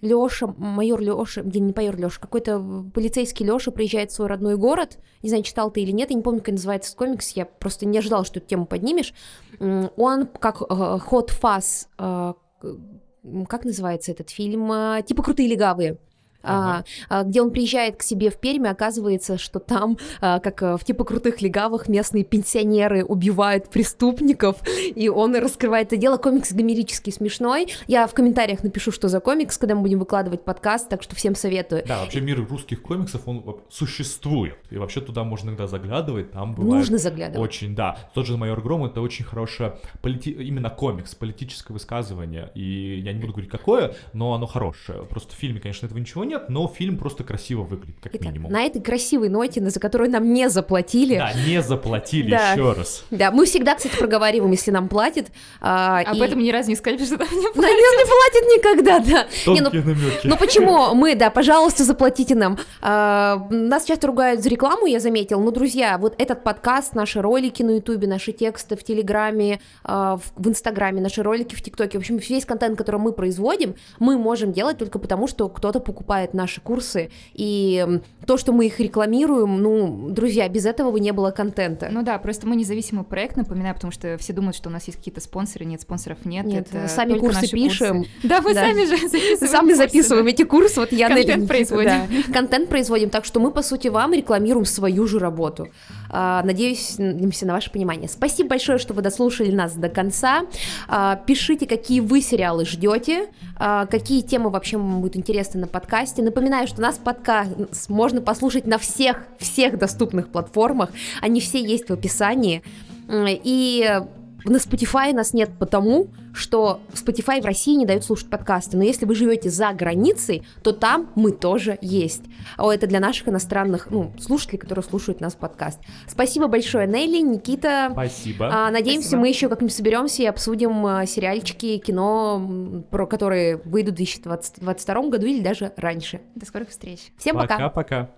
Леша, 0.00 0.46
майор 0.56 1.00
Леша, 1.00 1.42
не 1.42 1.74
майор 1.76 1.96
Леша, 1.96 2.20
какой-то 2.20 2.84
полицейский 2.94 3.44
Леша 3.44 3.70
приезжает 3.70 4.10
в 4.10 4.14
свой 4.14 4.28
родной 4.28 4.56
город. 4.56 4.98
Не 5.22 5.28
знаю, 5.28 5.44
читал 5.44 5.70
ты 5.70 5.82
или 5.82 5.90
нет, 5.90 6.10
я 6.10 6.16
не 6.16 6.22
помню, 6.22 6.40
как 6.40 6.52
называется 6.52 6.96
комикс, 6.96 7.32
я 7.32 7.44
просто 7.44 7.84
не 7.84 7.98
ожидала, 7.98 8.24
что 8.24 8.38
эту 8.38 8.48
тему 8.48 8.64
поднимешь. 8.64 9.12
Он 9.60 10.26
как 10.26 10.56
ход 10.56 11.30
фас, 11.30 11.88
как 11.96 13.64
называется 13.64 14.12
этот 14.12 14.30
фильм? 14.30 14.72
А, 14.72 15.02
Типа 15.02 15.22
крутые 15.22 15.48
легавые. 15.48 15.98
Ага. 16.42 16.84
а, 17.08 17.20
а, 17.20 17.24
где 17.24 17.42
он 17.42 17.50
приезжает 17.50 17.96
к 17.96 18.02
себе 18.02 18.30
в 18.30 18.38
Пермь, 18.38 18.66
и 18.66 18.68
оказывается, 18.68 19.38
что 19.38 19.58
там, 19.58 19.98
а, 20.20 20.40
как 20.40 20.62
а, 20.62 20.76
в 20.76 20.84
типа 20.84 21.04
крутых 21.04 21.42
легавых, 21.42 21.88
местные 21.88 22.24
пенсионеры 22.24 23.04
убивают 23.04 23.70
преступников, 23.70 24.56
и 24.94 25.08
он 25.08 25.34
раскрывает 25.36 25.88
это 25.88 25.96
дело. 25.96 26.16
Комикс 26.16 26.52
гомерический, 26.52 27.12
смешной. 27.12 27.68
Я 27.86 28.06
в 28.06 28.14
комментариях 28.14 28.62
напишу, 28.62 28.92
что 28.92 29.08
за 29.08 29.20
комикс, 29.20 29.58
когда 29.58 29.74
мы 29.74 29.82
будем 29.82 29.98
выкладывать 29.98 30.44
подкаст, 30.44 30.88
так 30.88 31.02
что 31.02 31.14
всем 31.16 31.34
советую. 31.34 31.82
Да, 31.86 32.00
вообще 32.00 32.20
мир 32.20 32.46
русских 32.48 32.82
комиксов, 32.82 33.26
он 33.26 33.60
существует. 33.68 34.56
И 34.70 34.78
вообще 34.78 35.00
туда 35.00 35.24
можно 35.24 35.48
иногда 35.48 35.66
заглядывать, 35.66 36.30
там 36.32 36.54
бывает 36.54 36.74
Нужно 36.74 36.98
заглядывать. 36.98 37.40
очень, 37.48 37.74
да. 37.74 37.98
Тот 38.14 38.26
же 38.26 38.36
«Майор 38.36 38.60
Гром»— 38.62 38.84
это 38.86 39.00
очень 39.00 39.24
хорошее 39.24 39.76
полити- 40.02 40.32
именно 40.42 40.70
комикс, 40.70 41.14
политическое 41.14 41.72
высказывание. 41.72 42.50
И 42.54 43.00
я 43.04 43.12
не 43.12 43.20
буду 43.20 43.32
говорить, 43.32 43.50
какое, 43.50 43.94
но 44.12 44.32
оно 44.34 44.46
хорошее. 44.46 45.04
Просто 45.04 45.34
в 45.34 45.38
фильме, 45.38 45.60
конечно, 45.60 45.86
этого 45.86 45.98
ничего 45.98 46.24
нет, 46.30 46.48
но 46.48 46.66
фильм 46.68 46.96
просто 46.98 47.24
красиво 47.24 47.62
выглядит, 47.62 47.96
как 48.02 48.14
Итак, 48.14 48.28
минимум. 48.28 48.52
на 48.52 48.62
этой 48.62 48.80
красивой 48.80 49.28
ноте, 49.28 49.60
за 49.68 49.80
которую 49.80 50.10
нам 50.10 50.32
не 50.32 50.48
заплатили, 50.48 51.16
Да, 51.16 51.32
не 51.46 51.60
заплатили 51.62 52.30
Да. 52.30 52.52
еще 52.52 52.72
раз. 52.72 53.04
да, 53.10 53.30
мы 53.30 53.44
всегда, 53.46 53.74
кстати, 53.74 53.96
проговариваем, 53.96 54.50
если 54.52 54.70
нам 54.70 54.88
платят. 54.88 55.26
а, 55.60 56.00
Об 56.00 56.16
и- 56.16 56.20
этом 56.20 56.38
ни 56.38 56.50
разу 56.50 56.68
не 56.70 56.76
сказали, 56.76 57.04
что 57.04 57.18
там 57.18 57.28
не 57.30 57.42
Нам 57.42 57.54
не 57.54 58.04
платят 58.06 58.44
никогда, 58.56 58.98
да. 59.00 59.26
Не, 59.52 59.60
ну, 59.60 59.70
Тонкие 59.70 59.82
намеки. 59.82 60.26
Ну 60.26 60.36
почему 60.36 60.94
мы, 60.94 61.14
да, 61.14 61.30
пожалуйста, 61.30 61.84
заплатите 61.84 62.34
нам. 62.34 62.58
А, 62.80 63.46
нас 63.50 63.84
часто 63.84 64.06
ругают 64.06 64.42
за 64.42 64.48
рекламу, 64.48 64.86
я 64.86 65.00
заметил. 65.00 65.40
Но, 65.40 65.50
друзья, 65.50 65.98
вот 65.98 66.14
этот 66.18 66.44
подкаст, 66.44 66.94
наши 66.94 67.20
ролики 67.20 67.62
на 67.62 67.72
Ютубе, 67.76 68.06
наши 68.06 68.32
тексты 68.32 68.76
в 68.76 68.84
Телеграме, 68.84 69.60
а, 69.84 70.16
в, 70.18 70.32
в 70.36 70.48
Инстаграме, 70.48 71.00
наши 71.00 71.22
ролики 71.22 71.54
в 71.54 71.62
ТикТоке, 71.62 71.98
в 71.98 72.00
общем, 72.02 72.18
весь 72.18 72.44
контент, 72.44 72.76
который 72.78 73.00
мы 73.00 73.12
производим, 73.12 73.74
мы 73.98 74.18
можем 74.18 74.52
делать 74.52 74.78
только 74.78 74.98
потому, 74.98 75.26
что 75.26 75.48
кто-то 75.48 75.80
покупает 75.80 76.19
наши 76.32 76.60
курсы. 76.60 77.10
И 77.34 77.86
то, 78.26 78.36
что 78.36 78.52
мы 78.52 78.66
их 78.66 78.78
рекламируем, 78.80 79.60
ну, 79.62 80.08
друзья, 80.10 80.48
без 80.48 80.66
этого 80.66 80.90
бы 80.90 81.00
не 81.00 81.12
было 81.12 81.30
контента. 81.30 81.88
Ну 81.90 82.02
да, 82.02 82.18
просто 82.18 82.46
мы 82.46 82.56
независимый 82.56 83.04
проект, 83.04 83.36
напоминаю, 83.36 83.74
потому 83.74 83.92
что 83.92 84.16
все 84.18 84.32
думают, 84.32 84.56
что 84.56 84.68
у 84.68 84.72
нас 84.72 84.84
есть 84.86 84.98
какие-то 84.98 85.20
спонсоры, 85.20 85.64
нет, 85.64 85.80
спонсоров 85.80 86.24
нет. 86.24 86.44
Нет, 86.46 86.68
это 86.70 86.88
сами 86.88 87.18
курсы 87.18 87.48
пишем. 87.48 88.04
Да, 88.22 88.40
мы 88.40 88.54
Да. 88.54 88.66
сами 88.66 88.84
же 88.84 88.96
записываем. 89.08 89.48
Сами 89.50 89.66
курсы, 89.68 89.76
записываем 89.76 90.24
да. 90.24 90.30
эти 90.30 90.42
курсы, 90.44 90.80
вот 90.80 90.92
я 90.92 91.08
Контент 91.08 91.28
Никита, 91.28 91.48
производим. 91.48 91.90
да. 91.90 92.32
Контент 92.32 92.68
производим, 92.68 93.10
так 93.10 93.24
что 93.24 93.40
мы, 93.40 93.50
по 93.50 93.62
сути, 93.62 93.88
вам 93.88 94.12
рекламируем 94.12 94.64
свою 94.64 95.06
же 95.06 95.18
работу. 95.18 95.68
А, 96.12 96.42
Надеюсь, 96.42 96.96
на 96.98 97.52
ваше 97.52 97.70
понимание. 97.70 98.08
Спасибо 98.08 98.50
большое, 98.50 98.78
что 98.78 98.94
вы 98.94 99.02
дослушали 99.02 99.50
нас 99.50 99.74
до 99.74 99.88
конца. 99.88 100.42
А, 100.88 101.16
Пишите, 101.16 101.66
какие 101.66 102.00
вы 102.00 102.20
сериалы 102.20 102.66
ждете, 102.66 103.28
а, 103.56 103.86
какие 103.86 104.22
темы 104.22 104.50
вообще 104.50 104.76
вам 104.76 105.00
будут 105.00 105.16
интересны 105.16 105.60
на 105.60 105.66
подкасте. 105.66 106.22
Напоминаю, 106.22 106.66
что 106.66 106.80
нас 106.80 106.98
подкаст 106.98 107.88
можно 107.88 108.20
послушать 108.20 108.66
на 108.66 108.78
всех, 108.78 109.24
всех 109.38 109.78
доступных 109.78 110.28
платформах. 110.28 110.90
Они 111.20 111.40
все 111.40 111.62
есть 111.62 111.88
в 111.88 111.92
описании. 111.92 112.62
И 113.08 114.00
на 114.44 114.56
Spotify 114.56 115.12
нас 115.12 115.32
нет 115.32 115.50
потому, 115.58 116.08
что 116.32 116.80
Spotify 116.92 117.40
в 117.40 117.44
России 117.44 117.74
не 117.74 117.86
дает 117.86 118.04
слушать 118.04 118.30
подкасты. 118.30 118.76
Но 118.76 118.84
если 118.84 119.06
вы 119.06 119.14
живете 119.14 119.50
за 119.50 119.72
границей, 119.72 120.46
то 120.62 120.72
там 120.72 121.10
мы 121.14 121.32
тоже 121.32 121.78
есть. 121.80 122.22
О, 122.56 122.72
это 122.72 122.86
для 122.86 123.00
наших 123.00 123.28
иностранных 123.28 123.90
ну, 123.90 124.12
слушателей, 124.18 124.58
которые 124.58 124.84
слушают 124.84 125.20
нас 125.20 125.34
подкаст. 125.34 125.80
Спасибо 126.06 126.46
большое, 126.46 126.86
Нелли, 126.86 127.20
Никита. 127.20 127.88
Спасибо. 127.92 128.48
А, 128.52 128.70
надеемся, 128.70 129.08
Спасибо. 129.08 129.20
мы 129.20 129.28
еще 129.28 129.48
как-нибудь 129.48 129.74
соберемся 129.74 130.22
и 130.22 130.26
обсудим 130.26 130.86
а, 130.86 131.06
сериальчики, 131.06 131.78
кино, 131.78 132.84
про 132.90 133.06
которые 133.06 133.56
выйдут 133.58 133.94
в 133.94 133.96
2022 133.96 135.08
году 135.08 135.26
или 135.26 135.42
даже 135.42 135.72
раньше. 135.76 136.20
До 136.34 136.46
скорых 136.46 136.68
встреч. 136.70 137.12
Всем 137.18 137.36
пока! 137.36 137.56
Пока-пока. 137.56 138.10